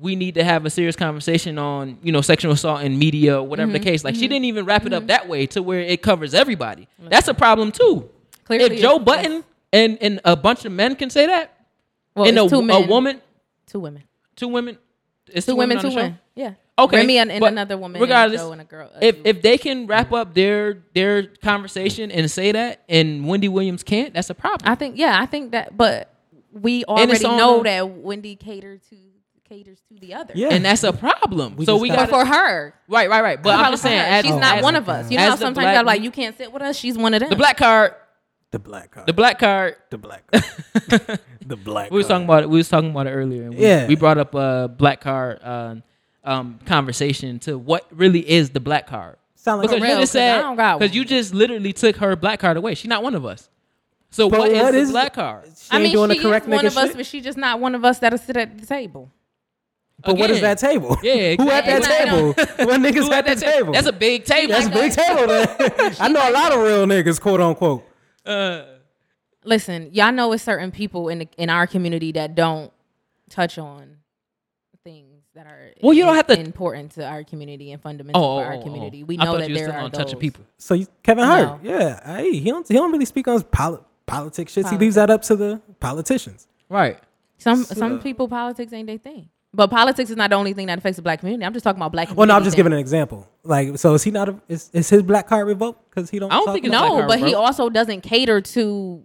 we 0.00 0.14
need 0.16 0.34
to 0.36 0.44
have 0.44 0.64
a 0.64 0.70
serious 0.70 0.94
conversation 0.96 1.58
on 1.58 1.98
you 2.02 2.12
know 2.12 2.20
sexual 2.20 2.52
assault 2.52 2.82
in 2.82 2.98
media 2.98 3.42
whatever 3.42 3.72
Mm-hmm. 3.72 3.72
the 3.84 3.90
case. 3.90 4.04
Like 4.04 4.14
she 4.14 4.28
didn't 4.28 4.44
even 4.44 4.64
wrap 4.64 4.86
it 4.86 4.92
up 4.92 5.08
that 5.08 5.28
way 5.28 5.46
to 5.48 5.62
where 5.62 5.80
it 5.80 6.02
covers 6.02 6.34
everybody. 6.34 6.88
That's 6.98 7.28
a 7.28 7.34
problem 7.34 7.72
too. 7.72 8.08
Clearly 8.44 8.76
if 8.76 8.80
Joe 8.80 8.98
Budden 8.98 9.44
and 9.72 9.98
and 10.00 10.20
a 10.24 10.36
bunch 10.36 10.64
of 10.64 10.72
men 10.72 10.94
can 10.96 11.10
say 11.10 11.26
that 11.26 11.54
well, 12.14 12.26
and 12.28 12.38
a, 12.38 12.48
two 12.48 12.60
a 12.60 12.86
woman 12.86 13.20
two 13.66 13.80
women. 13.80 14.04
Two 14.36 14.48
women? 14.48 14.78
It's 15.28 15.46
two 15.46 15.56
women 15.56 15.76
on 15.78 15.82
two 15.82 15.88
women. 15.90 16.18
Yeah. 16.34 16.54
Okay, 16.78 16.98
Remy 16.98 17.18
and, 17.18 17.32
and 17.32 17.44
another 17.44 17.76
woman 17.76 18.00
regardless, 18.00 18.40
and 18.40 18.52
and 18.52 18.60
a 18.60 18.64
girl 18.64 18.88
a 18.94 19.04
if 19.04 19.16
dude. 19.16 19.26
if 19.26 19.42
they 19.42 19.58
can 19.58 19.88
wrap 19.88 20.12
up 20.12 20.32
their 20.32 20.78
their 20.94 21.24
conversation 21.26 22.12
and 22.12 22.30
say 22.30 22.52
that, 22.52 22.84
and 22.88 23.26
Wendy 23.26 23.48
Williams 23.48 23.82
can't, 23.82 24.14
that's 24.14 24.30
a 24.30 24.34
problem. 24.34 24.70
I 24.70 24.76
think 24.76 24.96
yeah, 24.96 25.18
I 25.20 25.26
think 25.26 25.50
that, 25.50 25.76
but 25.76 26.14
we 26.52 26.84
already 26.84 27.20
know 27.24 27.64
that 27.64 27.88
Wendy 27.90 28.36
catered 28.36 28.80
to 28.90 28.96
caters 29.48 29.78
to 29.88 29.98
the 29.98 30.14
other. 30.14 30.32
Yeah. 30.36 30.48
and 30.50 30.64
that's 30.64 30.82
a 30.84 30.92
problem. 30.92 31.56
We 31.56 31.64
so 31.64 31.76
we 31.78 31.88
got- 31.88 32.08
got 32.08 32.10
for 32.10 32.24
her, 32.24 32.74
right, 32.88 33.08
right, 33.08 33.22
right. 33.22 33.42
But 33.42 33.58
I'm 33.58 33.72
just 33.72 33.82
saying, 33.82 33.98
as, 33.98 34.24
she's 34.24 34.34
Oh, 34.34 34.38
not 34.38 34.58
as- 34.58 34.62
one 34.62 34.74
of 34.76 34.88
us. 34.88 35.10
You 35.10 35.16
know, 35.18 35.30
how 35.30 35.36
sometimes 35.36 35.64
black- 35.64 35.74
you're 35.74 35.84
like, 35.84 36.02
you 36.02 36.10
can't 36.10 36.36
sit 36.36 36.52
with 36.52 36.62
us. 36.62 36.76
She's 36.76 36.96
one 36.98 37.14
of 37.14 37.20
them. 37.20 37.30
the 37.30 37.36
black 37.36 37.56
card, 37.56 37.94
the 38.50 38.58
black 38.58 38.90
card. 38.90 39.06
the 39.06 39.12
black 39.12 39.38
card. 39.38 39.76
The 39.90 39.98
black 39.98 40.26
card. 40.32 41.20
the 41.46 41.56
black. 41.56 41.90
We 41.90 41.98
were 41.98 42.08
talking 42.08 42.24
about 42.24 42.42
it. 42.42 42.50
We 42.50 42.58
was 42.58 42.68
talking 42.68 42.90
about 42.90 43.06
it 43.06 43.10
earlier. 43.10 43.44
and 43.44 43.54
we, 43.54 43.62
Yeah. 43.62 43.86
we 43.86 43.96
brought 43.96 44.18
up 44.18 44.34
a 44.34 44.68
black 44.68 45.00
card 45.00 45.40
uh, 45.42 45.76
um, 46.24 46.58
conversation 46.66 47.38
to 47.40 47.56
what 47.58 47.86
really 47.90 48.28
is 48.28 48.50
the 48.50 48.60
black 48.60 48.86
card. 48.86 49.16
Sound 49.34 49.60
like 49.60 49.70
Because 49.70 49.82
real, 49.82 49.94
you 49.94 50.00
just 50.02 50.12
'cause 50.12 50.20
I 50.20 50.54
said 50.56 50.78
because 50.78 50.94
you 50.94 51.04
just 51.04 51.32
literally 51.32 51.72
took 51.72 51.96
her 51.96 52.16
black 52.16 52.40
card 52.40 52.56
away. 52.56 52.74
She's 52.74 52.88
not 52.88 53.02
one 53.02 53.14
of 53.14 53.24
us. 53.24 53.48
So 54.10 54.28
But 54.28 54.40
what 54.40 54.50
is 54.50 54.62
what 54.62 54.70
the 54.72 54.78
is- 54.78 54.90
black 54.90 55.14
card? 55.14 55.44
She 55.56 55.68
I 55.70 55.78
mean, 55.80 55.92
doing 55.92 56.10
she 56.10 56.18
the 56.18 56.22
correct 56.24 56.46
is 56.46 56.50
one 56.50 56.64
nigga 56.64 56.68
of 56.68 56.76
us, 56.78 56.94
but 56.96 57.06
she's 57.06 57.22
just 57.24 57.38
not 57.38 57.60
one 57.60 57.74
of 57.74 57.84
us 57.84 57.98
that'll 57.98 58.18
sit 58.18 58.36
at 58.36 58.58
the 58.58 58.66
table. 58.66 59.10
But 60.04 60.16
what 60.16 60.30
is 60.30 60.40
that 60.42 60.58
table? 60.58 60.96
Yeah, 61.02 61.34
Who 61.38 61.50
at 61.50 61.66
that 61.66 61.78
exactly. 61.78 62.34
table? 62.34 62.66
what 62.68 62.80
niggas 62.80 63.06
Who 63.06 63.12
at 63.12 63.26
that 63.26 63.38
ta- 63.40 63.50
table? 63.50 63.72
That's 63.72 63.86
a 63.88 63.92
big 63.92 64.24
table. 64.24 64.52
That's 64.52 64.66
a 64.66 64.70
big 64.70 64.92
table. 64.92 65.26
Then. 65.26 65.96
I 66.00 66.08
know 66.08 66.28
a 66.28 66.32
lot 66.32 66.52
of 66.52 66.60
real 66.60 66.86
niggas, 66.86 67.20
quote 67.20 67.40
unquote. 67.40 67.84
Uh, 68.24 68.64
Listen, 69.44 69.90
y'all 69.92 70.12
know 70.12 70.32
it's 70.32 70.42
certain 70.42 70.70
people 70.70 71.08
in 71.08 71.20
the, 71.20 71.28
in 71.38 71.48
our 71.50 71.66
community 71.66 72.12
that 72.12 72.34
don't 72.34 72.70
touch 73.30 73.56
on 73.58 73.96
things 74.84 75.22
that 75.34 75.46
are 75.46 75.70
Well, 75.82 75.94
you 75.94 76.04
don't 76.04 76.14
have 76.16 76.26
to- 76.28 76.38
important 76.38 76.92
to 76.92 77.04
our 77.06 77.24
community 77.24 77.72
and 77.72 77.80
fundamental 77.82 78.22
oh, 78.22 78.38
for 78.38 78.44
oh, 78.44 78.46
our 78.46 78.54
oh, 78.54 78.62
community. 78.62 79.02
oh. 79.02 79.06
We 79.06 79.16
know 79.16 79.24
thought 79.24 79.38
that 79.40 79.48
you 79.48 79.54
there 79.56 79.72
are 79.72 79.78
on 79.80 79.90
touching 79.90 80.14
those. 80.14 80.20
people. 80.20 80.44
So 80.58 80.74
you, 80.74 80.86
Kevin 81.02 81.24
Hart, 81.24 81.62
No. 81.64 81.70
yeah, 81.78 82.16
hey, 82.18 82.32
he 82.38 82.50
don't 82.50 82.66
he 82.68 82.74
don't 82.74 82.92
really 82.92 83.04
speak 83.04 83.26
on 83.26 83.42
poli- 83.42 83.80
politics 84.06 84.52
shit. 84.52 84.68
He 84.68 84.76
leaves 84.76 84.94
that 84.96 85.10
up 85.10 85.22
to 85.22 85.36
the 85.36 85.60
politicians. 85.80 86.46
Right. 86.68 86.98
Some 87.38 87.64
So- 87.64 87.74
some 87.74 88.00
people 88.00 88.28
politics 88.28 88.72
ain't 88.72 88.86
their 88.86 88.98
thing. 88.98 89.30
But 89.54 89.68
politics 89.68 90.10
is 90.10 90.16
not 90.16 90.30
the 90.30 90.36
only 90.36 90.52
thing 90.52 90.66
that 90.66 90.78
affects 90.78 90.96
the 90.96 91.02
black 91.02 91.20
community. 91.20 91.44
I'm 91.46 91.54
just 91.54 91.64
talking 91.64 91.78
about 91.80 91.90
black. 91.92 92.08
People. 92.08 92.18
Well, 92.20 92.26
no, 92.28 92.34
I'm 92.34 92.44
just 92.44 92.54
community 92.54 92.58
giving 92.58 92.72
an 92.74 92.78
example. 92.80 93.26
Like, 93.44 93.78
so 93.78 93.94
is 93.94 94.02
he 94.04 94.10
not? 94.10 94.28
A, 94.28 94.40
is, 94.48 94.68
is 94.74 94.90
his 94.90 95.02
black 95.02 95.26
card 95.26 95.46
revoked 95.46 95.88
because 95.90 96.10
he 96.10 96.18
don't? 96.18 96.30
I 96.30 96.36
don't 96.36 96.46
talk 96.46 96.54
think 96.54 96.66
about- 96.66 96.88
No, 96.88 96.94
card, 96.96 97.08
but 97.08 97.18
he 97.20 97.34
also 97.34 97.70
doesn't 97.70 98.02
cater 98.02 98.40
to 98.42 99.02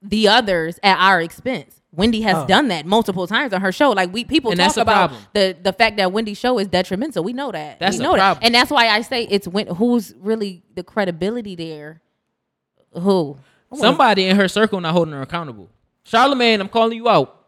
the 0.00 0.28
others 0.28 0.78
at 0.82 0.96
our 0.98 1.20
expense. 1.20 1.80
Wendy 1.90 2.22
has 2.22 2.36
Oh. 2.36 2.46
done 2.46 2.68
that 2.68 2.86
multiple 2.86 3.26
times 3.26 3.52
on 3.52 3.60
her 3.60 3.70
show. 3.72 3.90
Like 3.90 4.12
we 4.12 4.24
people 4.24 4.50
And 4.50 4.58
talk 4.60 4.76
about 4.76 5.08
problem. 5.10 5.20
the 5.32 5.56
the 5.62 5.72
fact 5.72 5.96
that 5.98 6.10
Wendy's 6.12 6.38
show 6.38 6.58
is 6.58 6.66
detrimental. 6.68 7.22
We 7.24 7.32
know 7.32 7.50
that. 7.52 7.78
That's 7.80 7.98
we 7.98 8.04
a 8.04 8.08
know 8.08 8.14
problem. 8.14 8.40
that, 8.40 8.46
and 8.46 8.54
that's 8.54 8.70
why 8.70 8.88
I 8.88 9.00
say 9.02 9.24
it's 9.30 9.46
when 9.48 9.66
who's 9.68 10.12
really 10.20 10.62
the 10.74 10.82
credibility 10.84 11.54
there. 11.56 12.00
Who 12.92 13.36
Somebody 13.76 14.26
in 14.26 14.36
her 14.36 14.46
circle 14.48 14.80
not 14.80 14.92
holding 14.92 15.14
her 15.14 15.22
accountable. 15.22 15.68
Charlamagne, 16.04 16.60
I'm 16.60 16.68
calling 16.68 16.96
you 16.96 17.08
out. 17.08 17.43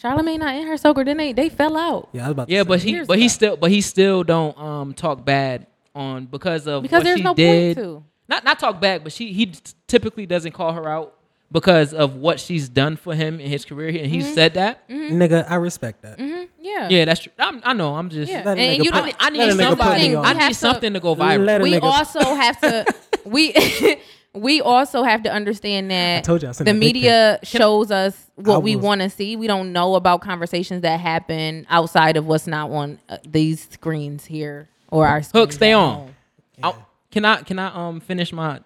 Charlamagne 0.00 0.38
not 0.40 0.54
in 0.56 0.66
her 0.66 0.76
circle? 0.76 1.04
Then 1.04 1.16
they 1.16 1.32
they 1.32 1.48
fell 1.48 1.76
out 1.76 2.08
Yeah, 2.12 2.22
I 2.22 2.28
was 2.28 2.32
about. 2.32 2.48
To 2.48 2.54
Yeah, 2.54 2.62
say. 2.62 2.68
but 2.68 2.80
he 2.82 2.90
Years 2.92 3.06
but 3.06 3.18
he 3.18 3.24
ago. 3.26 3.28
still 3.32 3.56
but 3.56 3.70
he 3.70 3.80
still 3.80 4.24
don't 4.24 4.58
um 4.58 4.94
talk 4.94 5.24
bad 5.24 5.66
on 5.94 6.26
because 6.26 6.66
of 6.66 6.82
because 6.82 6.98
what 7.00 7.04
there's 7.04 7.18
she 7.18 7.22
no 7.24 7.34
did. 7.34 7.76
point 7.76 7.86
to. 7.86 8.04
Not 8.28 8.44
not 8.44 8.58
talk 8.58 8.80
back, 8.80 9.04
but 9.04 9.12
she 9.12 9.32
he 9.32 9.52
typically 9.86 10.26
doesn't 10.26 10.52
call 10.52 10.72
her 10.72 10.88
out 10.88 11.14
because 11.52 11.94
of 11.94 12.16
what 12.16 12.40
she's 12.40 12.68
done 12.68 12.96
for 12.96 13.14
him 13.14 13.38
in 13.38 13.48
his 13.48 13.64
career, 13.64 13.88
and 14.02 14.10
Mm-hmm. 14.12 14.34
said 14.34 14.54
that. 14.54 14.88
nigga, 14.88 15.48
I 15.48 15.54
respect 15.56 16.02
that. 16.02 16.18
Yeah. 16.58 16.88
Yeah, 16.88 17.04
that's 17.04 17.20
true. 17.20 17.32
I'm, 17.38 17.60
I 17.64 17.74
know. 17.74 17.94
I'm 17.94 18.08
just. 18.08 18.32
Yeah. 18.32 18.42
Let 18.44 18.58
a 18.58 18.60
And 18.60 18.80
nigga 18.80 18.84
you 18.84 18.90
put- 18.90 19.04
don't- 19.04 19.16
I 19.20 19.30
need 19.30 19.38
let 19.38 19.50
a 19.50 19.52
nigga 19.52 19.68
put 19.68 19.78
somebody. 19.78 20.08
me 20.08 20.14
on. 20.16 20.24
I 20.24 20.32
We 20.32 20.38
have 20.40 20.48
need 20.48 20.54
to- 20.54 20.58
something 20.58 20.92
to 20.94 21.00
go 21.00 21.14
viral. 21.14 21.44
Let 21.44 21.60
a 21.60 21.64
we 21.64 21.72
nigga- 21.72 21.82
also 21.82 22.20
have 22.34 22.60
to 22.62 22.86
we 23.24 23.52
we 24.34 24.60
also 24.60 25.02
have 25.04 25.22
to 25.22 25.32
understand 25.32 25.90
that 25.90 26.24
told 26.24 26.42
you 26.42 26.48
I 26.48 26.52
the 26.52 26.74
media 26.74 27.38
shows 27.42 27.90
us 27.90 28.30
what 28.34 28.56
I 28.56 28.58
we 28.58 28.76
want 28.76 29.00
to 29.00 29.08
see. 29.10 29.36
We 29.36 29.46
don't 29.46 29.72
know 29.72 29.94
about 29.94 30.20
conversations 30.22 30.82
that 30.82 30.98
happen 31.00 31.66
outside 31.70 32.16
of 32.16 32.26
what's 32.26 32.46
not 32.46 32.70
on 32.70 32.98
uh, 33.08 33.18
these 33.24 33.68
screens 33.70 34.24
here 34.24 34.68
or 34.90 35.06
our 35.06 35.20
Hook, 35.20 35.52
stay 35.52 35.72
on. 35.72 35.94
home. 35.94 36.14
I- 36.62 36.74
can 37.10 37.24
I 37.24 37.42
can 37.42 37.58
I 37.60 37.66
um 37.88 38.00
finish 38.00 38.32
my 38.32 38.58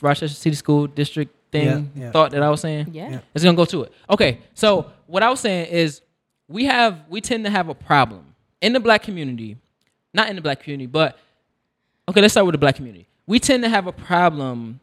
Rochester 0.00 0.28
City 0.28 0.54
School 0.54 0.86
District 0.86 1.34
thing 1.50 1.90
Yeah, 1.96 2.04
yeah. 2.04 2.10
thought 2.12 2.30
that 2.30 2.42
I 2.42 2.48
was 2.48 2.60
saying? 2.60 2.90
Yeah. 2.92 3.10
Yeah. 3.10 3.18
It's 3.34 3.42
gonna 3.44 3.56
go 3.56 3.64
to 3.64 3.82
it. 3.82 3.92
Okay, 4.08 4.38
so 4.54 4.90
what 5.08 5.24
I 5.24 5.30
was 5.30 5.40
saying 5.40 5.66
is 5.66 6.00
we 6.46 6.64
have 6.66 7.00
we 7.08 7.20
tend 7.20 7.44
to 7.44 7.50
have 7.50 7.68
a 7.68 7.74
problem 7.74 8.34
in 8.60 8.72
the 8.72 8.78
black 8.78 9.02
community, 9.02 9.56
not 10.14 10.28
in 10.30 10.36
the 10.36 10.42
black 10.42 10.62
community, 10.62 10.86
but 10.86 11.18
okay, 12.08 12.20
let's 12.20 12.34
start 12.34 12.46
with 12.46 12.52
the 12.52 12.58
black 12.58 12.76
community. 12.76 13.08
We 13.26 13.40
tend 13.40 13.64
to 13.64 13.68
have 13.68 13.88
a 13.88 13.92
problem 13.92 14.78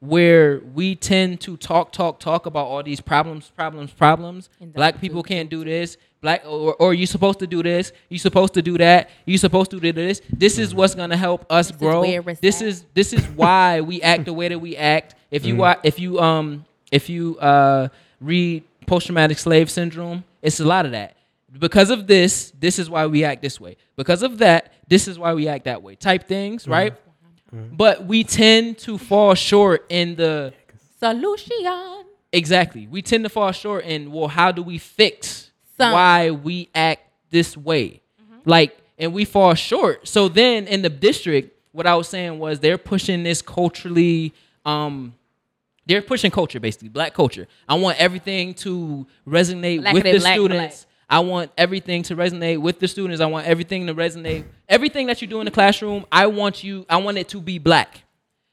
where 0.00 0.60
we 0.74 0.94
tend 0.96 1.40
to 1.42 1.56
talk, 1.58 1.92
talk, 1.92 2.18
talk 2.20 2.46
about 2.46 2.66
all 2.66 2.82
these 2.82 3.00
problems, 3.00 3.50
problems, 3.54 3.90
problems. 3.92 4.48
Black 4.60 5.00
people 5.00 5.22
can't 5.22 5.50
do 5.50 5.64
this. 5.64 5.96
Black 6.22 6.42
or, 6.46 6.74
or 6.74 6.92
you 6.94 7.06
supposed 7.06 7.38
to 7.38 7.46
do 7.46 7.62
this. 7.62 7.92
You're 8.08 8.18
supposed 8.18 8.52
to 8.54 8.62
do 8.62 8.76
that. 8.78 9.08
You're 9.26 9.38
supposed 9.38 9.70
to 9.72 9.80
do 9.80 9.92
this. 9.92 10.20
This 10.30 10.58
is 10.58 10.74
what's 10.74 10.94
gonna 10.94 11.16
help 11.16 11.46
us 11.50 11.70
is 11.70 11.76
grow. 11.76 12.00
where 12.02 12.22
it's 12.28 12.40
This 12.40 12.60
at. 12.60 12.68
is 12.68 12.84
this 12.94 13.12
is 13.12 13.24
why 13.36 13.80
we 13.80 14.02
act 14.02 14.24
the 14.26 14.32
way 14.32 14.48
that 14.48 14.58
we 14.58 14.76
act. 14.76 15.14
If 15.30 15.46
you 15.46 15.56
wa- 15.56 15.76
if 15.82 15.98
you 15.98 16.18
um 16.20 16.64
if 16.92 17.08
you 17.08 17.38
uh 17.38 17.88
read 18.20 18.64
post 18.86 19.06
traumatic 19.06 19.38
slave 19.38 19.70
syndrome, 19.70 20.24
it's 20.42 20.60
a 20.60 20.64
lot 20.64 20.84
of 20.84 20.92
that. 20.92 21.16
Because 21.58 21.90
of 21.90 22.06
this, 22.06 22.52
this 22.60 22.78
is 22.78 22.88
why 22.90 23.06
we 23.06 23.24
act 23.24 23.40
this 23.42 23.58
way. 23.60 23.76
Because 23.96 24.22
of 24.22 24.38
that, 24.38 24.72
this 24.88 25.08
is 25.08 25.18
why 25.18 25.32
we 25.34 25.48
act 25.48 25.64
that 25.64 25.82
way. 25.82 25.94
Type 25.94 26.28
things, 26.28 26.68
right? 26.68 26.94
But 27.52 28.04
we 28.04 28.24
tend 28.24 28.78
to 28.78 28.98
fall 28.98 29.34
short 29.34 29.86
in 29.88 30.16
the 30.16 30.52
Solution. 30.98 32.04
exactly. 32.32 32.86
We 32.86 33.02
tend 33.02 33.24
to 33.24 33.30
fall 33.30 33.52
short 33.52 33.84
in 33.84 34.12
well, 34.12 34.28
how 34.28 34.52
do 34.52 34.62
we 34.62 34.78
fix 34.78 35.50
Some. 35.78 35.92
why 35.92 36.30
we 36.30 36.68
act 36.74 37.02
this 37.30 37.56
way? 37.56 38.02
Like, 38.44 38.76
and 38.98 39.12
we 39.12 39.24
fall 39.24 39.54
short. 39.54 40.06
So 40.06 40.28
then 40.28 40.66
in 40.66 40.82
the 40.82 40.90
district, 40.90 41.58
what 41.72 41.86
I 41.86 41.94
was 41.94 42.08
saying 42.08 42.38
was 42.38 42.60
they're 42.60 42.78
pushing 42.78 43.22
this 43.22 43.42
culturally 43.42 44.34
um 44.66 45.14
they're 45.86 46.02
pushing 46.02 46.30
culture 46.30 46.60
basically, 46.60 46.88
black 46.88 47.14
culture. 47.14 47.48
I 47.68 47.74
want 47.74 47.98
everything 47.98 48.54
to 48.54 49.06
resonate 49.26 49.80
Black 49.80 49.94
with 49.94 50.04
the 50.04 50.18
black, 50.18 50.34
students. 50.34 50.86
I 51.10 51.18
want 51.20 51.50
everything 51.58 52.04
to 52.04 52.14
resonate 52.16 52.58
with 52.58 52.78
the 52.78 52.86
students. 52.88 53.20
I 53.20 53.26
want 53.26 53.46
everything 53.46 53.86
to 53.88 53.94
resonate. 53.94 54.44
Everything 54.68 55.08
that 55.08 55.20
you 55.20 55.26
do 55.28 55.40
in 55.40 55.44
the 55.44 55.50
classroom, 55.50 56.06
I 56.12 56.28
want 56.28 56.62
you. 56.62 56.86
I 56.88 56.98
want 56.98 57.18
it 57.18 57.28
to 57.30 57.40
be 57.40 57.58
black. 57.58 58.04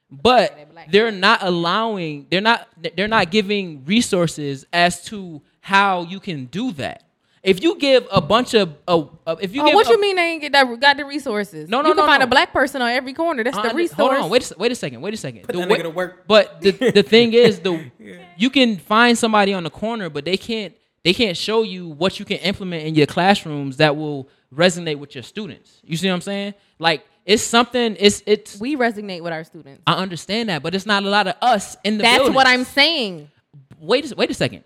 But 0.10 0.58
They're 0.90 1.12
not 1.12 1.44
allowing. 1.44 2.28
They're 2.32 2.42
not. 2.42 2.68
They're 2.96 3.08
not 3.08 3.30
giving 3.30 3.84
resources 3.86 4.66
as 4.74 5.04
to 5.06 5.42
how 5.60 6.04
you 6.04 6.20
can 6.20 6.46
do 6.46 6.72
that. 6.74 7.04
If 7.44 7.62
you 7.64 7.78
give 7.78 8.06
a 8.12 8.20
bunch 8.20 8.54
of, 8.56 8.76
uh, 8.88 9.04
uh, 9.26 9.36
if 9.40 9.54
you 9.54 9.62
Oh, 9.62 9.70
what 9.74 9.88
a- 9.88 9.92
you 9.92 10.02
mean 10.02 10.16
they 10.18 10.32
ain't 10.32 10.42
get 10.42 10.52
that, 10.54 10.80
got 10.82 10.98
the 10.98 11.06
resources? 11.06 11.70
No, 11.70 11.82
no, 11.82 11.90
you 11.90 11.94
can 11.96 12.04
no, 12.04 12.08
find 12.08 12.20
no. 12.22 12.26
a 12.26 12.28
black 12.28 12.52
person 12.52 12.82
on 12.82 12.90
every 12.90 13.14
corner. 13.14 13.44
That's 13.44 13.56
I 13.58 13.62
the 13.62 13.68
under- 13.70 13.78
resource. 13.78 13.98
Hold 13.98 14.12
on, 14.24 14.30
wait, 14.30 14.52
a, 14.52 14.56
wait 14.58 14.72
a 14.72 14.76
second, 14.76 15.02
wait 15.02 15.14
a 15.14 15.18
second. 15.18 15.44
Put 15.44 15.54
The 15.54 15.60
that 15.60 15.70
wa- 15.70 15.76
nigga 15.78 15.84
to 15.84 15.90
work. 15.90 16.26
But 16.28 16.60
the, 16.62 16.72
the 16.72 17.04
thing 17.04 17.34
is, 17.46 17.60
the 17.60 17.90
you 18.38 18.50
can 18.50 18.78
find 18.78 19.18
somebody 19.18 19.54
on 19.54 19.64
the 19.64 19.70
corner, 19.70 20.10
but 20.10 20.26
they 20.26 20.36
can't 20.36 20.74
they 21.04 21.14
can't 21.14 21.38
show 21.38 21.64
you 21.64 21.88
what 21.88 22.20
you 22.20 22.26
can 22.26 22.38
implement 22.38 22.86
in 22.86 22.96
your 22.96 23.08
classrooms 23.08 23.78
that 23.78 23.96
will 23.96 24.28
resonate 24.54 24.98
with 24.98 25.16
your 25.16 25.24
students. 25.24 25.80
You 25.84 25.98
see 25.98 26.08
what 26.10 26.16
I'm 26.16 26.22
saying? 26.22 26.54
Like 26.80 27.06
it's 27.26 27.44
something. 27.44 27.96
It's 28.00 28.24
it's. 28.26 28.60
we 28.60 28.76
resonate 28.76 29.22
with 29.22 29.34
our 29.34 29.44
students. 29.44 29.82
I 29.86 29.94
understand 29.94 30.50
that, 30.50 30.64
but 30.64 30.74
it's 30.76 30.86
not 30.86 31.04
a 31.04 31.10
lot 31.10 31.28
of 31.28 31.36
us 31.42 31.76
in 31.84 31.98
the. 31.98 32.04
That's 32.04 32.18
buildings. 32.18 32.36
what 32.36 32.48
I'm 32.48 32.64
saying. 32.64 33.30
Wait, 33.80 34.12
a, 34.12 34.16
wait 34.16 34.30
a 34.32 34.34
second. 34.34 34.64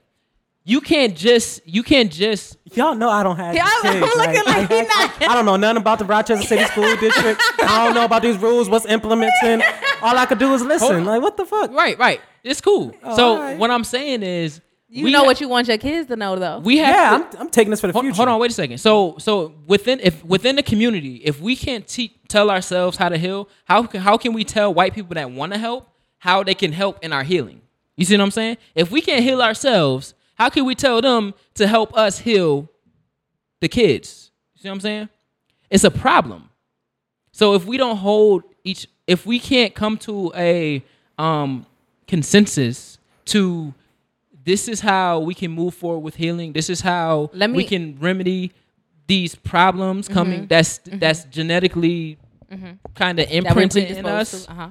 You 0.63 0.79
can't 0.79 1.15
just. 1.17 1.65
You 1.67 1.81
can't 1.81 2.11
just. 2.11 2.55
Y'all 2.73 2.93
know 2.93 3.09
I 3.09 3.23
don't 3.23 3.35
have 3.37 3.55
Yeah, 3.55 3.67
kids. 3.81 3.95
I'm 3.95 3.99
looking 3.99 4.17
right? 4.19 4.45
like 4.45 4.69
he 4.69 4.81
not- 4.83 5.21
I 5.23 5.33
don't 5.33 5.45
know 5.45 5.55
nothing 5.57 5.77
about 5.81 5.97
the 5.97 6.05
Rochester 6.05 6.45
City 6.45 6.63
School 6.65 6.95
District. 6.99 7.41
I 7.63 7.83
don't 7.83 7.95
know 7.95 8.05
about 8.05 8.21
these 8.21 8.37
rules, 8.37 8.69
what's 8.69 8.85
implementing. 8.85 9.63
All 10.03 10.15
I 10.15 10.27
could 10.27 10.37
do 10.37 10.53
is 10.53 10.61
listen. 10.63 11.03
Like, 11.03 11.21
what 11.21 11.35
the 11.37 11.45
fuck? 11.45 11.71
Right, 11.71 11.97
right. 11.97 12.21
It's 12.43 12.61
cool. 12.61 12.93
Oh, 13.03 13.15
so 13.15 13.33
alright. 13.37 13.57
what 13.57 13.71
I'm 13.71 13.83
saying 13.83 14.21
is, 14.21 14.61
You 14.93 15.05
we 15.05 15.11
know 15.11 15.19
ha- 15.19 15.25
what 15.25 15.39
you 15.39 15.47
want 15.47 15.69
your 15.69 15.77
kids 15.77 16.09
to 16.09 16.17
know, 16.17 16.35
though. 16.37 16.59
we 16.59 16.77
have. 16.79 16.93
Yeah, 17.23 17.29
to- 17.29 17.37
I'm, 17.37 17.41
I'm 17.43 17.49
taking 17.49 17.71
this 17.71 17.79
for 17.79 17.87
the 17.87 17.93
Hold, 17.93 18.03
future. 18.05 18.15
hold 18.17 18.27
on, 18.27 18.39
wait 18.41 18.51
a 18.51 18.53
second. 18.53 18.77
So, 18.79 19.15
so 19.19 19.53
within 19.65 20.01
if 20.01 20.23
within 20.25 20.57
the 20.57 20.63
community, 20.63 21.15
if 21.23 21.39
we 21.39 21.55
can't 21.55 21.87
te- 21.87 22.13
tell 22.27 22.51
ourselves 22.51 22.97
how 22.97 23.07
to 23.07 23.17
heal, 23.17 23.47
how 23.65 23.83
can 23.83 24.01
how 24.01 24.17
can 24.17 24.33
we 24.33 24.43
tell 24.43 24.73
white 24.73 24.93
people 24.93 25.15
that 25.15 25.31
want 25.31 25.53
to 25.53 25.57
help 25.59 25.87
how 26.19 26.43
they 26.43 26.53
can 26.53 26.73
help 26.73 26.99
in 27.03 27.13
our 27.13 27.23
healing? 27.23 27.61
You 27.95 28.03
see 28.03 28.17
what 28.17 28.23
I'm 28.23 28.31
saying? 28.31 28.57
If 28.75 28.91
we 28.91 29.01
can't 29.01 29.23
heal 29.23 29.41
ourselves, 29.41 30.13
how 30.35 30.49
can 30.49 30.65
we 30.65 30.75
tell 30.75 31.01
them 31.01 31.35
to 31.55 31.67
help 31.67 31.95
us 31.95 32.19
heal 32.19 32.69
the 33.61 33.69
kids? 33.69 34.31
You 34.55 34.61
see 34.63 34.67
what 34.69 34.75
I'm 34.75 34.81
saying? 34.81 35.09
It's 35.69 35.85
a 35.85 35.91
problem. 35.91 36.49
So 37.31 37.53
if 37.53 37.65
we 37.65 37.77
don't 37.77 37.95
hold 37.97 38.43
each, 38.65 38.87
if 39.07 39.25
we 39.25 39.39
can't 39.39 39.73
come 39.73 39.97
to 39.99 40.33
a 40.35 40.83
um, 41.17 41.65
consensus 42.07 42.97
to 43.25 43.73
this 44.43 44.67
is 44.67 44.79
how 44.79 45.19
we 45.19 45.33
can 45.33 45.51
move 45.51 45.73
forward 45.73 45.99
with 45.99 46.15
healing. 46.15 46.53
This 46.53 46.69
is 46.69 46.81
how 46.81 47.29
Let 47.33 47.51
we 47.51 47.63
can 47.63 47.97
remedy 47.99 48.51
these 49.07 49.35
problems 49.35 50.05
mm-hmm. 50.05 50.13
coming. 50.13 50.47
That's 50.47 50.79
mm-hmm. 50.79 50.99
that's 50.99 51.25
genetically 51.25 52.17
mm-hmm. 52.51 52.71
kind 52.95 53.19
of 53.19 53.29
imprinted 53.29 53.91
in 53.91 54.05
us. 54.05 54.47
Uh-huh. 54.47 54.69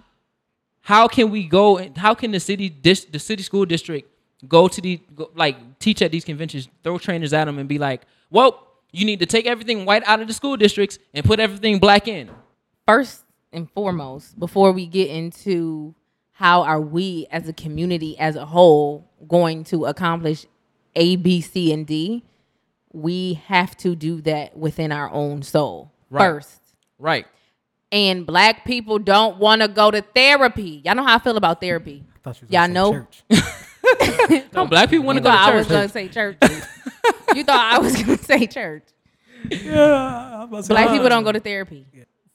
how 0.81 1.07
can 1.09 1.31
we 1.31 1.47
go 1.47 1.79
and 1.79 1.97
how 1.97 2.15
can 2.15 2.31
the 2.31 2.41
city 2.41 2.69
dis, 2.69 3.05
the 3.05 3.19
city 3.19 3.43
school 3.43 3.67
district 3.67 4.09
go 4.49 4.67
to 4.67 4.81
the 4.81 5.01
go, 5.15 5.31
like 5.35 5.79
teach 5.79 6.01
at 6.01 6.11
these 6.11 6.25
conventions 6.25 6.69
throw 6.83 6.97
trainers 6.97 7.33
at 7.35 7.45
them 7.45 7.59
and 7.59 7.69
be 7.69 7.79
like 7.79 8.03
well 8.31 8.67
you 8.91 9.05
need 9.05 9.21
to 9.21 9.27
take 9.27 9.47
everything 9.47 9.85
white 9.85 10.03
out 10.07 10.21
of 10.21 10.27
the 10.27 10.33
school 10.33 10.57
districts 10.57 10.99
and 11.13 11.25
put 11.25 11.39
everything 11.39 11.79
black 11.79 12.09
in 12.09 12.31
First 12.91 13.23
and 13.53 13.71
foremost, 13.71 14.37
before 14.37 14.73
we 14.73 14.87
get 14.87 15.11
into 15.11 15.95
how 16.41 16.63
are 16.63 16.81
we 16.81 17.27
as 17.31 17.47
a 17.49 17.53
community 17.53 18.19
as 18.19 18.35
a 18.35 18.47
whole 18.47 19.07
going 19.29 19.63
to 19.63 19.85
accomplish 19.85 20.47
A, 20.97 21.17
B, 21.17 21.43
C, 21.43 21.71
and 21.71 21.87
D, 21.87 22.25
we 22.95 23.35
have 23.47 23.77
to 23.77 23.95
do 23.95 24.23
that 24.23 24.57
within 24.57 24.91
our 24.91 25.11
own 25.11 25.43
soul 25.43 25.93
Right. 26.09 26.25
first. 26.27 26.61
right 26.99 27.27
And 27.93 28.25
black 28.27 28.65
people 28.65 28.99
don't 28.99 29.37
want 29.37 29.61
to 29.61 29.69
go 29.69 29.91
to 29.91 30.01
therapy. 30.01 30.81
Y'all 30.83 30.95
know 30.95 31.05
how 31.05 31.17
I 31.17 31.19
feel 31.19 31.37
about 31.37 31.61
therapy. 31.61 32.05
I 32.17 32.19
thought 32.23 32.41
you 32.41 32.47
was 32.47 32.53
Y'all 32.55 32.69
know? 32.69 32.93
church. 32.93 33.23
no, 34.55 34.67
black 34.67 34.89
people 34.89 35.05
want 35.05 35.19
to 35.19 35.23
go 35.23 35.29
thought 35.31 35.53
I 35.53 35.57
was 35.57 35.67
going 35.67 35.89
to 35.89 35.93
say 35.93 36.09
church. 36.09 36.39
you 37.35 37.45
thought 37.45 37.75
I 37.75 37.79
was 37.81 37.95
going 38.03 38.17
to 38.17 38.25
say 38.25 38.47
church. 38.47 38.85
Yeah, 39.51 40.47
Black 40.49 40.65
say- 40.65 40.89
people 40.95 41.09
don't 41.11 41.25
go 41.25 41.33
to 41.33 41.41
therapy. 41.41 41.87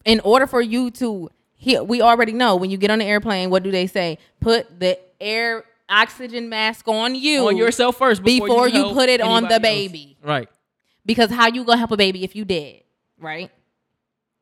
In 0.05 0.19
order 0.19 0.45
for 0.45 0.61
you 0.61 0.91
to 0.91 1.29
heal, 1.55 1.85
we 1.85 2.01
already 2.01 2.31
know 2.33 2.55
when 2.55 2.69
you 2.69 2.77
get 2.77 2.91
on 2.91 2.99
the 2.99 3.05
airplane, 3.05 3.49
what 3.49 3.63
do 3.63 3.71
they 3.71 3.87
say? 3.87 4.17
Put 4.39 4.79
the 4.79 4.99
air 5.19 5.63
oxygen 5.87 6.49
mask 6.49 6.87
on 6.87 7.13
you 7.15 7.47
on 7.47 7.57
yourself 7.57 7.97
first 7.97 8.23
before, 8.23 8.47
before 8.47 8.67
you 8.67 8.75
help 8.75 8.93
put 8.93 9.07
it 9.09 9.21
on 9.21 9.43
the 9.43 9.53
anybody 9.55 9.83
else. 9.83 9.91
baby. 9.91 10.17
right 10.23 10.49
Because 11.05 11.29
how 11.29 11.47
you 11.47 11.63
gonna 11.63 11.77
help 11.77 11.91
a 11.91 11.97
baby 11.97 12.23
if 12.23 12.35
you 12.35 12.43
dead? 12.45 12.81
Right? 13.19 13.51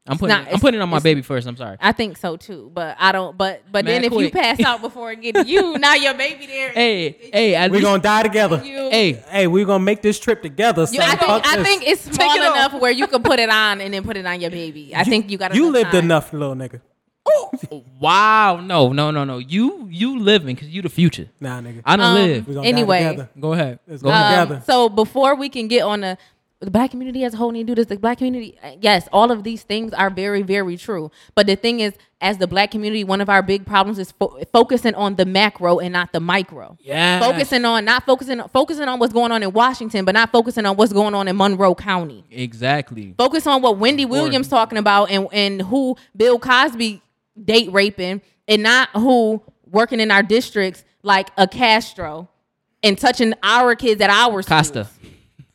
i'm 0.06 0.18
putting 0.18 0.36
not- 0.36 0.52
i'm 0.54 0.60
putting 0.60 0.80
it 0.80 0.84
on 0.84 0.90
my 0.90 1.00
baby 1.00 1.22
first 1.22 1.48
i'm 1.48 1.56
sorry 1.56 1.78
I 1.80 1.92
think 1.94 2.18
so 2.18 2.36
too. 2.36 2.70
But 2.74 2.98
I 3.00 3.12
don't. 3.14 3.38
But 3.38 3.64
but 3.72 3.86
Man, 3.86 4.02
then 4.02 4.12
if 4.12 4.20
you 4.20 4.30
pass 4.32 4.60
out 4.62 4.82
before 4.82 5.14
it 5.14 5.22
get 5.22 5.48
you, 5.48 5.78
now 5.86 5.94
your 5.96 6.14
baby 6.14 6.46
there. 6.46 6.72
hey 6.72 7.16
hey 7.34 7.68
We 7.70 7.76
least, 7.78 7.84
gonna 7.86 8.04
die 8.04 8.24
together. 8.24 8.62
you, 8.66 8.90
hey 8.90 9.14
Hey, 9.30 9.48
we're 9.48 9.66
gonna 9.66 9.84
make 9.84 10.02
this 10.02 10.20
trip 10.20 10.42
together. 10.42 10.86
You- 10.92 11.00
I 11.02 11.16
think 11.16 11.46
I 11.46 11.64
think 11.64 11.88
it's 11.88 12.02
small 12.04 12.36
it 12.36 12.40
enough 12.42 12.74
where 12.82 12.92
you 12.92 13.08
can 13.08 13.22
put 13.24 13.40
it 13.40 13.50
on 13.50 13.80
and 13.82 13.94
then 13.94 14.04
put 14.04 14.18
it 14.18 14.26
on 14.26 14.42
your 14.42 14.52
baby. 14.52 14.94
I 14.96 15.04
think 15.06 15.30
you 15.32 15.38
got. 15.38 15.56
you 15.56 15.70
lived 15.70 15.92
time. 15.92 16.04
enough, 16.06 16.34
little 16.34 16.56
nigga. 16.56 16.82
Wow 18.00 18.60
no 18.64 18.92
no 18.92 19.12
no 19.12 19.24
no 19.24 19.38
you 19.38 19.88
you 19.90 20.20
living 20.20 20.56
because 20.56 20.70
you 20.70 20.82
the 20.82 20.90
future 20.90 21.28
Nah, 21.40 21.62
nigga. 21.62 21.82
i 21.86 21.96
don't 21.96 22.06
Um, 22.06 22.14
live 22.16 22.48
we 22.48 22.54
gonna 22.56 22.68
anyway. 22.68 23.28
go 23.40 23.54
ahead 23.54 23.80
Let's 23.88 24.02
go 24.02 24.10
go 24.10 24.16
Um, 24.16 24.48
together. 24.48 24.64
so 24.66 24.90
before 24.90 25.36
we 25.36 25.50
can 25.50 25.68
get 25.68 25.84
on 25.84 26.02
the 26.02 26.18
the 26.60 26.72
black 26.72 26.92
community 26.92 27.26
as 27.26 27.34
a 27.34 27.38
whole 27.38 27.52
need 27.52 27.68
to 27.68 27.76
do 27.76 27.82
this, 27.82 27.88
the 27.88 27.98
black 27.98 28.20
community, 28.20 28.58
uh, 28.64 28.72
yes, 28.80 29.10
all 29.12 29.32
of 29.32 29.44
these 29.44 29.64
things 29.64 29.92
are 29.92 30.10
very, 30.10 30.44
very 30.44 30.78
true. 30.78 31.12
But 31.36 31.46
the 31.46 31.58
thing 31.58 31.82
is, 31.82 31.94
as 32.22 32.38
the 32.38 32.48
black 32.48 32.72
community, 32.72 33.04
one 33.04 33.20
of 33.20 33.28
our 33.28 33.42
big 33.42 33.66
problems 33.66 34.00
is 34.00 34.14
fo- 34.14 34.40
focusing 34.54 34.96
on 34.96 35.16
the 35.18 35.26
macro 35.26 35.80
and 35.80 35.92
not 35.92 36.14
the 36.14 36.22
micro. 36.22 36.78
Yeah. 36.80 37.20
Focusing 37.20 37.66
on 37.66 37.84
not 37.84 38.06
focusing 38.06 38.42
focusing 38.54 38.88
on 38.88 38.98
what's 39.00 39.12
going 39.12 39.34
on 39.34 39.44
in 39.44 39.52
Washington, 39.52 40.06
but 40.06 40.14
not 40.14 40.32
focusing 40.32 40.66
on 40.66 40.78
what's 40.78 40.94
going 40.94 41.14
on 41.14 41.28
in 41.28 41.36
Monroe 41.36 41.76
County. 41.76 42.24
exactly 42.32 43.14
Focus 43.18 43.46
on 43.46 43.62
what 43.62 43.78
Wendy 43.78 44.06
Williams 44.06 44.48
talking 44.48 44.78
about 44.78 45.12
and 45.12 45.28
and 45.34 45.64
who 45.64 45.98
Bill 46.16 46.40
Cosby 46.40 47.02
date 47.42 47.72
raping, 47.72 48.22
and 48.48 48.64
not 48.64 48.90
who 48.94 49.42
working 49.70 50.00
in 50.00 50.12
our 50.12 50.24
districts 50.24 50.84
like 51.02 51.30
a 51.38 51.48
Castro 51.48 52.30
and 52.82 52.98
touching 52.98 53.34
our 53.44 53.76
kids 53.76 54.02
at 54.02 54.10
our 54.10 54.42
schools. 54.42 54.72
costa 54.72 54.88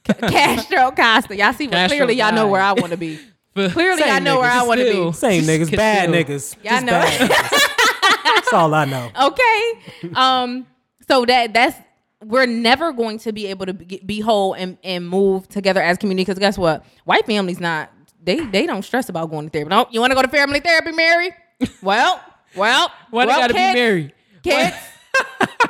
Castro 0.29 0.91
Costa. 0.91 1.37
Y'all 1.37 1.53
see, 1.53 1.67
Castro 1.67 1.97
clearly 1.97 2.15
y'all 2.15 2.33
know 2.33 2.49
where 2.49 2.61
I 2.61 2.73
want 2.73 2.93
to 2.93 2.97
be. 2.97 3.19
Clearly, 3.71 4.05
I 4.05 4.21
know 4.21 4.39
where 4.39 4.51
I 4.51 4.63
want 4.63 4.79
to 4.79 4.85
be. 4.85 5.13
Same 5.13 5.43
niggas, 5.43 5.75
bad 5.75 6.09
still. 6.09 6.15
niggas. 6.15 6.57
Y'all 6.63 6.81
know. 6.81 7.01
niggas. 7.01 7.29
That's 8.25 8.53
all 8.53 8.73
I 8.73 8.85
know. 8.85 9.11
Okay. 9.21 9.73
Um. 10.15 10.65
So 11.09 11.25
that 11.25 11.53
that's 11.55 11.77
we're 12.25 12.47
never 12.47 12.93
going 12.93 13.19
to 13.19 13.33
be 13.33 13.47
able 13.47 13.67
to 13.67 13.75
be, 13.75 14.01
be 14.05 14.21
whole 14.21 14.53
and, 14.53 14.79
and 14.85 15.09
move 15.09 15.49
together 15.49 15.83
as 15.83 15.99
community. 15.99 16.25
Because 16.25 16.39
guess 16.39 16.57
what? 16.57 16.85
White 17.05 17.27
families 17.27 17.59
not 17.59 17.91
they 18.23 18.45
they 18.47 18.65
don't 18.65 18.83
stress 18.83 19.09
about 19.09 19.31
going 19.31 19.47
to 19.47 19.51
therapy. 19.51 19.71
No, 19.71 19.87
you 19.91 20.01
want 20.01 20.13
to 20.13 20.15
go 20.15 20.23
to 20.23 20.29
family 20.29 20.61
therapy, 20.61 20.93
Mary? 20.93 21.31
Well, 21.83 22.21
well, 22.57 22.91
why 23.11 23.25
they 23.25 23.29
well, 23.29 23.41
gotta 23.41 23.55
kids, 23.55 23.75
be 23.75 23.81
married 23.81 24.13
Kids, 24.43 24.77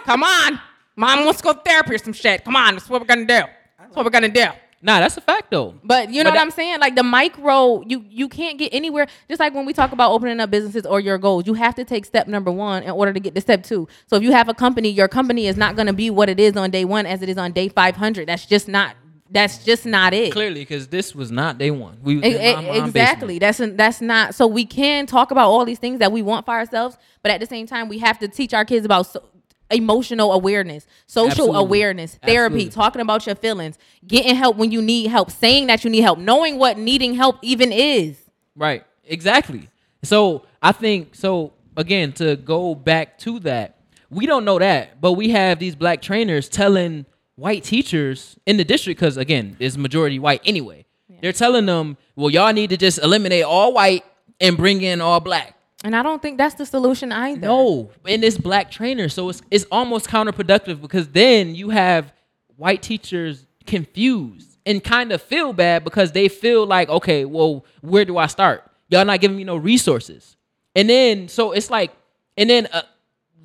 come 0.04 0.22
on. 0.22 0.60
Mom 0.96 1.24
wants 1.24 1.40
to 1.40 1.44
go 1.44 1.52
therapy 1.54 1.94
or 1.94 1.98
some 1.98 2.12
shit. 2.12 2.44
Come 2.44 2.56
on, 2.56 2.74
that's 2.74 2.88
what 2.90 3.00
we're 3.00 3.06
gonna 3.06 3.22
do. 3.26 3.42
That's 3.78 3.94
what 3.96 4.04
we're 4.04 4.10
gonna 4.10 4.28
do. 4.28 4.46
nah 4.82 5.00
that's 5.00 5.16
a 5.16 5.20
fact 5.20 5.50
though 5.50 5.74
But 5.82 6.10
you 6.12 6.22
know 6.22 6.30
But 6.30 6.36
what 6.36 6.42
I'm 6.42 6.50
saying? 6.50 6.80
Like 6.80 6.94
the 6.94 7.02
micro, 7.02 7.82
you 7.86 8.04
you 8.08 8.28
can't 8.28 8.58
get 8.58 8.72
anywhere. 8.74 9.06
Just 9.28 9.40
like 9.40 9.54
when 9.54 9.64
we 9.66 9.72
talk 9.72 9.92
about 9.92 10.12
opening 10.12 10.38
up 10.40 10.50
businesses 10.50 10.84
or 10.86 11.00
your 11.00 11.18
goals, 11.18 11.46
you 11.46 11.54
have 11.54 11.74
to 11.76 11.84
take 11.84 12.04
step 12.04 12.28
number 12.28 12.50
one 12.52 12.82
in 12.82 12.90
order 12.90 13.12
to 13.12 13.20
get 13.20 13.34
to 13.34 13.40
step 13.40 13.62
two. 13.64 13.88
So 14.06 14.16
if 14.16 14.22
you 14.22 14.32
have 14.32 14.48
a 14.48 14.54
company, 14.54 14.90
your 14.90 15.08
company 15.08 15.46
is 15.46 15.56
not 15.56 15.74
going 15.76 15.86
to 15.88 15.92
be 15.92 16.10
what 16.10 16.28
it 16.28 16.38
is 16.38 16.56
on 16.56 16.70
day 16.70 16.84
one 16.84 17.06
as 17.06 17.22
it 17.22 17.28
is 17.28 17.38
on 17.38 17.52
day 17.52 17.68
500. 17.68 18.28
That's 18.28 18.46
just 18.46 18.68
not. 18.68 18.94
That's 19.30 19.64
just 19.64 19.84
not 19.84 20.14
it. 20.14 20.32
clearly 20.32 20.60
because 20.60 20.88
this 20.88 21.14
was 21.14 21.30
not 21.30 21.58
day 21.58 21.70
one 21.70 21.98
we 22.02 22.16
was 22.16 22.24
E- 22.24 22.36
in 22.36 22.54
my 22.54 22.60
mom 22.62 22.86
exactly. 22.88 23.38
basement. 23.38 23.76
That's 23.76 23.76
that's 23.76 24.00
not. 24.00 24.34
So 24.34 24.46
we 24.46 24.64
can 24.64 25.06
talk 25.06 25.30
about 25.30 25.48
all 25.50 25.64
these 25.64 25.78
things 25.78 25.98
that 25.98 26.12
we 26.12 26.22
want 26.22 26.46
for 26.46 26.52
ourselves, 26.52 26.96
but 27.22 27.30
at 27.30 27.40
the 27.40 27.46
same 27.46 27.66
time, 27.66 27.88
we 27.88 27.98
have 27.98 28.18
to 28.20 28.28
teach 28.28 28.54
our 28.54 28.64
kids 28.64 28.86
about 28.86 29.06
so, 29.06 29.22
emotional 29.70 30.32
awareness, 30.32 30.86
social 31.06 31.30
Absolutely. 31.30 31.60
awareness, 31.60 32.14
therapy, 32.24 32.54
Absolutely. 32.54 32.70
talking 32.70 33.02
about 33.02 33.26
your 33.26 33.34
feelings, 33.34 33.78
getting 34.06 34.34
help 34.34 34.56
when 34.56 34.72
you 34.72 34.80
need 34.80 35.08
help, 35.08 35.30
saying 35.30 35.66
that 35.66 35.84
you 35.84 35.90
need 35.90 36.00
help, 36.00 36.18
knowing 36.18 36.58
what 36.58 36.78
needing 36.78 37.14
help 37.14 37.36
even 37.42 37.70
is. 37.72 38.18
Right. 38.56 38.84
Exactly. 39.04 39.68
So 40.02 40.46
I 40.62 40.72
think 40.72 41.14
so 41.14 41.52
again 41.76 42.12
to 42.12 42.36
go 42.36 42.74
back 42.74 43.18
to 43.18 43.40
that, 43.40 43.76
we 44.10 44.26
don't 44.26 44.44
know 44.44 44.58
that, 44.58 45.00
but 45.00 45.12
we 45.12 45.30
have 45.30 45.58
these 45.58 45.74
black 45.74 46.00
trainers 46.00 46.48
telling 46.48 47.04
white 47.38 47.62
teachers 47.62 48.36
in 48.46 48.56
the 48.56 48.64
district 48.64 48.98
because 48.98 49.16
again, 49.16 49.56
it's 49.60 49.76
majority 49.76 50.18
white 50.18 50.42
anyway. 50.44 50.84
They're 51.20 51.32
telling 51.32 51.66
them, 51.66 51.96
well, 52.14 52.30
y'all 52.30 52.52
need 52.52 52.70
to 52.70 52.76
just 52.76 52.98
eliminate 52.98 53.44
all 53.44 53.72
white 53.72 54.04
and 54.40 54.56
bring 54.56 54.82
in 54.82 55.00
all 55.00 55.20
black. 55.20 55.54
And 55.84 55.94
I 55.96 56.02
don't 56.02 56.20
think 56.20 56.38
that's 56.38 56.54
the 56.54 56.66
solution 56.66 57.12
either. 57.12 57.40
No, 57.40 57.90
and 58.04 58.22
it's 58.24 58.36
black 58.36 58.70
trainers, 58.70 59.14
so 59.14 59.28
it's 59.28 59.42
it's 59.50 59.64
almost 59.70 60.08
counterproductive 60.08 60.80
because 60.80 61.08
then 61.08 61.54
you 61.54 61.70
have 61.70 62.12
white 62.56 62.82
teachers 62.82 63.46
confused 63.66 64.58
and 64.66 64.82
kind 64.82 65.12
of 65.12 65.22
feel 65.22 65.52
bad 65.52 65.84
because 65.84 66.12
they 66.12 66.28
feel 66.28 66.66
like, 66.66 66.88
okay, 66.88 67.24
well, 67.24 67.64
where 67.80 68.04
do 68.04 68.18
I 68.18 68.26
start? 68.26 68.68
Y'all 68.88 69.04
not 69.04 69.20
giving 69.20 69.36
me 69.36 69.44
no 69.44 69.56
resources, 69.56 70.36
and 70.74 70.90
then 70.90 71.28
so 71.28 71.52
it's 71.52 71.70
like, 71.70 71.92
and 72.36 72.50
then 72.50 72.66
uh, 72.72 72.82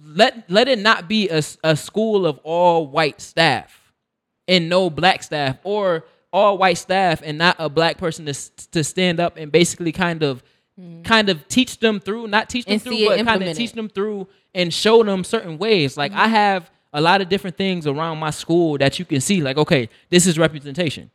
let 0.03 0.49
let 0.49 0.67
it 0.67 0.79
not 0.79 1.07
be 1.07 1.29
a, 1.29 1.43
a 1.63 1.75
school 1.75 2.25
of 2.25 2.39
all 2.39 2.87
white 2.87 3.21
staff 3.21 3.82
and 4.47 4.69
no 4.69 4.89
black 4.89 5.23
staff, 5.23 5.57
or 5.63 6.05
all 6.31 6.57
white 6.57 6.77
staff 6.77 7.21
and 7.23 7.37
not 7.37 7.55
a 7.59 7.69
black 7.69 7.97
person 7.97 8.25
to 8.25 8.33
to 8.71 8.83
stand 8.83 9.19
up 9.19 9.37
and 9.37 9.51
basically 9.51 9.91
kind 9.91 10.23
of 10.23 10.43
kind 11.03 11.29
of 11.29 11.47
teach 11.47 11.79
them 11.79 11.99
through, 11.99 12.27
not 12.27 12.49
teach 12.49 12.65
them 12.65 12.73
And 12.73 12.81
through, 12.81 12.93
but 13.05 13.17
kind 13.25 13.41
of 13.43 13.55
teach 13.57 13.73
them 13.73 13.89
through 13.89 14.27
and 14.55 14.73
show 14.73 15.03
them 15.03 15.23
certain 15.23 15.57
ways. 15.59 15.95
Like 15.97 16.11
I 16.13 16.27
have 16.27 16.69
a 16.91 17.01
lot 17.01 17.21
of 17.21 17.29
different 17.29 17.57
things 17.57 17.85
around 17.87 18.17
my 18.19 18.29
school 18.31 18.77
that 18.79 18.97
you 18.99 19.05
can 19.05 19.21
see. 19.21 19.41
Like, 19.41 19.57
okay, 19.57 19.89
this 20.09 20.25
is 20.27 20.37
representation. 20.39 21.11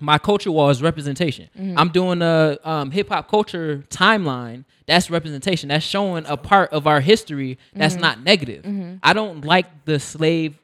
My 0.00 0.16
culture 0.16 0.52
wall 0.52 0.70
is 0.70 0.80
representation. 0.80 1.48
I'm 1.76 1.88
doing 1.88 2.22
a 2.22 2.56
um, 2.64 2.90
hip 2.92 3.08
hop 3.08 3.28
culture 3.28 3.84
timeline. 3.90 4.64
That's 4.86 5.10
representation. 5.10 5.68
That's 5.70 5.84
showing 5.84 6.24
a 6.26 6.36
part 6.36 6.70
of 6.72 6.86
our 6.86 7.00
history 7.00 7.58
that's 7.74 7.96
not 7.96 8.22
negative. 8.22 8.64
I 9.02 9.12
don't 9.12 9.44
like 9.44 9.84
the 9.84 9.98
slave, 9.98 10.56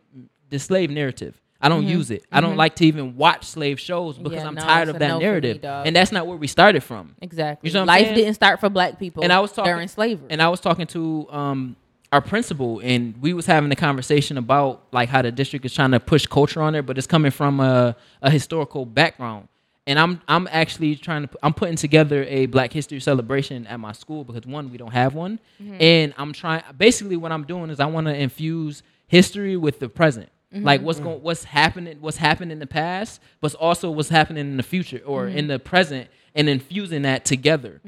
the 0.50 0.58
slave 0.58 0.90
narrative. 0.90 1.38
I 1.64 1.70
don't 1.70 1.84
mm-hmm. 1.84 1.92
use 1.92 2.10
it. 2.10 2.26
I 2.30 2.42
don't 2.42 2.50
mm-hmm. 2.50 2.58
like 2.58 2.76
to 2.76 2.84
even 2.84 3.16
watch 3.16 3.46
slave 3.46 3.80
shows 3.80 4.18
because 4.18 4.42
Yeah, 4.42 4.48
I'm 4.48 4.54
no, 4.54 4.60
tired 4.60 4.90
of 4.90 4.98
that 4.98 5.08
no 5.08 5.14
for 5.14 5.18
me, 5.20 5.24
narrative, 5.24 5.64
and 5.64 5.96
that's 5.96 6.12
not 6.12 6.26
where 6.26 6.36
we 6.36 6.46
started 6.46 6.82
from. 6.82 7.16
Exactly. 7.22 7.70
You 7.70 7.74
know 7.74 7.84
Life 7.84 8.02
saying? 8.02 8.16
didn't 8.16 8.34
start 8.34 8.60
for 8.60 8.68
black 8.68 8.98
people 8.98 9.24
And 9.24 9.32
I 9.32 9.40
was 9.40 9.50
talking 9.50 9.72
during 9.72 9.88
slavery. 9.88 10.26
and 10.28 10.42
I 10.42 10.48
was 10.48 10.60
talking 10.60 10.86
to 10.88 11.26
um 11.30 11.76
our 12.12 12.20
principal, 12.20 12.80
and 12.80 13.16
we 13.22 13.32
was 13.32 13.46
having 13.46 13.72
a 13.72 13.76
conversation 13.76 14.36
about 14.36 14.82
like 14.92 15.08
how 15.08 15.22
the 15.22 15.32
district 15.32 15.64
is 15.64 15.72
trying 15.72 15.92
to 15.92 16.00
push 16.00 16.26
culture 16.26 16.60
on 16.60 16.74
there, 16.74 16.82
but 16.82 16.98
it's 16.98 17.06
coming 17.06 17.30
from 17.30 17.60
a, 17.60 17.96
a 18.20 18.30
historical 18.30 18.84
background. 18.84 19.48
And 19.86 19.98
I'm 19.98 20.20
I'm 20.28 20.46
actually 20.50 20.96
trying 20.96 21.26
to 21.26 21.38
I'm 21.42 21.54
putting 21.54 21.76
together 21.76 22.24
a 22.28 22.44
Black 22.44 22.74
History 22.74 23.00
celebration 23.00 23.66
at 23.68 23.80
my 23.80 23.92
school 23.92 24.22
because 24.22 24.46
one 24.46 24.70
we 24.70 24.76
don't 24.76 24.92
have 24.92 25.14
one, 25.14 25.40
mm-hmm. 25.58 25.80
and 25.80 26.12
I'm 26.18 26.34
trying 26.34 26.62
basically 26.76 27.16
what 27.16 27.32
I'm 27.32 27.44
doing 27.44 27.70
is 27.70 27.80
I 27.80 27.86
want 27.86 28.06
to 28.06 28.14
infuse 28.14 28.82
history 29.06 29.56
with 29.56 29.78
the 29.78 29.88
present. 29.88 30.28
Mm-hmm. 30.54 30.64
Like 30.64 30.82
what's 30.82 30.98
mm-hmm. 30.98 31.08
going, 31.08 31.22
what's 31.22 31.44
happening, 31.44 31.98
what's 32.00 32.16
happened 32.16 32.52
in 32.52 32.60
the 32.60 32.66
past, 32.66 33.20
but 33.40 33.54
also 33.54 33.90
what's 33.90 34.08
happening 34.08 34.46
in 34.46 34.56
the 34.56 34.62
future 34.62 35.00
or 35.04 35.26
mm-hmm. 35.26 35.38
in 35.38 35.48
the 35.48 35.58
present, 35.58 36.08
and 36.34 36.48
infusing 36.48 37.02
that 37.02 37.24
together. 37.24 37.80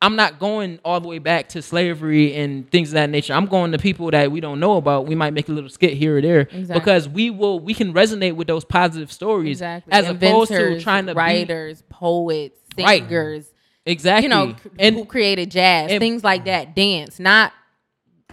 I'm 0.00 0.16
not 0.16 0.40
going 0.40 0.80
all 0.84 1.00
the 1.00 1.06
way 1.06 1.18
back 1.18 1.48
to 1.50 1.62
slavery 1.62 2.34
and 2.34 2.68
things 2.70 2.90
of 2.90 2.94
that 2.94 3.10
nature. 3.10 3.32
I'm 3.32 3.46
going 3.46 3.72
to 3.72 3.78
people 3.78 4.10
that 4.10 4.32
we 4.32 4.40
don't 4.40 4.58
know 4.58 4.76
about. 4.76 5.06
We 5.06 5.14
might 5.14 5.32
make 5.32 5.48
a 5.48 5.52
little 5.52 5.70
skit 5.70 5.94
here 5.94 6.16
or 6.16 6.20
there 6.20 6.40
Exactly. 6.40 6.74
because 6.74 7.08
we 7.08 7.30
will 7.30 7.60
we 7.60 7.74
can 7.74 7.94
resonate 7.94 8.34
with 8.34 8.48
those 8.48 8.64
positive 8.64 9.12
stories 9.12 9.58
exactly. 9.58 9.92
as 9.92 10.08
opposed 10.08 10.50
to 10.50 10.80
trying 10.80 11.06
to 11.06 11.14
be 11.14 11.18
writers, 11.18 11.84
poets, 11.88 12.58
Right. 12.76 13.44
exactly 13.86 14.24
you 14.24 14.28
know, 14.28 14.56
and 14.78 14.96
who 14.96 15.04
created 15.04 15.50
jazz, 15.50 15.92
and- 15.92 16.00
things 16.00 16.24
like 16.24 16.46
that. 16.46 16.74
Dance, 16.74 17.20
not 17.20 17.52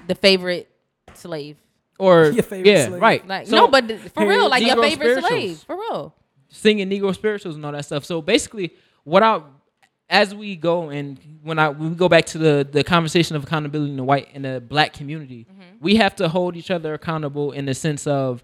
the 0.07 0.15
favorite 0.15 0.69
slave. 1.13 1.57
Or 1.99 2.29
Your 2.31 2.43
favorite 2.43 2.71
yeah 2.71 2.87
slave. 2.87 3.01
right 3.01 3.27
Like 3.27 3.47
So- 3.47 3.55
no, 3.55 3.67
but 3.67 3.87
th- 3.87 3.99
for 4.13 4.25
real, 4.25 4.49
like 4.49 4.63
your 4.65 4.81
favorite 4.81 5.23
slave, 5.23 5.59
for 5.59 5.75
real. 5.75 6.15
singing 6.47 6.89
Negro 6.89 7.13
spirituals 7.13 7.55
and 7.55 7.65
all 7.65 7.71
that 7.73 7.85
stuff. 7.85 8.05
So 8.05 8.21
basically, 8.21 8.73
what 9.03 9.21
I 9.21 9.41
as 10.09 10.33
we 10.33 10.55
go 10.55 10.89
and 10.89 11.19
when 11.43 11.59
I 11.59 11.69
when 11.69 11.91
we 11.91 11.95
go 11.95 12.09
back 12.09 12.25
to 12.27 12.37
the 12.37 12.67
the 12.69 12.83
conversation 12.83 13.35
of 13.35 13.43
accountability 13.43 13.91
in 13.91 13.97
the 13.97 14.03
white 14.03 14.29
and 14.33 14.43
the 14.43 14.59
black 14.59 14.93
community, 14.93 15.45
mm-hmm. 15.51 15.61
we 15.79 15.97
have 15.97 16.15
to 16.15 16.27
hold 16.29 16.55
each 16.55 16.71
other 16.71 16.93
accountable 16.95 17.51
in 17.51 17.65
the 17.65 17.73
sense 17.75 18.07
of 18.07 18.43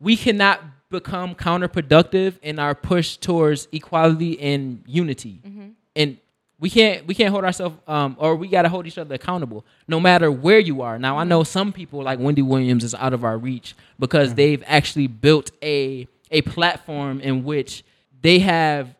we 0.00 0.16
cannot 0.16 0.62
become 0.90 1.34
counterproductive 1.34 2.38
in 2.42 2.58
our 2.58 2.74
push 2.74 3.16
towards 3.16 3.68
equality 3.72 4.40
and 4.40 4.82
unity. 4.86 5.40
Mm-hmm. 5.46 5.68
And 5.96 6.18
we 6.58 6.70
can't 6.70 7.06
we 7.06 7.14
can't 7.14 7.30
hold 7.30 7.44
ourselves 7.44 7.76
um, 7.86 8.16
or 8.18 8.34
we 8.34 8.48
got 8.48 8.62
to 8.62 8.68
hold 8.68 8.86
each 8.86 8.98
other 8.98 9.14
accountable 9.14 9.64
no 9.88 10.00
matter 10.00 10.30
where 10.30 10.58
you 10.58 10.82
are. 10.82 10.98
Now 10.98 11.18
I 11.18 11.24
know 11.24 11.44
some 11.44 11.72
people 11.72 12.02
like 12.02 12.18
Wendy 12.18 12.42
Williams 12.42 12.84
is 12.84 12.94
out 12.94 13.12
of 13.12 13.24
our 13.24 13.36
reach 13.36 13.74
because 13.98 14.34
they've 14.34 14.62
actually 14.66 15.06
built 15.06 15.50
a 15.62 16.08
a 16.30 16.42
platform 16.42 17.20
in 17.20 17.44
which 17.44 17.84
they 18.22 18.38
have 18.40 18.94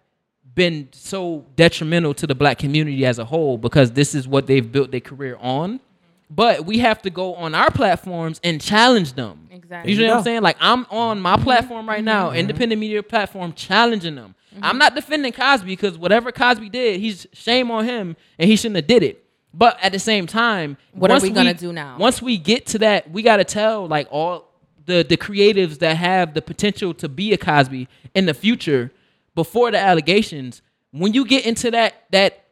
been 0.54 0.88
so 0.92 1.44
detrimental 1.54 2.14
to 2.14 2.26
the 2.26 2.34
black 2.34 2.58
community 2.58 3.04
as 3.04 3.18
a 3.18 3.24
whole 3.24 3.58
because 3.58 3.92
this 3.92 4.14
is 4.14 4.26
what 4.26 4.46
they've 4.46 4.70
built 4.70 4.90
their 4.90 5.00
career 5.00 5.36
on. 5.40 5.80
But 6.28 6.66
we 6.66 6.78
have 6.78 7.02
to 7.02 7.10
go 7.10 7.34
on 7.34 7.54
our 7.54 7.70
platforms 7.70 8.40
and 8.42 8.60
challenge 8.60 9.12
them. 9.12 9.48
Exactly. 9.50 9.92
You 9.92 10.00
know 10.00 10.08
what 10.08 10.18
I'm 10.18 10.24
saying? 10.24 10.42
Like 10.42 10.56
I'm 10.60 10.86
on 10.90 11.20
my 11.20 11.36
platform 11.36 11.88
right 11.88 12.02
now, 12.02 12.32
independent 12.32 12.80
media 12.80 13.02
platform, 13.02 13.52
challenging 13.52 14.16
them. 14.16 14.34
I'm 14.62 14.78
not 14.78 14.94
defending 14.94 15.32
Cosby 15.32 15.66
because 15.66 15.98
whatever 15.98 16.32
Cosby 16.32 16.68
did, 16.68 17.00
he's 17.00 17.26
shame 17.32 17.70
on 17.70 17.84
him, 17.84 18.16
and 18.38 18.48
he 18.50 18.56
shouldn't 18.56 18.76
have 18.76 18.86
did 18.86 19.02
it. 19.02 19.24
But 19.52 19.78
at 19.82 19.92
the 19.92 19.98
same 19.98 20.26
time, 20.26 20.76
What 20.92 21.10
are 21.10 21.20
we 21.20 21.30
gonna 21.30 21.54
do 21.54 21.72
now? 21.72 21.96
Once 21.98 22.20
we 22.20 22.36
get 22.36 22.66
to 22.66 22.78
that, 22.80 23.10
we 23.10 23.22
got 23.22 23.38
to 23.38 23.44
tell 23.44 23.86
like 23.86 24.06
all 24.10 24.50
the 24.84 25.04
the 25.08 25.16
creatives 25.16 25.78
that 25.78 25.96
have 25.96 26.34
the 26.34 26.42
potential 26.42 26.92
to 26.94 27.08
be 27.08 27.32
a 27.32 27.38
Cosby 27.38 27.88
in 28.14 28.26
the 28.26 28.34
future 28.34 28.92
before 29.34 29.70
the 29.70 29.78
allegations. 29.78 30.62
When 30.90 31.12
you 31.14 31.24
get 31.26 31.46
into 31.46 31.70
that 31.70 32.04
that 32.10 32.44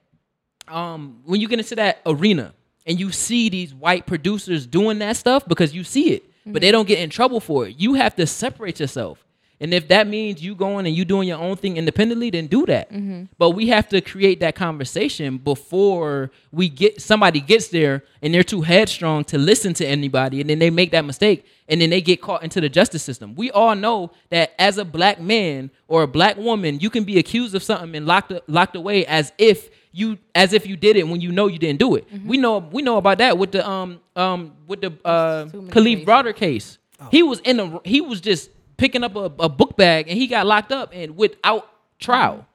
um 0.68 1.20
when 1.24 1.40
you 1.40 1.48
get 1.48 1.58
into 1.58 1.76
that 1.76 2.00
arena 2.06 2.54
and 2.86 2.98
you 2.98 3.12
see 3.12 3.48
these 3.48 3.74
white 3.74 4.06
producers 4.06 4.66
doing 4.66 4.98
that 5.00 5.16
stuff 5.16 5.46
because 5.46 5.74
you 5.74 5.84
see 5.84 6.10
it, 6.12 6.24
but 6.46 6.60
they 6.62 6.70
don't 6.70 6.88
get 6.88 6.98
in 6.98 7.10
trouble 7.10 7.40
for 7.40 7.66
it. 7.66 7.76
You 7.78 7.94
have 7.94 8.14
to 8.16 8.26
separate 8.26 8.80
yourself. 8.80 9.23
And 9.64 9.72
if 9.72 9.88
that 9.88 10.06
means 10.06 10.42
you 10.42 10.54
going 10.54 10.84
and 10.86 10.94
you 10.94 11.06
doing 11.06 11.26
your 11.26 11.38
own 11.38 11.56
thing 11.56 11.78
independently, 11.78 12.28
then 12.28 12.48
do 12.48 12.66
that. 12.66 12.90
But 13.38 13.50
we 13.52 13.68
have 13.68 13.88
to 13.88 14.02
create 14.02 14.40
that 14.40 14.54
conversation 14.54 15.38
before 15.38 16.30
we 16.52 16.68
get 16.68 17.00
somebody 17.00 17.40
gets 17.40 17.68
there 17.68 18.04
and 18.20 18.34
they're 18.34 18.42
too 18.42 18.60
headstrong 18.60 19.24
to 19.24 19.38
listen 19.38 19.72
to 19.74 19.86
anybody 19.86 20.42
and 20.42 20.50
then 20.50 20.58
they 20.58 20.68
make 20.68 20.90
that 20.90 21.06
mistake 21.06 21.46
and 21.66 21.80
then 21.80 21.88
they 21.88 22.02
get 22.02 22.20
caught 22.20 22.42
into 22.42 22.60
the 22.60 22.68
justice 22.68 23.02
system. 23.02 23.34
We 23.36 23.50
all 23.52 23.74
know 23.74 24.10
that 24.28 24.52
as 24.58 24.76
a 24.76 24.84
black 24.84 25.18
man 25.18 25.70
or 25.88 26.02
a 26.02 26.08
black 26.08 26.36
woman, 26.36 26.78
you 26.80 26.90
can 26.90 27.04
be 27.04 27.18
accused 27.18 27.54
of 27.54 27.62
something 27.62 27.96
and 27.96 28.04
locked 28.04 28.34
locked 28.46 28.76
away 28.76 29.06
as 29.06 29.32
if 29.38 29.70
you 29.92 30.18
as 30.34 30.52
if 30.52 30.66
you 30.66 30.76
did 30.76 30.96
it 30.96 31.08
when 31.08 31.22
you 31.22 31.32
know 31.32 31.46
you 31.46 31.58
didn't 31.58 31.78
do 31.78 31.94
it. 31.94 32.06
We 32.26 32.36
know 32.36 32.58
we 32.58 32.82
know 32.82 32.98
about 32.98 33.16
that 33.16 33.38
with 33.38 33.52
the 33.52 33.66
um 33.66 34.00
um 34.14 34.52
with 34.66 34.82
the 34.82 34.92
uh 35.06 35.46
Kalief 35.46 36.04
cases. 36.04 36.04
Browder 36.06 36.36
case. 36.36 36.78
He 37.10 37.22
was 37.22 37.40
in 37.40 37.60
a 37.60 37.80
he 37.84 38.02
was 38.02 38.20
just 38.20 38.50
picking 38.76 39.04
up 39.04 39.14
a, 39.16 39.30
a 39.38 39.48
book 39.48 39.76
bag 39.76 40.08
and 40.08 40.16
he 40.18 40.26
got 40.26 40.46
locked 40.46 40.72
up 40.72 40.90
and 40.92 41.16
without 41.16 41.68
trial. 41.98 42.46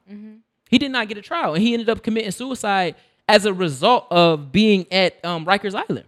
He 0.69 0.77
did 0.77 0.91
not 0.91 1.07
get 1.07 1.17
a 1.17 1.21
trial 1.21 1.53
and 1.55 1.63
he 1.63 1.73
ended 1.73 1.89
up 1.89 2.03
committing 2.03 2.31
suicide 2.31 2.95
as 3.27 3.45
a 3.45 3.53
result 3.53 4.07
of 4.11 4.51
being 4.51 4.85
at 4.91 5.23
um, 5.25 5.45
Rikers 5.45 5.75
Island. 5.75 6.05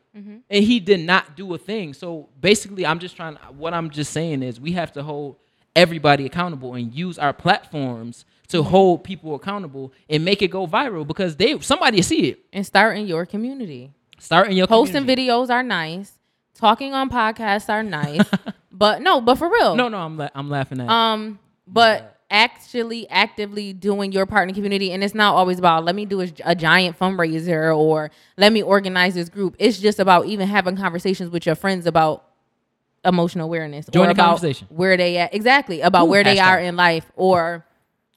And 0.49 0.64
he 0.64 0.80
did 0.80 0.99
not 0.99 1.36
do 1.36 1.53
a 1.53 1.57
thing. 1.57 1.93
So 1.93 2.30
basically, 2.39 2.86
I'm 2.86 2.99
just 2.99 3.16
trying. 3.16 3.36
What 3.57 3.74
I'm 3.74 3.89
just 3.89 4.12
saying 4.12 4.43
is 4.43 4.59
we 4.59 4.74
have 4.74 4.91
to 4.93 5.03
hold 5.03 5.38
everybody 5.76 6.26
accountable 6.26 6.74
and 6.76 6.93
use 6.93 7.18
our 7.18 7.32
platforms 7.32 8.26
to 8.49 8.62
hold 8.62 9.03
people 9.05 9.34
accountable 9.36 9.93
and 10.09 10.26
make 10.26 10.41
it 10.41 10.49
go 10.49 10.68
viral 10.68 11.07
because 11.07 11.38
they 11.38 11.57
somebody 11.59 12.01
see 12.01 12.30
it. 12.32 12.39
And 12.51 12.66
start 12.66 12.97
in 12.97 13.07
your 13.07 13.26
community. 13.26 13.91
Start 14.20 14.49
in 14.49 14.57
your 14.57 14.68
Posting 14.68 15.03
community. 15.03 15.28
videos 15.30 15.49
are 15.49 15.64
nice. 15.64 16.20
Talking 16.53 16.93
on 16.93 17.09
podcasts 17.09 17.70
are 17.70 17.82
nice. 17.84 18.30
but 18.72 19.01
no, 19.01 19.22
but 19.22 19.36
for 19.36 19.49
real. 19.49 19.76
No, 19.76 19.88
no, 19.89 19.97
I'm 19.97 20.17
la- 20.17 20.30
I'm 20.36 20.49
laughing 20.49 20.80
at. 20.82 20.89
Um, 20.89 21.39
but 21.67 22.17
actually 22.30 23.09
actively 23.09 23.74
doing 23.74 24.11
your 24.13 24.26
part 24.26 24.43
in 24.43 24.47
the 24.47 24.53
community, 24.53 24.91
and 24.93 25.03
it's 25.03 25.13
not 25.13 25.36
always 25.36 25.59
about 25.59 25.84
let 25.84 25.95
me 25.95 26.05
do 26.05 26.22
a, 26.22 26.28
a 26.45 26.55
giant 26.55 26.97
fundraiser 26.97 27.76
or 27.78 28.09
let 28.38 28.53
me 28.53 28.61
organize 28.63 29.13
this 29.15 29.28
group. 29.30 29.55
It's 29.59 29.78
just 29.80 29.99
about 29.99 30.26
even 30.28 30.47
having 30.47 30.78
conversations 30.78 31.30
with 31.30 31.45
your 31.45 31.55
friends 31.55 31.86
about 31.86 32.26
emotional 33.03 33.45
awareness 33.47 33.88
Join 33.88 34.03
or 34.03 34.05
the 34.07 34.11
about 34.11 34.26
conversation. 34.38 34.67
where 34.69 34.95
they 34.95 35.17
at 35.17 35.34
exactly 35.34 35.82
about 35.82 36.05
Ooh, 36.05 36.09
where 36.11 36.24
they 36.24 36.38
hashtag. 36.38 36.45
are 36.47 36.59
in 36.59 36.76
life 36.76 37.11
or 37.15 37.65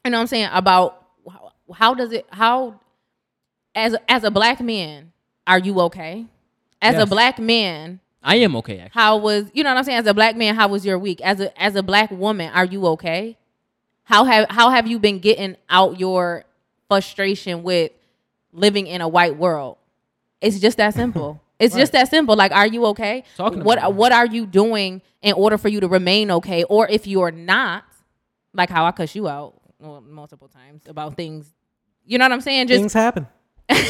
you 0.05 0.11
know 0.11 0.19
what 0.19 0.23
I'm 0.23 0.27
saying 0.27 0.49
about 0.53 1.03
how, 1.27 1.53
how 1.73 1.95
does 1.95 2.13
it 2.13 2.27
how 2.31 2.79
as 3.75 3.97
as 4.11 4.25
a 4.25 4.31
black 4.31 4.61
man 4.61 5.13
are 5.47 5.59
you 5.59 5.81
okay? 5.81 6.27
As 6.83 6.97
a 6.99 7.07
black 7.07 7.39
man, 7.39 8.01
I 8.25 8.37
am 8.37 8.57
okay 8.57 8.79
actually. 8.79 9.01
how 9.01 9.19
was 9.19 9.51
you 9.53 9.63
know 9.63 9.71
what 9.71 9.79
I'm 9.79 9.85
saying? 9.85 9.99
As 9.99 10.07
a 10.07 10.15
black 10.15 10.37
man, 10.37 10.55
how 10.55 10.69
was 10.69 10.85
your 10.85 10.99
week? 10.99 11.21
As 11.21 11.41
a 11.41 11.63
as 11.63 11.77
a 11.77 11.83
black 11.83 12.11
woman, 12.11 12.51
are 12.53 12.65
you 12.65 12.87
okay? 12.89 13.37
How 14.05 14.25
have 14.25 14.47
how 14.51 14.71
have 14.71 14.87
you 14.87 14.99
been 14.99 15.19
getting 15.19 15.57
out 15.69 16.01
your 16.01 16.45
frustration 16.89 17.63
with 17.63 17.93
living 18.53 18.87
in 18.87 19.01
a 19.01 19.09
white 19.09 19.37
world? 19.37 19.77
It's 20.41 20.59
just 20.59 20.79
that 20.79 20.95
simple. 20.95 21.41
It's 21.61 21.77
just 21.77 21.93
that 21.93 22.11
simple. 22.11 22.35
Like, 22.35 22.51
are 22.51 22.67
you 22.67 22.85
okay? 22.87 23.23
Talking 23.37 23.63
what 23.63 23.79
about 23.79 23.95
what 23.95 24.11
are 24.11 24.27
you 24.27 24.45
doing 24.45 25.03
in 25.23 25.35
order 25.35 25.57
for 25.57 25.69
you 25.69 25.79
to 25.81 25.89
remain 25.89 26.31
okay? 26.33 26.65
Or 26.65 26.89
if 26.89 27.07
you're 27.07 27.31
not, 27.31 27.85
like 28.53 28.71
how 28.71 28.85
I 28.85 28.91
cuss 28.91 29.15
you 29.15 29.29
out 29.29 29.55
multiple 29.81 30.49
times 30.49 30.83
about 30.87 31.17
things. 31.17 31.55
You 32.05 32.19
know 32.19 32.25
what 32.25 32.33
I'm 32.33 32.41
saying? 32.41 32.67
Just 32.67 32.81
Things 32.81 32.93
happen. 32.93 33.29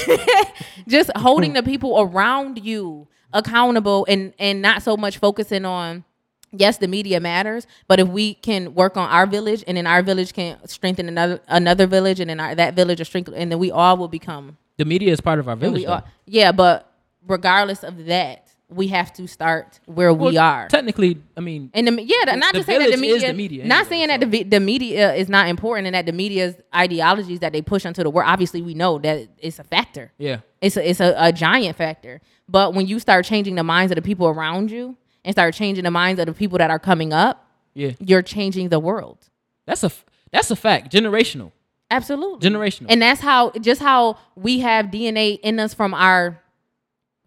just 0.89 1.11
holding 1.17 1.53
the 1.59 1.63
people 1.63 1.99
around 1.99 2.63
you 2.63 3.09
accountable 3.35 4.07
and 4.09 4.33
and 4.39 4.63
not 4.63 4.83
so 4.83 4.97
much 4.97 5.19
focusing 5.19 5.65
on 5.67 6.05
yes 6.53 6.79
the 6.79 6.89
media 6.89 7.19
matters 7.21 7.67
but 7.89 7.99
if 8.01 8.09
we 8.09 8.35
can 8.35 8.75
work 8.75 8.97
on 8.97 9.09
our 9.11 9.27
village 9.27 9.63
and 9.67 9.77
then 9.77 9.87
our 9.87 10.03
village 10.03 10.33
can 10.33 10.57
strengthen 10.67 11.09
another 11.09 11.41
another 11.49 11.87
village 11.87 12.21
and 12.21 12.31
then 12.31 12.39
our, 12.41 12.55
that 12.55 12.75
village 12.75 12.99
will 13.01 13.05
strengthen 13.05 13.35
and 13.35 13.51
then 13.51 13.59
we 13.59 13.71
all 13.71 13.97
will 13.97 14.09
become 14.09 14.57
The 14.79 14.85
media 14.85 15.13
is 15.13 15.21
part 15.21 15.39
of 15.41 15.49
our 15.49 15.57
village. 15.57 15.85
are 15.85 16.05
yeah 16.27 16.53
but 16.53 16.91
regardless 17.27 17.83
of 17.83 18.07
that 18.07 18.44
we 18.75 18.89
have 18.89 19.13
to 19.13 19.27
start 19.29 19.79
where 19.87 20.13
we 20.13 20.37
are 20.37 20.69
Technically, 20.69 21.19
I 21.37 21.41
mean, 21.41 21.71
and 21.75 21.87
the, 21.87 22.03
yeah, 22.03 22.35
not 22.35 22.53
the 22.55 22.61
to 22.61 22.65
say 22.65 22.79
that 22.79 22.91
the 22.91 22.97
media, 22.97 23.29
the 23.29 23.33
media 23.35 23.65
not 23.65 23.87
anyway, 23.87 23.89
saying 23.89 24.09
that 24.09 24.31
the, 24.31 24.43
the 24.43 24.61
media 24.61 25.15
is 25.15 25.29
not 25.29 25.49
important 25.49 25.87
and 25.87 25.95
that 25.95 26.07
the 26.07 26.13
media's 26.13 26.55
ideologies 26.75 27.41
that 27.41 27.53
they 27.53 27.63
push 27.63 27.87
onto 27.87 28.03
the 28.03 28.11
world. 28.11 28.29
Obviously, 28.29 28.63
we 28.63 28.75
know 28.75 28.99
that 28.99 29.29
it's 29.39 29.59
a 29.59 29.65
factor. 29.65 30.13
yeah. 30.19 30.39
It's 30.61 30.77
a, 30.77 30.89
it's 30.91 31.01
a, 31.01 31.15
a 31.19 31.33
giant 31.33 31.77
factor. 31.77 32.21
But 32.49 32.75
when 32.75 32.87
you 32.87 32.99
start 32.99 33.25
changing 33.27 33.55
the 33.55 33.63
minds 33.65 33.93
of 33.93 33.97
the 33.97 34.03
people 34.03 34.27
around 34.27 34.71
you 34.71 34.97
and 35.25 35.35
start 35.35 35.55
changing 35.55 35.85
the 35.85 35.91
minds 35.91 36.19
of 36.21 36.27
the 36.27 36.33
people 36.33 36.59
that 36.59 36.71
are 36.71 36.79
coming 36.79 37.13
up, 37.13 37.47
Yeah. 37.75 37.93
you're 38.01 38.23
changing 38.23 38.71
the 38.71 38.79
world. 38.81 39.19
That's 39.67 39.85
a 39.85 39.91
that's 40.33 40.51
a 40.51 40.57
fact. 40.57 40.91
Generational. 40.93 41.53
Absolutely. 41.91 42.49
Generational. 42.51 42.87
And 42.89 43.01
that's 43.03 43.21
how 43.21 43.51
just 43.61 43.81
how 43.81 44.17
we 44.37 44.61
have 44.61 44.87
DNA 44.87 45.39
in 45.43 45.61
us 45.61 45.75
from 45.75 45.95
our 45.95 46.41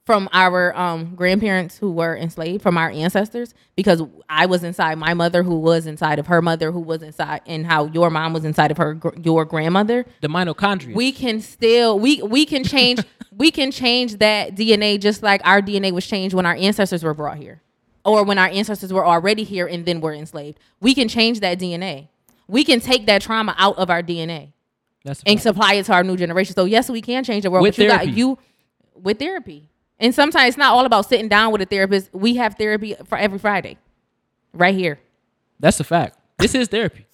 from 0.07 0.29
our 0.31 0.73
um 0.77 1.15
grandparents 1.15 1.77
who 1.77 1.91
were 1.91 2.15
enslaved, 2.15 2.63
from 2.63 2.77
our 2.77 2.89
ancestors, 2.89 3.53
because 3.75 4.01
I 4.29 4.45
was 4.45 4.63
inside 4.63 4.97
my 4.97 5.13
mother 5.13 5.43
who 5.43 5.59
was 5.59 5.85
inside 5.85 6.17
of 6.17 6.27
her 6.27 6.41
mother 6.41 6.71
who 6.71 6.79
was 6.79 7.03
inside 7.03 7.41
and 7.45 7.65
how 7.65 7.87
your 7.87 8.09
mom 8.09 8.31
was 8.31 8.45
inside 8.45 8.71
of 8.71 8.77
her 8.77 8.97
your 9.21 9.43
grandmother. 9.43 10.05
the 10.21 10.29
mitochondria. 10.29 10.95
We 10.95 11.11
can 11.11 11.41
still 11.41 11.99
we 11.99 12.21
we 12.21 12.45
can 12.45 12.63
change 12.63 13.01
we 13.37 13.51
can 13.51 13.69
change 13.69 14.19
that 14.19 14.55
DNA 14.55 14.97
just 14.97 15.23
like 15.23 15.41
our 15.43 15.61
DNA 15.61 15.91
was 15.91 16.07
changed 16.07 16.33
when 16.33 16.45
our 16.45 16.55
ancestors 16.55 17.03
were 17.03 17.13
brought 17.13 17.35
here. 17.35 17.61
Or 18.05 18.23
when 18.23 18.37
our 18.37 18.47
ancestors 18.47 18.93
were 18.93 19.05
already 19.05 19.43
here 19.43 19.67
and 19.67 19.85
then 19.85 19.99
were 19.99 20.13
enslaved. 20.13 20.57
We 20.79 20.95
can 20.95 21.09
change 21.09 21.41
that 21.41 21.59
DNA. 21.59 22.07
We 22.47 22.63
can 22.63 22.79
take 22.79 23.07
that 23.07 23.21
trauma 23.21 23.53
out 23.57 23.77
of 23.77 23.89
our 23.89 24.01
DNA 24.01 24.53
and 25.25 25.41
supply 25.41 25.73
it 25.73 25.85
to 25.87 25.93
our 25.93 26.05
new 26.05 26.15
generation. 26.15 26.55
So 26.55 26.63
yes, 26.63 26.89
we 26.89 27.01
can 27.01 27.25
change 27.25 27.43
the 27.43 27.51
world. 27.51 27.63
With 27.63 27.75
but 27.75 27.83
you 27.83 27.89
therapy. 27.89 28.05
got 28.05 28.17
you 28.17 28.37
with 28.95 29.19
therapy. 29.19 29.69
And 29.99 30.13
sometimes 30.13 30.49
it's 30.49 30.57
not 30.57 30.73
all 30.73 30.85
about 30.85 31.07
sitting 31.07 31.27
down 31.27 31.51
with 31.51 31.61
a 31.61 31.65
therapist. 31.65 32.13
We 32.13 32.35
have 32.35 32.55
therapy 32.55 32.95
for 33.05 33.17
every 33.17 33.39
Friday. 33.39 33.77
Right 34.53 34.75
here. 34.75 34.99
that's 35.59 35.79
a 35.79 35.83
fact. 35.83 36.17
This 36.37 36.53
is 36.55 36.67
therapy. 36.67 37.05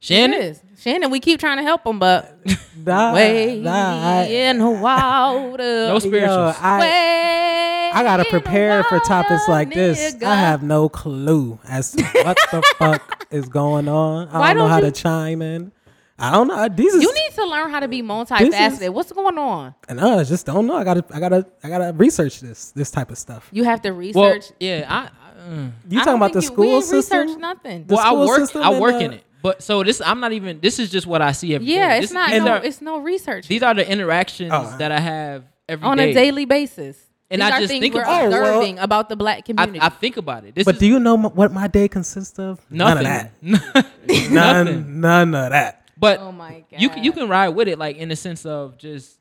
Shannon, 0.00 0.40
is. 0.40 0.62
Shannon, 0.78 1.10
we 1.10 1.18
keep 1.18 1.40
trying 1.40 1.56
to 1.56 1.62
help 1.64 1.84
him, 1.84 1.98
but 1.98 2.38
Nah, 2.86 3.12
way 3.14 3.58
nah, 3.58 4.20
I, 4.20 4.22
in 4.26 4.58
the 4.58 4.70
water. 4.70 5.58
no 5.58 5.98
yo. 5.98 6.52
I, 6.60 6.78
way 6.80 7.90
I 7.92 8.02
gotta 8.04 8.24
prepare 8.26 8.84
for 8.84 9.00
topics 9.00 9.48
like 9.48 9.68
water, 9.68 9.80
this. 9.80 10.14
nigga. 10.14 10.22
I 10.24 10.36
have 10.36 10.62
no 10.62 10.88
clue 10.88 11.58
as 11.68 11.92
to 11.92 12.04
what 12.22 12.36
the 12.52 12.62
fuck 12.78 13.26
is 13.32 13.48
going 13.48 13.88
on. 13.88 14.28
I 14.28 14.38
Why 14.38 14.48
don't 14.54 14.58
know 14.58 14.62
don't 14.64 14.70
how 14.70 14.78
you- 14.78 14.84
to 14.84 14.92
chime 14.92 15.42
in. 15.42 15.72
I 16.18 16.32
don't 16.32 16.48
know. 16.48 16.68
These 16.68 16.94
is 16.94 17.02
You 17.02 17.14
need 17.14 17.30
to 17.34 17.44
learn 17.46 17.70
how 17.70 17.80
to 17.80 17.88
be 17.88 18.02
multifaceted. 18.02 18.82
is- 18.82 18.90
What's 18.90 19.12
going 19.12 19.38
on? 19.38 19.74
and 19.88 20.00
I 20.00 20.24
just 20.24 20.46
don't 20.46 20.66
know. 20.66 20.76
I 20.76 20.84
gotta, 20.84 21.04
I 21.14 21.20
gotta, 21.20 21.46
I 21.62 21.68
gotta 21.68 21.92
research 21.96 22.40
this, 22.40 22.72
this 22.72 22.90
type 22.90 23.10
of 23.10 23.18
stuff. 23.18 23.48
You 23.52 23.64
have 23.64 23.80
to 23.82 23.90
well, 23.90 23.98
research. 23.98 24.52
yeah, 24.58 24.84
I, 24.88 24.96
I 25.04 25.48
mm. 25.48 25.72
You 25.88 26.00
I 26.00 26.04
talking 26.04 26.16
about 26.16 26.32
the 26.32 26.40
think 26.42 26.52
you- 26.56 26.60
we 26.62 26.68
school 26.68 26.82
system? 26.82 27.18
researched 27.20 27.40
nothing. 27.40 27.86
The 27.86 27.94
well, 27.94 28.04
I 28.04 28.26
work. 28.26 28.56
I 28.56 28.70
and, 28.72 28.80
work 28.80 28.94
uh, 28.94 28.98
in 28.98 29.12
it, 29.12 29.24
but 29.42 29.62
so 29.62 29.84
this, 29.84 30.00
I'm 30.00 30.18
not 30.20 30.32
even. 30.32 30.58
This 30.60 30.80
is 30.80 30.90
just 30.90 31.06
what 31.06 31.22
I 31.22 31.30
see 31.32 31.54
every 31.54 31.66
day. 31.68 31.74
yeah, 31.74 31.96
This 32.00 32.06
it's 32.06 32.12
not. 32.12 32.30
No, 32.32 32.48
are, 32.54 32.64
it's 32.64 32.80
no 32.82 32.98
research 32.98 33.46
these 33.46 33.62
are 33.62 33.74
the 33.74 33.88
interactions 33.88 34.50
Oh. 34.52 34.76
that 34.78 34.90
I 34.90 34.98
have 35.00 35.44
every 35.68 35.86
on 35.86 35.98
day. 35.98 36.10
a 36.10 36.14
daily 36.14 36.44
basis. 36.46 36.98
And 37.30 37.42
These 37.42 37.50
I 37.50 37.56
are 37.56 37.60
just 37.60 37.70
think 37.70 37.94
we're 37.94 38.00
about 38.02 38.24
it. 38.24 38.26
Oh, 38.34 38.40
well, 38.40 38.78
about 38.82 39.08
the 39.10 39.16
black 39.16 39.44
community. 39.44 39.78
I 39.82 39.90
think 39.90 40.16
about 40.16 40.44
it. 40.46 40.54
This 40.54 40.64
But 40.64 40.76
is 40.76 40.80
do 40.80 40.86
you 40.86 40.98
know 40.98 41.12
m- 41.14 41.24
what 41.34 41.52
my 41.52 41.68
day 41.68 41.86
consists 41.86 42.38
of? 42.38 42.58
nothing. 42.70 42.78
None 42.80 42.96
of 42.96 43.04
that. 43.04 43.86
Nothing. 44.08 44.34
None, 44.34 45.00
none 45.00 45.34
of 45.34 45.50
that. 45.50 45.87
But 45.98 46.20
oh 46.20 46.32
my 46.32 46.64
god! 46.70 46.80
you 46.80 46.88
can 46.90 47.02
you 47.04 47.12
can 47.12 47.28
ride 47.28 47.48
with 47.50 47.68
it, 47.68 47.78
like 47.78 47.96
in 47.96 48.08
the 48.08 48.16
sense 48.16 48.46
of 48.46 48.78
just 48.78 49.18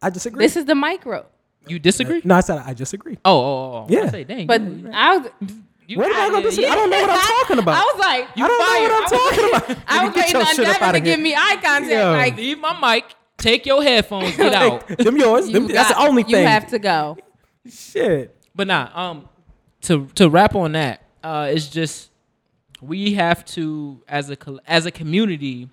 I 0.00 0.10
disagree. 0.10 0.44
This 0.44 0.56
is 0.56 0.64
the 0.64 0.74
micro. 0.74 1.26
you 1.68 1.78
disagree. 1.78 2.22
no, 2.24 2.36
I 2.36 2.40
said 2.40 2.58
I 2.58 2.72
disagree. 2.74 3.18
Oh, 3.24 3.38
oh, 3.38 3.44
oh. 3.44 3.86
Yeah. 3.88 4.04
I 4.04 4.08
say, 4.08 4.24
dang. 4.24 4.46
But 4.46 4.62
you, 4.62 4.90
I 4.92 5.16
was. 5.18 5.30
you, 5.86 5.98
What 5.98 6.06
am 6.12 6.14
I 6.16 6.30
gonna 6.30 6.42
disagree? 6.42 6.70
I 6.70 6.74
don't 6.74 6.90
know 6.90 7.00
what 7.00 7.10
I'm 7.10 7.18
talking 7.40 7.58
about. 7.58 7.74
I 7.76 7.82
was 7.92 7.98
like, 7.98 8.28
I 8.36 8.48
don't 8.48 8.58
know 8.58 8.96
what 8.96 9.02
I'm 9.02 9.10
talking 9.18 9.74
about. 9.74 9.84
I 9.88 10.06
was 10.06 10.14
waiting 10.16 10.36
on 10.36 10.56
Devin 10.56 10.80
to 10.80 10.92
here. 10.92 11.00
give 11.00 11.20
me 11.20 11.34
eye 11.34 11.58
contact. 11.62 11.90
Yo. 11.90 12.12
Like, 12.12 12.36
Leave 12.36 12.58
my 12.60 12.94
mic. 12.94 13.04
Take 13.36 13.66
your 13.66 13.82
headphones. 13.82 14.34
Get 14.36 14.54
out. 14.62 14.86
them 14.88 15.16
yours. 15.18 15.48
you 15.48 15.52
Them, 15.54 15.68
that's 15.68 15.88
the 15.90 15.94
got- 15.94 16.08
only 16.08 16.22
You 16.22 16.36
thing. 16.36 16.46
have 16.46 16.66
to 16.68 16.78
go. 16.78 17.18
Shit. 17.70 18.34
But 18.54 18.66
nah, 18.68 18.88
um, 18.94 19.28
to 19.82 20.06
to 20.14 20.30
wrap 20.30 20.54
on 20.54 20.72
that, 20.72 21.02
uh, 21.22 21.48
it's 21.52 21.68
just 21.68 22.10
we 22.80 23.12
have 23.14 23.44
to 23.46 24.02
as 24.08 24.30
a 24.30 24.36
col- 24.36 24.60
as 24.66 24.86
a 24.86 24.90
community, 24.90 25.68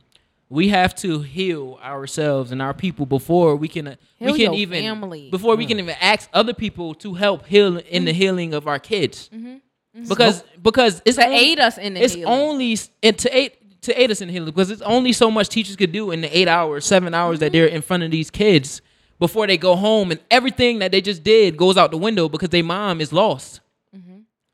we 0.54 0.70
have 0.70 0.94
to 0.94 1.22
heal 1.22 1.80
ourselves 1.84 2.52
and 2.52 2.62
our 2.62 2.76
people 2.76 3.08
before 3.08 3.56
we 3.56 3.68
can 3.68 3.88
uh, 3.88 3.96
Heal 4.20 4.34
we 4.34 4.40
can 4.40 4.54
your 4.54 4.62
even 4.62 4.84
family. 4.84 5.30
before 5.32 5.56
we 5.56 5.66
can 5.66 5.78
mm. 5.78 5.82
even 5.86 5.96
ask 6.00 6.30
other 6.32 6.54
people 6.54 6.94
to 6.96 7.16
help 7.16 7.48
heal 7.48 7.78
in 7.78 8.06
the 8.06 8.12
mm-hmm. 8.12 8.20
healing 8.22 8.54
of 8.54 8.68
our 8.68 8.78
kids. 8.78 9.30
Mm-hmm. 9.34 9.48
Mm-hmm. 9.48 10.08
Because 10.08 10.44
because 10.62 11.02
it's 11.06 11.18
To 11.18 11.26
only- 11.26 11.38
aid 11.38 11.60
us 11.60 11.78
in 11.80 11.96
the 11.96 12.04
it's 12.04 12.14
healing. 12.14 12.34
only 12.34 12.74
s- 12.74 12.90
and 13.02 13.18
to 13.18 13.36
aid 13.36 13.52
to 13.82 14.00
aid 14.00 14.12
us 14.12 14.22
in 14.22 14.30
healing 14.30 14.46
because 14.54 14.70
it's 14.70 14.82
only 14.84 15.12
so 15.12 15.32
much 15.32 15.50
teachers 15.50 15.76
could 15.76 15.92
do 15.92 16.12
in 16.12 16.22
the 16.22 16.38
eight 16.38 16.48
hours, 16.48 16.86
seven 16.86 17.14
hours 17.16 17.40
that 17.40 17.52
they're 17.52 17.66
in 17.66 17.82
front 17.82 18.04
of 18.04 18.12
these 18.12 18.30
kids 18.30 18.82
before 19.20 19.48
they 19.48 19.58
go 19.58 19.76
home, 19.76 20.12
and 20.12 20.20
everything 20.30 20.80
that 20.80 20.92
they 20.92 21.02
just 21.02 21.24
did 21.24 21.58
goes 21.58 21.78
out 21.78 21.90
the 21.92 21.98
window 21.98 22.30
because 22.30 22.50
their 22.50 22.64
mom 22.64 23.02
is 23.02 23.12
lost, 23.12 23.60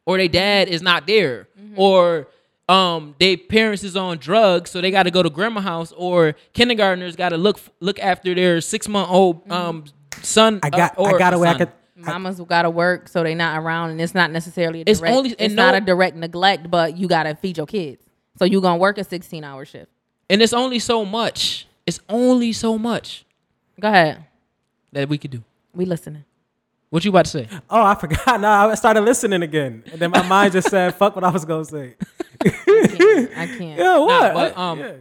or 0.06 0.18
their 0.18 0.28
dad 0.30 0.68
is 0.70 0.82
not 0.82 1.06
there, 1.08 1.48
or 1.76 2.28
um 2.70 3.16
their 3.20 3.36
parents 3.38 3.84
is 3.84 3.96
on 3.96 4.18
drugs, 4.18 4.70
so 4.72 4.80
they 4.82 4.92
got 4.92 5.04
to 5.04 5.12
go 5.12 5.24
to 5.24 5.30
grandma 5.30 5.62
house, 5.62 5.92
or 5.98 6.36
kindergartners 6.54 7.16
got 7.16 7.30
to 7.30 7.38
look 7.38 7.60
look 7.80 8.00
after 8.00 8.34
their 8.36 8.62
six 8.62 8.88
month 8.88 9.10
old 9.10 9.52
um 9.52 9.86
son. 10.22 10.60
I 10.64 10.70
got. 10.70 10.98
uh, 10.98 11.02
or 11.02 11.16
I 11.16 11.18
got 11.20 11.34
a 11.34 11.40
way. 11.40 11.50
I 11.50 11.58
could. 11.58 11.72
Mama's 11.96 12.40
got 12.40 12.62
to 12.62 12.70
work, 12.70 13.10
so 13.10 13.24
they 13.24 13.36
not 13.36 13.60
around, 13.62 13.90
and 13.90 14.00
it's 14.00 14.16
not 14.16 14.32
necessarily 14.32 14.80
a 14.80 14.84
It's 14.88 15.00
direct. 15.02 15.18
only- 15.18 15.30
it's 15.32 15.42
and 15.42 15.56
not 15.56 15.76
a 15.76 15.82
direct 15.82 16.16
neglect, 16.16 16.72
but 16.72 16.96
you 16.98 17.10
got 17.10 17.24
to 17.24 17.36
feed 17.36 17.58
your 17.58 17.66
kids. 17.66 18.02
So 18.38 18.46
you 18.46 18.62
gonna 18.62 18.78
work 18.78 18.98
a 18.98 19.04
sixteen 19.04 19.44
hour 19.44 19.66
shift. 19.66 19.92
and 20.30 20.42
it's 20.42 20.54
only 20.54 20.80
so 20.80 21.04
much. 21.04 21.68
It's 21.86 22.00
only 22.08 22.54
so 22.54 22.78
much 22.78 23.26
Go 23.82 23.88
ahead. 23.90 24.24
that 24.94 25.10
we 25.10 25.18
could 25.18 25.32
do. 25.32 25.44
We 25.74 25.86
listening. 25.86 26.24
What 26.90 27.06
you 27.06 27.10
about 27.12 27.26
to 27.26 27.32
say? 27.32 27.48
Oh, 27.70 27.84
I 27.84 27.96
forgot. 27.96 28.40
No, 28.42 28.50
I 28.50 28.76
started 28.76 29.02
listening 29.02 29.42
again, 29.44 29.84
and 29.92 30.02
then 30.02 30.10
my 30.12 30.24
mind 30.24 30.54
just 30.54 30.70
said, 30.70 30.96
"Fuck 30.96 31.16
what 31.16 31.24
I 31.24 31.30
was 31.30 31.46
gonna 31.46 31.66
say." 31.66 31.96
I 32.44 33.46
can't. 33.58 33.60
Yeah, 33.80 33.98
what? 34.00 34.34
but, 34.34 34.58
um, 34.58 34.80
yeah. 34.80 34.94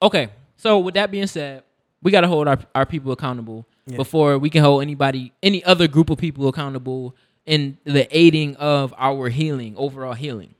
Okay. 0.00 0.28
So 0.56 0.78
with 0.78 0.94
that 0.94 1.10
being 1.10 1.26
said, 1.26 1.64
we 2.02 2.10
gotta 2.12 2.28
hold 2.28 2.46
our, 2.46 2.58
our 2.74 2.86
people 2.86 3.10
accountable 3.12 3.66
before 3.96 4.38
we 4.38 4.48
can 4.48 4.62
hold 4.62 4.80
anybody 4.82 5.32
any 5.42 5.62
other 5.64 5.88
group 5.88 6.08
of 6.08 6.18
people 6.18 6.46
accountable 6.48 7.16
in 7.46 7.76
the 7.84 8.06
aiding 8.16 8.54
of 8.56 8.94
our 8.96 9.28
healing, 9.28 9.74
overall 9.76 10.12
healing. 10.14 10.54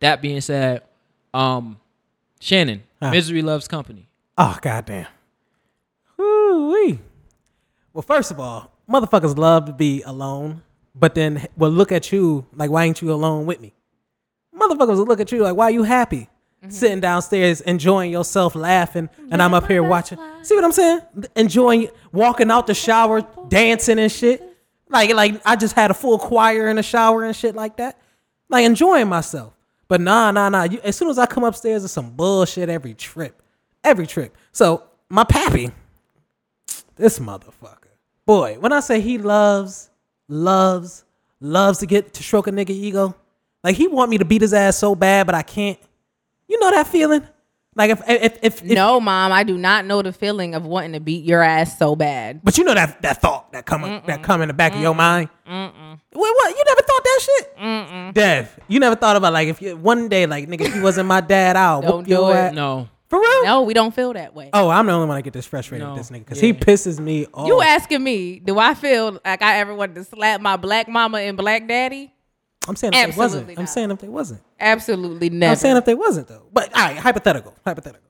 That 0.00 0.20
being 0.20 0.40
said, 0.42 0.82
um 1.32 1.78
Shannon, 2.40 2.82
Huh. 3.02 3.10
misery 3.12 3.40
loves 3.40 3.66
company. 3.66 4.08
Oh 4.36 4.58
goddamn. 4.60 5.06
Woo-wee. 6.18 6.98
Well, 7.94 8.02
first 8.02 8.30
of 8.30 8.38
all, 8.38 8.70
motherfuckers 8.90 9.36
love 9.36 9.66
to 9.66 9.72
be 9.72 10.02
alone, 10.02 10.62
but 10.94 11.14
then 11.14 11.46
will 11.56 11.70
look 11.70 11.92
at 11.92 12.12
you 12.12 12.46
like, 12.54 12.70
why 12.70 12.84
ain't 12.84 13.00
you 13.00 13.12
alone 13.12 13.46
with 13.46 13.60
me? 13.60 13.72
Motherfuckers 14.54 14.96
will 14.96 15.06
look 15.06 15.20
at 15.20 15.32
you 15.32 15.42
like, 15.42 15.56
why 15.56 15.66
are 15.66 15.70
you 15.70 15.84
happy? 15.84 16.28
Mm-hmm. 16.62 16.70
Sitting 16.70 17.00
downstairs, 17.00 17.60
enjoying 17.62 18.10
yourself, 18.10 18.54
laughing, 18.54 19.08
and 19.30 19.40
I'm 19.40 19.54
up 19.54 19.66
here 19.66 19.82
watching. 19.82 20.18
See 20.42 20.54
what 20.54 20.64
I'm 20.64 20.72
saying? 20.72 21.00
Enjoying, 21.34 21.88
walking 22.12 22.50
out 22.50 22.66
the 22.66 22.74
shower, 22.74 23.22
dancing 23.48 23.98
and 23.98 24.12
shit. 24.12 24.42
Like, 24.90 25.14
like 25.14 25.40
I 25.46 25.56
just 25.56 25.74
had 25.74 25.90
a 25.90 25.94
full 25.94 26.18
choir 26.18 26.68
in 26.68 26.76
the 26.76 26.82
shower 26.82 27.24
and 27.24 27.34
shit 27.34 27.54
like 27.54 27.76
that. 27.78 27.98
Like 28.50 28.66
enjoying 28.66 29.08
myself. 29.08 29.54
But 29.88 30.00
nah, 30.00 30.32
nah, 30.32 30.48
nah. 30.50 30.64
You, 30.64 30.80
as 30.84 30.96
soon 30.96 31.08
as 31.08 31.18
I 31.18 31.26
come 31.26 31.44
upstairs, 31.44 31.82
it's 31.84 31.92
some 31.92 32.10
bullshit 32.10 32.68
every 32.68 32.94
trip. 32.94 33.40
Every 33.82 34.06
trip. 34.06 34.36
So 34.52 34.82
my 35.08 35.24
pappy, 35.24 35.70
this 36.96 37.18
motherfucker. 37.18 37.79
Boy, 38.30 38.58
when 38.60 38.72
I 38.72 38.78
say 38.78 39.00
he 39.00 39.18
loves, 39.18 39.90
loves, 40.28 41.04
loves 41.40 41.78
to 41.78 41.86
get 41.86 42.14
to 42.14 42.22
stroke 42.22 42.46
a 42.46 42.52
nigga 42.52 42.70
ego, 42.70 43.16
like 43.64 43.74
he 43.74 43.88
want 43.88 44.08
me 44.08 44.18
to 44.18 44.24
beat 44.24 44.40
his 44.42 44.54
ass 44.54 44.76
so 44.76 44.94
bad, 44.94 45.26
but 45.26 45.34
I 45.34 45.42
can't. 45.42 45.76
You 46.46 46.60
know 46.60 46.70
that 46.70 46.86
feeling? 46.86 47.26
Like 47.74 47.90
if 47.90 48.00
if 48.08 48.38
if, 48.40 48.62
if 48.62 48.70
No, 48.70 49.00
mom, 49.00 49.32
I 49.32 49.42
do 49.42 49.58
not 49.58 49.84
know 49.84 50.00
the 50.00 50.12
feeling 50.12 50.54
of 50.54 50.64
wanting 50.64 50.92
to 50.92 51.00
beat 51.00 51.24
your 51.24 51.42
ass 51.42 51.76
so 51.76 51.96
bad. 51.96 52.40
but 52.44 52.56
you 52.56 52.62
know 52.62 52.74
that 52.74 53.02
that 53.02 53.20
thought 53.20 53.50
that 53.50 53.66
come 53.66 53.82
that 54.06 54.22
come 54.22 54.42
in 54.42 54.46
the 54.48 54.54
back 54.54 54.74
of 54.76 54.80
your 54.80 54.94
mind. 54.94 55.28
Wait, 55.48 56.14
what? 56.14 56.56
You 56.56 56.64
never 56.68 56.82
thought 56.82 57.02
that 57.04 57.20
shit? 57.22 58.14
Dev, 58.14 58.60
you 58.68 58.78
never 58.78 58.94
thought 58.94 59.16
about 59.16 59.32
like 59.32 59.48
if 59.48 59.60
you 59.60 59.76
one 59.76 60.08
day 60.08 60.26
like 60.26 60.48
nigga, 60.48 60.66
if 60.66 60.76
you 60.76 60.82
wasn't 60.82 61.08
my 61.08 61.20
dad, 61.20 61.56
I'll 61.56 61.80
Don't 61.82 61.98
whoop 62.02 62.08
your 62.08 62.30
it. 62.32 62.38
ass. 62.38 62.54
No. 62.54 62.88
For 63.10 63.18
real? 63.20 63.44
No, 63.44 63.62
we 63.62 63.74
don't 63.74 63.92
feel 63.94 64.12
that 64.12 64.34
way. 64.34 64.50
Oh, 64.52 64.68
I'm 64.70 64.86
the 64.86 64.92
only 64.92 65.08
one 65.08 65.16
that 65.18 65.22
get 65.22 65.32
this 65.32 65.44
frustrated 65.46 65.84
No. 65.86 65.94
with 65.94 66.02
this 66.02 66.10
nigga 66.10 66.20
because 66.24 66.40
Yeah. 66.40 66.46
he 66.46 66.52
pisses 66.54 67.00
me 67.00 67.26
off. 67.34 67.48
You 67.48 67.60
asking 67.60 68.02
me, 68.04 68.38
do 68.38 68.56
I 68.58 68.74
feel 68.74 69.18
like 69.24 69.42
I 69.42 69.56
ever 69.58 69.74
wanted 69.74 69.96
to 69.96 70.04
slap 70.04 70.40
my 70.40 70.56
black 70.56 70.88
mama 70.88 71.18
and 71.18 71.36
black 71.36 71.66
daddy? 71.66 72.12
I'm 72.68 72.76
saying 72.76 72.92
if 72.94 73.14
they 73.14 73.18
wasn't. 73.18 73.40
Absolutely 73.42 73.58
I'm 73.58 73.66
saying 73.66 73.90
if 73.90 73.98
they 73.98 74.08
wasn't. 74.08 74.40
Absolutely 74.60 75.28
never. 75.30 75.50
I'm 75.50 75.56
saying 75.56 75.76
if 75.76 75.84
they 75.86 75.94
wasn't 75.94 76.28
though. 76.28 76.42
But 76.52 76.72
all 76.76 76.82
right, 76.86 76.96
hypothetical, 76.96 77.54
hypothetical. 77.66 78.06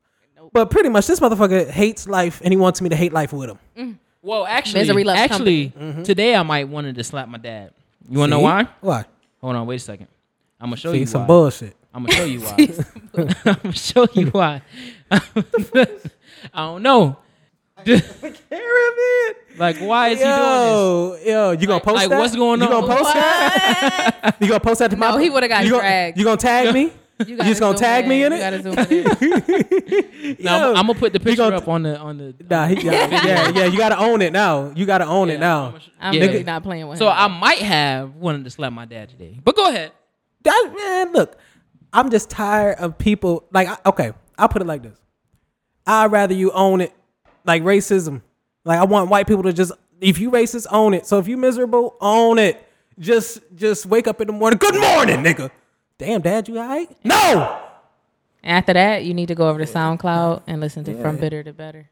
But 0.53 0.71
pretty 0.71 0.89
much, 0.89 1.07
this 1.07 1.21
motherfucker 1.21 1.71
hates 1.71 2.09
life, 2.09 2.41
and 2.45 2.53
he 2.53 2.57
wants 2.59 2.83
me 2.83 2.89
to 2.89 2.97
hate 2.97 3.13
life 3.13 3.33
with 3.33 3.51
him. 3.77 3.99
Well, 4.21 4.45
actually, 4.45 4.81
Misery 4.81 5.05
loves 5.05 5.21
actually, 5.21 5.73
Mm-hmm. 5.79 6.03
today 6.03 6.35
I 6.35 6.43
might 6.43 6.69
wanted 6.69 6.97
to 6.97 7.05
slap 7.05 7.29
my 7.29 7.39
dad. 7.39 7.71
You 8.09 8.19
want 8.19 8.31
to 8.33 8.37
know 8.37 8.43
why? 8.43 8.67
Why? 8.81 9.05
Hold 9.41 9.57
on, 9.57 9.67
wait 9.67 9.77
a 9.77 9.79
second. 9.79 10.09
I'm 10.61 10.67
gonna 10.71 10.77
show 10.77 10.93
See 10.93 10.99
you 10.99 11.07
some 11.07 11.23
why. 11.23 11.27
bullshit. 11.29 11.75
I'm 11.93 12.05
gonna 12.05 12.17
show 12.17 12.25
you 12.25 12.41
why. 12.41 12.55
I'm 13.45 13.55
gonna 13.63 13.73
show 13.73 14.07
you 14.15 14.27
why. 14.29 14.63
I 15.11 15.27
don't 16.55 16.83
know. 16.83 17.17
like, 19.59 19.79
why 19.79 20.09
is 20.11 20.19
he 20.19 20.25
doing 20.25 20.37
Yo, 20.37 21.17
yo, 21.25 21.51
you 21.53 21.67
gonna 21.67 21.75
Like- 21.75 21.83
post 21.83 21.97
like, 21.97 22.09
that? 22.11 22.19
what's 22.19 22.37
going 22.37 22.61
on? 22.63 22.69
You 22.69 22.75
gonna 22.75 22.87
post 22.87 23.15
that? 23.15 24.37
You 24.41 24.49
gonna 24.49 24.61
post 24.61 24.79
that 24.81 24.91
to 24.91 24.97
my? 24.97 25.11
No, 25.11 25.17
he 25.19 25.31
would've 25.31 25.49
got 25.49 25.65
you 25.65 25.71
gonna. 25.73 26.13
You 26.15 26.25
gonna 26.25 26.37
tag 26.37 26.75
me? 26.75 26.93
You, 27.27 27.37
You 27.37 27.37
just 27.37 27.61
gonna 27.61 27.77
zoom 27.77 27.81
tag 27.83 28.07
me 28.09 28.23
in 28.25 28.33
You 28.33 28.39
it? 28.39 28.41
gotta 28.41 28.63
zoom 28.63 28.79
in. 28.79 28.87
this? 28.87 30.39
Now, 30.45 30.59
Yo, 30.59 30.71
I'm, 30.71 30.77
I'm 30.77 30.87
gonna 30.87 30.99
put 30.99 31.13
the 31.13 31.21
picture 31.21 31.37
gonna- 31.43 31.57
up 31.57 31.69
on 31.69 31.83
the 31.83 31.99
on 31.99 32.17
the. 32.19 32.35
Nah, 32.49 32.67
he, 32.67 32.77
yeah, 32.81 33.09
yeah, 33.11 33.49
yeah. 33.51 33.65
You 33.67 33.77
gotta 33.79 33.99
own 33.99 34.23
it 34.23 34.33
now. 34.33 34.73
You 34.75 34.87
gotta 34.87 35.05
own 35.07 35.29
it 35.31 35.39
now. 35.41 35.75
I'm 36.01 36.15
Yeah. 36.15 36.21
really 36.27 36.45
not 36.45 36.63
playing 36.63 36.87
with 36.89 36.97
him. 36.97 37.05
So 37.07 37.11
him. 37.11 37.17
I 37.19 37.29
might 37.29 37.59
have 37.59 38.15
wanted 38.17 38.45
to 38.45 38.51
slap 38.51 38.73
my 38.73 38.85
dad 38.87 39.11
today, 39.11 39.39
but 39.43 39.55
go 39.57 39.69
ahead. 39.69 39.93
That 40.43 40.73
man, 40.75 41.13
look, 41.13 41.37
I'm 41.93 42.11
just 42.11 42.31
tired 42.31 42.79
of 42.79 42.99
people. 42.99 43.45
Like, 43.53 43.69
okay, 43.87 44.13
I'll 44.39 44.49
put 44.49 44.63
it 44.63 44.67
like 44.67 44.83
this: 44.83 44.99
I'd 45.87 46.13
rather 46.13 46.35
you 46.35 46.51
own 46.53 46.81
it, 46.81 46.93
like 47.45 47.63
racism. 47.63 48.23
Like, 48.65 48.79
I 48.79 48.85
want 48.85 49.09
white 49.11 49.27
people 49.27 49.43
to 49.45 49.53
just, 49.53 49.73
if 50.01 50.19
you 50.19 50.31
racist, 50.31 50.67
own 50.71 50.93
it. 50.95 51.07
So 51.07 51.19
if 51.19 51.27
you 51.29 51.37
miserable, 51.37 51.97
own 52.01 52.39
it. 52.39 52.67
Just, 52.99 53.41
just 53.55 53.87
wake 53.87 54.07
up 54.07 54.21
in 54.21 54.27
the 54.27 54.33
morning. 54.35 54.59
Good 54.59 54.79
morning, 54.79 55.23
nigga. 55.25 55.51
Damn, 55.97 56.21
dad, 56.21 56.47
you 56.49 56.59
alright? 56.59 56.95
No. 57.03 57.59
After 58.45 58.75
that, 58.75 59.05
you 59.05 59.15
need 59.15 59.29
to 59.29 59.35
go 59.35 59.49
over 59.49 59.59
to 59.59 59.65
SoundCloud 59.65 60.43
and 60.47 60.61
listen 60.61 60.85
to 60.85 61.01
From 61.01 61.17
Bitter 61.17 61.43
to 61.43 61.53
Better. 61.55 61.89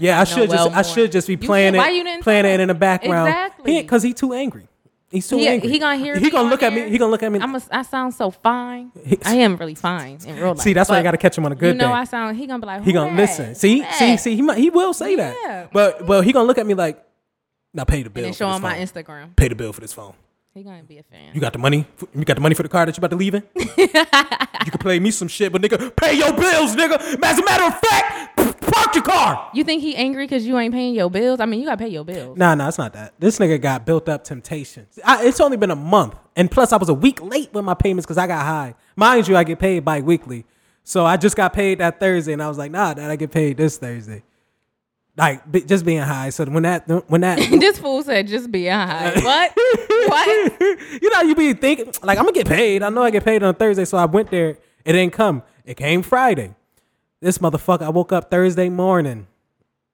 Yeah, 0.00 0.20
I 0.20 0.24
should 0.24 0.48
well 0.48 0.68
just, 0.70 0.76
I 0.76 0.82
should 0.82 1.12
just 1.12 1.26
be 1.28 1.36
playing 1.36 1.74
should- 1.74 1.86
it, 1.86 1.94
you 1.94 2.04
didn't 2.04 2.22
playing 2.22 2.46
it 2.46 2.60
in 2.60 2.68
the 2.68 2.74
background. 2.74 3.28
Exactly. 3.28 3.82
because 3.82 4.02
he 4.02 4.14
too 4.14 4.32
angry. 4.32 4.66
He's 5.12 5.28
too 5.28 5.36
He- 5.38 5.46
angry. 5.46 5.68
he 5.70 5.78
gonna 5.78 5.96
hear 5.98 6.18
He 6.18 6.30
gonna 6.30 6.44
on 6.44 6.50
look 6.50 6.62
at 6.62 6.72
me. 6.72 6.88
He 6.90 6.96
gonna 6.98 7.10
look 7.10 7.22
at 7.22 7.30
me. 7.30 7.38
I'm 7.38 7.54
a, 7.54 7.60
I 7.70 7.82
sound 7.82 8.14
so 8.14 8.30
fine. 8.30 8.90
I 9.24 9.34
am 9.36 9.56
really 9.56 9.74
fine 9.74 10.18
in 10.26 10.36
real 10.36 10.48
life. 10.54 10.60
See, 10.60 10.72
that's 10.72 10.88
why 10.88 10.98
I 10.98 11.02
got 11.02 11.10
to 11.12 11.18
catch 11.18 11.36
him 11.36 11.44
on 11.44 11.52
a 11.52 11.54
good 11.54 11.74
You 11.74 11.78
know, 11.78 11.88
day. 11.88 11.92
I 11.92 12.04
sound. 12.04 12.36
He 12.38 12.46
gonna 12.46 12.60
be 12.60 12.66
like, 12.66 12.82
He 12.82 12.92
gonna 12.92 13.10
that? 13.10 13.16
listen. 13.16 13.54
See, 13.54 13.80
Who 13.82 13.92
see, 13.92 14.16
see. 14.16 14.34
He 14.36 14.42
might, 14.42 14.56
he 14.58 14.70
will 14.70 14.94
say 14.94 15.14
Yeah. 15.16 15.34
that. 15.46 15.72
But 15.72 16.06
but 16.06 16.24
he 16.24 16.32
gonna 16.32 16.46
look 16.48 16.58
at 16.58 16.66
me 16.66 16.74
like, 16.74 17.04
now 17.74 17.84
pay 17.84 18.02
the 18.02 18.10
bill. 18.10 18.24
And 18.24 18.34
show 18.34 18.50
him 18.50 18.62
my. 18.62 18.76
Instagram. 18.78 19.36
Pay 19.36 19.48
the 19.48 19.54
bill 19.54 19.72
for 19.74 19.80
this 19.82 19.92
phone. 19.92 20.14
He 20.54 20.62
gonna 20.62 20.82
be 20.82 20.98
a 20.98 21.02
fan. 21.02 21.34
You 21.34 21.40
got 21.40 21.52
the 21.52 21.58
money? 21.58 21.86
You 22.14 22.24
got 22.24 22.34
the 22.34 22.40
money 22.42 22.54
for 22.54 22.62
the 22.62 22.68
car 22.68 22.84
that 22.86 22.94
you 22.96 23.00
about 23.00 23.10
to 23.10 23.16
leave 23.16 23.34
in? 23.34 23.42
you 23.54 23.88
can 23.88 24.78
play 24.80 24.98
me 24.98 25.10
some 25.10 25.28
shit, 25.28 25.50
but 25.52 25.62
nigga, 25.62 25.94
pay 25.96 26.14
your 26.14 26.32
bills, 26.32 26.76
nigga. 26.76 26.96
As 27.22 27.38
a 27.38 27.44
matter 27.44 27.64
of 27.64 27.78
fact, 27.78 28.51
park 28.82 28.94
your 28.94 29.04
car. 29.04 29.50
You 29.54 29.64
think 29.64 29.82
he 29.82 29.94
angry 29.96 30.24
because 30.24 30.46
you 30.46 30.58
ain't 30.58 30.72
paying 30.74 30.94
your 30.94 31.10
bills? 31.10 31.40
I 31.40 31.46
mean, 31.46 31.60
you 31.60 31.66
gotta 31.66 31.78
pay 31.78 31.88
your 31.88 32.04
bills. 32.04 32.36
Nah, 32.36 32.54
nah, 32.54 32.68
it's 32.68 32.78
not 32.78 32.92
that. 32.94 33.14
This 33.18 33.38
nigga 33.38 33.60
got 33.60 33.86
built 33.86 34.08
up 34.08 34.24
temptation. 34.24 34.86
I, 35.04 35.24
it's 35.26 35.40
only 35.40 35.56
been 35.56 35.70
a 35.70 35.76
month, 35.76 36.14
and 36.36 36.50
plus 36.50 36.72
I 36.72 36.76
was 36.76 36.88
a 36.88 36.94
week 36.94 37.22
late 37.22 37.52
with 37.52 37.64
my 37.64 37.74
payments 37.74 38.06
because 38.06 38.18
I 38.18 38.26
got 38.26 38.44
high. 38.44 38.74
Mind 38.96 39.28
you, 39.28 39.36
I 39.36 39.44
get 39.44 39.58
paid 39.58 39.84
bi-weekly, 39.84 40.44
so 40.84 41.06
I 41.06 41.16
just 41.16 41.36
got 41.36 41.52
paid 41.52 41.78
that 41.78 42.00
Thursday, 42.00 42.32
and 42.32 42.42
I 42.42 42.48
was 42.48 42.58
like, 42.58 42.70
nah, 42.70 42.94
that 42.94 43.10
I 43.10 43.16
get 43.16 43.30
paid 43.30 43.56
this 43.56 43.78
Thursday. 43.78 44.22
Like 45.16 45.50
be, 45.50 45.60
just 45.60 45.84
being 45.84 46.00
high. 46.00 46.30
So 46.30 46.46
when 46.46 46.62
that 46.62 46.88
when 47.08 47.20
that 47.20 47.38
this 47.60 47.78
fool 47.78 48.02
said 48.02 48.28
just 48.28 48.50
be 48.50 48.66
high. 48.66 49.12
What? 49.22 49.52
what? 50.08 50.60
you 51.02 51.10
know, 51.10 51.20
you 51.20 51.34
be 51.34 51.52
thinking 51.52 51.92
like 52.02 52.18
I'm 52.18 52.24
gonna 52.24 52.32
get 52.32 52.48
paid. 52.48 52.82
I 52.82 52.88
know 52.88 53.02
I 53.02 53.10
get 53.10 53.24
paid 53.24 53.42
on 53.42 53.54
Thursday, 53.54 53.84
so 53.84 53.98
I 53.98 54.06
went 54.06 54.30
there. 54.30 54.56
It 54.84 54.92
didn't 54.92 55.12
come. 55.12 55.42
It 55.66 55.76
came 55.76 56.02
Friday. 56.02 56.54
This 57.22 57.38
motherfucker. 57.38 57.82
I 57.82 57.88
woke 57.90 58.12
up 58.12 58.30
Thursday 58.32 58.68
morning. 58.68 59.28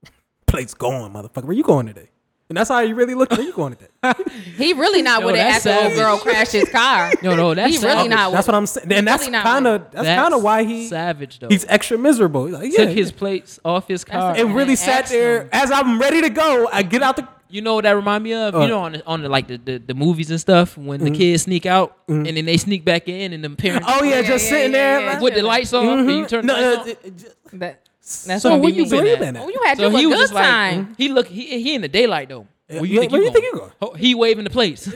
Plate's 0.46 0.72
gone, 0.72 1.12
motherfucker. 1.12 1.44
Where 1.44 1.52
you 1.52 1.62
going 1.62 1.86
today? 1.86 2.08
And 2.48 2.56
that's 2.56 2.70
how 2.70 2.80
you 2.80 2.94
really 2.94 3.14
look. 3.14 3.30
Where 3.30 3.42
you 3.42 3.52
going 3.52 3.76
today? 3.76 3.88
He 4.56 4.72
really 4.72 5.02
not 5.02 5.20
Yo, 5.20 5.26
with 5.26 5.34
it 5.34 5.38
that's 5.38 5.66
after 5.66 5.70
old 5.70 5.92
savage. 5.92 5.98
girl 5.98 6.18
crashed 6.18 6.52
his 6.52 6.68
car. 6.70 7.12
No, 7.22 7.36
no, 7.36 7.54
that's 7.54 7.70
he 7.70 7.78
really 7.84 7.94
savage. 7.96 8.10
not. 8.10 8.32
that's 8.32 8.48
what 8.48 8.54
I'm 8.54 8.66
saying. 8.66 8.90
And 8.90 9.06
that's 9.06 9.20
really 9.24 9.32
not 9.32 9.44
kind 9.44 9.66
of 9.66 9.82
with 9.82 9.92
that's, 9.92 10.06
kind 10.22 10.32
of 10.34 10.42
why 10.42 10.64
he 10.64 10.88
savage 10.88 11.38
though. 11.38 11.48
he's 11.48 11.66
extra 11.68 11.98
miserable. 11.98 12.46
He's 12.46 12.54
like, 12.54 12.72
yeah, 12.72 12.86
took 12.86 12.96
his 12.96 13.12
plates 13.12 13.60
off 13.64 13.86
his 13.86 14.04
car. 14.04 14.32
That's 14.32 14.40
It 14.40 14.52
really 14.52 14.74
sat 14.74 15.00
Excellent. 15.02 15.22
there 15.22 15.48
as 15.52 15.70
I'm 15.70 16.00
ready 16.00 16.22
to 16.22 16.30
go. 16.30 16.66
I 16.72 16.82
get 16.82 17.02
out 17.02 17.16
the. 17.16 17.28
You 17.50 17.62
know 17.62 17.74
what 17.76 17.84
that 17.84 17.92
remind 17.96 18.24
me 18.24 18.34
of? 18.34 18.54
Uh, 18.54 18.60
you 18.60 18.68
know 18.68 18.80
on 18.80 18.92
the, 18.92 19.06
on 19.06 19.22
the 19.22 19.28
like 19.28 19.46
the, 19.46 19.56
the, 19.56 19.78
the 19.78 19.94
movies 19.94 20.30
and 20.30 20.38
stuff 20.40 20.76
when 20.76 21.00
the 21.02 21.10
kids 21.10 21.44
sneak 21.44 21.64
out 21.66 21.96
and 22.08 22.26
then 22.26 22.44
they 22.44 22.56
sneak 22.58 22.84
back 22.84 23.08
in 23.08 23.32
and 23.32 23.42
the 23.42 23.50
parents 23.50 23.86
Mm-hmm. 23.88 23.98
Oh 24.00 24.04
yeah, 24.04 24.16
Yeah, 24.16 24.22
just 24.22 24.44
yeah, 24.44 24.50
sitting 24.50 24.72
yeah, 24.72 24.78
there. 24.78 25.00
yeah. 25.00 25.12
like- 25.12 25.20
with 25.22 25.34
the 25.34 25.42
lights 25.42 25.72
off 25.72 25.84
and 25.84 26.10
you 26.10 26.24
Mhm. 26.24 26.28
turn 26.28 26.46
No, 26.46 26.54
the 26.56 26.62
lights 26.62 26.76
uh, 26.78 26.80
on. 26.82 26.88
it- 26.88 27.00
it- 27.04 27.34
That, 27.60 27.80
that's 28.26 28.42
So 28.42 28.50
what 28.50 28.60
where 28.60 28.70
be 28.70 28.76
you, 28.78 28.84
me. 28.84 28.90
where 28.90 29.06
you 29.06 29.12
at? 29.14 29.18
been 29.20 29.36
at? 29.36 29.42
Oh, 29.42 29.48
you 29.48 29.60
had 29.64 29.78
So 29.78 29.88
you 29.88 29.96
he 29.98 30.04
a 30.04 30.08
was 30.08 30.16
good 30.16 30.22
just 30.24 30.34
like 30.34 30.44
time. 30.44 30.94
he 30.98 31.08
look 31.08 31.26
he 31.26 31.62
he 31.62 31.74
in 31.74 31.80
the 31.82 31.88
daylight 31.88 32.28
though. 32.28 32.46
Where 32.68 32.84
Yeah, 32.84 33.00
think 33.00 33.12
where 33.12 33.22
you 33.22 33.30
going? 33.30 33.32
think 33.42 33.44
you 33.54 33.58
going? 33.60 33.72
Oh, 33.80 33.94
he 33.94 34.14
waving 34.14 34.44
the 34.44 34.50
plates. 34.50 34.84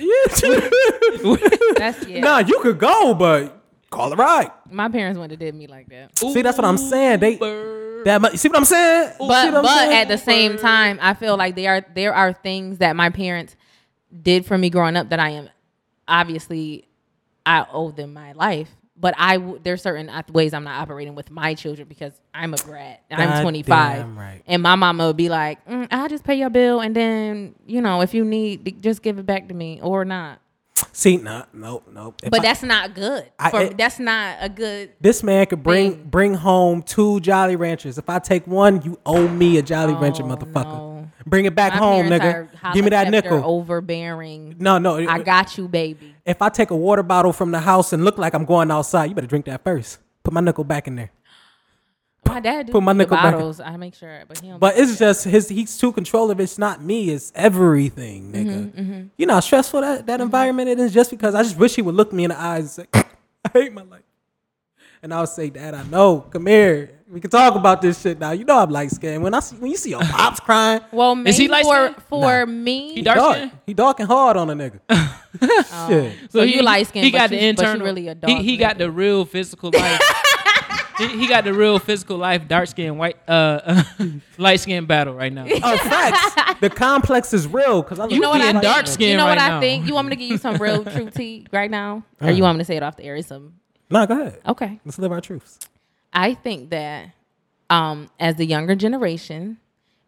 That's 1.77 2.07
yeah. 2.07 2.21
Nah, 2.21 2.39
you 2.41 2.59
could 2.61 2.79
go, 2.79 3.15
but 3.15 3.63
call 3.91 4.13
a 4.13 4.17
ride. 4.17 4.51
My 4.71 4.89
parents 4.89 5.19
wouldn't 5.19 5.33
have 5.33 5.41
did 5.41 5.55
me 5.55 5.67
like 5.67 5.89
that. 5.89 6.19
See, 6.19 6.43
that's 6.43 6.59
what 6.59 6.65
I'm 6.67 6.79
saying. 6.79 7.21
They 7.21 7.33
Uber. 7.33 7.79
That 8.05 8.21
mu- 8.23 8.37
see 8.37 8.49
what 8.49 8.59
I'm 8.59 8.65
saying? 8.65 9.13
But 9.19 9.29
what 9.29 9.55
I'm 9.55 9.63
but 9.63 9.77
saying? 9.77 9.93
at 9.93 10.09
the 10.09 10.19
same 10.19 10.59
time, 10.59 10.99
I 11.01 11.15
feel 11.15 11.37
like 11.37 11.57
there 11.57 11.77
are 11.77 11.85
there 11.95 12.15
are 12.15 12.33
things 12.33 12.79
that 12.79 12.97
my 12.97 13.11
parents 13.11 13.57
did 14.23 14.45
for 14.47 14.59
me 14.59 14.71
growing 14.71 14.97
up 14.97 15.11
that 15.11 15.21
I 15.21 15.31
am 15.31 15.49
obviously 16.07 16.87
I 17.47 17.67
owe 17.73 17.91
them 17.91 18.13
my 18.13 18.33
life. 18.33 18.69
But 18.95 19.15
I 19.19 19.39
w- 19.39 19.59
there's 19.61 19.83
certain 19.83 20.11
ways 20.33 20.55
I'm 20.55 20.63
not 20.63 20.81
operating 20.81 21.17
with 21.17 21.29
my 21.29 21.55
children 21.55 21.89
because 21.89 22.13
I'm 22.33 22.55
a 22.55 22.57
brat. 22.59 23.03
I'm 23.11 23.31
God 23.31 23.43
25, 23.43 24.17
right. 24.17 24.43
and 24.47 24.63
my 24.63 24.77
mama 24.77 25.09
would 25.09 25.17
be 25.17 25.29
like, 25.29 25.67
mm, 25.67 25.89
"I'll 25.91 26.09
just 26.09 26.23
pay 26.23 26.37
your 26.37 26.51
bill, 26.51 26.81
and 26.81 26.95
then 26.95 27.57
you 27.67 27.81
know 27.81 28.03
if 28.03 28.15
you 28.15 28.25
need, 28.25 28.81
just 28.81 29.03
give 29.03 29.19
it 29.19 29.27
back 29.27 29.49
to 29.49 29.55
me 29.55 29.81
or 29.83 30.05
not." 30.05 30.42
See, 30.93 31.17
nah, 31.19 31.45
nope, 31.53 31.87
nope. 31.93 32.21
If 32.23 32.31
But 32.31 32.41
I- 32.41 32.43
that's 32.43 32.63
not 32.63 32.95
good. 32.95 33.25
I- 33.39 33.51
For, 33.51 33.61
it- 33.63 33.77
that's 33.79 33.99
not 33.99 34.37
a 34.41 34.49
good. 34.49 34.91
this 35.01 35.23
man 35.23 35.47
could 35.47 35.63
bring 35.63 35.93
thing. 35.93 36.05
bring 36.11 36.35
home 36.35 36.83
two 36.83 37.21
Jolly 37.21 37.57
Ranchers. 37.57 37.99
If 37.99 38.09
I 38.09 38.19
take 38.19 38.47
one, 38.47 38.83
you 38.83 38.99
owe 39.07 39.29
me 39.29 39.59
a 39.59 39.63
Jolly 39.63 39.95
Rancher, 39.95 40.23
Oh, 40.25 40.27
motherfucker. 40.27 40.65
no. 40.65 41.09
Bring 41.27 41.45
it 41.45 41.55
back 41.55 41.75
My 41.75 41.79
home, 41.79 42.07
nigga. 42.09 42.49
Give 42.75 42.85
me 42.85 42.91
that 42.91 43.09
nickel. 43.09 43.43
Overbearing. 43.45 44.57
No, 44.59 44.79
no. 44.79 44.97
I 45.09 45.21
got 45.23 45.57
you, 45.57 45.69
baby. 45.69 46.15
if 46.27 46.41
I 46.43 46.49
take 46.49 46.71
a 46.71 46.77
water 46.77 47.03
bottle 47.03 47.33
from 47.33 47.51
the 47.53 47.61
house 47.61 47.93
and 47.93 48.05
look 48.05 48.19
like 48.19 48.35
I'm 48.35 48.45
going 48.45 48.71
outside, 48.71 49.07
you 49.09 49.15
better 49.15 49.27
drink 49.27 49.45
that 49.47 49.63
first. 49.65 49.99
Put 50.25 50.33
my 50.35 50.41
nickel 50.41 50.65
back 50.65 50.87
in 50.87 50.97
there. 50.97 51.11
My 52.25 52.41
dad 52.41 52.71
Put 52.71 52.83
my 52.83 52.93
the 52.93 52.99
nickel 52.99 53.17
back 53.17 53.27
in. 53.27 53.33
bottles. 53.33 53.61
I 53.61 53.77
make 53.77 53.95
sure, 53.95 54.23
but 54.29 54.39
he 54.39 54.49
don't. 54.49 54.59
But 54.61 54.79
it's 54.79 54.99
just 54.99 55.25
his. 55.25 55.49
He's 55.49 55.77
too 55.77 55.93
controlling. 55.93 56.39
It's 56.41 56.57
not 56.57 56.83
me. 56.83 57.11
It's 57.11 57.33
everything, 57.35 58.33
nigga. 58.33 58.71
Mm-hmm, 58.73 59.03
You 59.17 59.27
know 59.27 59.35
how 59.35 59.41
stressful 59.41 59.81
that, 59.81 60.07
that 60.07 60.21
environment 60.21 60.69
it 60.69 60.79
is. 60.79 60.95
Just 60.95 61.11
because 61.11 61.35
I 61.35 61.43
just 61.43 61.57
wish 61.59 61.75
he 61.75 61.83
would 61.83 61.95
look 61.97 62.13
me 62.13 62.25
in 62.25 62.31
the 62.31 62.41
eyes 62.41 62.79
and 62.79 62.89
say, 62.95 63.03
"I 63.45 63.49
hate 63.53 63.73
my 63.73 63.83
life," 63.83 64.03
and 65.03 65.13
I 65.13 65.21
would 65.21 65.29
say, 65.31 65.51
"Dad, 65.51 65.75
I 65.75 65.83
know. 65.85 66.21
Come 66.21 66.47
here. 66.47 66.93
We 67.11 67.21
can 67.21 67.29
talk 67.29 67.55
about 67.57 67.83
this 67.83 68.01
shit 68.01 68.19
now. 68.19 68.31
You 68.31 68.45
know 68.47 68.59
I'm 68.59 68.71
light 68.71 68.91
skinned. 68.91 69.23
When 69.23 69.35
I 69.35 69.41
see 69.41 69.57
when 69.57 69.71
you 69.71 69.77
see 69.77 69.91
your 69.91 70.01
pops 70.01 70.41
crying, 70.49 70.81
well, 70.93 71.15
maybe 71.15 71.31
Is 71.31 71.37
he 71.37 71.49
light 71.49 71.65
for 71.65 71.89
skinned? 71.89 72.03
for 72.09 72.47
Nah. 72.47 72.47
me. 72.47 72.95
He 72.95 73.03
dark 73.03 73.19
dark. 73.19 73.51
He 73.67 73.75
dark 73.75 74.01
and 74.01 74.09
hard 74.09 74.37
on 74.39 74.49
a 74.49 74.55
nigga. 74.55 74.81
shit. 75.89 76.31
So 76.31 76.43
you 76.43 76.63
light 76.63 76.87
skinned, 76.87 77.05
He 77.05 77.11
but 77.11 77.19
got 77.19 77.31
you- 77.33 77.37
the 77.37 77.37
but 77.37 77.43
you 77.43 77.49
internal. 77.51 77.85
really 77.85 78.09
a 78.09 78.15
he 78.15 78.21
dark 78.21 78.43
he 78.43 78.57
got 78.57 78.77
nigga. 78.77 78.79
the 78.79 78.91
real 78.93 79.25
physical 79.27 79.71
life. 79.75 80.01
He, 80.99 81.09
he 81.21 81.27
got 81.27 81.45
the 81.45 81.53
real 81.55 81.79
physical 81.79 82.17
life, 82.17 82.47
dark 82.49 82.69
skin, 82.69 82.97
white, 82.99 83.17
uh, 83.29 83.83
light 84.39 84.61
skin 84.61 84.87
battle 84.87 85.15
right 85.15 85.33
now. 85.33 85.47
Oh, 85.49 85.77
facts. 85.79 86.61
the 86.61 86.71
complex 86.71 87.33
is 87.33 87.47
real 87.47 87.83
because 87.83 87.99
I 87.99 88.07
You 88.09 88.21
know 88.21 88.31
what 88.31 88.41
being 88.41 88.57
I 88.57 88.61
dark 88.61 88.85
think? 88.85 88.89
skinned 88.95 89.11
You 89.13 89.17
know 89.17 89.25
what 89.27 89.39
right 89.39 89.47
I 89.47 89.55
now. 89.55 89.61
think? 89.61 89.87
You 89.87 89.95
want 89.95 90.09
me 90.09 90.17
to 90.17 90.21
give 90.21 90.31
you 90.31 90.39
some 90.39 90.57
real 90.57 90.85
true 90.95 91.11
tea 91.11 91.47
right 91.53 91.71
now, 91.71 92.03
or 92.21 92.31
you 92.31 92.43
want 92.43 92.59
me 92.59 92.63
to 92.63 92.67
say 92.67 92.77
it 92.77 92.83
off 92.83 92.97
the 92.97 93.05
air? 93.05 93.21
Some 93.23 93.55
No, 93.91 94.07
go 94.07 94.21
ahead. 94.21 94.41
okay. 94.49 94.81
Let's 94.85 94.99
live 94.99 95.13
our 95.13 95.21
truths. 95.21 95.59
I 96.13 96.35
think 96.35 96.71
that 96.71 97.11
um, 97.71 98.11
as 98.21 98.37
the 98.37 98.45
younger 98.45 98.75
generation, 98.75 99.59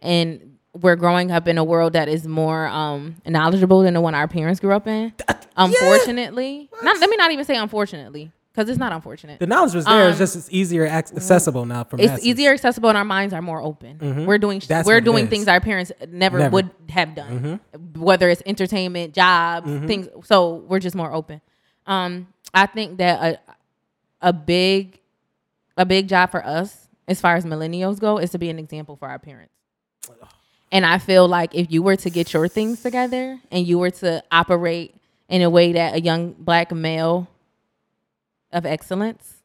and 0.00 0.58
we're 0.80 0.96
growing 0.96 1.30
up 1.30 1.46
in 1.48 1.56
a 1.56 1.64
world 1.64 1.92
that 1.94 2.08
is 2.08 2.26
more 2.26 2.66
um, 2.66 3.16
knowledgeable 3.26 3.82
than 3.82 3.94
the 3.94 4.00
one 4.00 4.14
our 4.14 4.28
parents 4.28 4.60
grew 4.60 4.72
up 4.72 4.86
in. 4.86 5.12
Unfortunately, 5.56 6.68
not, 6.82 6.98
let 7.00 7.08
me 7.10 7.16
not 7.16 7.30
even 7.32 7.44
say 7.44 7.56
unfortunately, 7.56 8.30
because 8.54 8.68
it's 8.70 8.78
not 8.78 8.92
unfortunate. 8.92 9.40
The 9.40 9.46
knowledge 9.46 9.74
was 9.74 9.84
there. 9.84 10.08
it's 10.08 10.14
Um, 10.16 10.18
just 10.18 10.36
it's 10.36 10.48
easier 10.52 10.86
accessible 10.86 11.66
now 11.66 11.82
for 11.84 12.00
it's 12.00 12.24
easier 12.24 12.52
accessible 12.52 12.88
and 12.88 12.96
our 12.96 13.04
minds 13.04 13.34
are 13.34 13.42
more 13.42 13.60
open. 13.60 14.26
We're 14.26 14.38
doing 14.38 14.62
That's 14.66 14.86
we're 14.86 15.00
doing 15.00 15.26
things 15.28 15.48
our 15.48 15.60
parents 15.60 15.90
never, 16.08 16.38
Never. 16.38 16.50
would 16.50 16.70
have 16.90 17.14
done, 17.14 17.60
whether 17.96 18.28
it's 18.28 18.42
entertainment, 18.46 19.14
jobs, 19.14 19.66
things. 19.86 20.08
So 20.24 20.64
we're 20.68 20.78
just 20.78 20.94
more 20.96 21.12
open. 21.12 21.40
Um, 21.86 22.28
I 22.52 22.66
think 22.66 22.98
that 22.98 23.40
a 24.22 24.28
a 24.28 24.32
big 24.32 25.00
a 25.76 25.84
big 25.84 26.08
job 26.08 26.30
for 26.30 26.44
us 26.46 26.86
as 27.08 27.20
far 27.20 27.34
as 27.36 27.44
millennials 27.44 27.98
go, 27.98 28.18
is 28.18 28.30
to 28.30 28.38
be 28.38 28.48
an 28.48 28.58
example 28.58 28.96
for 28.96 29.08
our 29.08 29.18
parents. 29.18 29.52
And 30.72 30.86
I 30.86 30.98
feel 30.98 31.28
like 31.28 31.54
if 31.54 31.70
you 31.70 31.82
were 31.82 31.96
to 31.96 32.10
get 32.10 32.32
your 32.32 32.48
things 32.48 32.82
together 32.82 33.38
and 33.50 33.66
you 33.66 33.78
were 33.78 33.90
to 33.90 34.24
operate 34.32 34.94
in 35.28 35.42
a 35.42 35.50
way 35.50 35.72
that 35.72 35.94
a 35.94 36.00
young 36.00 36.32
black 36.32 36.72
male 36.72 37.28
of 38.54 38.64
excellence 38.64 39.42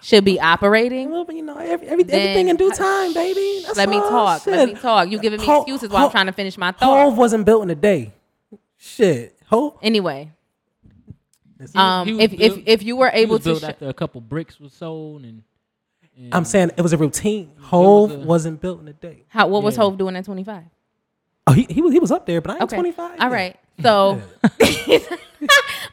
should 0.00 0.24
be 0.24 0.40
operating, 0.40 1.10
Well, 1.10 1.24
but 1.24 1.34
you 1.36 1.42
know, 1.42 1.56
every, 1.58 1.86
every, 1.88 2.02
Then- 2.04 2.20
everything 2.20 2.48
in 2.48 2.56
due 2.56 2.70
time, 2.72 3.12
baby. 3.14 3.62
That's 3.64 3.76
let 3.76 3.88
me 3.88 3.96
all. 3.98 4.10
talk. 4.10 4.46
Let 4.46 4.68
me 4.68 4.74
talk. 4.74 5.10
You 5.10 5.18
giving 5.20 5.40
me 5.40 5.46
Ho- 5.46 5.58
excuses 5.62 5.90
while 5.90 6.06
I'm 6.06 6.10
trying 6.10 6.26
to 6.26 6.32
finish 6.32 6.56
my 6.58 6.72
thought. 6.72 6.86
Hov 7.10 7.16
wasn't 7.18 7.44
built 7.46 7.62
in 7.62 7.70
a 7.70 7.74
day. 7.74 8.12
Shit. 8.78 9.36
Hov. 9.46 9.78
Anyway, 9.82 10.30
um, 11.76 12.06
he 12.08 12.14
was 12.14 12.22
if 12.24 12.32
if 12.40 12.62
if 12.66 12.82
you 12.82 12.96
were 12.96 13.10
able 13.12 13.34
was 13.36 13.44
to, 13.44 13.50
built 13.50 13.60
sh- 13.60 13.64
after 13.64 13.88
a 13.88 13.94
couple 13.94 14.20
bricks 14.20 14.58
was 14.58 14.72
sold 14.72 15.22
and. 15.22 15.42
and 16.16 16.34
I'm 16.34 16.44
saying 16.44 16.72
it 16.76 16.82
was 16.82 16.92
a 16.92 16.96
routine. 16.98 17.52
Hov 17.60 18.10
a- 18.10 18.18
wasn't 18.18 18.60
built 18.60 18.80
in 18.80 18.88
a 18.88 18.92
day. 18.92 19.24
how 19.28 19.46
what 19.46 19.62
was 19.62 19.76
Yeah. 19.76 19.82
Hov 19.84 19.98
doing 19.98 20.16
at 20.16 20.24
25? 20.24 20.64
Oh, 21.46 21.52
he, 21.52 21.66
he 21.70 21.80
was 21.82 21.92
he 21.92 21.98
was 22.00 22.10
up 22.10 22.26
there, 22.26 22.40
but 22.40 22.50
I 22.50 22.54
ain't 22.54 22.62
Okay, 22.64 22.76
25. 22.76 23.20
all 23.20 23.30
right. 23.30 23.56
So, 23.82 24.20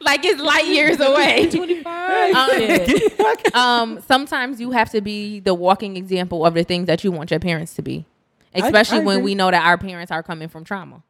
like 0.00 0.24
it's 0.24 0.40
light 0.40 0.66
years 0.66 1.00
away. 1.00 1.48
25. 1.50 3.54
um, 3.54 4.00
sometimes 4.06 4.60
you 4.60 4.70
have 4.70 4.90
to 4.90 5.00
be 5.00 5.40
the 5.40 5.54
walking 5.54 5.96
example 5.96 6.46
of 6.46 6.54
the 6.54 6.64
things 6.64 6.86
that 6.86 7.04
you 7.04 7.12
want 7.12 7.30
your 7.30 7.40
parents 7.40 7.74
to 7.74 7.82
be, 7.82 8.06
especially 8.54 8.98
I 8.98 9.04
when 9.04 9.18
agree. 9.18 9.32
we 9.32 9.34
know 9.34 9.50
that 9.50 9.64
our 9.64 9.78
parents 9.78 10.10
are 10.10 10.22
coming 10.22 10.48
from 10.48 10.64
trauma. 10.64 11.02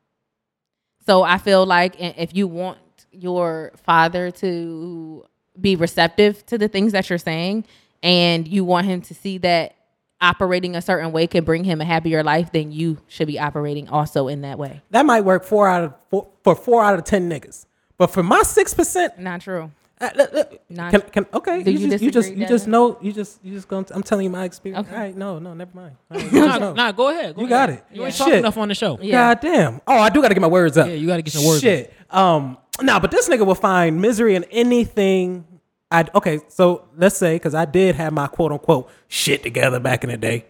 So 1.07 1.23
I 1.23 1.39
feel 1.39 1.67
like 1.67 1.97
if 1.99 2.35
you 2.35 2.47
want 2.47 2.79
your 3.11 3.73
father 3.85 4.31
to 4.31 5.25
be 5.61 5.77
receptive 5.77 6.45
to 6.47 6.59
the 6.59 6.69
things 6.69 6.93
that 6.93 7.09
you're 7.09 7.19
saying, 7.19 7.65
and 8.03 8.49
you 8.49 8.65
want 8.65 8.87
him 8.87 9.03
to 9.03 9.15
see 9.15 9.39
that 9.39 9.75
operating 10.21 10.77
a 10.77 10.83
certain 10.83 11.13
way 11.13 11.27
can 11.27 11.45
bring 11.45 11.65
him 11.65 11.81
a 11.81 11.85
happier 11.85 12.23
life, 12.23 12.53
then 12.53 12.73
you 12.73 12.99
should 13.09 13.27
be 13.27 13.39
operating 13.39 13.89
also 13.89 14.29
in 14.29 14.43
that 14.43 14.59
way. 14.59 14.83
That 14.91 15.07
might 15.07 15.23
work 15.23 15.45
four 15.45 15.69
out 15.69 15.85
of 15.85 15.95
four, 16.11 16.29
for 16.45 16.55
four 16.55 16.85
out 16.85 16.99
of 16.99 17.05
ten 17.05 17.29
niggas, 17.29 17.67
but 18.01 18.07
for 18.11 18.23
my 18.23 18.43
six 18.43 18.73
percent, 18.73 19.19
Not 19.19 19.43
true. 19.43 19.71
uh, 20.01 20.09
look, 20.17 20.33
look, 20.33 20.61
Not- 20.71 20.91
can, 20.91 21.01
can, 21.03 21.27
okay. 21.35 21.63
Do 21.63 21.71
you, 21.71 21.79
you 21.81 21.91
just 21.91 22.03
you 22.03 22.11
just 22.11 22.35
you 22.35 22.47
just 22.47 22.67
know 22.67 22.97
you 23.03 23.13
just 23.13 23.45
you 23.45 23.53
just 23.53 23.69
going. 23.69 23.85
To, 23.85 23.95
I'm 23.95 24.03
telling 24.03 24.25
you 24.25 24.31
my 24.31 24.45
experience. 24.45 24.87
Okay. 24.89 24.97
All 24.97 25.03
right, 25.03 25.15
no, 25.15 25.39
no, 25.39 25.53
never 25.53 25.71
mind. 25.75 25.97
All 26.11 26.17
right, 26.17 26.25
you 26.33 26.39
just 26.41 26.61
nah, 26.61 26.73
nah, 26.73 26.93
go 26.93 27.11
ahead. 27.11 27.37
go 27.37 27.43
You 27.43 27.49
got 27.49 27.69
it. 27.69 27.85
You 27.93 28.05
ain't 28.07 28.15
Yeah. 28.15 28.19
talking 28.19 28.33
Shit. 28.33 28.39
enough 28.39 28.57
on 28.57 28.69
the 28.69 28.75
show. 28.75 28.99
Yeah. 29.03 29.35
God 29.35 29.41
damn. 29.43 29.81
Oh, 29.87 29.99
I 29.99 30.09
do 30.09 30.23
got 30.23 30.29
to 30.29 30.35
get 30.35 30.41
my 30.41 30.47
words 30.47 30.79
up. 30.79 30.87
Yeah, 30.87 30.95
you 30.95 31.07
gotta 31.07 31.21
get 31.21 31.35
some 31.35 31.45
words 31.45 31.61
Shit. 31.61 31.93
Um. 32.09 32.57
Nah, 32.81 32.99
but 33.01 33.11
this 33.11 33.29
nigga 33.29 33.45
will 33.45 33.55
find 33.55 34.01
misery 34.01 34.35
in 34.35 34.45
anything. 34.45 35.45
I 35.91 36.07
okay. 36.15 36.41
So 36.49 36.89
let's 36.97 37.19
say 37.19 37.35
because 37.35 37.55
I 37.55 37.67
did 37.67 37.97
have 37.97 38.15
my 38.15 38.29
quote 38.29 38.53
unquote 38.53 38.91
shit 39.09 39.43
together 39.43 39.79
back 39.79 40.05
in 40.05 40.09
the 40.11 40.17
day. 40.17 40.47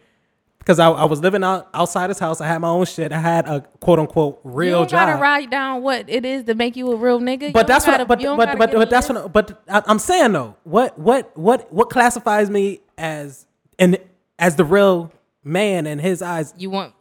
Because 0.60 0.78
I, 0.78 0.88
I 0.90 1.04
was 1.04 1.20
living 1.20 1.42
out 1.42 1.68
outside 1.74 2.10
his 2.10 2.18
house. 2.18 2.40
I 2.40 2.46
had 2.46 2.58
my 2.58 2.68
own 2.68 2.84
shit. 2.84 3.12
I 3.12 3.18
had 3.18 3.48
a 3.48 3.62
quote 3.80 3.98
unquote 3.98 4.40
You 4.44 4.50
real 4.52 4.78
don't 4.80 4.90
job. 4.90 5.08
gotta 5.08 5.20
write 5.20 5.50
down 5.50 5.82
what 5.82 6.08
it 6.08 6.24
is 6.24 6.44
to 6.44 6.54
make 6.54 6.76
you 6.76 6.92
a 6.92 6.96
real 6.96 7.18
nigga. 7.18 7.52
But 7.52 7.66
don't 7.66 7.66
that's 7.66 7.86
gotta- 7.86 8.04
what. 8.04 8.18
But 8.20 8.36
but 8.36 8.58
but, 8.58 8.72
but 8.72 8.90
that's 8.90 9.08
list. 9.08 9.22
what. 9.24 9.32
But 9.32 9.62
I, 9.68 9.82
I'm 9.86 9.98
saying 9.98 10.32
though, 10.32 10.56
what 10.64 10.98
what 10.98 11.36
what 11.36 11.72
what 11.72 11.90
classifies 11.90 12.50
me 12.50 12.80
as 12.98 13.46
and 13.78 13.98
as 14.38 14.56
the 14.56 14.64
real 14.64 15.12
man 15.42 15.86
in 15.86 15.98
his 15.98 16.20
eyes 16.22 16.52
you 16.58 16.68
want 16.70 16.92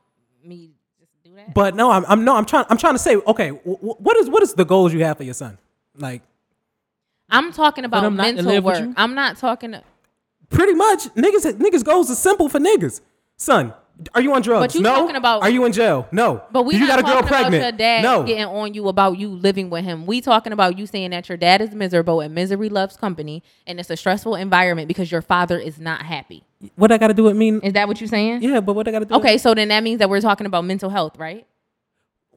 me 0.43 0.71
to 1.23 1.29
do 1.29 1.35
that. 1.35 1.53
But 1.53 1.75
no, 1.75 1.91
I'm, 1.91 2.05
I'm 2.07 2.23
no, 2.23 2.35
I'm 2.37 2.45
trying. 2.45 2.65
I'm 2.69 2.77
trying 2.77 2.95
to 2.95 2.99
say, 2.99 3.17
okay, 3.17 3.49
wh- 3.49 3.77
wh- 3.81 4.01
what 4.01 4.15
is 4.17 4.29
what 4.29 4.41
is 4.41 4.53
the 4.53 4.65
goals 4.65 4.93
you 4.93 5.03
have 5.03 5.17
for 5.17 5.23
your 5.23 5.33
son? 5.33 5.57
Like, 5.97 6.21
I'm 7.29 7.51
talking 7.51 7.83
about 7.85 8.05
him 8.05 8.15
not 8.15 8.23
to 8.37 8.41
mental 8.43 8.61
work. 8.61 8.93
I'm 8.95 9.13
not 9.15 9.37
talking. 9.37 9.73
To, 9.73 9.83
pretty 10.49 10.73
much, 10.73 11.03
niggas, 11.13 11.51
niggas 11.55 11.83
goals 11.83 12.09
are 12.09 12.15
simple 12.15 12.47
for 12.49 12.59
niggas. 12.59 13.01
Son, 13.39 13.73
are 14.13 14.21
you 14.21 14.33
on 14.33 14.41
drugs? 14.41 14.61
But 14.61 14.75
you 14.75 14.81
no. 14.81 14.95
talking 14.95 15.15
about- 15.15 15.41
Are 15.43 15.49
you 15.49 15.63
in 15.65 15.71
jail? 15.71 16.07
No. 16.11 16.43
but 16.51 16.63
we 16.63 16.75
you 16.75 16.85
got 16.85 16.99
a 16.99 17.03
girl 17.03 17.21
pregnant? 17.23 17.63
your 17.63 17.71
dad 17.71 18.03
no. 18.03 18.23
getting 18.23 18.43
on 18.45 18.73
you 18.73 18.89
about 18.89 19.17
you 19.17 19.29
living 19.29 19.69
with 19.69 19.85
him. 19.85 20.05
We 20.05 20.19
talking 20.19 20.51
about 20.51 20.77
you 20.77 20.85
saying 20.85 21.11
that 21.11 21.29
your 21.29 21.37
dad 21.37 21.61
is 21.61 21.71
miserable 21.71 22.19
and 22.19 22.35
misery 22.35 22.67
loves 22.67 22.97
company, 22.97 23.41
and 23.65 23.79
it's 23.79 23.89
a 23.89 23.95
stressful 23.97 24.35
environment 24.35 24.89
because 24.89 25.09
your 25.11 25.21
father 25.21 25.57
is 25.57 25.79
not 25.79 26.01
happy. 26.01 26.43
What 26.75 26.91
I 26.91 26.97
got 26.97 27.07
to 27.07 27.13
do 27.13 27.23
with 27.23 27.37
me? 27.37 27.51
Is 27.63 27.73
that 27.73 27.87
what 27.87 28.01
you're 28.01 28.09
saying? 28.09 28.43
Yeah, 28.43 28.59
but 28.59 28.73
what 28.73 28.87
I 28.87 28.91
got 28.91 28.99
to 28.99 29.05
do? 29.05 29.15
Okay, 29.15 29.37
so 29.37 29.53
then 29.53 29.69
that 29.69 29.83
means 29.83 29.99
that 29.99 30.09
we're 30.09 30.19
talking 30.21 30.45
about 30.45 30.65
mental 30.65 30.89
health, 30.89 31.17
right? 31.17 31.45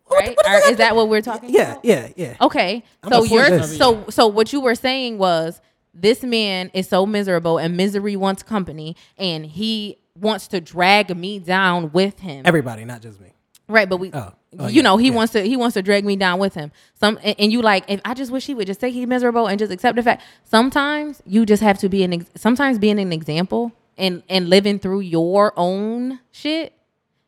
What- 0.06 0.20
Right? 0.20 0.36
what 0.36 0.46
Or 0.46 0.50
that 0.60 0.70
is 0.70 0.76
that 0.76 0.94
what 0.94 1.08
we're 1.08 1.20
talking 1.22 1.50
Yeah, 1.50 1.72
about? 1.72 1.84
yeah, 1.84 2.08
yeah. 2.16 2.36
Okay. 2.40 2.84
I'm 3.02 3.10
So 3.10 3.24
you're 3.24 3.62
so 3.64 4.04
so 4.10 4.26
what 4.28 4.52
you 4.52 4.60
were 4.60 4.74
saying 4.74 5.16
was 5.18 5.60
this 5.94 6.22
man 6.22 6.70
is 6.74 6.88
so 6.88 7.06
miserable 7.06 7.56
and 7.58 7.76
misery 7.76 8.14
wants 8.16 8.42
company 8.42 8.94
and 9.16 9.46
he 9.46 9.98
wants 10.18 10.48
to 10.48 10.60
drag 10.60 11.16
me 11.16 11.38
down 11.38 11.92
with 11.92 12.20
him. 12.20 12.42
Everybody, 12.44 12.84
not 12.84 13.02
just 13.02 13.20
me. 13.20 13.28
right, 13.68 13.88
but 13.88 13.96
we 13.98 14.10
Oh. 14.12 14.32
Oh, 14.58 14.66
you 14.66 14.76
yeah, 14.76 14.82
know, 14.82 14.98
he 14.98 15.08
yeah. 15.08 15.14
wants 15.14 15.32
to 15.32 15.40
he 15.42 15.56
wants 15.56 15.72
to 15.74 15.82
drag 15.82 16.04
me 16.04 16.14
down 16.14 16.38
with 16.38 16.52
him. 16.52 16.72
Some 17.00 17.18
and, 17.22 17.34
and 17.38 17.50
you 17.52 17.62
like 17.62 17.84
if 17.88 18.02
I 18.04 18.12
just 18.12 18.30
wish 18.30 18.44
he 18.44 18.54
would 18.54 18.66
just 18.66 18.80
say 18.80 18.90
he's 18.90 19.06
miserable 19.06 19.46
and 19.46 19.58
just 19.58 19.72
accept 19.72 19.96
the 19.96 20.02
fact. 20.02 20.22
Sometimes 20.44 21.22
you 21.24 21.46
just 21.46 21.62
have 21.62 21.78
to 21.78 21.88
be 21.88 22.02
an 22.02 22.12
ex- 22.12 22.26
sometimes 22.36 22.78
being 22.78 22.98
an 22.98 23.14
example 23.14 23.72
and 23.96 24.22
and 24.28 24.50
living 24.50 24.78
through 24.78 25.00
your 25.00 25.54
own 25.56 26.20
shit 26.32 26.74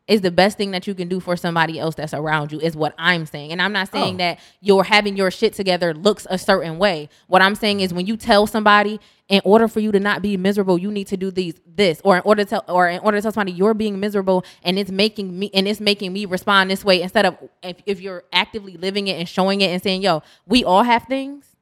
is 0.06 0.20
the 0.20 0.30
best 0.30 0.58
thing 0.58 0.70
that 0.72 0.86
you 0.86 0.94
can 0.94 1.08
do 1.08 1.18
for 1.18 1.36
somebody 1.36 1.78
else 1.78 1.94
that's 1.94 2.12
around 2.12 2.52
you 2.52 2.60
is 2.60 2.76
what 2.76 2.94
I'm 2.98 3.24
saying. 3.24 3.52
And 3.52 3.62
I'm 3.62 3.72
not 3.72 3.88
oh. 3.92 3.98
saying 3.98 4.14
Oh. 4.14 4.18
that 4.18 4.38
you're 4.60 4.84
having 4.84 5.16
your 5.16 5.30
shit 5.30 5.54
together 5.54 5.94
looks 5.94 6.26
a 6.28 6.38
certain 6.38 6.78
way. 6.78 7.08
What 7.26 7.40
I'm 7.42 7.54
saying 7.54 7.80
is 7.80 7.94
when 7.94 8.06
you 8.06 8.16
tell 8.16 8.46
somebody 8.46 9.00
in 9.28 9.40
order 9.44 9.66
for 9.66 9.80
you 9.80 9.90
to 9.92 10.00
not 10.00 10.20
be 10.20 10.36
miserable, 10.36 10.76
you 10.76 10.90
need 10.90 11.06
to 11.06 11.16
do 11.16 11.30
these 11.30 11.54
this 11.66 12.00
or 12.04 12.16
in 12.16 12.22
order 12.24 12.44
to 12.44 12.50
tell 12.50 12.64
or 12.68 12.88
in 12.88 13.00
order 13.00 13.18
to 13.18 13.22
tell 13.22 13.32
somebody 13.32 13.52
you're 13.52 13.74
being 13.74 13.98
miserable 13.98 14.44
and 14.62 14.78
it's 14.78 14.90
making 14.90 15.36
me 15.38 15.50
and 15.54 15.66
it's 15.66 15.80
making 15.80 16.12
me 16.12 16.26
respond 16.26 16.70
this 16.70 16.84
way 16.84 17.00
instead 17.02 17.24
of 17.26 17.36
if, 17.62 17.78
if 17.86 18.00
you're 18.00 18.24
actively 18.32 18.76
living 18.76 19.08
it 19.08 19.18
and 19.18 19.28
showing 19.28 19.60
it 19.62 19.68
and 19.68 19.82
saying, 19.82 20.02
yo, 20.02 20.22
we 20.46 20.62
all 20.62 20.82
have 20.82 21.04
things 21.04 21.53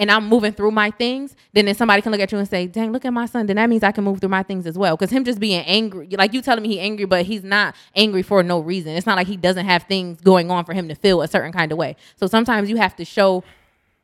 and 0.00 0.10
I'm 0.10 0.26
moving 0.26 0.52
through 0.52 0.70
my 0.70 0.90
things, 0.90 1.36
then 1.52 1.66
then 1.66 1.74
somebody 1.74 2.00
can 2.00 2.10
look 2.10 2.22
at 2.22 2.32
you 2.32 2.38
and 2.38 2.48
say, 2.48 2.66
"Dang, 2.66 2.90
look 2.90 3.04
at 3.04 3.12
my 3.12 3.26
son." 3.26 3.46
Then 3.46 3.56
that 3.56 3.68
means 3.68 3.84
I 3.84 3.92
can 3.92 4.02
move 4.02 4.18
through 4.18 4.30
my 4.30 4.42
things 4.42 4.66
as 4.66 4.78
well. 4.78 4.96
Because 4.96 5.10
him 5.10 5.24
just 5.24 5.38
being 5.38 5.60
angry, 5.66 6.08
like 6.18 6.32
you 6.32 6.40
telling 6.40 6.62
me 6.62 6.70
he 6.70 6.80
angry, 6.80 7.04
but 7.04 7.26
he's 7.26 7.44
not 7.44 7.76
angry 7.94 8.22
for 8.22 8.42
no 8.42 8.60
reason. 8.60 8.96
It's 8.96 9.06
not 9.06 9.16
like 9.16 9.26
he 9.26 9.36
doesn't 9.36 9.66
have 9.66 9.82
things 9.84 10.20
going 10.22 10.50
on 10.50 10.64
for 10.64 10.72
him 10.72 10.88
to 10.88 10.94
feel 10.94 11.20
a 11.20 11.28
certain 11.28 11.52
kind 11.52 11.70
of 11.70 11.76
way. 11.76 11.96
So 12.16 12.26
sometimes 12.26 12.70
you 12.70 12.76
have 12.76 12.96
to 12.96 13.04
show. 13.04 13.44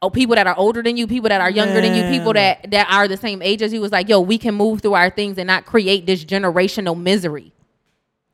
Oh, 0.02 0.10
people 0.10 0.36
that 0.36 0.46
are 0.46 0.54
older 0.58 0.82
than 0.82 0.98
you, 0.98 1.06
people 1.06 1.30
that 1.30 1.40
are 1.40 1.50
younger 1.50 1.80
than 1.80 1.94
you, 1.94 2.02
people 2.14 2.34
that 2.34 2.70
that 2.70 2.86
are 2.92 3.08
the 3.08 3.16
same 3.16 3.40
age 3.40 3.62
as 3.62 3.72
you, 3.72 3.80
was 3.80 3.92
like, 3.92 4.10
yo, 4.10 4.20
we 4.20 4.36
can 4.36 4.54
move 4.54 4.82
through 4.82 4.92
our 4.92 5.08
things 5.08 5.38
and 5.38 5.46
not 5.46 5.64
create 5.64 6.04
this 6.04 6.22
generational 6.22 7.00
misery. 7.00 7.54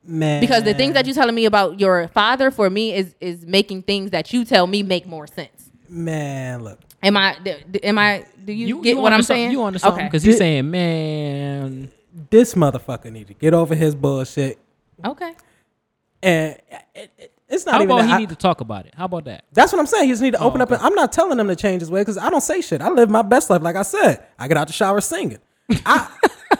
Man. 0.05 0.41
Because 0.41 0.65
the 0.65 0.75
things 0.75 0.95
that 0.95 1.07
you're 1.07 1.15
telling 1.15 1.37
me 1.37 1.45
about 1.45 1.79
your 1.79 2.09
father 2.09 2.51
for 2.51 2.69
me 2.69 2.93
is 2.93 3.15
is 3.21 3.47
making 3.47 3.83
things 3.83 4.11
that 4.11 4.33
you 4.33 4.45
tell 4.45 4.67
me 4.67 4.83
make 4.83 5.07
more 5.07 5.29
sense. 5.29 5.71
Man, 5.89 6.65
look. 6.65 6.81
Am 7.03 7.17
I? 7.17 7.37
Am 7.83 7.99
I? 7.99 8.25
Do 8.45 8.53
you, 8.53 8.67
You 8.69 8.83
get 8.83 8.97
you 8.97 9.01
what 9.03 9.13
I'm 9.13 9.23
saying? 9.23 9.51
You 9.51 9.63
on 9.63 9.73
to 9.73 9.79
something 9.79 10.01
Okay. 10.03 10.09
because 10.09 10.23
he's 10.23 10.35
Did- 10.35 10.39
saying, 10.39 10.71
man, 10.71 11.91
This 12.31 12.55
motherfucker 12.55 13.11
need 13.11 13.29
to 13.29 13.35
get 13.35 13.55
over 13.55 13.75
his 13.75 13.95
bullshit. 13.95 14.59
Okay. 15.05 15.33
And 16.23 16.57
it, 16.95 17.11
it, 17.19 17.33
it's 17.49 17.67
not 17.67 17.75
how 17.75 17.79
even 17.83 17.91
about 17.91 18.03
that 18.03 18.07
he 18.09 18.13
I- 18.13 18.19
need 18.19 18.29
to 18.29 18.37
talk 18.37 18.61
about 18.61 18.87
it? 18.87 18.95
How 18.97 19.07
about 19.07 19.25
that? 19.25 19.45
That's 19.53 19.73
what 19.73 19.79
I'm 19.81 19.87
saying. 19.87 20.05
He 20.05 20.11
just 20.13 20.23
need 20.23 20.33
to 20.35 20.41
open 20.41 20.61
Oh, 20.61 20.65
up. 20.65 20.71
And, 20.71 20.81
I'm 20.81 20.95
not 20.95 21.13
telling 21.13 21.39
him 21.39 21.49
to 21.49 21.57
change 21.57 21.81
his 21.81 21.91
way 21.91 22.01
because 22.03 22.19
I 22.19 22.31
don't 22.31 22.41
say 22.41 22.61
shit. 22.61 22.81
I 22.81 22.89
live 22.91 23.11
my 23.11 23.23
best 23.23 23.51
life. 23.51 23.63
Like 23.63 23.77
I 23.77 23.83
said, 23.83 24.25
I 24.39 24.47
get 24.49 24.57
out 24.57 24.69
the 24.69 24.73
shower 24.73 25.01
singing. 25.01 25.39
I, 25.85 26.09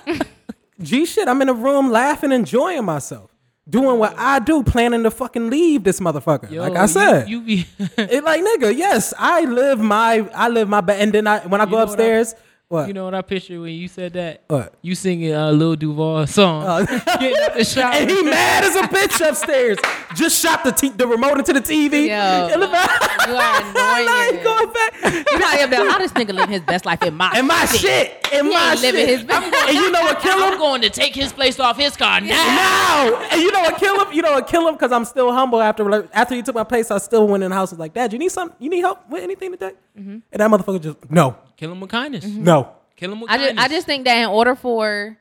G 0.81 1.07
shit. 1.07 1.29
I'm 1.29 1.41
in 1.43 1.49
a 1.49 1.55
room 1.55 1.91
laughing, 1.91 2.33
enjoying 2.33 2.85
myself, 2.85 3.32
doing 3.69 3.99
what 3.99 4.15
I 4.19 4.39
do, 4.39 4.63
planning 4.63 5.03
to 5.05 5.11
fucking 5.11 5.51
leave 5.51 5.85
this 5.85 6.01
motherfucker. 6.01 6.51
Yo, 6.51 6.63
like 6.63 6.77
I 6.77 6.87
said, 6.87 7.29
you, 7.29 7.41
be 7.43 7.67
it 7.79 8.25
like 8.25 8.43
nigga. 8.43 8.77
Yes, 8.77 9.15
I 9.19 9.45
live 9.45 9.79
my. 9.81 10.29
I 10.35 10.49
live 10.49 10.69
my 10.69 10.81
best. 10.81 11.01
And 11.01 11.13
then 11.13 11.27
I 11.27 11.41
when 11.47 11.61
I 11.61 11.65
go 11.65 11.73
what 11.73 11.81
I- 11.81 11.83
upstairs, 11.85 12.35
what? 12.73 12.89
you 12.89 12.95
know 12.95 13.05
what 13.05 13.15
I 13.15 13.21
picture 13.21 13.61
when 13.61 13.75
you 13.75 13.87
said 13.87 14.15
that? 14.15 14.43
What? 14.49 14.73
You 14.81 14.95
singing 14.95 15.35
uh, 15.35 15.51
Lil 15.51 15.77
Duval 15.77 16.27
song, 16.27 16.65
Uh, 16.65 16.87
getting 17.21 17.33
the 17.33 17.83
and 17.95 18.11
he 18.11 18.23
mad 18.23 18.65
as 18.65 18.75
a 18.77 18.83
bitch 18.89 19.21
upstairs. 19.29 19.77
Just 20.15 20.41
shot 20.41 20.65
the 20.65 20.73
t- 20.73 20.89
the 20.89 21.07
remote 21.07 21.37
into 21.39 21.53
the 21.53 21.61
TV. 21.61 22.09
Yo, 22.09 22.49
In 22.55 22.61
the 22.61 22.67
back. 22.69 23.29
you 23.29 23.35
are 23.35 23.61
annoying. 23.61 24.09
I 24.09 24.31
ain't 24.33 24.43
going 24.43 24.73
back. 24.73 25.27
You 25.31 25.39
might 25.39 25.59
have 25.61 25.69
been 25.71 25.87
how 25.91 25.99
this 25.99 26.13
nigga 26.13 26.33
live 26.35 26.49
his 26.49 26.63
best 26.63 26.87
life 26.87 27.03
in 27.03 27.15
my 27.15 27.31
And 27.37 27.47
my 27.47 27.65
shit. 27.67 28.27
And 28.33 28.47
He 28.47 28.53
my 28.55 28.73
ain't 28.73 28.81
living 28.81 29.01
shit. 29.07 29.09
his 29.19 29.25
best. 29.25 29.55
and 29.69 29.75
you 29.77 29.91
know 29.91 30.01
what 30.01 30.21
kill 30.21 30.39
him? 30.39 30.53
I'm 30.55 30.59
going 30.59 30.81
to 30.83 30.91
take 30.91 31.15
his 31.15 31.31
place 31.33 31.61
off 31.61 31.77
his 31.77 31.95
car 31.97 32.21
now. 32.23 32.29
now. 32.29 33.29
And 33.33 33.43
you 33.43 33.53
know 33.53 33.61
what 33.61 33.77
kill 33.79 34.03
him? 34.03 34.13
You 34.15 34.23
know 34.23 34.33
what 34.33 34.47
kill 34.47 34.67
him? 34.67 34.75
Because 34.75 34.93
I'm 34.93 35.05
still 35.05 35.31
humble 35.33 35.61
after 35.61 35.85
like, 35.89 36.09
after 36.15 36.35
you 36.35 36.43
took 36.43 36.55
my 36.55 36.65
place. 36.65 36.91
I 36.91 36.97
still 36.99 37.29
went 37.29 37.43
in 37.45 37.51
the 37.51 37.57
house. 37.57 37.71
and 37.73 37.79
Was 37.79 37.85
like, 37.85 37.93
Dad, 37.95 38.13
you 38.15 38.19
need 38.19 38.33
something? 38.33 38.57
You 38.59 38.71
need 38.71 38.81
help 38.81 39.09
with 39.11 39.23
anything 39.23 39.51
today? 39.51 39.73
Mm-hmm. 39.99 40.19
And 40.33 40.41
that 40.41 40.51
motherfucker 40.51 40.81
just 40.81 41.11
no, 41.11 41.37
Kill 41.63 41.71
him 41.71 41.81
with 41.81 41.91
kindness. 41.91 42.25
no. 42.25 42.73
Kill 42.97 43.13
him 43.13 43.21
with 43.21 43.31
I 43.31 43.37
just, 43.37 43.47
kindness. 43.51 43.65
I 43.65 43.69
just 43.69 43.87
think 43.87 44.05
that 44.07 44.17
in 44.17 44.29
order 44.29 44.57
for 44.57 45.17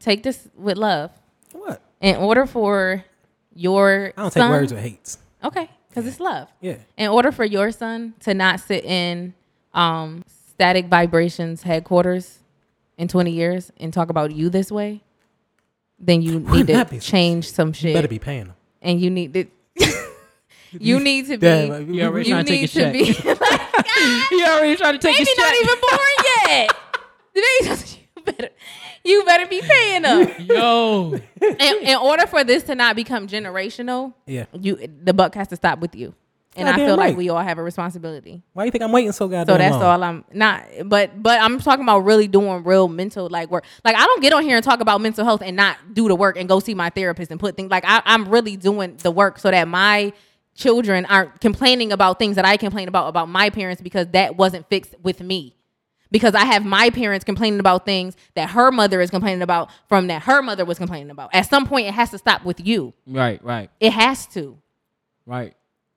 take 0.00 0.22
this 0.22 0.46
with 0.54 0.76
love, 0.76 1.10
What? 1.52 1.80
in 2.02 2.16
order 2.16 2.44
for 2.44 3.02
your 3.54 4.12
I 4.14 4.20
don't 4.20 4.32
take 4.34 4.42
words 4.50 4.70
with 4.74 4.82
hates. 4.82 5.16
Okay, 5.42 5.70
because 5.88 6.06
it's 6.06 6.20
love. 6.20 6.48
Yeah. 6.60 6.76
In 6.98 7.08
order 7.08 7.32
for 7.32 7.44
your 7.46 7.72
son 7.72 8.12
to 8.20 8.34
not 8.34 8.60
sit 8.60 8.84
in 8.84 9.32
um, 9.72 10.24
static 10.50 10.88
vibrations 10.88 11.62
headquarters 11.62 12.40
in 12.98 13.08
20 13.08 13.30
years 13.30 13.72
and 13.78 13.90
talk 13.90 14.10
about 14.10 14.32
you 14.32 14.50
this 14.50 14.70
way, 14.70 15.00
then 15.98 16.20
you 16.20 16.34
Wouldn't 16.40 16.52
need 16.52 16.66
to 16.66 16.72
that 16.74 16.90
be 16.90 16.96
some 17.00 17.10
change 17.10 17.50
some 17.50 17.68
You 17.68 17.72
shit, 17.74 17.94
better 17.94 18.08
be 18.08 18.18
paying 18.18 18.44
them. 18.48 18.54
and 18.82 19.00
you 19.00 19.08
need 19.08 19.32
to. 19.32 19.46
you 20.72 21.00
need 21.00 21.26
to 21.26 21.32
be. 21.38 21.46
Damn, 21.46 21.92
You 21.92 22.04
already 22.04 22.28
you 22.28 22.34
trying 22.34 22.44
to 22.46 22.50
take 22.50 22.60
need 22.60 22.68
to 22.68 22.80
check. 22.80 22.92
be. 22.92 23.04
like, 23.28 23.86
He 24.30 24.44
already 24.44 24.76
trying 24.76 24.92
to 24.94 24.98
take 24.98 25.16
Baby 25.16 25.28
his 25.28 25.38
not 25.38 25.46
check. 25.48 25.62
even 25.62 25.76
born 25.80 26.00
yet. 26.46 26.76
The 27.34 27.96
you 28.16 28.22
better, 28.24 28.48
you 29.04 29.24
better 29.24 29.46
be 29.46 29.60
paying 29.60 30.02
them. 30.02 30.28
Yo, 30.40 31.12
in, 31.40 31.56
in 31.86 31.96
order 31.98 32.26
for 32.26 32.42
this 32.42 32.64
to 32.64 32.74
not 32.74 32.96
become 32.96 33.28
generational, 33.28 34.12
Yeah. 34.26 34.46
you 34.52 34.76
the 35.02 35.14
buck 35.14 35.34
has 35.36 35.46
to 35.48 35.56
stop 35.56 35.78
with 35.78 35.94
you. 35.94 36.14
And 36.56 36.66
I 36.68 36.72
Goddamn 36.72 36.86
feel 36.88 36.96
like 36.96 37.16
we 37.16 37.28
all 37.28 37.38
have 37.38 37.58
a 37.58 37.62
responsibility. 37.62 38.42
Why 38.54 38.64
you 38.64 38.72
think 38.72 38.82
I'm 38.82 38.90
waiting 38.90 39.12
so 39.12 39.28
goddamn 39.28 39.54
So 39.54 39.58
that's 39.58 39.72
long? 39.74 39.82
all 39.84 40.02
I'm 40.02 40.24
not. 40.32 40.64
But 40.86 41.22
but 41.22 41.40
I'm 41.40 41.60
talking 41.60 41.84
about 41.84 42.00
really 42.00 42.26
doing 42.26 42.64
real 42.64 42.88
mental 42.88 43.28
like 43.28 43.48
work. 43.52 43.64
Like 43.84 43.94
I 43.94 44.04
don't 44.04 44.20
get 44.20 44.32
on 44.32 44.42
here 44.42 44.56
and 44.56 44.64
talk 44.64 44.80
about 44.80 45.00
mental 45.00 45.24
health 45.24 45.42
and 45.44 45.54
not 45.56 45.76
do 45.94 46.08
the 46.08 46.16
work 46.16 46.36
and 46.36 46.48
go 46.48 46.58
see 46.58 46.74
my 46.74 46.90
therapist 46.90 47.30
and 47.30 47.38
put 47.38 47.56
things 47.56 47.70
like 47.70 47.84
I, 47.86 48.02
I'm 48.04 48.28
really 48.28 48.56
doing 48.56 48.96
the 48.96 49.12
work 49.12 49.38
so 49.38 49.52
that 49.52 49.68
my 49.68 50.12
children 50.58 51.06
aren't 51.06 51.40
complaining 51.40 51.92
about 51.92 52.18
things 52.18 52.34
that 52.36 52.44
I 52.44 52.56
complain 52.56 52.88
about 52.88 53.06
about 53.08 53.28
my 53.28 53.48
parents 53.48 53.80
because 53.80 54.08
that 54.08 54.36
wasn't 54.36 54.68
fixed 54.68 54.94
with 55.02 55.20
me. 55.22 55.54
Because 56.10 56.34
I 56.34 56.44
have 56.46 56.64
my 56.64 56.88
parents 56.90 57.22
complaining 57.24 57.60
about 57.60 57.84
things 57.84 58.16
that 58.34 58.50
her 58.50 58.70
mother 58.72 59.00
is 59.02 59.10
complaining 59.10 59.42
about 59.42 59.70
from 59.88 60.06
that 60.08 60.22
her 60.22 60.42
mother 60.42 60.64
was 60.64 60.78
complaining 60.78 61.10
about. 61.10 61.30
At 61.34 61.42
some 61.42 61.66
point, 61.66 61.86
it 61.86 61.92
has 61.94 62.10
to 62.10 62.18
stop 62.18 62.44
with 62.44 62.64
you. 62.66 62.94
right, 63.06 63.42
right, 63.44 63.70
It 63.78 63.92
has 63.92 64.26
to. 64.28 64.58
right. 65.26 65.54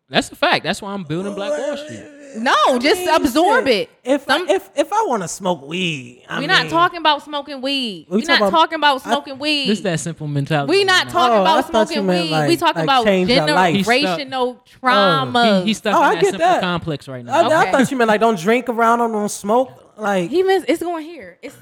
That's 0.10 0.30
a 0.30 0.36
fact. 0.36 0.66
That's 0.66 0.82
why 0.82 0.92
I'm 0.92 1.06
building 1.06 1.34
Black 1.34 1.58
Wall 1.58 1.78
Street. 1.78 2.06
No, 2.38 2.80
just 2.80 3.06
absorb 3.08 3.68
it. 3.68 3.90
If 4.04 4.26
Some- 4.26 4.48
if 4.50 4.70
if 4.76 4.92
I 4.94 5.04
want 5.08 5.24
to 5.24 5.28
smoke 5.28 5.68
weed, 5.68 6.24
I 6.30 6.36
We're 6.36 6.40
mean, 6.42 6.48
not 6.50 6.70
talking 6.70 7.00
about 7.00 7.24
smoking 7.24 7.62
weed. 7.62 8.08
We 8.10 8.18
We're 8.22 8.26
not 8.28 8.38
about- 8.38 8.52
talking 8.52 8.76
about 8.76 9.06
I- 9.06 9.10
smoking 9.12 9.38
weed. 9.40 9.68
This 9.70 9.82
that 9.82 10.00
simple 10.00 10.28
mentality. 10.28 10.70
We're 10.70 10.86
not 10.86 11.06
right 11.06 11.12
talking 11.12 11.38
Oh, 11.38 11.42
about 11.42 11.72
thought 11.72 11.88
smoking 11.90 12.08
weed. 12.08 12.32
like- 12.32 12.48
we 12.48 12.58
talking 12.58 12.76
like 12.80 12.84
about 12.86 13.06
change 13.06 13.30
your 13.30 13.46
life. 13.48 13.76
Generational 13.86 14.58
oh. 14.58 14.62
trauma. 14.66 15.60
He, 15.62 15.68
he's 15.68 15.78
stuck 15.78 15.94
Oh, 15.96 15.98
in 15.98 16.04
I 16.04 16.14
that 16.16 16.22
get 16.22 16.30
simple 16.32 16.48
that. 16.48 16.62
complex 16.62 17.08
right 17.08 17.24
now. 17.26 17.34
I 17.50 17.62
Okay. 17.64 17.72
thought 17.72 17.92
you 17.92 17.98
meant 17.98 18.08
like 18.08 18.20
don't 18.22 18.40
drink 18.40 18.70
around 18.70 19.00
them, 19.00 19.12
don't 19.12 19.30
smoke. 19.30 19.94
Like 19.98 20.30
He 20.30 20.44
means 20.44 20.66
it's 20.68 20.82
going 20.82 21.06
here. 21.06 21.38
It's 21.42 21.56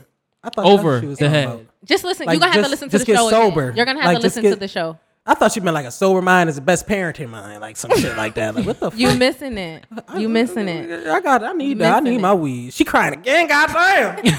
I 0.43 0.49
thought 0.49 0.65
Over 0.65 0.93
what 0.93 1.01
she 1.01 1.07
was 1.07 1.17
the 1.19 1.29
head. 1.29 1.45
about. 1.45 1.65
just 1.83 2.03
listen. 2.05 2.25
Like, 2.25 2.35
You're 2.35 2.39
gonna 2.39 2.51
have 2.53 2.61
just- 2.61 2.67
to 2.67 2.71
listen 2.71 2.89
to 2.89 2.97
the 2.99 3.05
get 3.05 3.17
show. 3.17 3.27
again. 3.27 3.41
sober. 3.49 3.73
You're 3.75 3.85
gonna 3.85 4.01
have 4.01 4.15
to 4.15 4.21
listen 4.21 4.43
to 4.43 4.55
the 4.55 4.67
show. 4.69 4.97
I 5.29 5.35
thought 5.35 5.55
you 5.55 5.61
meant 5.61 5.75
like 5.75 5.85
a 5.85 5.91
sober 5.91 6.23
mind 6.23 6.49
is 6.49 6.55
the 6.55 6.61
best 6.61 6.87
parenting 6.87 7.29
mind, 7.29 7.61
like 7.61 7.77
some 7.77 7.95
shit 7.99 8.17
like 8.17 8.33
that. 8.33 8.55
Like 8.55 8.65
what 8.65 8.79
the 8.79 8.89
fuck? 8.89 8.99
You 8.99 9.09
fuck? 9.09 9.19
missing 9.19 9.59
it. 9.59 9.85
You 10.17 10.27
missing 10.27 10.67
it. 10.67 11.05
I 11.05 11.21
got. 11.21 11.43
I 11.43 11.53
need 11.53 11.77
that. 11.77 11.97
I 11.97 11.99
need 11.99 12.15
it. 12.15 12.21
my 12.21 12.33
weed. 12.33 12.73
She 12.73 12.83
crying 12.83 13.13
again. 13.13 13.47
Goddamn. 13.47 14.25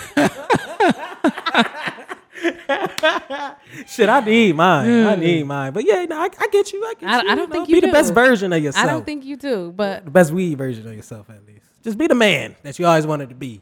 Shit, 3.86 4.08
I 4.08 4.18
need 4.18 4.56
mine. 4.56 5.06
I 5.06 5.14
hmm. 5.14 5.20
need 5.20 5.46
mine. 5.46 5.72
But 5.72 5.86
yeah, 5.86 6.04
no, 6.06 6.18
I, 6.18 6.24
I 6.24 6.48
get 6.50 6.72
you. 6.72 6.84
I 6.84 6.94
get 6.98 7.08
I- 7.08 7.22
you. 7.22 7.30
I 7.30 7.36
don't 7.36 7.52
think 7.52 7.68
be 7.68 7.74
you 7.74 7.80
the 7.80 7.86
do. 7.86 7.92
The 7.92 7.94
best 7.96 8.12
version 8.12 8.52
of 8.52 8.60
yourself. 8.60 8.84
I 8.84 8.90
don't 8.90 9.06
think 9.06 9.24
you 9.24 9.36
do, 9.36 9.70
but 9.70 10.04
the 10.04 10.10
best 10.10 10.32
weed 10.32 10.58
version 10.58 10.88
of 10.88 10.96
yourself 10.96 11.30
at 11.30 11.46
least. 11.46 11.66
Just 11.84 11.98
be 11.98 12.08
the 12.08 12.16
man 12.16 12.56
that 12.64 12.80
you 12.80 12.86
always 12.86 13.06
wanted 13.06 13.28
to 13.28 13.36
be, 13.36 13.60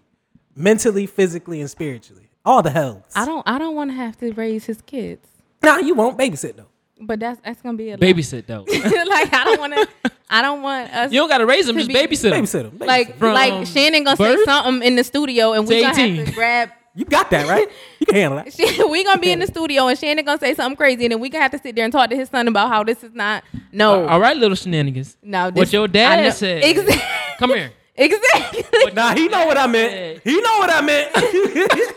mentally, 0.56 1.04
physically, 1.04 1.60
and 1.60 1.68
spiritually. 1.68 2.30
All 2.42 2.62
the 2.62 2.70
hells. 2.70 3.04
I 3.14 3.26
don't. 3.26 3.46
I 3.46 3.58
don't 3.58 3.74
want 3.74 3.90
to 3.90 3.96
have 3.96 4.16
to 4.20 4.32
raise 4.32 4.64
his 4.64 4.80
kids. 4.80 5.28
Nah, 5.62 5.76
you 5.76 5.94
won't 5.94 6.16
babysit 6.16 6.56
though. 6.56 6.68
But 7.00 7.20
that's 7.20 7.40
that's 7.44 7.62
gonna 7.62 7.78
be 7.78 7.88
a 7.90 7.92
lot. 7.92 8.00
Babysit 8.00 8.46
though. 8.46 8.64
you 8.68 8.82
like 9.08 9.32
I 9.32 9.44
don't 9.44 9.60
want 9.60 9.74
to. 9.74 10.10
I 10.30 10.42
don't 10.42 10.62
want 10.62 10.92
us. 10.92 11.12
You 11.12 11.20
don't 11.20 11.28
gotta 11.28 11.46
raise 11.46 11.66
them. 11.66 11.76
To 11.76 11.84
Just 11.84 11.88
be- 11.88 11.94
babysit 11.94 12.30
them. 12.30 12.44
Babysit 12.44 12.64
him. 12.72 12.78
like 12.86 13.16
From 13.18 13.34
like 13.34 13.66
Shannon 13.66 14.04
gonna 14.04 14.16
say 14.16 14.36
something 14.44 14.82
in 14.86 14.96
the 14.96 15.04
studio 15.04 15.52
and 15.52 15.66
we 15.66 15.76
to 15.76 15.80
gonna 15.82 15.94
have 16.16 16.26
to 16.26 16.32
grab. 16.32 16.70
you 16.94 17.04
got 17.04 17.30
that 17.30 17.48
right. 17.48 17.68
You 18.00 18.06
can 18.06 18.14
handle 18.16 18.42
that. 18.44 18.88
We 18.90 19.04
gonna 19.04 19.20
be 19.20 19.30
in 19.30 19.38
the 19.38 19.46
studio 19.46 19.86
and 19.86 19.96
Shannon 19.98 20.24
gonna 20.24 20.38
say 20.40 20.54
something 20.54 20.76
crazy 20.76 21.04
and 21.04 21.12
then 21.12 21.20
we 21.20 21.28
gonna 21.28 21.42
have 21.42 21.52
to 21.52 21.58
sit 21.58 21.76
there 21.76 21.84
and 21.84 21.92
talk 21.92 22.10
to 22.10 22.16
his 22.16 22.28
son 22.28 22.48
about 22.48 22.68
how 22.68 22.82
this 22.84 23.02
is 23.04 23.14
not 23.14 23.44
no 23.72 24.04
uh, 24.04 24.08
All 24.08 24.20
right, 24.20 24.36
little 24.36 24.56
shenanigans. 24.56 25.16
no 25.22 25.50
What 25.50 25.72
your 25.72 25.86
dad 25.88 26.24
know- 26.24 26.30
said. 26.30 26.64
exactly 26.64 27.00
Come 27.38 27.50
here. 27.50 27.70
exactly 27.96 28.64
Nah, 28.92 29.14
he 29.14 29.28
know 29.28 29.46
what 29.46 29.56
I 29.56 29.66
meant. 29.66 30.20
He 30.24 30.40
know 30.40 30.58
what 30.58 30.70
I 30.70 30.80
meant. 30.82 31.14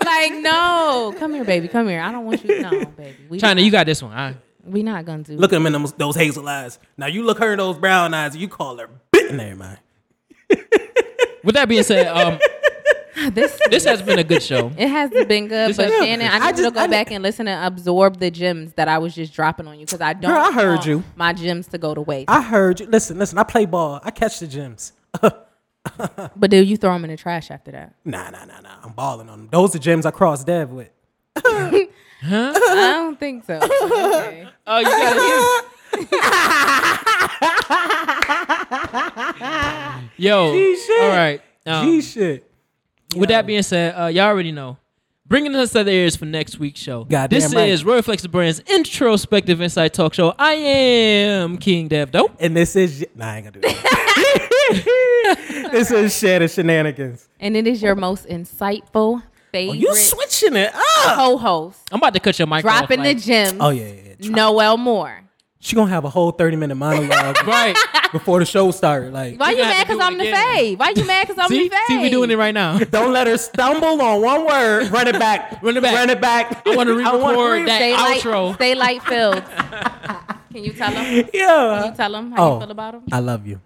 like 0.06 0.34
no 0.42 1.14
come 1.18 1.34
here 1.34 1.44
baby 1.44 1.68
come 1.68 1.88
here 1.90 2.02
I 2.02 2.12
don't 2.12 2.26
want 2.26 2.44
you 2.46 2.62
no 2.62 2.86
baby 2.86 3.18
we 3.30 3.40
China, 3.40 3.62
you 3.62 3.72
got 3.72 3.86
this 3.88 4.02
one. 4.04 4.12
All 4.12 4.18
right. 4.18 4.38
We 4.72 4.84
not 4.84 5.06
gonna 5.06 5.24
do 5.24 5.36
look 5.38 5.54
at 5.54 5.58
him 5.58 5.66
in 5.68 5.74
them, 5.74 5.86
those 5.98 6.16
hazel 6.16 6.48
eyes. 6.48 6.80
Now 6.98 7.08
you 7.08 7.24
look 7.24 7.40
her 7.40 7.52
in 7.52 7.58
those 7.60 7.78
brown 7.78 8.14
eyes. 8.14 8.36
You 8.36 8.48
call 8.48 8.78
her 8.78 8.90
bitten 9.12 9.38
there, 9.38 9.56
man. 9.56 9.78
With 11.44 11.56
that 11.56 11.68
being 11.68 11.84
said, 11.84 12.08
um, 12.08 12.40
this 13.34 13.60
this 13.70 13.84
has 13.86 14.02
been 14.02 14.20
a 14.20 14.24
good 14.24 14.44
show. 14.44 14.72
it 14.78 14.88
has 14.88 15.10
been 15.10 15.48
good, 15.48 15.70
This 15.70 15.78
but 15.78 15.90
has- 15.90 16.04
Shannon, 16.04 16.28
I 16.28 16.38
I 16.38 16.52
need 16.52 16.60
you 16.60 16.66
to 16.66 16.72
go 16.72 16.80
I 16.82 16.88
back 16.88 17.10
ne- 17.10 17.16
and 17.16 17.24
listen 17.24 17.48
and 17.48 17.66
absorb 17.74 18.20
the 18.20 18.30
gems 18.32 18.74
that 18.74 18.88
I 18.88 18.98
was 19.00 19.16
just 19.16 19.34
dropping 19.34 19.68
on 19.68 19.80
you 19.80 19.86
because 19.86 20.02
I 20.02 20.14
don't. 20.14 20.32
Girl, 20.32 20.40
I 20.42 20.52
heard 20.52 20.76
want 20.76 20.86
you. 20.86 21.04
My 21.16 21.34
gems 21.34 21.68
to 21.70 21.78
go 21.78 21.94
to 21.96 22.02
waste. 22.02 22.30
I 22.30 22.42
heard 22.42 22.80
you. 22.80 22.86
Listen, 22.88 23.18
listen. 23.18 23.38
I 23.38 23.44
play 23.44 23.66
ball. 23.66 24.00
I 24.04 24.12
catch 24.12 24.40
the 24.40 24.48
gems. 24.48 24.94
but 25.22 26.50
do 26.52 26.64
you 26.64 26.78
throw 26.78 26.94
them 26.94 27.06
in 27.06 27.10
the 27.12 27.18
trash 27.18 27.50
after 27.50 27.72
that? 27.72 27.96
Nah, 28.06 28.30
nah, 28.30 28.46
nah, 28.46 28.60
nah. 28.62 28.76
I'm 28.84 28.92
balling 28.94 29.30
on 29.30 29.40
them. 29.40 29.50
Those 29.52 29.76
are 29.76 29.80
gems 29.80 30.06
I 30.06 30.12
crossed 30.12 30.46
Dev 30.46 30.70
with. 30.70 30.90
I 32.24 32.94
don't 32.96 33.20
think 33.20 33.46
so. 33.46 33.56
Okay. 33.56 34.48
Oh, 34.68 34.78
you 34.78 34.86
got 34.86 35.18
it. 35.18 35.66
Yo. 40.18 40.54
G 40.54 40.78
shit. 40.78 41.02
All 41.02 41.10
right. 41.10 41.42
Um, 41.66 41.86
G 41.86 42.02
shit. 42.02 42.52
With 43.18 43.30
that 43.30 43.48
being 43.48 43.64
said, 43.64 44.00
uh, 44.00 44.06
y'all 44.06 44.28
already 44.28 44.52
know. 44.52 44.78
Bringing 45.26 45.56
us 45.56 45.72
to 45.72 45.84
the 45.84 45.92
ears 45.92 46.16
for 46.16 46.26
next 46.26 46.60
week's 46.60 46.80
show. 46.80 47.06
Goddamn 47.06 47.40
this 47.40 47.56
right. 47.56 47.70
is 47.70 47.84
Royal 47.84 48.02
Flex 48.02 48.26
Brand's 48.28 48.60
introspective 48.60 49.62
insight 49.62 49.94
talk 49.94 50.14
show. 50.14 50.36
I 50.38 50.54
am 50.54 51.58
King 51.58 51.88
Dev 51.88 52.12
Dope. 52.12 52.36
And 52.40 52.56
this 52.56 52.76
is 52.76 53.06
nah, 53.16 53.32
I 53.32 53.38
ain't 53.38 53.46
gonna 53.46 53.54
do 53.54 53.62
that. 53.62 55.70
this 55.72 55.90
is 55.90 56.16
Shannon 56.18 56.50
shenanigans. 56.50 57.28
And 57.40 57.58
it 57.58 57.66
is 57.66 57.82
your 57.82 57.96
most 57.96 58.28
insightful 58.28 59.24
Oh, 59.54 59.58
favorite 59.58 59.80
you 59.80 59.96
switching 59.96 60.56
it 60.56 60.74
up. 60.74 61.16
co-host 61.18 61.80
I'm 61.92 61.98
about 62.00 62.14
to 62.14 62.20
cut 62.20 62.38
your 62.40 62.48
mic 62.48 62.62
dropping 62.62 63.00
off. 63.02 63.06
the 63.06 63.16
gym. 63.16 63.58
Oh 63.60 63.70
yeah, 63.70 63.88
yeah. 63.88 64.02
yeah. 64.20 64.30
Noel 64.30 64.78
Moore. 64.78 65.18
She 65.64 65.76
gonna 65.76 65.92
have 65.92 66.06
a 66.06 66.10
whole 66.10 66.32
30 66.32 66.56
minute 66.58 66.74
monologue 66.76 67.38
Right. 67.46 67.78
before 68.12 68.40
the 68.40 68.46
show 68.46 68.72
started. 68.72 69.14
Like, 69.14 69.40
Why 69.40 69.52
You 69.52 69.58
you 69.58 69.64
mad 69.64 69.86
because 69.86 70.00
I'm 70.02 70.18
the 70.18 70.28
again. 70.28 70.48
fave? 70.58 70.78
Why 70.80 70.94
you 70.96 71.06
mad 71.06 71.28
because 71.28 71.38
I'm 71.38 71.50
See, 71.54 71.68
the 71.70 71.76
fave? 71.76 71.86
see, 71.88 71.98
we 72.00 72.10
doing 72.10 72.32
it 72.32 72.38
right 72.38 72.54
now. 72.54 72.80
don't 72.98 73.14
let 73.14 73.28
her 73.28 73.38
stumble 73.38 74.02
on 74.02 74.22
one 74.24 74.46
word. 74.48 74.90
Run 74.90 75.08
it 75.08 75.20
back. 75.20 75.62
Run 75.62 75.78
it 75.78 75.82
back. 75.84 75.94
Run 75.94 76.10
it 76.10 76.20
back. 76.20 76.66
I 76.68 76.76
wanna 76.76 76.96
wanna 76.96 76.98
re-record 76.98 77.68
that. 77.68 77.78
Stay 77.78 77.94
outro. 77.94 78.48
light, 78.48 78.56
stay 78.56 78.74
light 78.76 79.04
filled. 79.04 79.44
Can 80.52 80.64
you 80.64 80.74
tell 80.74 80.92
them? 80.92 81.06
Yeah. 81.06 81.22
Can 81.24 81.30
Yeah. 81.34 81.86
you 81.86 81.92
tell 81.96 82.12
them 82.12 82.32
how 82.32 82.44
Oh. 82.44 82.54
you 82.56 82.60
feel 82.62 82.72
about 82.72 82.94
them? 82.94 83.04
I 83.12 83.20
love 83.20 83.46
you. 83.46 83.62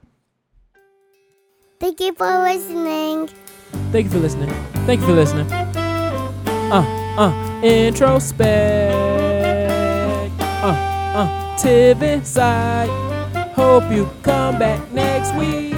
Thank 1.80 2.00
you 2.02 2.14
for 2.14 2.28
listening. 2.44 3.30
Thank 3.92 4.06
you 4.06 4.12
for 4.12 4.20
listening. 4.20 4.50
Thank 4.86 5.02
you 5.02 5.08
for 5.08 5.14
listening. 5.14 5.50
Uh, 5.52 6.84
uh, 7.18 7.32
introspect. 7.64 8.94
Uh, 10.62 10.76
uh, 11.16 11.58
Tiv 11.58 12.02
inside. 12.04 12.90
Hope 13.56 13.90
you 13.92 14.10
come 14.24 14.60
back 14.60 14.80
next 14.92 15.34
week. 15.36 15.74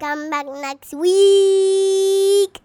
Come 0.00 0.30
back 0.30 0.46
next 0.46 0.94
week. 0.94 2.63